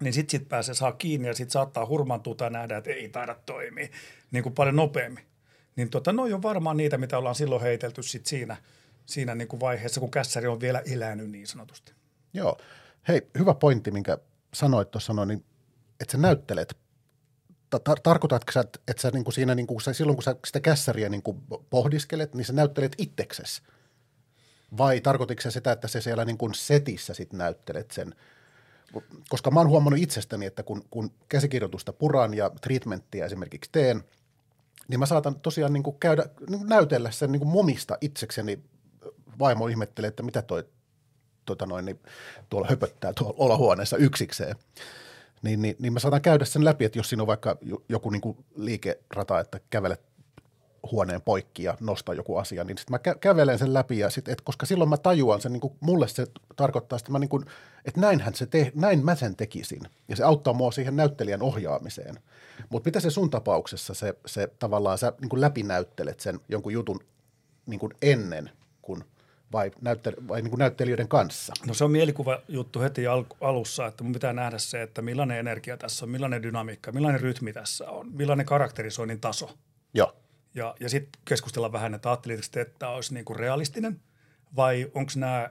niin 0.00 0.12
sitten 0.12 0.40
sit 0.40 0.48
pääsee 0.48 0.74
saa 0.74 0.92
kiinni 0.92 1.28
ja 1.28 1.34
sitten 1.34 1.52
saattaa 1.52 1.86
hurmantua 1.86 2.34
tai 2.34 2.50
nähdä, 2.50 2.76
että 2.76 2.90
ei 2.90 3.08
taida 3.08 3.36
toimia 3.46 3.88
niin 4.30 4.42
kuin 4.42 4.54
paljon 4.54 4.76
nopeammin. 4.76 5.24
Niin 5.76 5.90
tota, 5.90 6.12
no 6.12 6.22
on 6.22 6.42
varmaan 6.42 6.76
niitä, 6.76 6.98
mitä 6.98 7.18
ollaan 7.18 7.34
silloin 7.34 7.62
heitelty 7.62 8.02
sit 8.02 8.26
siinä, 8.26 8.56
siinä 9.06 9.34
niin 9.34 9.48
kuin 9.48 9.60
vaiheessa, 9.60 10.00
kun 10.00 10.10
kässäri 10.10 10.46
on 10.46 10.60
vielä 10.60 10.82
elänyt 10.92 11.30
niin 11.30 11.46
sanotusti. 11.46 11.92
Joo. 12.32 12.58
Hei, 13.08 13.22
hyvä 13.38 13.54
pointti, 13.54 13.90
minkä 13.90 14.18
sanoit 14.54 14.90
tuossa 14.90 15.26
niin, 15.26 15.44
että 16.00 16.12
sä 16.12 16.18
näyttelet. 16.18 16.76
Tar- 17.76 18.00
tarkoitatko 18.02 18.52
sä, 18.52 18.60
että 18.60 19.02
sä 19.02 19.10
niin 19.10 19.24
kuin 19.24 19.34
siinä 19.34 19.54
niin 19.54 19.66
kuin, 19.66 19.80
silloin, 19.94 20.16
kun 20.16 20.22
sä 20.22 20.36
sitä 20.46 20.60
kässäriä 20.60 21.08
niin 21.08 21.22
kuin 21.22 21.42
pohdiskelet, 21.70 22.34
niin 22.34 22.44
sä 22.44 22.52
näyttelet 22.52 22.94
itseksesi? 22.98 23.62
Vai 24.78 25.00
tarkoitiko 25.00 25.42
se 25.42 25.50
sitä, 25.50 25.72
että 25.72 25.88
se 25.88 26.00
siellä 26.00 26.24
niin 26.24 26.38
kuin 26.38 26.54
setissä 26.54 27.14
sit 27.14 27.32
näyttelet 27.32 27.90
sen– 27.90 28.14
koska 29.28 29.50
mä 29.50 29.60
oon 29.60 29.68
huomannut 29.68 30.02
itsestäni, 30.02 30.46
että 30.46 30.62
kun, 30.62 30.84
kun 30.90 31.10
käsikirjoitusta 31.28 31.92
puran 31.92 32.34
ja 32.34 32.50
treatmenttia 32.60 33.26
esimerkiksi 33.26 33.70
teen, 33.72 34.04
niin 34.88 35.00
mä 35.00 35.06
saatan 35.06 35.40
tosiaan 35.40 35.72
niin 35.72 35.82
kuin 35.82 35.96
käydä, 36.00 36.26
niin 36.48 36.58
kuin 36.58 36.68
näytellä 36.68 37.10
sen 37.10 37.32
niin 37.32 37.40
kuin 37.40 37.52
momista 37.52 37.98
itsekseni. 38.00 38.58
Vaimo 39.38 39.66
ihmettelee, 39.66 40.08
että 40.08 40.22
mitä 40.22 40.42
toi 40.42 40.64
tota 41.44 41.66
noin, 41.66 41.84
niin 41.84 42.00
tuolla 42.50 42.68
höpöttää 42.70 43.12
tuolla 43.12 43.34
olohuoneessa 43.38 43.96
yksikseen. 43.96 44.56
Niin, 45.44 45.62
niin, 45.62 45.76
niin 45.78 45.92
mä 45.92 45.98
saatan 45.98 46.22
käydä 46.22 46.44
sen 46.44 46.64
läpi, 46.64 46.84
että 46.84 46.98
jos 46.98 47.08
siinä 47.08 47.22
on 47.22 47.26
vaikka 47.26 47.56
joku 47.88 48.10
niin 48.10 48.20
kuin 48.20 48.44
liikerata, 48.56 49.40
että 49.40 49.60
kävelet 49.70 50.00
huoneen 50.90 51.22
poikki 51.22 51.62
ja 51.62 51.76
nostaa 51.80 52.14
joku 52.14 52.36
asia, 52.36 52.64
niin 52.64 52.78
sitten 52.78 52.92
mä 52.94 53.12
kä- 53.12 53.18
kävelen 53.18 53.58
sen 53.58 53.74
läpi 53.74 53.98
ja 53.98 54.10
sit, 54.10 54.28
et, 54.28 54.40
koska 54.40 54.66
silloin 54.66 54.90
mä 54.90 54.96
tajuan 54.96 55.40
sen, 55.40 55.52
niin 55.52 55.60
kuin 55.60 55.74
mulle 55.80 56.08
se 56.08 56.26
tarkoittaa, 56.56 56.96
että, 56.96 57.12
mä 57.12 57.18
niin 57.18 57.28
kuin, 57.28 57.44
että 57.84 58.00
näinhän 58.00 58.34
se 58.34 58.46
te, 58.46 58.72
näin 58.74 59.04
mä 59.04 59.14
sen 59.14 59.36
tekisin 59.36 59.82
ja 60.08 60.16
se 60.16 60.24
auttaa 60.24 60.52
mua 60.52 60.72
siihen 60.72 60.96
näyttelijän 60.96 61.42
ohjaamiseen. 61.42 62.18
Mutta 62.68 62.88
mitä 62.88 63.00
se 63.00 63.10
sun 63.10 63.30
tapauksessa 63.30 63.94
se, 63.94 64.14
se 64.26 64.48
tavallaan 64.58 64.98
sä 64.98 65.12
niin 65.20 65.28
kuin 65.28 65.40
läpinäyttelet 65.40 66.20
sen 66.20 66.40
jonkun 66.48 66.72
jutun 66.72 67.00
niin 67.66 67.80
kuin 67.80 67.92
ennen 68.02 68.50
kuin 68.82 69.04
vai, 69.54 69.70
näytte- 69.80 70.28
vai 70.28 70.42
niin 70.42 70.50
kuin 70.50 70.58
näyttelijöiden 70.58 71.08
kanssa? 71.08 71.52
No 71.66 71.74
se 71.74 71.84
on 71.84 71.90
mielikuva 71.90 72.40
juttu 72.48 72.80
heti 72.80 73.06
al- 73.06 73.24
alussa, 73.40 73.86
että 73.86 74.04
mun 74.04 74.12
pitää 74.12 74.32
nähdä 74.32 74.58
se, 74.58 74.82
että 74.82 75.02
millainen 75.02 75.38
energia 75.38 75.76
tässä 75.76 76.04
on, 76.04 76.10
millainen 76.10 76.42
dynamiikka, 76.42 76.92
millainen 76.92 77.20
rytmi 77.20 77.52
tässä 77.52 77.90
on, 77.90 78.12
millainen 78.12 78.46
karakterisoinnin 78.46 79.20
taso. 79.20 79.50
Joo. 79.94 80.16
Ja, 80.54 80.74
ja 80.80 80.88
sitten 80.88 81.22
keskustella 81.24 81.72
vähän, 81.72 81.94
että 81.94 82.10
ajattelitko 82.10 82.60
että 82.60 82.78
tämä 82.78 82.92
olisi 82.92 83.14
niin 83.14 83.24
kuin 83.24 83.36
realistinen 83.36 84.00
vai 84.56 84.90
onko 84.94 85.12
nämä 85.16 85.50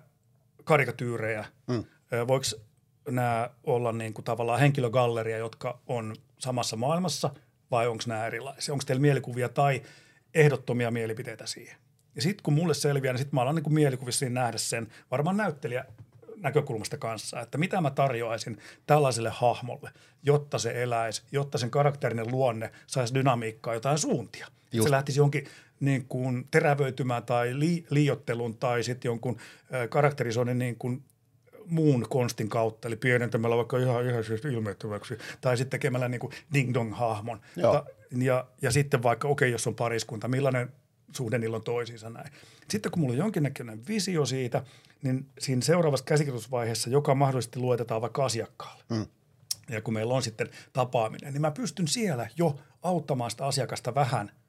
karikatyyrejä? 0.63 1.45
Mm. 1.67 1.83
Voiko 2.27 2.45
nämä 3.09 3.49
olla 3.63 3.91
niin 3.91 4.13
kuin 4.13 4.25
tavallaan 4.25 4.59
henkilögalleria, 4.59 5.37
jotka 5.37 5.79
on 5.87 6.15
samassa 6.39 6.75
maailmassa 6.75 7.29
vai 7.71 7.87
onko 7.87 8.03
nämä 8.07 8.27
erilaisia? 8.27 8.73
Onko 8.73 8.83
teillä 8.87 9.01
mielikuvia 9.01 9.49
tai 9.49 9.81
ehdottomia 10.33 10.91
mielipiteitä 10.91 11.45
siihen? 11.45 11.77
Ja 12.15 12.21
sitten 12.21 12.43
kun 12.43 12.53
mulle 12.53 12.73
selviää, 12.73 13.13
niin 13.13 13.19
sitten 13.19 13.35
mä 13.35 13.41
alan 13.41 13.55
niin 13.55 13.73
mielikuvissa 13.73 14.29
nähdä 14.29 14.57
sen 14.57 14.87
varmaan 15.11 15.37
näyttelijä 15.37 15.85
näkökulmasta 16.37 16.97
kanssa, 16.97 17.41
että 17.41 17.57
mitä 17.57 17.81
mä 17.81 17.91
tarjoaisin 17.91 18.57
tällaiselle 18.87 19.29
hahmolle, 19.29 19.89
jotta 20.23 20.59
se 20.59 20.83
eläisi, 20.83 21.23
jotta 21.31 21.57
sen 21.57 21.71
karakterinen 21.71 22.31
luonne 22.31 22.71
saisi 22.87 23.13
dynamiikkaa, 23.13 23.73
jotain 23.73 23.97
suuntia. 23.97 24.47
Just. 24.71 24.87
Se 24.87 24.91
lähtisi 24.91 25.19
jonkin 25.19 25.45
niin 25.79 26.05
kuin 26.05 26.47
terävöitymään 26.51 27.23
tai 27.23 27.59
li, 27.59 27.85
liiottelun 27.89 28.57
tai 28.57 28.83
sitten 28.83 29.09
jonkun 29.09 29.37
äh, 29.73 29.89
karakterisoinnin 29.89 30.59
niin 30.59 30.75
kuin 30.75 31.03
muun 31.65 32.05
konstin 32.09 32.49
kautta, 32.49 32.87
eli 32.87 32.95
pienentämällä 32.95 33.57
vaikka 33.57 33.77
ihan, 33.77 34.09
ihan 34.09 34.23
siis 34.23 34.45
ilmeettömäksi, 34.45 35.17
tai 35.41 35.57
sitten 35.57 35.79
tekemällä 35.79 36.09
niin 36.09 36.19
kuin 36.19 36.33
ding-dong-hahmon. 36.53 37.41
Ja, 37.55 37.85
ja, 38.17 38.45
ja 38.61 38.71
sitten 38.71 39.03
vaikka, 39.03 39.27
okei, 39.27 39.47
okay, 39.47 39.51
jos 39.51 39.67
on 39.67 39.75
pariskunta, 39.75 40.27
millainen 40.27 40.69
suhde 41.15 41.37
niillä 41.37 41.57
on 41.57 41.63
toisiinsa 41.63 42.09
näin. 42.09 42.31
Sitten 42.69 42.91
kun 42.91 42.99
mulla 42.99 43.13
on 43.13 43.17
jonkinnäköinen 43.17 43.87
visio 43.87 44.25
siitä, 44.25 44.63
niin 45.01 45.25
siinä 45.39 45.61
seuraavassa 45.61 46.05
käsikirjoitusvaiheessa, 46.05 46.89
joka 46.89 47.15
mahdollisesti 47.15 47.59
luetetaan 47.59 48.01
vaikka 48.01 48.25
asiakkaalle, 48.25 48.83
mm. 48.89 49.05
ja 49.69 49.81
kun 49.81 49.93
meillä 49.93 50.13
on 50.13 50.23
sitten 50.23 50.49
tapaaminen, 50.73 51.33
niin 51.33 51.41
mä 51.41 51.51
pystyn 51.51 51.87
siellä 51.87 52.29
jo 52.37 52.59
auttamaan 52.81 53.31
sitä 53.31 53.45
asiakasta 53.45 53.95
vähän– 53.95 54.31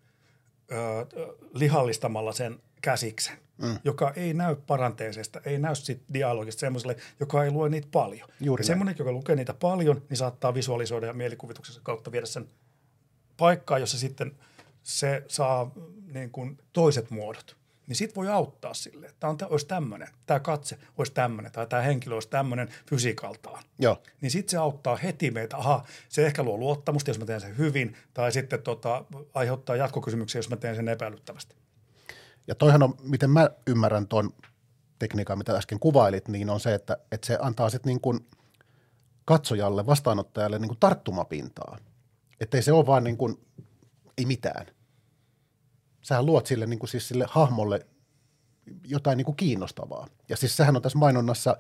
ö, 0.73 1.07
lihallistamalla 1.55 2.33
sen 2.33 2.61
käsiksen, 2.83 3.39
mm. 3.59 3.79
joka 3.85 4.13
ei 4.17 4.35
näy 4.35 4.57
paranteisesta, 4.67 5.41
ei 5.45 5.59
näy 5.59 5.75
sit 5.75 6.03
dialogista 6.15 6.61
semmoiselle, 6.61 6.97
joka 7.21 7.45
ei 7.45 7.51
lue 7.51 7.69
niitä 7.69 7.89
paljon. 7.93 8.29
Juuri 8.41 8.65
Semmoinen, 8.65 8.95
joka 8.99 9.13
lukee 9.13 9.37
niitä 9.37 9.55
paljon, 9.55 10.03
niin 10.09 10.17
saattaa 10.17 10.55
visualisoida 10.55 11.07
ja 11.07 11.13
mielikuvituksen 11.13 11.83
kautta 11.83 12.13
viedä 12.13 12.27
sen 12.27 12.49
paikkaan, 13.37 13.81
jossa 13.81 13.99
sitten 13.99 14.33
se 14.85 15.25
saa 15.29 15.71
niin 16.13 16.31
kuin 16.31 16.59
toiset 16.73 17.11
muodot 17.11 17.57
niin 17.87 17.97
sit 17.97 18.17
voi 18.17 18.29
auttaa 18.29 18.75
sille, 18.75 19.07
että 19.07 19.21
tämä 19.21 19.49
olisi 19.51 19.67
tämmöinen, 19.67 20.09
tämä 20.27 20.41
katse 20.41 20.79
olisi 20.99 21.13
tämmöinen 21.13 21.53
tai 21.53 21.67
tämä 21.67 21.83
henkilö 21.83 22.15
olisi 22.15 22.29
tämmöinen 22.29 22.69
fysiikaltaan. 22.87 23.63
Joo. 23.79 24.03
Niin 24.21 24.31
sitten 24.31 24.51
se 24.51 24.57
auttaa 24.57 24.97
heti 24.97 25.31
meitä, 25.31 25.57
aha, 25.57 25.85
se 26.09 26.27
ehkä 26.27 26.43
luo 26.43 26.59
luottamusta, 26.59 27.11
jos 27.11 27.19
mä 27.19 27.27
teen 27.27 27.41
sen 27.41 27.59
hyvin, 27.59 27.97
tai 28.15 28.33
sitten 28.33 28.63
tota, 28.63 29.05
aiheuttaa 29.35 29.77
jatkokysymyksiä, 29.77 30.39
jos 30.39 30.51
mä 30.51 30.57
teen 30.57 30.77
sen 30.77 30.89
epäilyttävästi. 30.89 31.57
Ja 32.47 32.55
toihan 32.55 32.83
on, 32.83 32.95
miten 33.03 33.31
mä 33.31 33.51
ymmärrän 33.67 34.09
tuon 34.09 34.31
tekniikan, 34.99 35.39
mitä 35.39 35.57
äsken 35.57 35.81
kuvailit, 35.81 36.29
niin 36.29 36.51
on 36.51 36.61
se, 36.61 36.75
että, 36.75 36.97
että 37.13 37.27
se 37.27 37.39
antaa 37.41 37.71
sitten 37.71 37.91
niin 37.91 38.01
kuin 38.01 38.27
katsojalle, 39.25 39.87
vastaanottajalle 39.87 40.59
niin 40.59 40.69
kuin 40.69 40.81
tarttumapintaa. 40.81 41.79
Että 42.41 42.57
ei 42.57 42.63
se 42.63 42.73
ole 42.73 42.87
vaan 42.87 43.05
niin 43.05 43.17
kuin, 43.17 43.39
ei 44.19 44.27
mitään– 44.27 44.67
sähän 46.05 46.27
luot 46.27 46.47
sille, 46.47 46.67
niin 46.67 46.79
kuin 46.79 46.91
siis 46.91 47.09
sille 47.09 47.27
hahmolle 47.29 47.87
jotain 48.85 49.17
niin 49.17 49.25
kuin 49.25 49.37
kiinnostavaa. 49.37 50.07
Ja 50.29 50.37
siis 50.37 50.57
sehän 50.57 50.77
on 50.77 50.83
tässä 50.83 50.99
mainonnassa, 50.99 51.57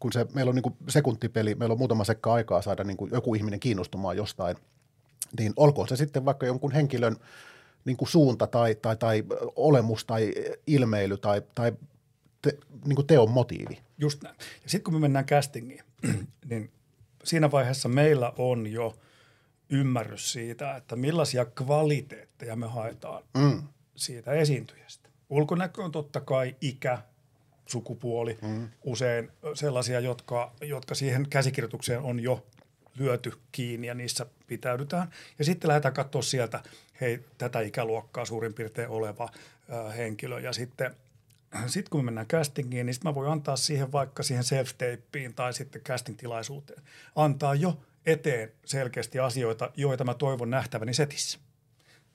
kun 0.00 0.12
se, 0.12 0.26
meillä 0.34 0.48
on 0.48 0.54
niin 0.54 0.62
kuin 0.62 0.76
sekuntipeli, 0.88 1.54
meillä 1.54 1.72
on 1.72 1.78
muutama 1.78 2.04
sekka 2.04 2.32
aikaa 2.32 2.62
saada 2.62 2.84
niin 2.84 2.96
kuin 2.96 3.10
joku 3.12 3.34
ihminen 3.34 3.60
kiinnostumaan 3.60 4.16
jostain, 4.16 4.56
niin 5.38 5.52
olkoon 5.56 5.88
se 5.88 5.96
sitten 5.96 6.24
vaikka 6.24 6.46
jonkun 6.46 6.72
henkilön 6.72 7.16
niin 7.84 7.96
kuin 7.96 8.08
suunta 8.08 8.46
tai, 8.46 8.74
tai, 8.74 8.96
tai 8.96 9.24
olemus 9.56 10.04
tai 10.04 10.32
ilmeily 10.66 11.18
tai, 11.18 11.42
tai 11.54 11.72
te, 12.42 12.58
niin 12.84 12.96
kuin 12.96 13.06
teon 13.06 13.30
motiivi. 13.30 13.78
Just 13.98 14.22
näin. 14.22 14.36
Ja 14.62 14.70
sitten 14.70 14.84
kun 14.84 14.94
me 14.94 15.00
mennään 15.00 15.26
castingiin, 15.26 15.84
niin 16.50 16.70
siinä 17.24 17.50
vaiheessa 17.50 17.88
meillä 17.88 18.32
on 18.38 18.66
jo 18.66 18.94
ymmärrys 19.70 20.32
siitä, 20.32 20.76
että 20.76 20.96
millaisia 20.96 21.44
kvaliteetteja 21.44 22.56
me 22.56 22.66
haetaan 22.66 23.22
mm 23.36 23.62
siitä 23.96 24.32
esiintyjästä. 24.32 25.08
Ulkonäkö 25.30 25.84
on 25.84 25.92
totta 25.92 26.20
kai 26.20 26.56
ikä, 26.60 26.98
sukupuoli, 27.66 28.38
mm. 28.42 28.68
usein 28.84 29.30
sellaisia, 29.54 30.00
jotka, 30.00 30.52
jotka 30.60 30.94
siihen 30.94 31.28
käsikirjoitukseen 31.28 32.00
on 32.00 32.20
jo 32.20 32.46
lyöty 32.98 33.32
kiinni 33.52 33.86
ja 33.86 33.94
niissä 33.94 34.26
pitäydytään. 34.46 35.08
Ja 35.38 35.44
sitten 35.44 35.68
lähdetään 35.68 35.94
katsoa 35.94 36.22
sieltä, 36.22 36.62
hei, 37.00 37.24
tätä 37.38 37.60
ikäluokkaa 37.60 38.24
suurin 38.24 38.54
piirtein 38.54 38.88
oleva 38.88 39.28
ö, 39.72 39.92
henkilö. 39.92 40.40
Ja 40.40 40.52
sitten 40.52 40.96
sitten 41.66 41.90
kun 41.90 42.00
me 42.00 42.04
mennään 42.04 42.26
castingiin, 42.26 42.86
niin 42.86 42.94
sitten 42.94 43.10
mä 43.10 43.14
voin 43.14 43.30
antaa 43.30 43.56
siihen 43.56 43.92
vaikka 43.92 44.22
siihen 44.22 44.44
self 44.44 44.70
tai 45.36 45.52
sitten 45.52 45.82
casting-tilaisuuteen, 45.82 46.82
antaa 47.16 47.54
jo 47.54 47.78
eteen 48.06 48.52
selkeästi 48.64 49.18
asioita, 49.18 49.70
joita 49.76 50.04
mä 50.04 50.14
toivon 50.14 50.50
nähtäväni 50.50 50.94
setissä, 50.94 51.38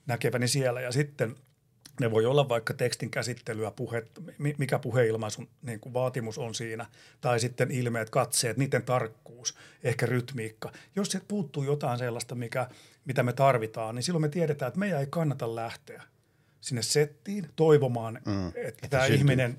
näkeväni 0.06 0.48
siellä. 0.48 0.80
Ja 0.80 0.92
sitten 0.92 1.36
ne 2.00 2.10
voi 2.10 2.26
olla 2.26 2.48
vaikka 2.48 2.74
tekstin 2.74 3.10
käsittelyä, 3.10 3.70
puhe, 3.70 4.06
mikä 4.58 4.78
puheilmaisun 4.78 5.48
niin 5.62 5.80
kuin 5.80 5.92
vaatimus 5.92 6.38
on 6.38 6.54
siinä, 6.54 6.86
tai 7.20 7.40
sitten 7.40 7.70
ilmeet, 7.70 8.10
katseet, 8.10 8.56
niiden 8.56 8.82
tarkkuus, 8.82 9.56
ehkä 9.82 10.06
rytmiikka. 10.06 10.72
Jos 10.96 11.10
se 11.10 11.20
puuttuu 11.28 11.62
jotain 11.62 11.98
sellaista, 11.98 12.34
mikä, 12.34 12.68
mitä 13.04 13.22
me 13.22 13.32
tarvitaan, 13.32 13.94
niin 13.94 14.02
silloin 14.02 14.22
me 14.22 14.28
tiedetään, 14.28 14.68
että 14.68 14.80
meidän 14.80 15.00
ei 15.00 15.06
kannata 15.10 15.54
lähteä 15.54 16.02
sinne 16.62 16.82
settiin 16.82 17.48
toivomaan, 17.56 18.20
mm, 18.26 18.48
että, 18.48 18.60
että 18.68 18.88
tämä 18.88 19.02
syntyy. 19.02 19.18
ihminen 19.18 19.56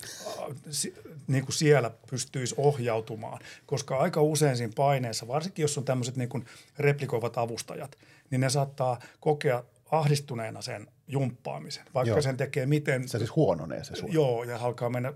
niin 1.28 1.46
kuin 1.46 1.54
siellä 1.54 1.92
pystyisi 2.10 2.56
ohjautumaan. 2.58 3.40
Koska 3.66 3.98
aika 3.98 4.22
usein 4.22 4.58
siinä 4.58 4.74
paineessa, 4.76 5.28
varsinkin 5.28 5.64
jos 5.64 5.78
on 5.78 5.86
tämmöiset 5.86 6.16
niin 6.16 6.30
kuin 6.30 6.46
replikoivat 6.80 7.38
avustajat, 7.38 7.98
niin 8.30 8.42
ne 8.42 8.50
saattaa 8.50 9.00
kokea 9.20 9.64
ahdistuneena 9.92 10.62
sen 10.62 10.88
jumppaamisen, 11.08 11.86
vaikka 11.94 12.10
joo. 12.10 12.22
sen 12.22 12.38
tekee 12.38 12.66
miten... 12.66 13.08
Se 13.08 13.18
siis 13.18 13.36
huononee 13.36 13.84
se 13.84 13.96
sun. 13.96 14.14
Joo, 14.14 14.44
ja 14.44 14.58
alkaa 14.58 14.90
mennä 14.90 15.14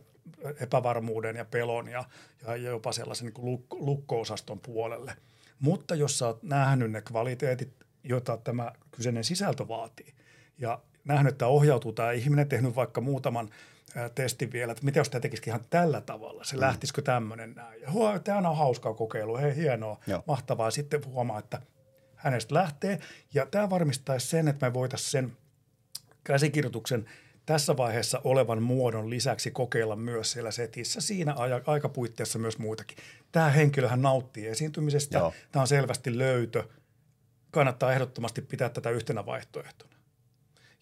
epävarmuuden 0.59 1.35
ja 1.35 1.45
pelon 1.45 1.87
ja, 1.87 2.03
ja 2.47 2.55
jopa 2.55 2.91
sellaisen 2.91 3.25
niin 3.25 3.33
kuin 3.33 3.57
luk- 3.57 3.77
lukko-osaston 3.79 4.59
puolelle. 4.59 5.13
Mutta 5.59 5.95
jos 5.95 6.19
sä 6.19 6.27
oot 6.27 6.43
nähnyt 6.43 6.91
ne 6.91 7.01
kvaliteetit, 7.01 7.73
joita 8.03 8.37
tämä 8.37 8.71
kyseinen 8.91 9.23
sisältö 9.23 9.67
vaatii, 9.67 10.13
ja 10.57 10.81
nähnyt, 11.07 11.31
että 11.31 11.47
ohjautuu 11.47 11.93
tämä 11.93 12.11
ihminen, 12.11 12.49
tehnyt 12.49 12.75
vaikka 12.75 13.01
muutaman 13.01 13.49
testin 14.15 14.51
vielä, 14.51 14.71
että 14.71 14.85
mitä 14.85 14.99
jos 14.99 15.09
tämä 15.09 15.21
tekisikin 15.21 15.51
ihan 15.51 15.65
tällä 15.69 16.01
tavalla, 16.01 16.43
se 16.43 16.55
mm. 16.55 16.61
lähtisikö 16.61 17.01
tämmöinen 17.01 17.53
näin. 17.55 17.81
Ja 17.81 17.91
huo, 17.91 18.19
tämä 18.19 18.49
on 18.49 18.57
hauskaa 18.57 18.93
kokeilu, 18.93 19.37
hei 19.37 19.55
hienoa, 19.55 19.99
Joo. 20.07 20.23
mahtavaa. 20.27 20.71
Sitten 20.71 21.05
huomaa, 21.05 21.39
että 21.39 21.61
hänestä 22.15 22.53
lähtee. 22.53 22.99
Ja 23.33 23.45
tämä 23.45 23.69
varmistaisi 23.69 24.27
sen, 24.27 24.47
että 24.47 24.65
me 24.65 24.73
voitaisiin 24.73 25.11
sen 25.11 25.37
käsikirjoituksen 26.23 27.05
tässä 27.45 27.77
vaiheessa 27.77 28.21
olevan 28.23 28.63
muodon 28.63 29.09
lisäksi 29.09 29.51
kokeilla 29.51 29.95
myös 29.95 30.31
siellä 30.31 30.51
setissä 30.51 31.01
siinä 31.01 31.35
aikapuitteissa 31.65 32.39
myös 32.39 32.57
muitakin. 32.57 32.97
Tämä 33.31 33.49
henkilöhän 33.49 34.01
nauttii 34.01 34.47
esiintymisestä. 34.47 35.17
Joo. 35.17 35.33
Tämä 35.51 35.61
on 35.61 35.67
selvästi 35.67 36.17
löytö. 36.17 36.63
Kannattaa 37.51 37.93
ehdottomasti 37.93 38.41
pitää 38.41 38.69
tätä 38.69 38.89
yhtenä 38.89 39.25
vaihtoehtona. 39.25 39.96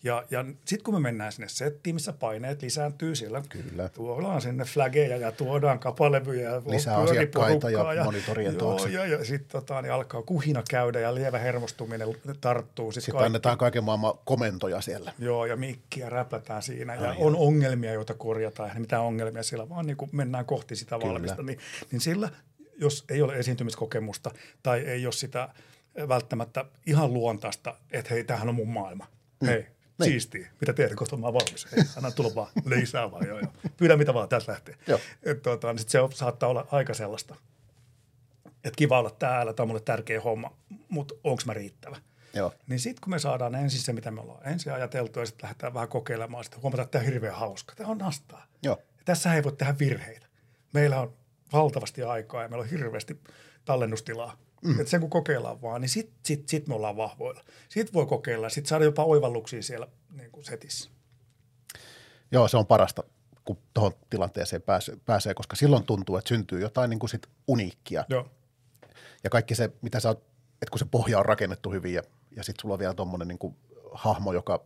Ja, 0.06 0.24
ja 0.32 0.46
sitten 0.66 0.84
kun 0.84 0.94
me 0.94 1.00
mennään 1.00 1.32
sinne 1.32 1.50
settiin, 1.50 1.96
missä 1.96 2.14
paineet 2.14 2.62
lisääntyy, 2.62 3.16
siellä 3.16 3.42
Kyllä. 3.50 3.90
tuodaan 3.90 4.42
sinne 4.42 4.66
flageja 4.66 5.18
ja 5.18 5.32
tuodaan 5.32 5.80
kapalevyjä 5.80 6.50
ja 6.50 6.62
Lisää 6.66 6.98
asiakkaita 6.98 7.70
ja, 7.70 7.94
ja 7.94 8.04
monitorien 8.04 8.54
joo, 8.54 8.70
taakse. 8.70 8.90
Ja, 8.90 9.06
ja 9.06 9.26
sitten 9.26 9.50
tota, 9.52 9.82
niin 9.82 9.92
alkaa 9.92 10.22
kuhina 10.22 10.64
käydä 10.70 11.00
ja 11.00 11.16
lievä 11.16 11.40
hermostuminen 11.40 12.08
tarttuu. 12.42 12.92
Sitten, 12.92 13.06
sitten 13.06 13.26
annetaan 13.26 13.58
kaiken 13.58 13.84
maailman 13.84 14.14
komentoja 14.26 14.82
siellä. 14.82 15.14
Joo, 15.20 15.46
ja 15.46 15.56
mikkiä 15.56 16.10
räplätään 16.10 16.62
siinä. 16.64 16.94
Ai 16.94 17.04
ja 17.04 17.10
Ai 17.10 17.16
on 17.20 17.36
ongelmia, 17.36 17.94
joita 17.94 18.14
korjataan. 18.14 18.70
Ei 18.70 18.80
mitään 18.80 19.02
ongelmia 19.02 19.44
siellä, 19.44 19.70
vaan 19.70 19.86
niin 19.86 19.98
kun 19.98 20.10
mennään 20.12 20.46
kohti 20.46 20.76
sitä 20.76 21.00
Kyllä. 21.00 21.14
valmista. 21.14 21.44
Niin, 21.44 21.60
niin 21.92 22.02
sillä, 22.02 22.30
jos 22.78 23.06
ei 23.10 23.22
ole 23.22 23.36
esiintymiskokemusta 23.36 24.32
tai 24.64 24.80
ei 24.80 25.06
ole 25.06 25.14
sitä 25.14 25.50
välttämättä 26.08 26.66
ihan 26.86 27.14
luontaista, 27.14 27.76
että 27.92 28.14
hei, 28.14 28.24
tämähän 28.24 28.50
on 28.50 28.56
mun 28.56 28.70
maailma. 28.70 29.08
Mm. 29.42 29.48
Hei, 29.48 29.68
niin. 30.00 30.12
Siistiä. 30.12 30.48
Mitä 30.62 30.74
teet, 30.74 30.96
kohta 30.96 31.18
mä 31.18 31.34
valmis. 31.34 31.68
Hei, 31.72 31.84
anna 31.98 32.12
tulla 32.12 32.36
vaan 32.36 32.52
lisää 32.66 33.12
vaan. 33.12 33.28
Joo, 33.28 33.40
joo. 33.40 33.52
Pyydä 33.78 33.98
mitä 33.98 34.14
vaan, 34.14 34.30
tästä 34.30 34.52
lähtee. 34.52 34.76
Joo. 34.88 35.00
Et, 35.24 35.42
tuota, 35.42 35.74
niin 35.74 35.80
sit 35.80 35.90
se 35.90 36.00
saattaa 36.14 36.50
olla 36.50 36.68
aika 36.72 36.94
sellaista, 36.94 37.36
että 38.46 38.78
kiva 38.78 39.00
olla 39.00 39.10
täällä, 39.10 39.54
tämä 39.54 39.64
on 39.64 39.68
mulle 39.68 39.82
tärkeä 39.82 40.22
homma, 40.22 40.58
mutta 40.90 41.14
onko 41.24 41.42
mä 41.46 41.54
riittävä? 41.54 41.98
Joo. 42.34 42.54
Niin 42.68 42.80
sitten 42.80 43.02
kun 43.02 43.12
me 43.12 43.20
saadaan 43.20 43.56
ensin 43.56 43.80
se, 43.80 43.94
mitä 43.94 44.12
me 44.12 44.22
ollaan 44.22 44.48
ensin 44.48 44.74
ajateltu 44.74 45.20
ja 45.20 45.26
sitten 45.26 45.44
lähdetään 45.44 45.74
vähän 45.74 45.90
kokeilemaan, 45.90 46.44
sitten 46.44 46.62
huomataan, 46.62 46.86
että 46.86 46.92
tämä 46.92 47.08
on 47.08 47.14
hirveän 47.14 47.36
hauska. 47.36 47.76
Tämä 47.76 47.90
on 47.90 47.98
nastaa. 47.98 48.46
Joo. 48.64 48.78
Ja 48.98 49.04
tässä 49.06 49.34
ei 49.34 49.44
voi 49.44 49.52
tehdä 49.52 49.80
virheitä. 49.80 50.28
Meillä 50.74 51.02
on 51.02 51.14
valtavasti 51.54 52.04
aikaa 52.04 52.44
ja 52.44 52.50
meillä 52.50 52.64
on 52.64 52.70
hirveästi 52.70 53.20
tallennustilaa. 53.66 54.38
Mm. 54.66 54.80
Että 54.80 54.92
sen 54.92 55.02
kun 55.02 55.10
kokeillaan 55.10 55.62
vaan, 55.62 55.82
niin 55.82 55.90
sitten 55.90 56.16
sit, 56.24 56.50
sit 56.50 56.68
me 56.68 56.76
ollaan 56.76 56.98
vahvoilla. 56.98 57.44
Sitten 57.70 57.94
voi 57.94 58.06
kokeilla 58.06 58.46
ja 58.46 58.50
sitten 58.50 58.70
saada 58.70 58.86
jopa 58.86 59.04
oivalluksia 59.04 59.64
siellä 59.64 59.88
niin 60.12 60.32
kuin 60.32 60.46
setissä. 60.46 60.90
Joo, 62.32 62.48
se 62.48 62.58
on 62.58 62.66
parasta, 62.66 63.04
kun 63.46 63.58
tuohon 63.74 63.92
tilanteeseen 64.10 64.62
pääsee, 64.62 64.98
pääsee, 65.06 65.34
koska 65.34 65.56
silloin 65.56 65.84
tuntuu, 65.84 66.18
että 66.18 66.30
syntyy 66.30 66.62
jotain 66.62 66.90
niin 66.90 67.00
kuin 67.00 67.10
sit 67.10 67.28
uniikkia. 67.48 68.06
Joo. 68.10 68.30
Ja 69.24 69.30
kaikki 69.30 69.56
se, 69.56 69.72
mitä 69.82 70.00
sä 70.00 70.10
oot, 70.10 70.24
että 70.62 70.72
kun 70.72 70.80
se 70.80 70.86
pohja 70.86 71.20
on 71.20 71.26
rakennettu 71.26 71.72
hyvin 71.72 71.94
ja, 71.94 72.02
ja 72.36 72.44
sitten 72.44 72.62
sulla 72.62 72.74
on 72.74 72.80
vielä 72.80 72.94
tuommoinen 72.94 73.28
niin 73.28 73.56
hahmo, 73.92 74.34
joka 74.34 74.64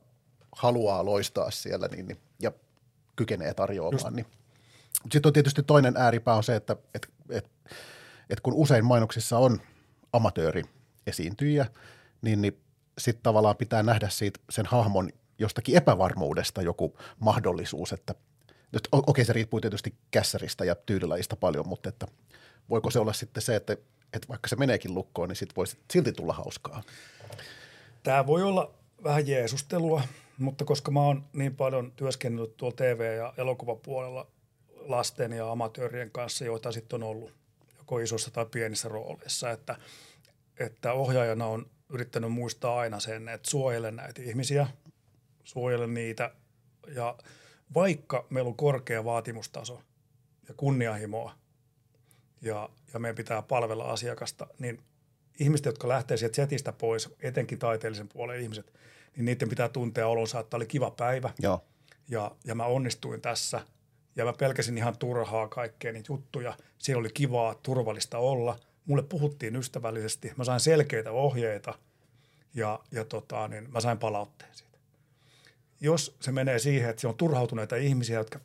haluaa 0.52 1.06
loistaa 1.06 1.52
siellä 1.52 1.88
niin, 1.88 2.08
niin, 2.08 2.18
ja 2.40 2.52
kykenee 3.16 3.54
tarjoamaan. 3.54 4.16
Niin. 4.16 4.26
Sitten 5.12 5.30
on 5.30 5.34
tietysti 5.34 5.64
toinen 5.64 5.98
ääripää 5.98 6.36
on 6.36 6.44
se, 6.44 6.56
että 6.56 6.76
et, 6.94 7.08
et, 7.30 7.50
et 8.30 8.40
kun 8.42 8.54
usein 8.54 8.86
mainoksissa 8.86 9.38
on– 9.38 9.62
amatööri 10.14 10.64
esiintyjä, 11.08 11.66
niin, 12.22 12.42
niin 12.42 12.62
sitten 12.98 13.24
tavallaan 13.24 13.58
pitää 13.58 13.84
nähdä 13.84 14.10
siitä 14.10 14.40
sen 14.50 14.66
hahmon 14.66 15.10
jostakin 15.40 15.78
epävarmuudesta 15.78 16.62
joku 16.62 16.98
mahdollisuus, 17.20 17.94
että 17.94 18.16
nyt 18.72 18.88
okei 18.92 19.12
okay, 19.12 19.26
se 19.26 19.34
riippuu 19.34 19.62
tietysti 19.62 19.96
kässäristä 20.12 20.66
ja 20.66 20.76
tyylilajista 20.76 21.36
paljon, 21.36 21.68
mutta 21.68 21.90
että 21.90 22.08
voiko 22.70 22.92
se 22.92 23.00
olla 23.00 23.14
sitten 23.14 23.44
se, 23.44 23.56
että, 23.56 23.74
että 24.14 24.28
vaikka 24.30 24.48
se 24.48 24.56
meneekin 24.56 24.94
lukkoon, 24.94 25.30
niin 25.30 25.36
sitten 25.36 25.56
voisi 25.56 25.78
silti 25.92 26.12
tulla 26.12 26.34
hauskaa? 26.34 26.84
Tämä 28.04 28.28
voi 28.28 28.44
olla 28.44 28.74
vähän 29.04 29.28
jeesustelua, 29.28 30.02
mutta 30.38 30.66
koska 30.66 30.92
mä 30.92 31.02
oon 31.02 31.26
niin 31.34 31.56
paljon 31.56 31.92
työskennellyt 31.92 32.58
tuolla 32.58 32.76
TV- 32.76 33.18
ja 33.18 33.34
elokuvapuolella 33.38 34.28
lasten 34.76 35.32
ja 35.32 35.52
amatöörien 35.52 36.12
kanssa, 36.12 36.46
joita 36.46 36.72
sitten 36.72 37.04
on 37.04 37.10
ollut 37.10 37.39
joko 37.90 38.00
isossa 38.00 38.32
tai 38.32 38.46
pienissä 38.46 38.90
rooleissa, 38.90 39.52
että, 39.52 39.76
että 40.60 40.94
ohjaajana 40.94 41.46
on 41.46 41.70
yrittänyt 41.90 42.32
muistaa 42.32 42.80
aina 42.80 43.00
sen, 43.00 43.30
että 43.30 43.50
suojele 43.50 43.92
näitä 43.92 44.22
ihmisiä, 44.22 44.68
suojele 45.44 45.88
niitä 45.88 46.32
ja 46.96 47.18
vaikka 47.74 48.28
meillä 48.30 48.48
on 48.48 48.56
korkea 48.56 49.06
vaatimustaso 49.06 49.82
ja 50.48 50.54
kunnianhimoa 50.54 51.36
ja, 52.42 52.70
ja 52.94 53.00
meidän 53.00 53.16
pitää 53.16 53.42
palvella 53.42 53.84
asiakasta, 53.84 54.48
niin 54.60 54.80
ihmiset, 55.40 55.66
jotka 55.66 55.88
lähtee 55.88 56.18
sieltä 56.18 56.36
setistä 56.36 56.72
pois, 56.72 57.10
etenkin 57.22 57.60
taiteellisen 57.60 58.08
puolen 58.08 58.42
ihmiset, 58.42 58.74
niin 59.16 59.26
niiden 59.26 59.50
pitää 59.50 59.70
tuntea 59.70 60.08
olonsa, 60.08 60.40
että 60.40 60.58
oli 60.58 60.66
kiva 60.66 60.92
päivä. 60.92 61.34
Joo. 61.40 61.66
Ja, 62.10 62.36
ja 62.46 62.56
mä 62.56 62.66
onnistuin 62.66 63.22
tässä– 63.22 63.62
ja 64.20 64.26
mä 64.26 64.34
pelkäsin 64.34 64.78
ihan 64.78 64.98
turhaa 64.98 65.48
kaikkea 65.48 65.94
niitä 65.94 66.14
juttuja. 66.14 66.58
Siellä 66.78 67.00
oli 67.00 67.10
kivaa, 67.14 67.56
turvallista 67.56 68.18
olla. 68.18 68.60
Mulle 68.86 69.04
puhuttiin 69.04 69.56
ystävällisesti. 69.56 70.32
Mä 70.38 70.44
sain 70.44 70.60
selkeitä 70.60 71.12
ohjeita 71.12 71.74
ja, 72.54 72.80
ja 72.92 73.06
tota, 73.06 73.48
niin 73.48 73.72
mä 73.72 73.80
sain 73.80 73.98
palautteen 73.98 74.56
siitä. 74.56 74.78
Jos 75.82 76.18
se 76.20 76.32
menee 76.32 76.60
siihen, 76.60 76.90
että 76.90 77.02
se 77.02 77.08
on 77.08 77.16
turhautuneita 77.16 77.76
ihmisiä, 77.76 78.18
jotka 78.18 78.40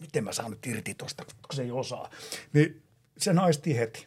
miten 0.00 0.24
mä 0.24 0.32
saan 0.32 0.50
nyt 0.50 0.66
irti 0.66 0.94
tuosta, 0.94 1.24
kun 1.24 1.56
se 1.56 1.62
ei 1.62 1.70
osaa, 1.70 2.10
niin 2.52 2.82
se 3.18 3.32
naisti 3.32 3.78
heti. 3.78 4.06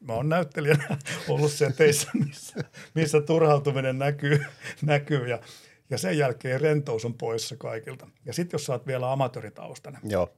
Mä 0.00 0.12
oon 0.12 0.28
näyttelijänä 0.28 0.98
ollut 1.28 1.52
sen 1.52 1.74
teissä, 1.74 2.10
missä, 2.14 2.54
missä 2.94 3.20
turhautuminen 3.20 3.98
näkyy, 3.98 4.44
näkyy 4.82 5.28
ja 5.28 5.38
ja 5.92 5.98
sen 5.98 6.18
jälkeen 6.18 6.60
rentous 6.60 7.04
on 7.04 7.14
poissa 7.14 7.56
kaikilta. 7.56 8.08
Ja 8.24 8.32
sitten 8.32 8.54
jos 8.54 8.66
sä 8.66 8.72
oot 8.72 8.86
vielä 8.86 9.12
amatööritaustainen, 9.12 10.00
Joo. 10.04 10.32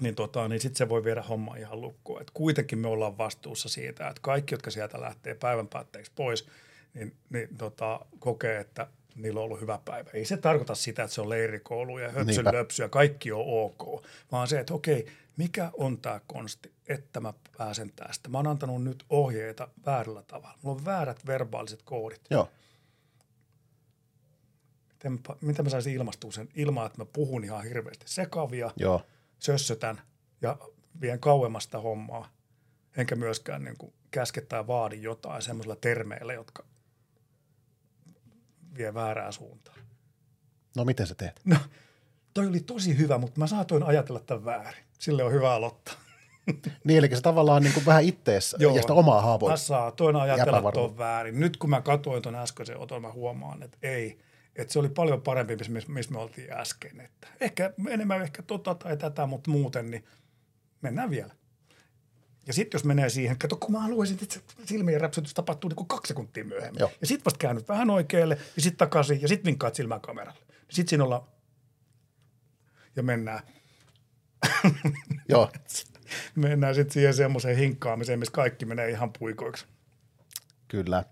niin, 0.00 0.14
tota, 0.14 0.48
niin 0.48 0.60
sitten 0.60 0.76
se 0.76 0.88
voi 0.88 1.04
viedä 1.04 1.22
homma 1.22 1.56
ihan 1.56 1.80
lukkoon. 1.80 2.22
Et 2.22 2.30
kuitenkin 2.34 2.78
me 2.78 2.88
ollaan 2.88 3.18
vastuussa 3.18 3.68
siitä, 3.68 4.08
että 4.08 4.20
kaikki, 4.22 4.54
jotka 4.54 4.70
sieltä 4.70 5.00
lähtee 5.00 5.34
päivän 5.34 5.68
päätteeksi 5.68 6.12
pois, 6.14 6.46
niin, 6.94 7.14
niin 7.30 7.48
tota, 7.58 8.00
kokee, 8.18 8.60
että 8.60 8.86
niillä 9.14 9.40
on 9.40 9.44
ollut 9.44 9.60
hyvä 9.60 9.78
päivä. 9.84 10.10
Ei 10.12 10.24
se 10.24 10.36
tarkoita 10.36 10.74
sitä, 10.74 11.02
että 11.02 11.14
se 11.14 11.20
on 11.20 11.28
leirikoulu 11.28 11.98
ja 11.98 12.10
höpsön 12.10 12.44
löpsy 12.52 12.82
ja 12.82 12.88
kaikki 12.88 13.32
on 13.32 13.44
ok, 13.46 14.04
vaan 14.32 14.48
se, 14.48 14.60
että 14.60 14.74
okei, 14.74 15.06
mikä 15.36 15.70
on 15.72 15.98
tämä 15.98 16.20
konsti, 16.26 16.72
että 16.88 17.20
mä 17.20 17.34
pääsen 17.58 17.92
tästä. 17.96 18.28
Mä 18.28 18.38
oon 18.38 18.46
antanut 18.46 18.84
nyt 18.84 19.04
ohjeita 19.08 19.68
väärällä 19.86 20.22
tavalla. 20.22 20.58
Mulla 20.62 20.78
on 20.78 20.84
väärät 20.84 21.26
verbaaliset 21.26 21.82
koodit. 21.82 22.20
Joo 22.30 22.48
miten, 25.08 25.36
miten 25.40 25.64
mä 25.64 25.70
saisin 25.70 25.94
ilmastua 25.94 26.32
sen 26.32 26.48
ilman, 26.54 26.86
että 26.86 26.98
mä 26.98 27.04
puhun 27.12 27.44
ihan 27.44 27.64
hirveästi 27.64 28.04
sekavia, 28.08 28.70
Joo. 28.76 29.02
sössötän 29.38 30.00
ja 30.42 30.56
vien 31.00 31.20
kauemmasta 31.20 31.80
hommaa. 31.80 32.28
enkä 32.96 33.16
myöskään 33.16 33.64
niin 33.64 33.76
kuin 33.78 33.92
käske 34.10 34.40
tai 34.40 34.66
vaadi 34.66 35.02
jotain 35.02 35.42
semmoisilla 35.42 35.76
termeillä, 35.76 36.32
jotka 36.32 36.64
vie 38.76 38.94
väärään 38.94 39.32
suuntaan. 39.32 39.78
No 40.76 40.84
miten 40.84 41.06
sä 41.06 41.14
teet? 41.14 41.40
No, 41.44 41.56
toi 42.34 42.46
oli 42.46 42.60
tosi 42.60 42.98
hyvä, 42.98 43.18
mutta 43.18 43.40
mä 43.40 43.46
saatoin 43.46 43.82
ajatella 43.82 44.20
tämän 44.20 44.44
väärin. 44.44 44.84
Sille 44.98 45.24
on 45.24 45.32
hyvä 45.32 45.54
aloittaa. 45.54 45.94
Niin, 46.84 46.98
eli 46.98 47.16
se 47.16 47.20
tavallaan 47.20 47.62
niin 47.62 47.74
kuin 47.74 47.86
vähän 47.86 48.04
itteessä 48.04 48.56
Joo. 48.60 48.76
ja 48.76 48.82
sitä 48.82 48.92
omaa 48.92 49.20
haavoa. 49.20 49.50
Mä 49.50 49.56
saatoin 49.56 50.16
ajatella 50.16 50.72
tuon 50.72 50.98
väärin. 50.98 51.40
Nyt 51.40 51.56
kun 51.56 51.70
mä 51.70 51.80
katsoin 51.80 52.22
tuon 52.22 52.34
äskeisen 52.34 52.78
oton, 52.78 53.02
mä 53.02 53.12
huomaan, 53.12 53.62
että 53.62 53.78
ei. 53.82 54.18
Että 54.56 54.72
se 54.72 54.78
oli 54.78 54.88
paljon 54.88 55.22
parempi, 55.22 55.56
missä, 55.56 55.92
missä 55.92 56.12
me 56.12 56.18
oltiin 56.18 56.52
äsken. 56.52 57.00
Että 57.00 57.28
ehkä 57.40 57.72
enemmän 57.88 58.22
ehkä 58.22 58.42
tota 58.42 58.74
tai 58.74 58.96
tätä, 58.96 59.26
mutta 59.26 59.50
muuten, 59.50 59.90
niin 59.90 60.04
mennään 60.82 61.10
vielä. 61.10 61.34
Ja 62.46 62.52
sitten 62.52 62.78
jos 62.78 62.84
menee 62.84 63.08
siihen, 63.08 63.38
kato 63.38 63.56
kun 63.56 63.72
mä 63.72 63.80
haluaisin, 63.80 64.18
että 64.22 64.40
silmien 64.64 65.00
räpsytys 65.00 65.34
tapahtuu 65.34 65.68
niin 65.68 65.76
kuin 65.76 65.88
kaksi 65.88 66.08
sekuntia 66.08 66.44
myöhemmin. 66.44 66.80
Joo. 66.80 66.90
Ja 67.00 67.06
sitten 67.06 67.24
vasta 67.24 67.38
käännyt 67.38 67.68
vähän 67.68 67.90
oikealle 67.90 68.38
ja 68.56 68.62
sitten 68.62 68.78
takaisin 68.78 69.22
ja 69.22 69.28
sitten 69.28 69.46
vinkkaat 69.46 69.74
silmään 69.74 70.00
kameralle. 70.00 70.40
Sitten 70.70 70.88
siinä 70.88 71.04
ollaan 71.04 71.22
ja 72.96 73.02
mennään, 73.02 73.40
Joo, 75.28 75.50
mennään 76.34 76.74
sitten 76.74 76.92
siihen 76.92 77.14
semmoiseen 77.14 77.56
hinkkaamiseen, 77.56 78.18
missä 78.18 78.32
kaikki 78.32 78.64
menee 78.64 78.90
ihan 78.90 79.12
puikoiksi. 79.18 79.66
kyllä. 80.68 81.04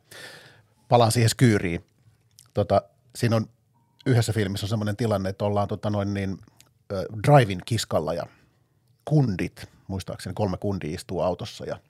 Palaan 0.89 1.13
siihen 1.13 1.31
skyyriin. 1.31 1.85
Tota, 2.55 2.83
siinä 3.17 3.37
on 3.37 3.47
yhdessä 4.07 4.33
filmissä 4.33 4.65
on 4.65 4.69
semmoinen 4.69 4.97
tilanne, 4.97 5.29
että 5.29 5.45
ollaan 5.45 5.69
tota 5.69 5.91
noin 5.91 6.15
niin, 6.15 6.39
äh, 6.93 7.05
drive-in 7.27 7.61
kiskalla 7.67 8.15
ja 8.15 8.27
kundit, 9.05 9.69
muistaakseni 9.87 10.35
kolme 10.35 10.57
kundia 10.57 10.95
istuu 10.95 11.21
autossa 11.21 11.65
ja 11.65 11.81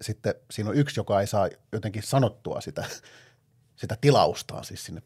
sitten 0.00 0.34
siinä 0.50 0.70
on 0.70 0.76
yksi, 0.76 1.00
joka 1.00 1.20
ei 1.20 1.26
saa 1.26 1.48
jotenkin 1.72 2.02
sanottua 2.02 2.60
sitä, 2.60 2.84
sitä 3.76 3.96
tilaustaan 4.00 4.64
siis 4.64 4.84
sinne. 4.84 5.02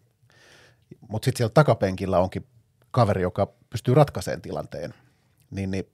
Mutta 1.09 1.25
sitten 1.25 1.39
siellä 1.39 1.53
takapenkillä 1.55 2.19
onkin 2.19 2.47
kaveri, 2.91 3.23
joka 3.23 3.53
pystyy 3.71 3.95
ratkaisemaan 3.95 4.43
tilanteen. 4.43 4.95
Niin, 5.51 5.71
niin, 5.71 5.85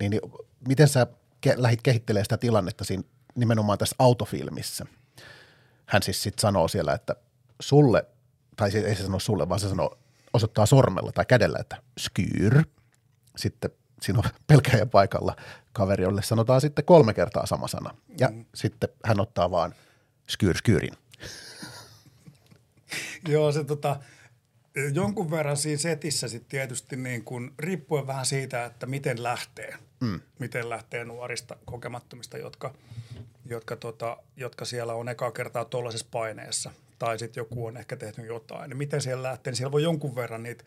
niin, 0.00 0.10
niin 0.10 0.20
miten 0.68 0.88
sä 0.88 1.06
ke- 1.46 1.54
lähdit 1.56 1.82
kehittelemään 1.82 2.24
sitä 2.24 2.36
tilannetta 2.36 2.84
siinä 2.84 3.02
nimenomaan 3.34 3.78
tässä 3.78 3.96
autofilmissä? 3.98 4.86
Hän 5.86 6.02
siis 6.02 6.22
sitten 6.22 6.40
sanoo 6.40 6.68
siellä, 6.68 6.92
että 6.92 7.16
sulle, 7.60 8.06
tai 8.58 8.76
ei 8.76 8.96
se 8.96 9.02
sano 9.02 9.18
sulle, 9.18 9.48
vaan 9.48 9.60
se 9.60 9.68
sanoo, 9.68 9.98
osoittaa 10.32 10.66
sormella 10.66 11.12
tai 11.12 11.26
kädellä, 11.26 11.58
että 11.60 11.82
skyr. 11.98 12.62
Sitten 13.36 13.70
siinä 14.02 14.18
on 14.18 14.30
pelkäjä 14.46 14.86
paikalla 14.86 15.36
kaveri, 15.72 16.04
jolle 16.04 16.22
sanotaan 16.22 16.60
sitten 16.60 16.84
kolme 16.84 17.14
kertaa 17.14 17.46
sama 17.46 17.68
sana. 17.68 17.94
Ja 18.20 18.28
mm. 18.28 18.44
sitten 18.54 18.88
hän 19.04 19.20
ottaa 19.20 19.50
vaan 19.50 19.74
skyr 20.28 20.56
skyrin. 20.56 20.94
Joo, 23.28 23.52
se 23.52 23.64
tota, 23.64 24.00
jonkun 24.94 25.30
verran 25.30 25.56
siinä 25.56 25.78
setissä 25.78 26.28
sitten 26.28 26.50
tietysti 26.50 26.96
niin 26.96 27.24
kun, 27.24 27.54
riippuen 27.58 28.06
vähän 28.06 28.26
siitä, 28.26 28.64
että 28.64 28.86
miten 28.86 29.22
lähtee. 29.22 29.74
Mm. 30.00 30.20
Miten 30.38 30.70
lähtee 30.70 31.04
nuorista 31.04 31.56
kokemattomista, 31.64 32.38
jotka, 32.38 32.74
jotka, 33.46 33.76
tota, 33.76 34.16
jotka 34.36 34.64
siellä 34.64 34.94
on 34.94 35.08
ekaa 35.08 35.30
kertaa 35.30 35.64
tuollaisessa 35.64 36.06
paineessa. 36.10 36.70
Tai 36.98 37.18
sitten 37.18 37.40
joku 37.40 37.66
on 37.66 37.76
ehkä 37.76 37.96
tehnyt 37.96 38.26
jotain. 38.26 38.68
Niin 38.70 38.78
miten 38.78 39.00
siellä 39.02 39.22
lähtee, 39.22 39.50
niin 39.50 39.56
siellä 39.56 39.72
voi 39.72 39.82
jonkun 39.82 40.16
verran 40.16 40.42
niitä 40.42 40.64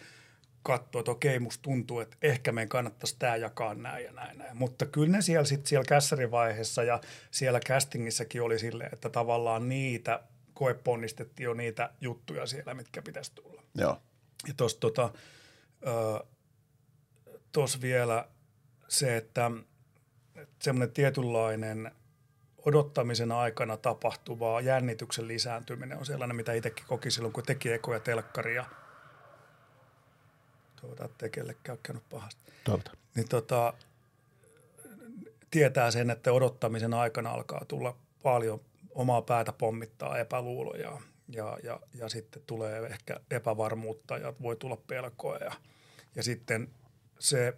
katsoa, 0.63 0.99
että 0.99 1.11
okei, 1.11 1.39
musta 1.39 1.61
tuntuu, 1.61 1.99
että 1.99 2.17
ehkä 2.21 2.51
meidän 2.51 2.69
kannattaisi 2.69 3.15
tämä 3.19 3.35
jakaa 3.35 3.73
näin 3.73 4.05
ja 4.05 4.11
näin, 4.11 4.37
näin. 4.37 4.57
Mutta 4.57 4.85
kyllä 4.85 5.09
ne 5.09 5.21
siellä 5.21 5.45
sitten 5.45 5.67
siellä 5.67 5.85
kässärivaiheessa 5.87 6.83
ja 6.83 7.01
siellä 7.31 7.59
castingissakin 7.59 8.41
oli 8.41 8.59
silleen, 8.59 8.93
että 8.93 9.09
tavallaan 9.09 9.69
niitä 9.69 10.23
koeponnistettiin 10.53 11.45
jo 11.45 11.53
niitä 11.53 11.89
juttuja 12.01 12.45
siellä, 12.45 12.73
mitkä 12.73 13.01
pitäisi 13.01 13.31
tulla. 13.35 13.63
Joo. 13.75 14.01
Ja 14.47 14.53
tuossa 14.57 14.79
tota, 14.79 15.13
tos 17.51 17.81
vielä 17.81 18.27
se, 18.87 19.17
että, 19.17 19.51
että 20.35 20.55
semmoinen 20.63 20.93
tietynlainen 20.93 21.91
odottamisen 22.65 23.31
aikana 23.31 23.77
tapahtuva 23.77 24.61
jännityksen 24.61 25.27
lisääntyminen 25.27 25.97
on 25.97 26.05
sellainen, 26.05 26.35
mitä 26.35 26.53
itsekin 26.53 26.85
koki 26.87 27.11
silloin, 27.11 27.33
kun 27.33 27.43
teki 27.43 27.71
ekoja 27.71 27.99
telkkaria. 27.99 28.65
Tuota, 30.81 31.05
ettei 31.05 31.29
kellekään 31.29 31.77
käynyt 31.83 32.09
pahasti. 32.09 32.41
Toivota. 32.63 32.91
Niin 33.15 33.29
tota, 33.29 33.73
tietää 35.51 35.91
sen, 35.91 36.09
että 36.09 36.33
odottamisen 36.33 36.93
aikana 36.93 37.31
alkaa 37.31 37.65
tulla 37.67 37.95
paljon 38.23 38.61
omaa 38.95 39.21
päätä 39.21 39.53
pommittaa 39.53 40.17
epäluuloja 40.17 41.01
ja, 41.27 41.57
ja, 41.63 41.79
ja 41.93 42.09
sitten 42.09 42.41
tulee 42.45 42.85
ehkä 42.85 43.19
epävarmuutta 43.31 44.17
ja 44.17 44.33
voi 44.41 44.55
tulla 44.55 44.77
pelkoa 44.87 45.37
ja, 45.37 45.51
ja 46.15 46.23
sitten 46.23 46.69
se 47.19 47.57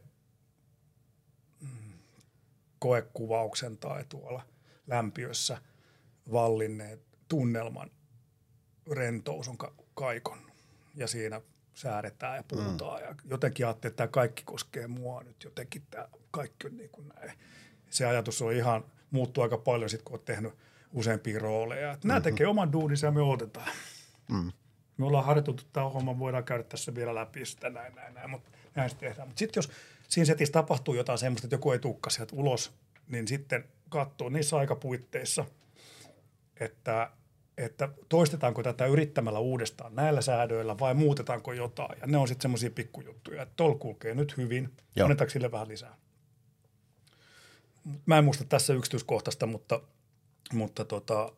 mm, 1.61 1.93
koekuvauksen 2.79 3.77
tai 3.77 4.05
tuolla 4.09 4.52
lämpiössä 4.87 5.57
vallinneet 6.31 7.01
tunnelman 7.27 7.91
rentous 8.91 9.47
on 9.47 9.57
ka- 9.57 9.73
kaikonnut 9.93 10.53
ja 10.95 11.07
siinä 11.07 11.41
säädetään 11.73 12.35
ja 12.35 12.43
puhutaan 12.47 13.01
mm. 13.01 13.07
ja 13.07 13.15
jotenkin 13.25 13.65
ajattelin, 13.65 13.91
että 13.91 13.97
tämä 13.97 14.07
kaikki 14.07 14.43
koskee 14.45 14.87
mua 14.87 15.23
nyt 15.23 15.43
jotenkin 15.43 15.83
tämä 15.91 16.07
kaikki 16.31 16.67
on 16.67 16.77
niin 16.77 16.89
kuin 16.89 17.07
näin. 17.07 17.31
Se 17.89 18.05
ajatus 18.05 18.41
on 18.41 18.53
ihan 18.53 18.85
muuttuu 19.11 19.43
aika 19.43 19.57
paljon 19.57 19.89
sitten, 19.89 20.05
kun 20.05 20.13
olet 20.13 20.25
tehnyt 20.25 20.53
useampia 20.93 21.39
rooleja. 21.39 21.91
Että 21.91 22.07
nämä 22.07 22.21
tekee 22.21 22.47
oman 22.47 22.71
duuninsa 22.71 23.07
ja 23.07 23.11
me 23.11 23.21
odotetaan. 23.21 23.71
Mm. 24.29 24.51
Me 24.97 25.05
ollaan 25.05 25.25
harjoiteltu 25.25 25.63
tämä 25.73 25.89
homma, 25.89 26.19
voidaan 26.19 26.43
käydä 26.43 26.63
tässä 26.63 26.95
vielä 26.95 27.15
läpi 27.15 27.45
sitä 27.45 27.69
näin, 27.69 27.95
näin, 27.95 28.13
näin, 28.13 28.29
mutta 28.29 28.49
näin 28.75 28.89
se 28.89 28.95
tehdään. 28.95 29.27
Mutta 29.27 29.39
sitten 29.39 29.61
jos 29.61 29.71
siinä 30.07 30.25
setissä 30.25 30.51
tapahtuu 30.51 30.93
jotain 30.95 31.17
semmoista, 31.17 31.45
että 31.45 31.55
joku 31.55 31.71
ei 31.71 31.79
tukka 31.79 32.09
sieltä 32.09 32.35
ulos, 32.35 32.73
niin 33.07 33.27
sitten 33.27 33.65
katsoo 33.93 34.29
niissä 34.29 34.57
aikapuitteissa, 34.57 35.45
että, 36.59 37.11
että 37.57 37.89
toistetaanko 38.09 38.63
tätä 38.63 38.85
yrittämällä 38.85 39.39
uudestaan 39.39 39.95
näillä 39.95 40.21
säädöillä 40.21 40.79
vai 40.79 40.93
muutetaanko 40.93 41.53
jotain. 41.53 41.99
Ja 42.01 42.07
ne 42.07 42.17
on 42.17 42.27
sitten 42.27 42.41
semmoisia 42.41 42.69
pikkujuttuja, 42.69 43.41
että 43.43 43.53
tol 43.55 43.73
kulkee 43.73 44.15
nyt 44.15 44.37
hyvin, 44.37 44.69
Joo. 44.95 45.05
annetaanko 45.05 45.31
sille 45.31 45.51
vähän 45.51 45.67
lisää. 45.67 45.97
Mä 48.05 48.17
en 48.17 48.23
muista 48.23 48.45
tässä 48.45 48.73
yksityiskohtaista, 48.73 49.45
mutta, 49.45 49.81
mutta 50.53 50.85
tota, 50.85 51.31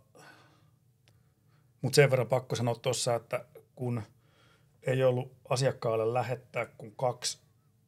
mutta 1.82 1.96
sen 1.96 2.12
verran 2.12 2.28
pakko 2.28 2.56
sanoa 2.56 2.76
tuossa, 2.76 3.16
että 3.16 3.46
kun 3.76 4.02
ei 4.84 5.04
ollut 5.04 5.32
asiakkaalle 5.50 6.14
lähettää 6.14 6.66
kuin 6.66 6.94
kaksi, 6.96 7.38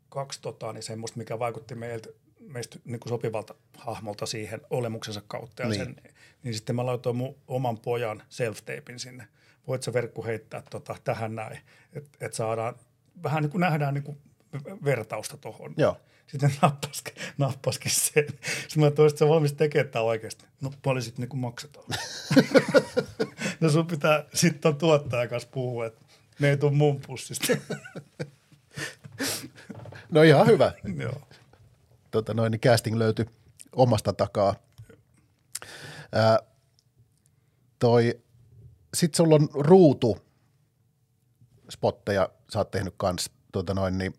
kaksi 0.09 0.41
tota, 0.41 0.73
niin 0.73 0.83
semmoista, 0.83 1.17
mikä 1.17 1.39
vaikutti 1.39 1.75
meiltä, 1.75 2.09
meistä 2.47 2.79
niin 2.85 2.99
kuin 2.99 3.09
sopivalta 3.09 3.55
hahmolta 3.77 4.25
siihen 4.25 4.61
olemuksensa 4.69 5.21
kautta. 5.27 5.63
Ja 5.63 5.69
Niin. 5.69 5.85
Sen, 5.85 5.95
niin 6.43 6.53
sitten 6.53 6.75
mä 6.75 6.85
laitoin 6.85 7.15
mun 7.15 7.35
oman 7.47 7.77
pojan 7.77 8.23
self-tapein 8.29 8.99
sinne. 8.99 9.27
Voit 9.67 9.83
sä 9.83 9.93
verkku 9.93 10.25
heittää 10.25 10.63
tota, 10.69 10.95
tähän 11.03 11.35
näin, 11.35 11.59
että 11.93 12.25
et 12.25 12.33
saadaan, 12.33 12.75
vähän 13.23 13.43
niin 13.43 13.51
kuin 13.51 13.59
nähdään 13.59 13.93
niin 13.93 14.03
kuin 14.03 14.17
vertausta 14.83 15.37
tuohon. 15.37 15.73
Joo. 15.77 15.97
Sitten 16.27 16.53
nappaskin, 16.61 17.13
nappaskin 17.37 17.91
sen. 17.91 18.27
Sitten 18.67 18.83
mä 18.83 18.91
toisin, 18.91 19.15
että 19.15 19.25
sä 19.25 19.29
valmis 19.29 19.53
tekemään 19.53 19.89
tämä 19.89 20.03
oikeasti. 20.03 20.45
No 20.61 20.73
paljon 20.83 21.03
sitten 21.03 21.23
niin 21.23 21.29
kuin 21.29 21.39
maksetaan. 21.39 21.85
no 23.59 23.69
sun 23.69 23.87
pitää 23.87 24.25
sitten 24.33 24.69
on 24.69 24.77
tuottaja 24.77 25.27
kanssa 25.27 25.49
puhua, 25.51 25.85
että 25.85 26.01
ne 26.39 26.49
ei 26.49 26.57
tule 26.57 26.71
mun 26.71 27.01
pussista. 27.07 27.57
No 30.11 30.21
ihan 30.21 30.47
hyvä. 30.47 30.71
Joo. 30.97 31.21
Tota 32.17 32.33
noin, 32.33 32.51
niin 32.51 32.61
casting 32.61 32.97
löytyi 32.97 33.25
omasta 33.75 34.13
takaa. 34.13 34.55
Ää, 36.11 36.39
toi, 37.79 38.21
sit 38.93 39.15
sulla 39.15 39.35
on 39.35 39.49
ruutu 39.53 40.17
spotteja, 41.69 42.29
sä 42.53 42.59
oot 42.59 42.71
tehnyt 42.71 42.93
kans 42.97 43.29
tota 43.51 43.73
noin, 43.73 43.97
niin 43.97 44.13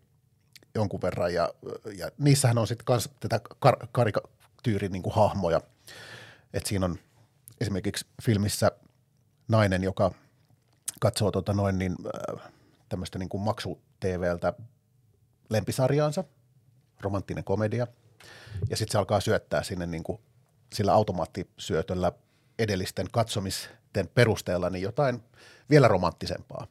jonkun 0.75 1.01
verran 1.01 1.33
ja, 1.33 1.49
ja 1.97 2.11
niissähän 2.17 2.57
on 2.57 2.67
sitten 2.67 2.85
kans 2.85 3.09
tätä 3.19 3.39
kar- 3.65 3.87
karikatyyrin 3.91 4.91
niin 4.91 5.03
hahmoja. 5.11 5.61
Et 6.53 6.65
siinä 6.65 6.85
on 6.85 6.99
esimerkiksi 7.61 8.05
filmissä 8.23 8.71
nainen, 9.47 9.83
joka 9.83 10.11
katsoo 10.99 11.31
tota 11.31 11.53
noin 11.53 11.79
niin, 11.79 11.95
tämmöistä 12.89 13.19
niin 13.19 13.29
kuin 13.29 13.43
maksu-TVltä 13.43 14.53
lempisarjaansa, 15.49 16.23
romanttinen 17.01 17.43
komedia, 17.43 17.87
ja 18.69 18.77
sitten 18.77 18.91
se 18.91 18.97
alkaa 18.97 19.19
syöttää 19.19 19.63
sinne 19.63 19.85
niin 19.85 20.03
kuin 20.03 20.19
sillä 20.73 20.93
automaattisyötöllä 20.93 22.11
edellisten 22.59 23.07
katsomisten 23.11 24.07
perusteella 24.15 24.69
niin 24.69 24.81
jotain 24.81 25.23
vielä 25.69 25.87
romanttisempaa. 25.87 26.67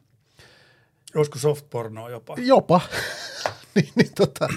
Joskus 1.15 1.41
softpornoa 1.41 2.09
jopa. 2.09 2.35
Jopa. 2.37 2.81
niin, 3.75 3.89
niin, 3.95 4.13
tota, 4.15 4.47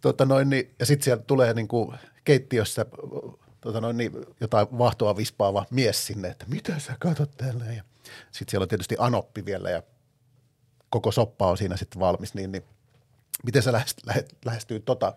tota 0.00 0.24
noin, 0.24 0.50
niin, 0.50 0.74
ja 0.78 0.86
sitten 0.86 1.04
sieltä 1.04 1.24
tulee 1.26 1.54
niin 1.54 1.68
kuin 1.68 1.96
keittiössä 2.24 2.86
tota 3.60 3.80
noin, 3.80 3.96
niin, 3.96 4.12
jotain 4.40 4.66
vahtoa 4.78 5.16
vispaava 5.16 5.66
mies 5.70 6.06
sinne, 6.06 6.28
että 6.28 6.46
mitä 6.48 6.78
sä 6.78 6.96
katsot 6.98 7.36
täällä. 7.36 7.64
Ja 7.64 7.82
sitten 8.32 8.50
siellä 8.50 8.64
on 8.64 8.68
tietysti 8.68 8.96
Anoppi 8.98 9.44
vielä 9.44 9.70
ja 9.70 9.82
koko 10.90 11.12
soppa 11.12 11.50
on 11.50 11.58
siinä 11.58 11.76
sitten 11.76 12.00
valmis, 12.00 12.34
niin, 12.34 12.52
niin 12.52 12.64
miten 13.44 13.62
sä 13.62 13.72
lähestyy 14.44 14.80
tota, 14.80 15.12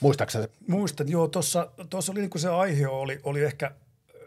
muistaakseni? 0.00 0.46
Muistan, 0.66 1.08
joo, 1.08 1.28
tuossa 1.28 2.12
oli 2.12 2.20
niin 2.20 2.30
kuin 2.30 2.42
se 2.42 2.48
aihe 2.48 2.88
oli, 2.88 3.20
oli 3.22 3.42
ehkä 3.42 3.72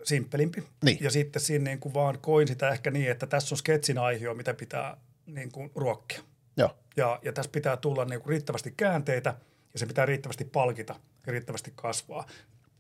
simppelimpi. 0.04 0.64
Niin. 0.84 0.98
Ja 1.02 1.12
sitten 1.12 1.42
siinä 1.42 1.64
niin 1.64 1.80
kuin 1.80 1.94
vaan 1.94 2.20
koin 2.20 2.48
sitä 2.48 2.70
ehkä 2.70 2.92
niin, 2.92 3.12
että 3.12 3.28
tässä 3.28 3.56
on 3.56 3.58
sketsin 3.58 3.98
aihe, 3.98 4.34
mitä 4.34 4.54
pitää 4.54 4.98
niin 5.26 5.52
kuin 5.52 5.72
ruokkia. 5.76 6.22
Joo. 6.58 6.78
Ja, 6.98 7.20
ja 7.24 7.34
tässä 7.34 7.52
pitää 7.52 7.78
tulla 7.78 8.06
niin 8.06 8.22
kuin 8.22 8.30
riittävästi 8.30 8.74
käänteitä 8.78 9.36
ja 9.74 9.80
se 9.80 9.86
pitää 9.86 10.06
riittävästi 10.06 10.46
palkita 10.46 10.96
ja 11.28 11.32
riittävästi 11.32 11.74
kasvaa. 11.76 12.28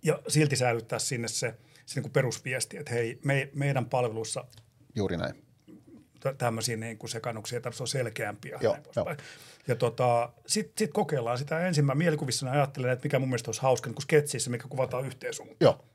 Ja 0.03 0.19
silti 0.27 0.55
säilyttää 0.55 0.99
sinne 0.99 1.27
se, 1.27 1.55
se 1.85 1.95
niin 1.95 2.03
kuin 2.03 2.11
perusviesti, 2.11 2.77
että 2.77 2.93
hei, 2.93 3.19
me, 3.23 3.49
meidän 3.53 3.85
palvelussa 3.85 4.45
Juuri 4.95 5.17
näin. 5.17 5.45
Tämmöisiä 6.33 6.77
niin 6.77 6.97
kuin 6.97 7.09
sekannuksia, 7.09 7.57
että 7.57 7.71
se 7.71 7.83
on 7.83 7.87
selkeämpiä. 7.87 8.59
Joo, 8.61 8.77
ja 9.67 9.75
tota, 9.75 10.29
sitten 10.45 10.73
sit 10.77 10.93
kokeillaan 10.93 11.37
sitä 11.37 11.67
ensin. 11.67 11.85
Mä 11.85 11.95
mielikuvissa 11.95 12.51
ajattelen, 12.51 12.91
että 12.91 13.05
mikä 13.05 13.19
mun 13.19 13.29
mielestä 13.29 13.49
olisi 13.49 13.61
hauska 13.61 13.87
niin 13.87 13.95
kuin 13.95 14.03
sketsissä, 14.03 14.49
mikä 14.49 14.67
kuvataan 14.69 15.05
yhteen 15.05 15.33
suuntaan. 15.33 15.57
Joo, 15.59 15.85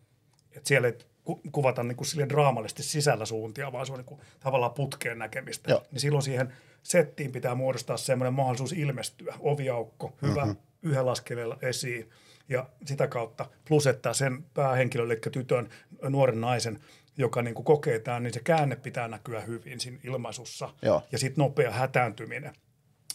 Et 0.53 0.67
siellä 0.67 0.89
ei 0.89 0.99
ku- 1.25 1.41
kuvata 1.53 1.83
niin 1.83 1.97
kuin 1.97 2.07
sille 2.07 2.29
draamallisesti 2.29 2.83
sisällä 2.83 3.25
suuntia, 3.25 3.73
vaan 3.73 3.87
se 3.87 3.93
on 3.93 3.99
niin 3.99 4.07
kuin 4.07 4.21
tavallaan 4.41 4.73
putkeen 4.73 5.19
näkemistä. 5.19 5.71
Joo. 5.71 5.83
Niin 5.91 6.01
silloin 6.01 6.23
siihen 6.23 6.53
settiin 6.83 7.33
pitää 7.33 7.55
muodostaa 7.55 7.97
semmoinen 7.97 8.35
mahdollisuus 8.35 8.73
ilmestyä, 8.73 9.35
oviaukko, 9.41 10.17
hyvä, 10.23 10.45
mm-hmm. 10.45 10.57
yhden 10.83 11.09
askeleella 11.09 11.59
esiin. 11.63 12.11
Ja 12.49 12.67
sitä 12.87 13.09
kautta 13.09 13.47
plus, 13.69 13.87
että 13.87 14.13
sen 14.13 14.45
päähenkilölle, 14.55 15.13
eli 15.13 15.21
tytön, 15.33 15.69
nuoren 16.09 16.41
naisen, 16.41 16.81
joka 17.21 17.43
niin 17.43 17.55
kuin 17.55 17.65
kokee 17.65 17.99
tämän, 17.99 18.23
niin 18.23 18.35
se 18.35 18.41
käänne 18.41 18.77
pitää 18.77 19.09
näkyä 19.09 19.41
hyvin 19.41 19.81
siinä 19.81 19.99
ilmaisussa. 20.05 20.75
Joo. 20.83 21.03
Ja 21.13 21.19
sitten 21.19 21.43
nopea 21.43 21.71
hätääntyminen. 21.71 22.55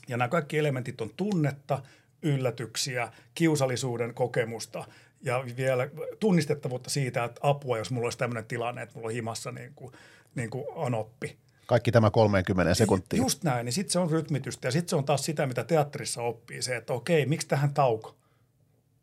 Ja 0.07 0.17
nämä 0.17 0.27
kaikki 0.27 0.57
elementit 0.57 1.01
on 1.01 1.11
tunnetta, 1.15 1.81
yllätyksiä, 2.21 3.11
kiusallisuuden 3.35 4.13
kokemusta 4.13 4.85
ja 5.21 5.43
vielä 5.57 5.89
tunnistettavuutta 6.19 6.89
siitä, 6.89 7.23
että 7.23 7.41
apua, 7.43 7.77
jos 7.77 7.91
mulla 7.91 8.05
olisi 8.05 8.17
tämmöinen 8.17 8.45
tilanne, 8.45 8.81
että 8.81 8.95
mulla 8.95 9.07
on 9.07 9.13
himassa 9.13 9.51
niin 9.51 9.71
kuin, 9.75 9.93
niin 10.35 10.49
kuin 10.49 10.65
anoppi. 10.75 11.37
kaikki 11.65 11.91
tämä 11.91 12.11
30 12.11 12.73
sekuntia. 12.73 13.17
Just 13.17 13.43
näin, 13.43 13.65
niin 13.65 13.73
sitten 13.73 13.91
se 13.91 13.99
on 13.99 14.11
rytmitystä 14.11 14.67
ja 14.67 14.71
sitten 14.71 14.89
se 14.89 14.95
on 14.95 15.05
taas 15.05 15.25
sitä, 15.25 15.47
mitä 15.47 15.63
teatterissa 15.63 16.21
oppii, 16.21 16.61
se, 16.61 16.75
että 16.75 16.93
okei, 16.93 17.25
miksi 17.25 17.47
tähän 17.47 17.73
tauko? 17.73 18.15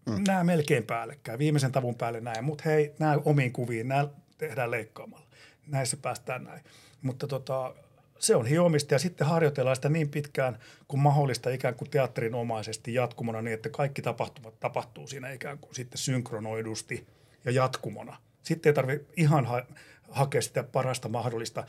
Mm. 0.06 0.24
Nämä 0.26 0.44
melkein 0.44 0.84
päällekkäin, 0.84 1.38
viimeisen 1.38 1.72
tavun 1.72 1.94
päälle 1.94 2.20
näin, 2.20 2.44
mutta 2.44 2.64
hei, 2.66 2.94
nämä 2.98 3.18
omiin 3.24 3.52
kuviin, 3.52 3.88
nämä 3.88 4.08
tehdään 4.38 4.70
leikkaamalla. 4.70 5.26
Näissä 5.66 5.96
päästään 5.96 6.44
näin. 6.44 6.60
Mutta 7.02 7.26
tota, 7.26 7.74
se 8.18 8.36
on 8.36 8.46
hiomista 8.46 8.94
ja 8.94 8.98
sitten 8.98 9.26
harjoitellaan 9.26 9.76
sitä 9.76 9.88
niin 9.88 10.08
pitkään 10.08 10.58
kuin 10.88 11.00
mahdollista 11.00 11.50
ikään 11.50 11.74
kuin 11.74 11.90
teatterinomaisesti 11.90 12.94
jatkumona 12.94 13.42
niin, 13.42 13.54
että 13.54 13.68
kaikki 13.68 14.02
tapahtumat 14.02 14.60
tapahtuu 14.60 15.06
siinä 15.06 15.32
ikään 15.32 15.58
kuin 15.58 15.74
sitten 15.74 15.98
synkronoidusti 15.98 17.06
ja 17.44 17.52
jatkumona. 17.52 18.16
Sitten 18.42 18.70
ei 18.70 18.74
tarvitse 18.74 19.06
ihan 19.16 19.44
ha- 19.44 19.66
hakea 20.10 20.42
sitä 20.42 20.62
parasta 20.62 21.08
mahdollista 21.08 21.66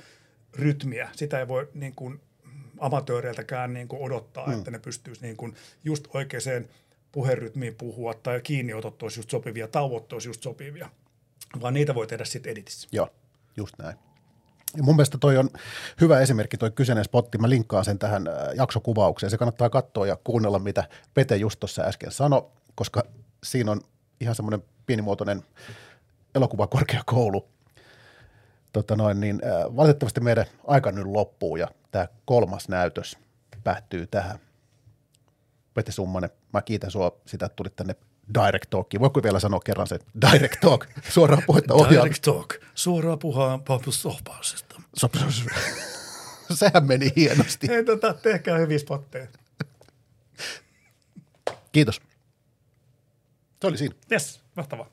rytmiä. 0.54 1.10
Sitä 1.16 1.40
ei 1.40 1.48
voi 1.48 1.70
niin 1.74 1.96
kuin 1.96 2.22
amatööreiltäkään 2.80 3.74
niin 3.74 3.88
kuin 3.88 4.02
odottaa, 4.02 4.48
mm. 4.48 4.54
että 4.54 4.72
ne 4.72 4.80
pystyisi 4.80 5.22
niin 5.22 5.38
kuin 5.38 5.56
just 5.84 6.08
oikeaan 6.14 6.66
puherytmiin 7.12 7.76
puhua 7.76 8.14
tai 8.14 8.42
kiinniotot 8.42 9.04
olisi 9.04 9.20
just 9.20 9.30
sopivia, 9.30 9.68
tauot 9.68 10.14
olisi 10.14 10.30
just 10.30 10.44
sopivia, 10.44 10.90
vaan 11.62 11.74
niitä 11.74 11.96
voi 11.96 12.08
tehdä 12.08 12.26
sitten 12.26 12.52
editissä. 12.52 12.88
Joo, 12.92 13.10
just 13.58 13.76
näin. 13.78 13.98
Ja 14.78 14.84
mun 14.84 14.96
mielestä 14.96 15.18
toi 15.18 15.38
on 15.38 15.50
hyvä 16.02 16.20
esimerkki, 16.20 16.58
toi 16.58 16.72
kyseinen 16.72 17.04
spotti. 17.04 17.38
Mä 17.38 17.50
linkkaan 17.50 17.86
sen 17.86 18.00
tähän 18.00 18.28
äh, 18.28 18.34
jaksokuvaukseen. 18.56 19.30
Se 19.32 19.38
kannattaa 19.38 19.70
katsoa 19.70 20.08
ja 20.08 20.18
kuunnella, 20.24 20.60
mitä 20.60 20.84
Pete 21.14 21.36
just 21.36 21.60
tuossa 21.60 21.84
äsken 21.84 22.12
sanoi, 22.12 22.52
koska 22.76 23.04
siinä 23.44 23.72
on 23.72 23.82
ihan 24.22 24.36
semmoinen 24.36 24.64
pienimuotoinen 24.86 25.44
elokuvakorkeakoulu. 26.36 27.50
Tota 28.74 28.96
noin, 28.96 29.20
niin, 29.20 29.42
äh, 29.46 29.76
valitettavasti 29.76 30.20
meidän 30.20 30.46
aika 30.68 30.92
nyt 30.92 31.06
loppuu 31.06 31.56
ja 31.56 31.68
tämä 31.92 32.08
kolmas 32.26 32.70
näytös 32.70 33.18
päättyy 33.64 34.08
tähän. 34.08 34.40
Pete 35.74 35.92
Summanen, 35.92 36.30
mä 36.54 36.62
kiitän 36.62 36.92
sua 36.92 37.22
sitä, 37.26 37.46
että 37.46 37.56
tulit 37.56 37.76
tänne 37.76 37.96
Direct 38.34 38.70
Talkiin. 38.70 39.02
Voiko 39.02 39.24
vielä 39.24 39.40
sanoa 39.40 39.60
kerran 39.60 39.88
se 39.88 40.00
Direct 40.32 40.60
Talk, 40.62 40.86
suoraan 41.10 41.44
puhetta 41.46 41.74
ohjaa. 41.74 42.04
Direct 42.04 42.22
Talk, 42.22 42.54
suoraan 42.76 43.20
puhua 43.20 43.60
sohpausesta. 43.90 44.82
Sehän 46.54 46.88
meni 46.88 47.12
hienosti. 47.16 47.68
Hei, 47.68 47.86
tota, 47.86 48.14
tehkää 48.14 48.58
hyviä 48.58 48.80
spotteja. 48.80 49.28
Kiitos. 51.72 52.02
Se 53.62 53.68
oli 53.68 53.78
siinä. 53.78 53.96
Yes, 54.12 54.42
mahtavaa. 54.56 54.93